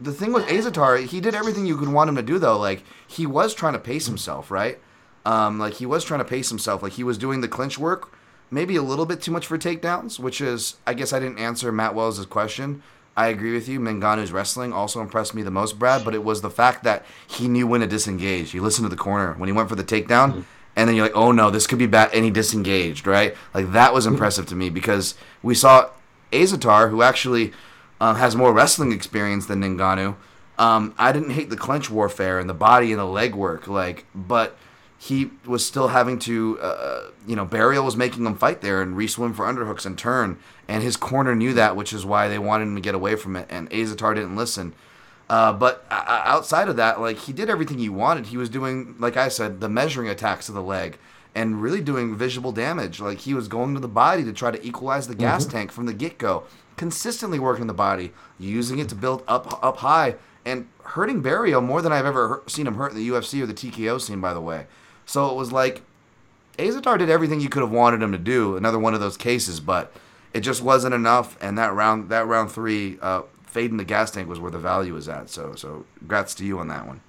the 0.00 0.12
thing 0.12 0.32
with 0.32 0.46
Azaitar, 0.46 1.04
he 1.04 1.20
did 1.20 1.34
everything 1.34 1.66
you 1.66 1.76
could 1.76 1.88
want 1.88 2.08
him 2.08 2.16
to 2.16 2.22
do 2.22 2.38
though. 2.38 2.58
Like 2.58 2.82
he 3.06 3.26
was 3.26 3.54
trying 3.54 3.74
to 3.74 3.78
pace 3.78 4.06
himself, 4.06 4.50
right? 4.50 4.78
Um, 5.24 5.58
like 5.58 5.74
he 5.74 5.86
was 5.86 6.04
trying 6.04 6.20
to 6.20 6.24
pace 6.24 6.48
himself. 6.50 6.82
Like 6.82 6.92
he 6.92 7.04
was 7.04 7.18
doing 7.18 7.40
the 7.40 7.48
clinch 7.48 7.78
work, 7.78 8.12
maybe 8.50 8.76
a 8.76 8.82
little 8.82 9.06
bit 9.06 9.22
too 9.22 9.32
much 9.32 9.46
for 9.46 9.56
takedowns, 9.56 10.18
which 10.18 10.40
is 10.40 10.76
I 10.86 10.94
guess 10.94 11.12
I 11.12 11.20
didn't 11.20 11.38
answer 11.38 11.72
Matt 11.72 11.94
Wells' 11.94 12.24
question. 12.26 12.82
I 13.16 13.28
agree 13.28 13.52
with 13.52 13.68
you. 13.68 13.78
Ngannou's 13.78 14.32
wrestling 14.32 14.72
also 14.72 15.00
impressed 15.00 15.34
me 15.34 15.42
the 15.42 15.50
most, 15.50 15.78
Brad, 15.78 16.04
but 16.04 16.14
it 16.14 16.24
was 16.24 16.40
the 16.40 16.50
fact 16.50 16.82
that 16.82 17.06
he 17.26 17.46
knew 17.46 17.66
when 17.66 17.80
to 17.80 17.86
disengage. 17.86 18.50
He 18.50 18.58
listened 18.58 18.86
to 18.86 18.88
the 18.88 19.00
corner 19.00 19.34
when 19.34 19.48
he 19.48 19.52
went 19.52 19.68
for 19.68 19.76
the 19.76 19.84
takedown, 19.84 20.44
and 20.74 20.88
then 20.88 20.96
you're 20.96 21.06
like, 21.06 21.16
oh 21.16 21.30
no, 21.30 21.48
this 21.50 21.68
could 21.68 21.78
be 21.78 21.86
bad, 21.86 22.12
and 22.12 22.24
he 22.24 22.30
disengaged, 22.30 23.06
right? 23.06 23.36
Like 23.54 23.72
that 23.72 23.94
was 23.94 24.06
impressive 24.06 24.46
to 24.46 24.56
me 24.56 24.68
because 24.68 25.14
we 25.42 25.54
saw 25.54 25.90
Azaitar, 26.32 26.90
who 26.90 27.02
actually 27.02 27.52
um, 28.00 28.16
has 28.16 28.34
more 28.34 28.52
wrestling 28.52 28.92
experience 28.92 29.46
than 29.46 29.62
Ngannou. 29.62 30.16
Um, 30.58 30.94
I 30.98 31.12
didn't 31.12 31.30
hate 31.30 31.50
the 31.50 31.56
clinch 31.56 31.90
warfare 31.90 32.38
and 32.38 32.48
the 32.48 32.54
body 32.54 32.92
and 32.92 33.00
the 33.00 33.04
leg 33.06 33.34
work, 33.34 33.66
like, 33.66 34.06
but 34.14 34.56
he 35.04 35.30
was 35.44 35.66
still 35.66 35.88
having 35.88 36.18
to, 36.18 36.58
uh, 36.60 37.10
you 37.26 37.36
know, 37.36 37.44
Barriault 37.44 37.84
was 37.84 37.94
making 37.94 38.24
him 38.24 38.34
fight 38.34 38.62
there 38.62 38.80
and 38.80 38.96
re-swim 38.96 39.34
for 39.34 39.44
underhooks 39.44 39.84
and 39.84 39.98
turn, 39.98 40.38
and 40.66 40.82
his 40.82 40.96
corner 40.96 41.34
knew 41.34 41.52
that, 41.52 41.76
which 41.76 41.92
is 41.92 42.06
why 42.06 42.26
they 42.26 42.38
wanted 42.38 42.68
him 42.68 42.74
to 42.76 42.80
get 42.80 42.94
away 42.94 43.14
from 43.14 43.36
it, 43.36 43.46
and 43.50 43.68
Azaitar 43.68 44.14
didn't 44.14 44.34
listen. 44.34 44.72
Uh, 45.28 45.52
but 45.52 45.84
uh, 45.90 46.22
outside 46.24 46.68
of 46.68 46.76
that, 46.76 47.02
like 47.02 47.18
he 47.18 47.34
did 47.34 47.50
everything 47.50 47.78
he 47.78 47.90
wanted. 47.90 48.26
He 48.26 48.38
was 48.38 48.48
doing, 48.48 48.94
like 48.98 49.18
I 49.18 49.28
said, 49.28 49.60
the 49.60 49.68
measuring 49.68 50.08
attacks 50.08 50.46
to 50.46 50.52
the 50.52 50.62
leg 50.62 50.96
and 51.34 51.60
really 51.60 51.82
doing 51.82 52.16
visible 52.16 52.52
damage. 52.52 52.98
Like 52.98 53.18
he 53.18 53.34
was 53.34 53.46
going 53.46 53.74
to 53.74 53.80
the 53.80 53.88
body 53.88 54.24
to 54.24 54.32
try 54.32 54.52
to 54.52 54.66
equalize 54.66 55.06
the 55.06 55.14
gas 55.14 55.44
tank 55.44 55.70
from 55.70 55.84
the 55.84 55.92
get 55.92 56.16
go, 56.16 56.44
consistently 56.78 57.38
working 57.38 57.66
the 57.66 57.74
body, 57.74 58.14
using 58.38 58.78
it 58.78 58.88
to 58.88 58.94
build 58.94 59.22
up 59.28 59.62
up 59.62 59.78
high, 59.78 60.14
and 60.46 60.66
hurting 60.82 61.22
Barriault 61.22 61.62
more 61.62 61.82
than 61.82 61.92
I've 61.92 62.06
ever 62.06 62.42
seen 62.46 62.66
him 62.66 62.76
hurt 62.76 62.92
in 62.92 62.96
the 62.96 63.08
UFC 63.08 63.42
or 63.42 63.46
the 63.46 63.52
TKO 63.52 64.00
scene. 64.00 64.22
By 64.22 64.32
the 64.32 64.40
way, 64.40 64.66
so 65.06 65.30
it 65.30 65.36
was 65.36 65.52
like 65.52 65.82
Azaitar 66.58 66.98
did 66.98 67.10
everything 67.10 67.40
you 67.40 67.48
could 67.48 67.62
have 67.62 67.70
wanted 67.72 68.02
him 68.02 68.12
to 68.12 68.18
do. 68.18 68.56
Another 68.56 68.78
one 68.78 68.94
of 68.94 69.00
those 69.00 69.16
cases, 69.16 69.60
but 69.60 69.92
it 70.32 70.40
just 70.40 70.62
wasn't 70.62 70.94
enough. 70.94 71.36
And 71.42 71.58
that 71.58 71.74
round, 71.74 72.08
that 72.10 72.26
round 72.26 72.50
three, 72.52 72.98
uh, 73.02 73.22
fading 73.46 73.76
the 73.76 73.84
gas 73.84 74.10
tank 74.10 74.28
was 74.28 74.38
where 74.40 74.50
the 74.50 74.58
value 74.58 74.94
was 74.94 75.08
at. 75.08 75.30
So, 75.30 75.54
so 75.54 75.84
congrats 75.98 76.34
to 76.36 76.44
you 76.44 76.58
on 76.58 76.68
that 76.68 76.86
one. 76.86 77.00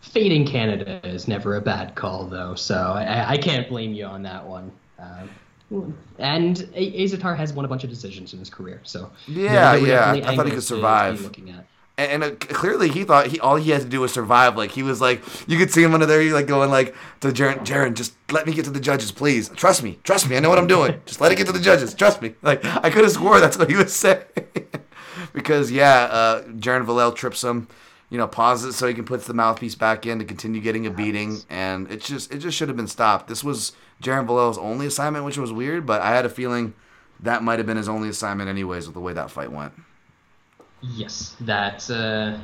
Fading 0.00 0.46
Canada 0.46 1.00
is 1.04 1.26
never 1.26 1.56
a 1.56 1.60
bad 1.60 1.94
call, 1.94 2.26
though, 2.26 2.54
so 2.54 2.74
I, 2.76 3.32
I 3.32 3.38
can't 3.38 3.68
blame 3.68 3.92
you 3.92 4.04
on 4.06 4.22
that 4.22 4.46
one. 4.46 4.70
Um, 4.98 5.96
and 6.18 6.56
Azaitar 6.76 7.36
has 7.36 7.52
won 7.52 7.64
a 7.64 7.68
bunch 7.68 7.82
of 7.82 7.90
decisions 7.90 8.32
in 8.32 8.38
his 8.38 8.48
career, 8.48 8.80
so 8.84 9.10
Yeah, 9.26 9.74
yeah, 9.74 10.12
I 10.24 10.36
thought 10.36 10.46
he 10.46 10.52
could 10.52 10.60
to- 10.62 10.68
to 10.68 10.74
be 10.74 10.80
survive. 10.80 11.20
looking 11.22 11.50
at. 11.50 11.66
And, 11.98 12.22
and 12.22 12.32
uh, 12.32 12.36
clearly, 12.36 12.88
he 12.90 13.04
thought 13.04 13.28
he 13.28 13.40
all 13.40 13.56
he 13.56 13.70
had 13.70 13.82
to 13.82 13.88
do 13.88 14.00
was 14.00 14.12
survive. 14.12 14.56
Like 14.56 14.70
he 14.70 14.82
was 14.82 15.00
like, 15.00 15.22
you 15.48 15.56
could 15.56 15.70
see 15.70 15.82
him 15.82 15.94
under 15.94 16.06
there, 16.06 16.20
he 16.20 16.32
like 16.32 16.46
going 16.46 16.70
like 16.70 16.94
to 17.20 17.28
Jerin, 17.28 17.60
Jerin, 17.60 17.94
just 17.94 18.14
let 18.30 18.46
me 18.46 18.52
get 18.52 18.64
to 18.66 18.70
the 18.70 18.80
judges, 18.80 19.12
please. 19.12 19.48
Trust 19.50 19.82
me, 19.82 19.98
trust 20.04 20.28
me. 20.28 20.36
I 20.36 20.40
know 20.40 20.50
what 20.50 20.58
I'm 20.58 20.66
doing. 20.66 21.00
Just 21.06 21.20
let 21.20 21.32
it 21.32 21.36
get 21.36 21.46
to 21.46 21.52
the 21.52 21.60
judges. 21.60 21.94
Trust 21.94 22.20
me. 22.20 22.34
Like 22.42 22.64
I 22.64 22.90
could 22.90 23.04
have 23.04 23.12
swore 23.12 23.40
that's 23.40 23.56
what 23.56 23.70
he 23.70 23.76
was 23.76 23.94
saying. 23.96 24.24
because 25.32 25.70
yeah, 25.70 26.08
uh, 26.10 26.42
Jerin 26.44 26.84
Valel 26.84 27.14
trips 27.14 27.42
him. 27.42 27.68
You 28.08 28.18
know, 28.18 28.28
pauses 28.28 28.76
so 28.76 28.86
he 28.86 28.94
can 28.94 29.04
put 29.04 29.24
the 29.24 29.34
mouthpiece 29.34 29.74
back 29.74 30.06
in 30.06 30.20
to 30.20 30.24
continue 30.24 30.60
getting 30.60 30.86
a 30.86 30.90
beating, 30.90 31.38
and 31.50 31.90
it 31.90 32.00
just 32.02 32.32
it 32.32 32.38
just 32.38 32.56
should 32.56 32.68
have 32.68 32.76
been 32.76 32.86
stopped. 32.86 33.26
This 33.26 33.42
was 33.42 33.72
Jerin 34.00 34.26
Valel's 34.26 34.58
only 34.58 34.86
assignment, 34.86 35.24
which 35.24 35.38
was 35.38 35.52
weird, 35.52 35.86
but 35.86 36.00
I 36.02 36.10
had 36.10 36.24
a 36.24 36.28
feeling 36.28 36.74
that 37.20 37.42
might 37.42 37.58
have 37.58 37.66
been 37.66 37.76
his 37.76 37.88
only 37.88 38.08
assignment 38.08 38.48
anyways 38.48 38.86
with 38.86 38.94
the 38.94 39.00
way 39.00 39.12
that 39.14 39.30
fight 39.30 39.50
went. 39.50 39.72
Yes, 40.94 41.36
that. 41.40 41.88
Uh, 41.90 42.38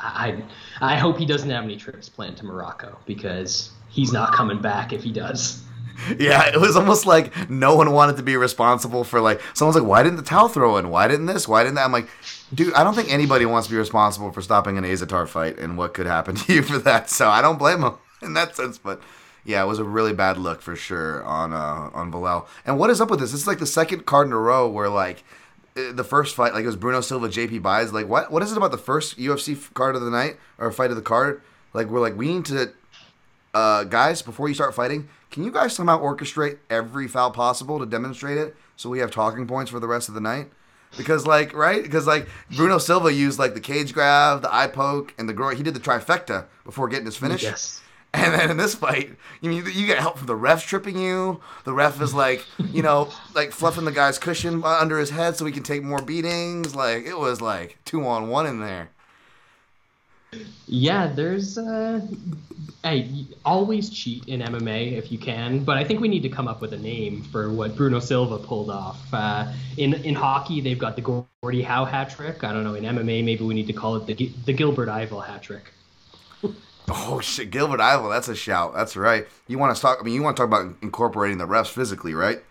I 0.00 0.42
I 0.80 0.96
hope 0.96 1.18
he 1.18 1.26
doesn't 1.26 1.48
have 1.50 1.64
any 1.64 1.76
trips 1.76 2.08
planned 2.08 2.36
to 2.38 2.44
Morocco 2.44 2.98
because 3.06 3.70
he's 3.88 4.12
not 4.12 4.32
coming 4.32 4.60
back 4.60 4.92
if 4.92 5.02
he 5.02 5.12
does. 5.12 5.62
Yeah, 6.18 6.46
it 6.48 6.60
was 6.60 6.76
almost 6.76 7.06
like 7.06 7.48
no 7.48 7.74
one 7.74 7.90
wanted 7.90 8.18
to 8.18 8.22
be 8.22 8.36
responsible 8.36 9.02
for 9.02 9.18
like 9.18 9.40
someone's 9.54 9.76
like, 9.76 9.88
why 9.88 10.02
didn't 10.02 10.18
the 10.18 10.22
towel 10.22 10.46
throw 10.48 10.76
in? 10.76 10.90
Why 10.90 11.08
didn't 11.08 11.24
this? 11.24 11.48
Why 11.48 11.62
didn't 11.62 11.76
that? 11.76 11.86
I'm 11.86 11.92
like, 11.92 12.10
dude, 12.52 12.74
I 12.74 12.84
don't 12.84 12.92
think 12.92 13.10
anybody 13.10 13.46
wants 13.46 13.66
to 13.68 13.72
be 13.72 13.78
responsible 13.78 14.30
for 14.30 14.42
stopping 14.42 14.76
an 14.76 14.84
Azaitar 14.84 15.26
fight 15.26 15.58
and 15.58 15.78
what 15.78 15.94
could 15.94 16.06
happen 16.06 16.34
to 16.34 16.52
you 16.52 16.62
for 16.62 16.76
that. 16.80 17.08
So 17.08 17.30
I 17.30 17.40
don't 17.40 17.58
blame 17.58 17.82
him 17.82 17.94
in 18.22 18.34
that 18.34 18.54
sense. 18.54 18.76
But 18.76 19.00
yeah, 19.46 19.62
it 19.62 19.66
was 19.66 19.78
a 19.78 19.84
really 19.84 20.12
bad 20.12 20.36
look 20.36 20.60
for 20.60 20.76
sure 20.76 21.24
on 21.24 21.54
uh, 21.54 21.88
on 21.94 22.12
Valel. 22.12 22.46
And 22.66 22.78
what 22.78 22.90
is 22.90 23.00
up 23.00 23.08
with 23.10 23.20
this? 23.20 23.32
This 23.32 23.40
is 23.40 23.46
like 23.46 23.58
the 23.58 23.66
second 23.66 24.04
card 24.04 24.26
in 24.26 24.34
a 24.34 24.38
row 24.38 24.68
where 24.68 24.90
like 24.90 25.24
the 25.76 26.04
first 26.04 26.34
fight, 26.34 26.54
like 26.54 26.64
it 26.64 26.66
was 26.66 26.76
Bruno 26.76 27.00
Silva, 27.02 27.28
JP 27.28 27.62
Buys. 27.62 27.92
Like 27.92 28.08
what 28.08 28.32
what 28.32 28.42
is 28.42 28.50
it 28.50 28.56
about 28.56 28.70
the 28.70 28.78
first 28.78 29.18
UFC 29.18 29.72
card 29.74 29.94
of 29.94 30.02
the 30.02 30.10
night 30.10 30.38
or 30.58 30.72
fight 30.72 30.90
of 30.90 30.96
the 30.96 31.02
card? 31.02 31.42
Like 31.74 31.88
we're 31.88 32.00
like 32.00 32.16
we 32.16 32.32
need 32.32 32.46
to, 32.46 32.72
uh, 33.54 33.84
guys, 33.84 34.22
before 34.22 34.48
you 34.48 34.54
start 34.54 34.74
fighting, 34.74 35.08
can 35.30 35.44
you 35.44 35.50
guys 35.50 35.74
somehow 35.74 36.00
orchestrate 36.00 36.58
every 36.70 37.06
foul 37.06 37.30
possible 37.30 37.78
to 37.78 37.86
demonstrate 37.86 38.38
it 38.38 38.56
so 38.76 38.88
we 38.88 39.00
have 39.00 39.10
talking 39.10 39.46
points 39.46 39.70
for 39.70 39.78
the 39.78 39.86
rest 39.86 40.08
of 40.08 40.14
the 40.14 40.20
night? 40.20 40.48
Because 40.96 41.26
like 41.26 41.52
right, 41.52 41.82
because 41.82 42.06
like 42.06 42.26
Bruno 42.56 42.78
Silva 42.78 43.12
used 43.12 43.38
like 43.38 43.52
the 43.52 43.60
cage 43.60 43.92
grab, 43.92 44.40
the 44.40 44.54
eye 44.54 44.68
poke, 44.68 45.12
and 45.18 45.28
the 45.28 45.34
groin. 45.34 45.56
He 45.56 45.62
did 45.62 45.74
the 45.74 45.80
trifecta 45.80 46.46
before 46.64 46.88
getting 46.88 47.06
his 47.06 47.16
finish. 47.16 47.42
Yes. 47.42 47.82
And 48.16 48.32
then 48.32 48.50
in 48.50 48.56
this 48.56 48.74
fight, 48.74 49.10
you 49.42 49.50
mean 49.50 49.64
you 49.72 49.86
get 49.86 49.98
help 49.98 50.16
from 50.16 50.26
the 50.26 50.34
ref 50.34 50.66
tripping 50.66 50.98
you. 50.98 51.40
The 51.64 51.74
ref 51.74 52.00
is 52.00 52.14
like, 52.14 52.44
you 52.72 52.82
know, 52.82 53.10
like 53.34 53.52
fluffing 53.52 53.84
the 53.84 53.92
guy's 53.92 54.18
cushion 54.18 54.64
under 54.64 54.98
his 54.98 55.10
head 55.10 55.36
so 55.36 55.44
he 55.44 55.52
can 55.52 55.62
take 55.62 55.82
more 55.82 56.00
beatings. 56.00 56.74
Like 56.74 57.04
it 57.04 57.18
was 57.18 57.42
like 57.42 57.76
two 57.84 58.06
on 58.06 58.28
one 58.28 58.46
in 58.46 58.60
there. 58.60 58.88
Yeah, 60.66 61.06
there's 61.06 61.58
uh, 61.58 62.00
hey, 62.82 63.26
always 63.44 63.90
cheat 63.90 64.26
in 64.26 64.40
MMA 64.40 64.92
if 64.92 65.12
you 65.12 65.18
can, 65.18 65.64
but 65.64 65.76
I 65.76 65.84
think 65.84 66.00
we 66.00 66.08
need 66.08 66.22
to 66.22 66.28
come 66.28 66.48
up 66.48 66.60
with 66.60 66.72
a 66.72 66.78
name 66.78 67.22
for 67.22 67.50
what 67.50 67.76
Bruno 67.76 68.00
Silva 68.00 68.38
pulled 68.38 68.70
off. 68.70 69.00
Uh, 69.12 69.52
in 69.76 69.94
in 69.94 70.14
hockey, 70.14 70.60
they've 70.60 70.78
got 70.78 70.96
the 70.96 71.24
Gordie 71.42 71.62
Howe 71.62 71.84
hat 71.84 72.10
trick. 72.10 72.44
I 72.44 72.52
don't 72.52 72.64
know. 72.64 72.74
In 72.74 72.84
MMA, 72.84 73.24
maybe 73.24 73.44
we 73.44 73.54
need 73.54 73.66
to 73.66 73.72
call 73.72 73.96
it 73.96 74.06
the 74.06 74.32
the 74.44 74.52
Gilbert 74.52 74.88
Yvel 74.88 75.20
hat 75.20 75.42
trick. 75.42 75.72
Oh 76.88 77.20
shit, 77.20 77.50
Gilbert 77.50 77.80
Yvel, 77.80 78.08
that's 78.08 78.28
a 78.28 78.36
shout. 78.36 78.74
That's 78.74 78.96
right. 78.96 79.26
You 79.48 79.58
want 79.58 79.74
to 79.74 79.82
talk? 79.82 79.98
I 80.00 80.04
mean, 80.04 80.14
you 80.14 80.22
want 80.22 80.36
to 80.36 80.40
talk 80.40 80.48
about 80.48 80.76
incorporating 80.82 81.38
the 81.38 81.46
refs 81.46 81.68
physically, 81.68 82.14
right? 82.14 82.42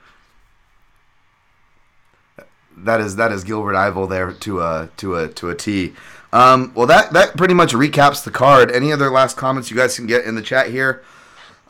That 2.78 3.00
is 3.00 3.16
that 3.16 3.32
is 3.32 3.44
Gilbert 3.44 3.76
Yvel 3.76 4.08
there 4.08 4.34
to 4.34 4.62
a 4.62 4.90
to 4.98 5.16
a 5.16 5.28
to 5.30 5.50
a 5.50 5.56
T. 5.56 5.94
Um, 6.34 6.74
well, 6.76 6.88
that 6.88 7.14
that 7.14 7.38
pretty 7.38 7.54
much 7.54 7.72
recaps 7.72 8.24
the 8.24 8.32
card. 8.32 8.70
Any 8.72 8.92
other 8.92 9.10
last 9.10 9.38
comments 9.38 9.72
you 9.72 9.78
guys 9.78 9.96
can 9.96 10.06
get 10.06 10.26
in 10.26 10.36
the 10.36 10.42
chat 10.42 10.70
here? 10.70 11.02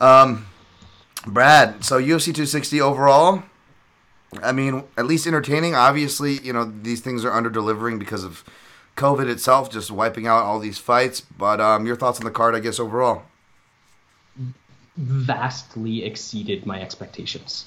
Um, 0.00 0.46
Brad, 1.24 1.84
so 1.84 2.00
UFC 2.00 2.26
260 2.26 2.80
overall. 2.80 3.44
I 4.42 4.50
mean, 4.50 4.82
at 4.96 5.06
least 5.06 5.26
entertaining. 5.26 5.76
Obviously, 5.76 6.38
you 6.40 6.52
know 6.52 6.64
these 6.64 7.00
things 7.00 7.24
are 7.24 7.32
under 7.32 7.48
delivering 7.48 8.00
because 8.00 8.24
of 8.24 8.42
COVID 8.96 9.28
itself, 9.28 9.70
just 9.70 9.90
wiping 9.90 10.26
out 10.26 10.42
all 10.44 10.58
these 10.58 10.78
fights. 10.78 11.20
But 11.20 11.60
um, 11.60 11.86
your 11.86 11.96
thoughts 11.96 12.18
on 12.18 12.24
the 12.24 12.30
card, 12.30 12.54
I 12.54 12.60
guess, 12.60 12.80
overall? 12.80 13.22
Vastly 14.96 16.04
exceeded 16.04 16.66
my 16.66 16.80
expectations. 16.80 17.66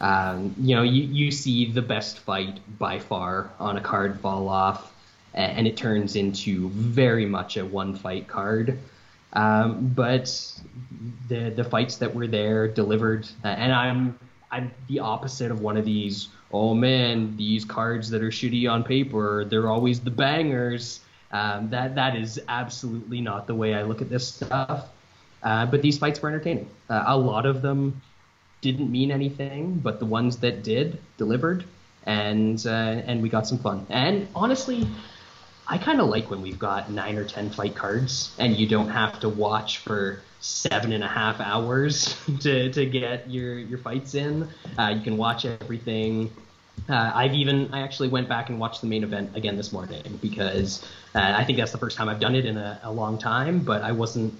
Um, 0.00 0.54
you 0.58 0.74
know, 0.74 0.82
you, 0.82 1.04
you 1.04 1.30
see 1.30 1.72
the 1.72 1.82
best 1.82 2.18
fight 2.18 2.60
by 2.78 2.98
far 2.98 3.50
on 3.58 3.76
a 3.76 3.80
card 3.80 4.20
fall 4.20 4.48
off, 4.48 4.92
and 5.32 5.66
it 5.66 5.76
turns 5.76 6.16
into 6.16 6.68
very 6.70 7.26
much 7.26 7.56
a 7.56 7.64
one 7.64 7.94
fight 7.94 8.26
card. 8.26 8.78
Um, 9.32 9.88
but 9.94 10.26
the 11.28 11.50
the 11.50 11.64
fights 11.64 11.96
that 11.98 12.14
were 12.14 12.26
there 12.26 12.68
delivered, 12.68 13.28
and 13.44 13.72
I'm 13.72 14.18
I'm 14.50 14.70
the 14.88 15.00
opposite 15.00 15.50
of 15.50 15.60
one 15.60 15.76
of 15.76 15.84
these. 15.84 16.28
Oh 16.52 16.74
man, 16.74 17.36
these 17.36 17.64
cards 17.64 18.10
that 18.10 18.22
are 18.22 18.30
shitty 18.30 18.70
on 18.70 18.84
paper, 18.84 19.44
they're 19.44 19.68
always 19.68 20.00
the 20.00 20.10
bangers. 20.10 21.00
Um, 21.32 21.70
that 21.70 21.96
that 21.96 22.16
is 22.16 22.40
absolutely 22.48 23.20
not 23.20 23.46
the 23.46 23.54
way 23.54 23.74
I 23.74 23.82
look 23.82 24.00
at 24.00 24.08
this 24.08 24.26
stuff. 24.26 24.88
Uh, 25.42 25.66
but 25.66 25.82
these 25.82 25.98
fights 25.98 26.20
were 26.20 26.28
entertaining. 26.28 26.68
Uh, 26.88 27.04
a 27.06 27.16
lot 27.16 27.46
of 27.46 27.62
them 27.62 28.00
didn't 28.60 28.90
mean 28.90 29.10
anything, 29.10 29.78
but 29.78 29.98
the 29.98 30.06
ones 30.06 30.38
that 30.38 30.62
did 30.62 30.98
delivered, 31.18 31.64
and 32.04 32.64
uh, 32.66 32.70
and 32.70 33.22
we 33.22 33.28
got 33.28 33.46
some 33.46 33.58
fun. 33.58 33.86
And 33.90 34.28
honestly, 34.34 34.86
I 35.68 35.78
kind 35.78 36.00
of 36.00 36.08
like 36.08 36.30
when 36.30 36.42
we've 36.42 36.58
got 36.58 36.90
nine 36.90 37.16
or 37.16 37.24
ten 37.24 37.50
fight 37.50 37.74
cards, 37.74 38.34
and 38.38 38.56
you 38.56 38.68
don't 38.68 38.88
have 38.88 39.18
to 39.20 39.28
watch 39.28 39.78
for 39.78 40.22
seven 40.40 40.92
and 40.92 41.02
a 41.02 41.08
half 41.08 41.40
hours 41.40 42.16
to, 42.40 42.72
to 42.72 42.86
get 42.86 43.28
your 43.28 43.58
your 43.58 43.78
fights 43.78 44.14
in. 44.14 44.48
Uh, 44.78 44.94
you 44.96 45.02
can 45.02 45.16
watch 45.16 45.44
everything. 45.44 46.32
Uh, 46.88 47.10
I've 47.14 47.34
even 47.34 47.72
I 47.74 47.80
actually 47.80 48.08
went 48.08 48.28
back 48.28 48.48
and 48.48 48.60
watched 48.60 48.80
the 48.80 48.86
main 48.86 49.02
event 49.02 49.36
again 49.36 49.56
this 49.56 49.72
morning 49.72 50.18
because 50.22 50.84
uh, 51.14 51.34
I 51.36 51.42
think 51.44 51.58
that's 51.58 51.72
the 51.72 51.78
first 51.78 51.96
time 51.96 52.08
I've 52.08 52.20
done 52.20 52.36
it 52.36 52.44
in 52.44 52.56
a, 52.56 52.80
a 52.84 52.92
long 52.92 53.18
time, 53.18 53.60
but 53.60 53.82
I 53.82 53.92
wasn't 53.92 54.34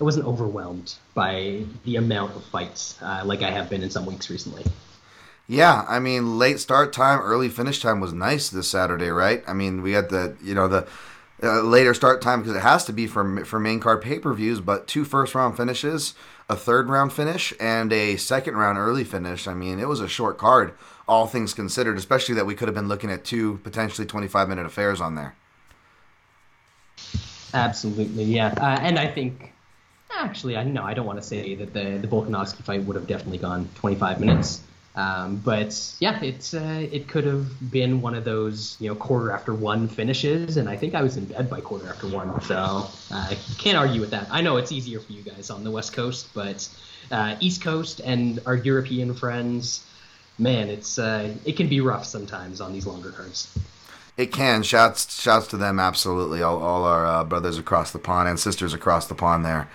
I 0.00 0.04
wasn't 0.04 0.26
overwhelmed 0.26 0.94
by 1.14 1.64
the 1.84 1.96
amount 1.96 2.36
of 2.36 2.44
fights 2.44 2.96
uh, 3.02 3.22
like 3.24 3.42
I 3.42 3.50
have 3.50 3.68
been 3.68 3.82
in 3.82 3.90
some 3.90 4.06
weeks 4.06 4.30
recently. 4.30 4.64
Yeah, 5.50 5.84
I 5.88 5.98
mean, 5.98 6.38
late 6.38 6.60
start 6.60 6.92
time, 6.92 7.18
early 7.18 7.48
finish 7.48 7.80
time 7.80 7.98
was 7.98 8.12
nice 8.12 8.48
this 8.50 8.68
Saturday, 8.68 9.08
right? 9.08 9.42
I 9.48 9.52
mean, 9.52 9.82
we 9.82 9.90
had 9.90 10.08
the 10.08 10.36
you 10.40 10.54
know 10.54 10.68
the 10.68 10.86
uh, 11.42 11.62
later 11.62 11.92
start 11.92 12.22
time 12.22 12.40
because 12.40 12.54
it 12.54 12.62
has 12.62 12.84
to 12.84 12.92
be 12.92 13.08
for 13.08 13.44
for 13.44 13.58
main 13.58 13.80
card 13.80 14.00
pay 14.00 14.20
per 14.20 14.32
views, 14.32 14.60
but 14.60 14.86
two 14.86 15.04
first 15.04 15.34
round 15.34 15.56
finishes, 15.56 16.14
a 16.48 16.54
third 16.54 16.88
round 16.88 17.12
finish, 17.12 17.52
and 17.58 17.92
a 17.92 18.16
second 18.16 18.58
round 18.58 18.78
early 18.78 19.02
finish. 19.02 19.48
I 19.48 19.54
mean, 19.54 19.80
it 19.80 19.88
was 19.88 19.98
a 19.98 20.06
short 20.06 20.38
card, 20.38 20.72
all 21.08 21.26
things 21.26 21.52
considered, 21.52 21.98
especially 21.98 22.36
that 22.36 22.46
we 22.46 22.54
could 22.54 22.68
have 22.68 22.74
been 22.76 22.86
looking 22.86 23.10
at 23.10 23.24
two 23.24 23.58
potentially 23.64 24.06
twenty 24.06 24.28
five 24.28 24.48
minute 24.48 24.66
affairs 24.66 25.00
on 25.00 25.16
there. 25.16 25.34
Absolutely, 27.52 28.22
yeah, 28.22 28.54
uh, 28.60 28.78
and 28.80 29.00
I 29.00 29.08
think 29.08 29.52
actually, 30.16 30.56
I 30.56 30.62
know 30.62 30.84
I 30.84 30.94
don't 30.94 31.06
want 31.06 31.20
to 31.20 31.26
say 31.26 31.56
that 31.56 31.72
the 31.72 31.98
the 31.98 32.06
Volkanovski 32.06 32.62
fight 32.62 32.84
would 32.84 32.94
have 32.94 33.08
definitely 33.08 33.38
gone 33.38 33.68
25 33.74 34.20
minutes. 34.20 34.62
Um, 35.00 35.36
but 35.36 35.94
yeah, 35.98 36.22
it's 36.22 36.52
uh, 36.52 36.86
it 36.92 37.08
could 37.08 37.24
have 37.24 37.70
been 37.70 38.02
one 38.02 38.14
of 38.14 38.24
those 38.24 38.76
you 38.80 38.88
know 38.88 38.94
quarter 38.94 39.30
after 39.30 39.54
one 39.54 39.88
finishes, 39.88 40.58
and 40.58 40.68
I 40.68 40.76
think 40.76 40.94
I 40.94 41.02
was 41.02 41.16
in 41.16 41.24
bed 41.24 41.48
by 41.48 41.60
quarter 41.60 41.88
after 41.88 42.06
one, 42.06 42.38
so 42.42 42.56
uh, 42.56 42.88
I 43.10 43.38
can't 43.56 43.78
argue 43.78 44.00
with 44.00 44.10
that. 44.10 44.28
I 44.30 44.42
know 44.42 44.58
it's 44.58 44.72
easier 44.72 45.00
for 45.00 45.12
you 45.12 45.22
guys 45.22 45.48
on 45.48 45.64
the 45.64 45.70
West 45.70 45.94
Coast, 45.94 46.28
but 46.34 46.68
uh, 47.10 47.36
East 47.40 47.62
Coast 47.62 48.00
and 48.04 48.40
our 48.44 48.56
European 48.56 49.14
friends, 49.14 49.86
man, 50.38 50.68
it's 50.68 50.98
uh, 50.98 51.34
it 51.46 51.56
can 51.56 51.68
be 51.68 51.80
rough 51.80 52.04
sometimes 52.04 52.60
on 52.60 52.72
these 52.74 52.86
longer 52.86 53.10
cards. 53.10 53.58
It 54.18 54.32
can. 54.32 54.62
Shouts 54.62 55.22
shouts 55.22 55.46
to 55.48 55.56
them 55.56 55.80
absolutely. 55.80 56.42
All, 56.42 56.62
all 56.62 56.84
our 56.84 57.06
uh, 57.06 57.24
brothers 57.24 57.56
across 57.56 57.90
the 57.90 57.98
pond 57.98 58.28
and 58.28 58.38
sisters 58.38 58.74
across 58.74 59.06
the 59.06 59.14
pond 59.14 59.46
there. 59.46 59.70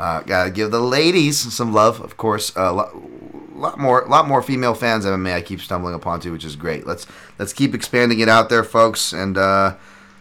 Uh, 0.00 0.22
gotta 0.22 0.50
give 0.50 0.70
the 0.70 0.80
ladies 0.80 1.38
some 1.52 1.74
love, 1.74 2.00
of 2.00 2.16
course. 2.16 2.56
A 2.56 2.68
uh, 2.68 2.72
lot, 2.72 3.54
lot, 3.54 3.78
more, 3.78 4.06
lot 4.08 4.26
more 4.26 4.40
female 4.40 4.72
fans 4.72 5.04
MMA. 5.04 5.34
I 5.34 5.42
keep 5.42 5.60
stumbling 5.60 5.92
upon 5.92 6.20
too, 6.20 6.32
which 6.32 6.42
is 6.42 6.56
great. 6.56 6.86
Let's 6.86 7.06
let's 7.38 7.52
keep 7.52 7.74
expanding 7.74 8.20
it 8.20 8.28
out 8.28 8.48
there, 8.48 8.64
folks, 8.64 9.12
and 9.12 9.36
uh, 9.36 9.76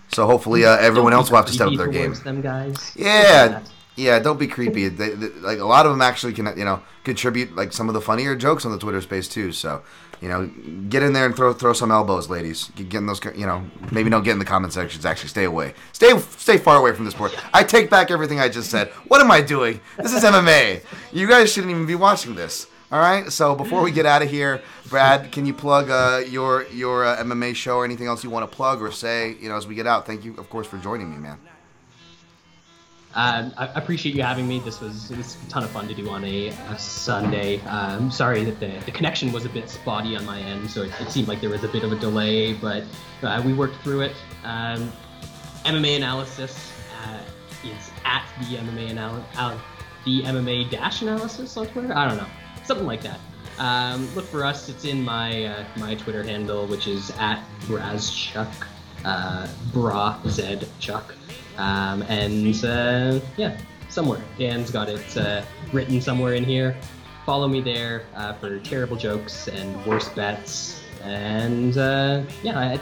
so 0.09 0.25
hopefully 0.25 0.65
uh, 0.65 0.75
everyone 0.75 1.13
else 1.13 1.29
will 1.29 1.37
have 1.37 1.45
to 1.45 1.53
step 1.53 1.69
up 1.69 1.77
their 1.77 1.87
game. 1.87 2.13
Them 2.13 2.41
guys. 2.41 2.91
Yeah, 2.97 3.63
yeah. 3.95 4.19
Don't 4.19 4.37
be 4.37 4.47
creepy. 4.47 4.89
They, 4.89 5.11
they, 5.11 5.29
like 5.39 5.59
a 5.59 5.65
lot 5.65 5.85
of 5.85 5.93
them 5.93 6.01
actually 6.01 6.33
can, 6.33 6.47
you 6.57 6.65
know, 6.65 6.81
contribute 7.05 7.55
like 7.55 7.71
some 7.71 7.87
of 7.87 7.93
the 7.93 8.01
funnier 8.01 8.35
jokes 8.35 8.65
on 8.65 8.73
the 8.73 8.79
Twitter 8.79 8.99
space 8.99 9.29
too. 9.29 9.53
So 9.53 9.81
you 10.21 10.27
know, 10.27 10.49
get 10.89 11.01
in 11.01 11.13
there 11.13 11.25
and 11.25 11.35
throw 11.35 11.53
throw 11.53 11.73
some 11.73 11.91
elbows, 11.91 12.29
ladies. 12.29 12.71
Get 12.75 12.95
in 12.95 13.05
those, 13.05 13.23
you 13.35 13.45
know, 13.45 13.63
maybe 13.91 14.09
don't 14.09 14.23
get 14.23 14.33
in 14.33 14.39
the 14.39 14.45
comment 14.45 14.73
sections. 14.73 15.05
Actually, 15.05 15.29
stay 15.29 15.45
away. 15.45 15.73
Stay 15.93 16.17
stay 16.19 16.57
far 16.57 16.77
away 16.77 16.93
from 16.93 17.05
this 17.05 17.13
sport. 17.13 17.35
I 17.53 17.63
take 17.63 17.89
back 17.89 18.11
everything 18.11 18.39
I 18.39 18.49
just 18.49 18.69
said. 18.69 18.89
What 19.07 19.21
am 19.21 19.31
I 19.31 19.41
doing? 19.41 19.79
This 19.97 20.13
is 20.13 20.23
MMA. 20.23 20.83
You 21.13 21.27
guys 21.27 21.51
shouldn't 21.51 21.71
even 21.71 21.85
be 21.85 21.95
watching 21.95 22.35
this. 22.35 22.67
All 22.91 22.99
right. 22.99 23.31
So 23.31 23.55
before 23.55 23.81
we 23.81 23.91
get 23.91 24.05
out 24.05 24.21
of 24.21 24.29
here, 24.29 24.61
Brad, 24.89 25.31
can 25.31 25.45
you 25.45 25.53
plug 25.53 25.89
uh, 25.89 26.23
your 26.27 26.65
your 26.67 27.05
uh, 27.05 27.17
MMA 27.17 27.55
show 27.55 27.77
or 27.77 27.85
anything 27.85 28.07
else 28.07 28.23
you 28.23 28.29
want 28.29 28.49
to 28.49 28.55
plug 28.55 28.81
or 28.81 28.91
say? 28.91 29.35
You 29.39 29.49
know, 29.49 29.55
as 29.55 29.67
we 29.67 29.75
get 29.75 29.87
out. 29.87 30.05
Thank 30.05 30.25
you, 30.25 30.35
of 30.37 30.49
course, 30.49 30.67
for 30.67 30.77
joining 30.79 31.11
me, 31.11 31.17
man. 31.17 31.37
Um, 33.15 33.53
I 33.57 33.65
appreciate 33.73 34.13
you 34.13 34.21
having 34.21 34.47
me. 34.47 34.59
This 34.59 34.79
was, 34.79 35.09
was 35.09 35.35
a 35.47 35.49
ton 35.49 35.63
of 35.63 35.71
fun 35.71 35.87
to 35.87 35.95
do 35.95 36.09
on 36.09 36.23
a, 36.23 36.49
a 36.49 36.77
Sunday. 36.77 37.59
I'm 37.61 38.03
um, 38.03 38.11
sorry 38.11 38.43
that 38.43 38.59
the, 38.59 38.67
the 38.85 38.91
connection 38.91 39.31
was 39.31 39.45
a 39.45 39.49
bit 39.49 39.67
spotty 39.67 40.15
on 40.15 40.25
my 40.25 40.39
end, 40.39 40.69
so 40.69 40.83
it, 40.83 40.91
it 41.01 41.09
seemed 41.09 41.27
like 41.27 41.41
there 41.41 41.49
was 41.49 41.63
a 41.63 41.67
bit 41.67 41.83
of 41.83 41.91
a 41.91 41.95
delay, 41.95 42.53
but 42.53 42.83
uh, 43.23 43.41
we 43.43 43.53
worked 43.53 43.77
through 43.77 44.01
it. 44.01 44.15
Um, 44.43 44.91
MMA 45.65 45.97
analysis 45.97 46.71
uh, 47.03 47.19
is 47.63 47.91
at 48.05 48.23
the 48.39 48.57
MMA 48.57 48.91
anal- 48.91 49.25
uh, 49.37 49.57
the 50.05 50.21
MMA 50.23 50.69
dash 50.69 51.01
analysis 51.01 51.57
on 51.57 51.67
Twitter. 51.67 51.95
I 51.95 52.07
don't 52.07 52.17
know, 52.17 52.27
something 52.63 52.87
like 52.87 53.01
that. 53.01 53.19
Um, 53.57 54.07
look 54.15 54.25
for 54.25 54.45
us. 54.45 54.69
It's 54.69 54.85
in 54.85 55.03
my 55.03 55.45
uh, 55.45 55.65
my 55.77 55.95
Twitter 55.95 56.23
handle, 56.23 56.67
which 56.67 56.87
is 56.87 57.11
at 57.19 57.43
Brazchuk, 57.61 58.47
uh, 59.03 59.47
Bra 59.73 60.19
Z 60.27 60.59
Chuck. 60.79 61.15
Um, 61.59 62.03
and 62.03 62.63
uh, 62.63 63.19
yeah, 63.35 63.57
somewhere. 63.89 64.21
Dan's 64.37 64.71
got 64.71 64.87
it 64.87 65.17
uh, 65.17 65.43
written 65.73 65.99
somewhere 65.99 66.33
in 66.33 66.45
here. 66.45 66.75
follow 67.25 67.47
me 67.47 67.59
there 67.61 68.03
uh, 68.15 68.33
for 68.33 68.59
terrible 68.59 68.95
jokes 68.95 69.49
and 69.49 69.85
worst 69.85 70.15
bets. 70.15 70.81
And 71.03 71.77
uh, 71.77 72.23
yeah, 72.43 72.57
I 72.57 72.79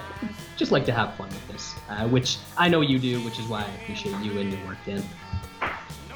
just 0.56 0.72
like 0.72 0.86
to 0.86 0.92
have 0.92 1.16
fun 1.16 1.28
with 1.30 1.48
this, 1.48 1.74
uh, 1.90 2.08
which 2.08 2.38
I 2.56 2.70
know 2.70 2.82
you 2.82 3.00
do, 3.00 3.20
which 3.22 3.40
is 3.40 3.48
why 3.48 3.64
I 3.64 3.82
appreciate 3.82 4.18
you 4.24 4.40
and 4.40 4.54
your 4.54 4.66
work, 4.68 4.78
Dan. 4.86 5.04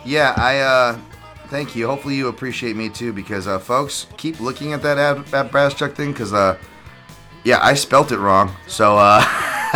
Yeah, 0.06 0.34
I 0.38 0.60
uh, 0.60 1.00
thank 1.48 1.76
you. 1.76 1.88
Hopefully 1.88 2.16
you 2.16 2.28
appreciate 2.28 2.76
me 2.76 2.90
too, 2.90 3.12
because 3.12 3.46
folks 3.64 4.08
keep 4.18 4.40
looking 4.40 4.74
at 4.74 4.84
that 4.84 4.98
ad, 4.98 5.26
that 5.28 5.52
brass 5.52 5.74
chuck 5.74 5.94
thing, 5.94 6.12
because 6.12 6.32
yeah, 7.44 7.60
I 7.62 7.74
spelt 7.74 8.12
it 8.12 8.20
wrong. 8.20 8.56
So 8.68 8.98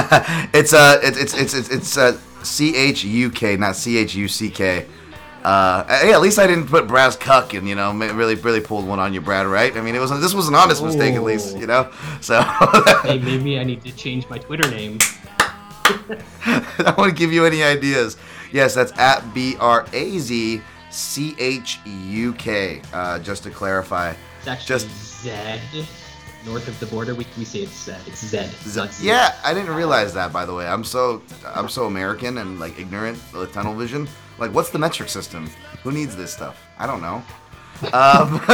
it's 0.54 0.74
uh, 0.74 1.00
it's 1.04 1.18
it's 1.18 1.34
it's 1.36 1.54
it's, 1.54 1.70
it's 1.70 1.98
C 2.46 2.76
H 2.76 3.04
U 3.04 3.30
K, 3.30 3.58
not 3.58 3.76
C 3.76 3.98
H 3.98 4.16
U 4.16 4.28
C 4.28 4.50
K. 4.50 4.86
Uh, 5.44 5.86
hey, 6.00 6.12
at 6.12 6.22
least 6.22 6.40
I 6.40 6.48
didn't 6.48 6.68
put 6.68 6.88
Brass 6.88 7.16
Cuck, 7.16 7.54
and 7.54 7.68
you 7.70 7.76
know, 7.76 7.94
really, 7.94 8.34
really 8.34 8.62
pulled 8.62 8.88
one 8.88 8.98
on 9.00 9.14
you, 9.14 9.22
Brad. 9.22 9.46
Right? 9.46 9.76
I 9.78 9.82
mean, 9.82 9.94
it 9.94 10.00
was 10.00 10.10
this 10.20 10.34
was 10.34 10.48
an 10.48 10.56
honest 10.56 10.84
mistake, 10.84 11.14
at 11.14 11.24
least, 11.24 11.58
you 11.58 11.68
know. 11.68 11.92
So 12.22 12.42
Hey, 13.04 13.20
maybe 13.24 13.60
I 13.60 13.64
need 13.64 13.84
to 13.84 13.92
change 13.96 14.28
my 14.30 14.40
Twitter 14.40 14.70
name. 14.72 14.98
I 15.86 16.96
want 16.98 17.10
to 17.12 17.16
give 17.16 17.32
you 17.32 17.46
any 17.46 17.62
ideas. 17.62 18.18
Yes, 18.52 18.74
that's 18.74 18.92
at 18.98 19.34
B 19.34 19.56
R 19.60 19.86
A 19.94 20.18
Z 20.18 20.62
C 20.90 21.36
H 21.38 21.80
U 21.86 22.34
K. 22.34 22.82
Uh, 22.92 23.20
just 23.20 23.44
to 23.44 23.52
clarify. 23.52 24.14
It's 24.40 24.48
actually 24.48 24.68
Just- 24.68 25.22
Zed. 25.24 25.62
North 26.46 26.68
of 26.68 26.80
the 26.80 26.86
border, 26.86 27.16
we, 27.16 27.26
we 27.38 27.46
say 27.46 27.60
it's 27.60 27.88
uh, 27.88 28.00
it's 28.06 28.24
Zed. 28.26 28.50
Z- 28.52 29.06
yeah, 29.06 29.36
I 29.44 29.54
didn't 29.54 29.74
realize 29.76 30.14
that. 30.14 30.32
By 30.32 30.46
the 30.46 30.54
way, 30.54 30.68
I'm 30.68 30.84
so 30.84 31.22
I'm 31.56 31.68
so 31.70 31.86
American 31.86 32.38
and 32.38 32.60
like 32.60 32.80
ignorant 32.80 33.18
with 33.34 33.52
tunnel 33.52 33.74
vision. 33.74 34.08
Like, 34.38 34.54
what's 34.54 34.70
the 34.70 34.80
metric 34.80 35.10
system? 35.10 35.50
Who 35.84 35.92
needs 35.92 36.16
this 36.16 36.32
stuff? 36.34 36.62
I 36.78 36.86
don't 36.86 37.02
know. 37.02 37.24
Um, 37.94 38.42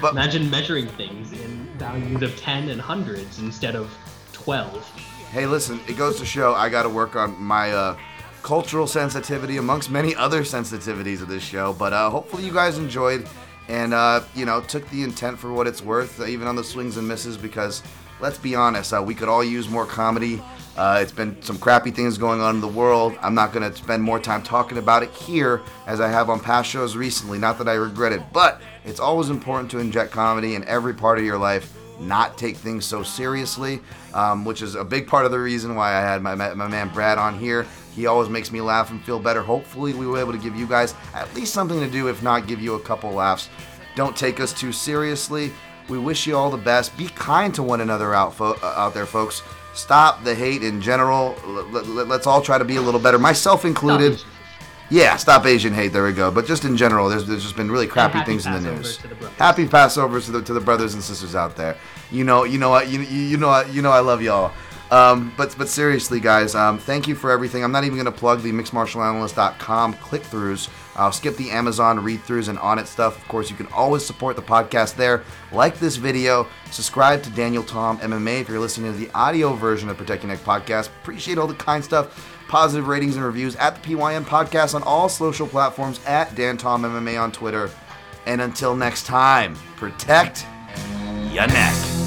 but 0.00 0.12
Imagine 0.12 0.50
measuring 0.50 0.86
things 0.88 1.32
in 1.32 1.66
values 1.78 2.22
of 2.22 2.36
10 2.38 2.68
and 2.70 2.80
hundreds 2.80 3.38
instead 3.38 3.74
of 3.76 3.90
12. 4.32 4.84
Hey, 5.30 5.46
listen, 5.46 5.80
it 5.88 5.96
goes 5.96 6.18
to 6.18 6.24
show 6.24 6.54
I 6.54 6.68
got 6.68 6.84
to 6.84 6.88
work 6.88 7.16
on 7.16 7.40
my 7.40 7.72
uh, 7.72 7.96
cultural 8.42 8.86
sensitivity 8.86 9.56
amongst 9.56 9.90
many 9.90 10.14
other 10.14 10.42
sensitivities 10.42 11.20
of 11.20 11.28
this 11.28 11.42
show. 11.42 11.72
But 11.72 11.92
uh, 11.92 12.10
hopefully, 12.10 12.44
you 12.44 12.52
guys 12.52 12.78
enjoyed 12.78 13.28
and, 13.68 13.94
uh, 13.94 14.22
you 14.34 14.44
know, 14.44 14.60
took 14.60 14.88
the 14.90 15.02
intent 15.02 15.38
for 15.38 15.52
what 15.52 15.66
it's 15.66 15.82
worth, 15.82 16.20
uh, 16.20 16.26
even 16.26 16.46
on 16.46 16.56
the 16.56 16.64
swings 16.64 16.96
and 16.96 17.06
misses, 17.06 17.36
because 17.36 17.82
let's 18.20 18.38
be 18.38 18.54
honest, 18.54 18.92
uh, 18.92 19.02
we 19.04 19.14
could 19.14 19.28
all 19.28 19.44
use 19.44 19.68
more 19.68 19.86
comedy. 19.86 20.42
Uh, 20.76 20.98
it's 21.02 21.12
been 21.12 21.40
some 21.42 21.58
crappy 21.58 21.90
things 21.90 22.18
going 22.18 22.40
on 22.40 22.54
in 22.54 22.60
the 22.60 22.68
world. 22.68 23.16
I'm 23.22 23.34
not 23.34 23.52
going 23.52 23.70
to 23.70 23.76
spend 23.76 24.02
more 24.02 24.20
time 24.20 24.42
talking 24.42 24.78
about 24.78 25.02
it 25.02 25.10
here 25.10 25.62
as 25.86 26.00
I 26.00 26.08
have 26.08 26.28
on 26.28 26.38
past 26.38 26.68
shows 26.68 26.96
recently. 26.96 27.38
Not 27.38 27.58
that 27.58 27.68
I 27.68 27.74
regret 27.74 28.12
it, 28.12 28.22
but 28.32 28.60
it's 28.84 29.00
always 29.00 29.30
important 29.30 29.70
to 29.72 29.78
inject 29.78 30.12
comedy 30.12 30.54
in 30.54 30.64
every 30.64 30.94
part 30.94 31.18
of 31.18 31.24
your 31.24 31.38
life 31.38 31.72
not 31.98 32.36
take 32.36 32.56
things 32.56 32.84
so 32.84 33.02
seriously, 33.02 33.80
um, 34.14 34.44
which 34.44 34.62
is 34.62 34.74
a 34.74 34.84
big 34.84 35.06
part 35.06 35.24
of 35.24 35.32
the 35.32 35.38
reason 35.38 35.74
why 35.74 35.94
I 35.94 36.00
had 36.00 36.22
my, 36.22 36.34
my, 36.34 36.54
my 36.54 36.68
man 36.68 36.88
Brad 36.90 37.18
on 37.18 37.38
here. 37.38 37.66
He 37.96 38.06
always 38.06 38.28
makes 38.28 38.52
me 38.52 38.60
laugh 38.60 38.90
and 38.90 39.02
feel 39.02 39.18
better. 39.18 39.42
Hopefully, 39.42 39.92
we 39.94 40.06
were 40.06 40.18
able 40.20 40.32
to 40.32 40.38
give 40.38 40.54
you 40.54 40.66
guys 40.68 40.94
at 41.14 41.34
least 41.34 41.52
something 41.52 41.80
to 41.80 41.88
do, 41.90 42.06
if 42.08 42.22
not 42.22 42.46
give 42.46 42.60
you 42.60 42.74
a 42.74 42.80
couple 42.80 43.10
laughs. 43.10 43.48
Don't 43.96 44.14
take 44.16 44.38
us 44.38 44.52
too 44.52 44.70
seriously. 44.70 45.50
We 45.88 45.98
wish 45.98 46.26
you 46.26 46.36
all 46.36 46.50
the 46.50 46.56
best. 46.58 46.96
Be 46.98 47.06
kind 47.08 47.54
to 47.54 47.62
one 47.62 47.80
another 47.80 48.14
out, 48.14 48.34
fo- 48.34 48.58
uh, 48.62 48.74
out 48.76 48.92
there, 48.94 49.06
folks. 49.06 49.42
Stop 49.72 50.22
the 50.24 50.34
hate 50.34 50.62
in 50.62 50.80
general. 50.82 51.34
L- 51.46 51.58
l- 51.76 52.04
let's 52.06 52.26
all 52.26 52.42
try 52.42 52.58
to 52.58 52.64
be 52.64 52.76
a 52.76 52.80
little 52.82 53.00
better, 53.00 53.18
myself 53.18 53.64
included. 53.64 54.20
Yeah, 54.88 55.16
stop 55.16 55.44
Asian 55.46 55.72
hate. 55.74 55.92
There 55.92 56.04
we 56.04 56.12
go. 56.12 56.30
But 56.30 56.46
just 56.46 56.64
in 56.64 56.76
general, 56.76 57.08
there's, 57.08 57.26
there's 57.26 57.42
just 57.42 57.56
been 57.56 57.70
really 57.70 57.86
crappy 57.88 58.18
things 58.26 58.46
in 58.46 58.52
the 58.52 58.60
news. 58.76 58.98
the 58.98 59.28
happy 59.38 59.66
Passovers 59.66 60.26
to 60.26 60.32
the 60.32 60.42
to 60.42 60.52
the 60.52 60.60
brothers 60.60 60.94
and 60.94 61.02
sisters 61.02 61.34
out 61.34 61.56
there. 61.56 61.76
You 62.12 62.22
know, 62.24 62.44
you 62.44 62.58
know, 62.58 62.70
what- 62.70 62.88
you 62.88 63.00
you, 63.00 63.20
you 63.22 63.36
know, 63.36 63.60
you 63.62 63.82
know, 63.82 63.90
I 63.90 63.98
love 64.00 64.22
y'all. 64.22 64.52
Um, 64.90 65.32
but 65.36 65.56
but 65.58 65.68
seriously, 65.68 66.20
guys, 66.20 66.54
um, 66.54 66.78
thank 66.78 67.08
you 67.08 67.14
for 67.14 67.30
everything. 67.30 67.64
I'm 67.64 67.72
not 67.72 67.84
even 67.84 67.96
gonna 67.96 68.12
plug 68.12 68.42
the 68.42 68.52
mixedmartialanalyst.com 68.52 69.94
click-throughs. 69.94 70.68
I'll 70.94 71.12
skip 71.12 71.36
the 71.36 71.50
Amazon 71.50 72.02
read-throughs 72.02 72.48
and 72.48 72.58
Onnit 72.58 72.86
stuff. 72.86 73.18
Of 73.18 73.28
course, 73.28 73.50
you 73.50 73.56
can 73.56 73.66
always 73.68 74.04
support 74.04 74.36
the 74.36 74.42
podcast 74.42 74.94
there. 74.94 75.24
Like 75.52 75.78
this 75.78 75.96
video, 75.96 76.46
subscribe 76.70 77.22
to 77.24 77.30
Daniel 77.30 77.62
Tom 77.64 77.98
MMA 77.98 78.40
if 78.40 78.48
you're 78.48 78.60
listening 78.60 78.92
to 78.92 78.98
the 78.98 79.10
audio 79.12 79.54
version 79.54 79.88
of 79.88 79.96
Protect 79.96 80.22
Your 80.22 80.32
Neck 80.32 80.40
podcast. 80.40 80.86
Appreciate 80.86 81.36
all 81.36 81.46
the 81.46 81.54
kind 81.54 81.84
stuff 81.84 82.32
positive 82.48 82.86
ratings 82.88 83.16
and 83.16 83.24
reviews 83.24 83.56
at 83.56 83.74
the 83.74 83.80
PYN 83.88 84.24
podcast 84.24 84.74
on 84.74 84.82
all 84.84 85.08
social 85.08 85.46
platforms 85.46 86.00
at 86.06 86.34
Dan 86.34 86.56
Tom 86.56 86.82
MMA 86.82 87.20
on 87.20 87.32
Twitter. 87.32 87.70
And 88.26 88.40
until 88.40 88.74
next 88.74 89.04
time, 89.06 89.54
protect 89.76 90.46
your 91.32 91.46
neck. 91.46 92.05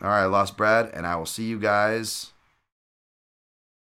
All 0.00 0.08
right, 0.08 0.26
lost 0.26 0.56
Brad, 0.56 0.90
and 0.94 1.06
I 1.06 1.16
will 1.16 1.26
see 1.26 1.44
you 1.44 1.58
guys 1.58 2.32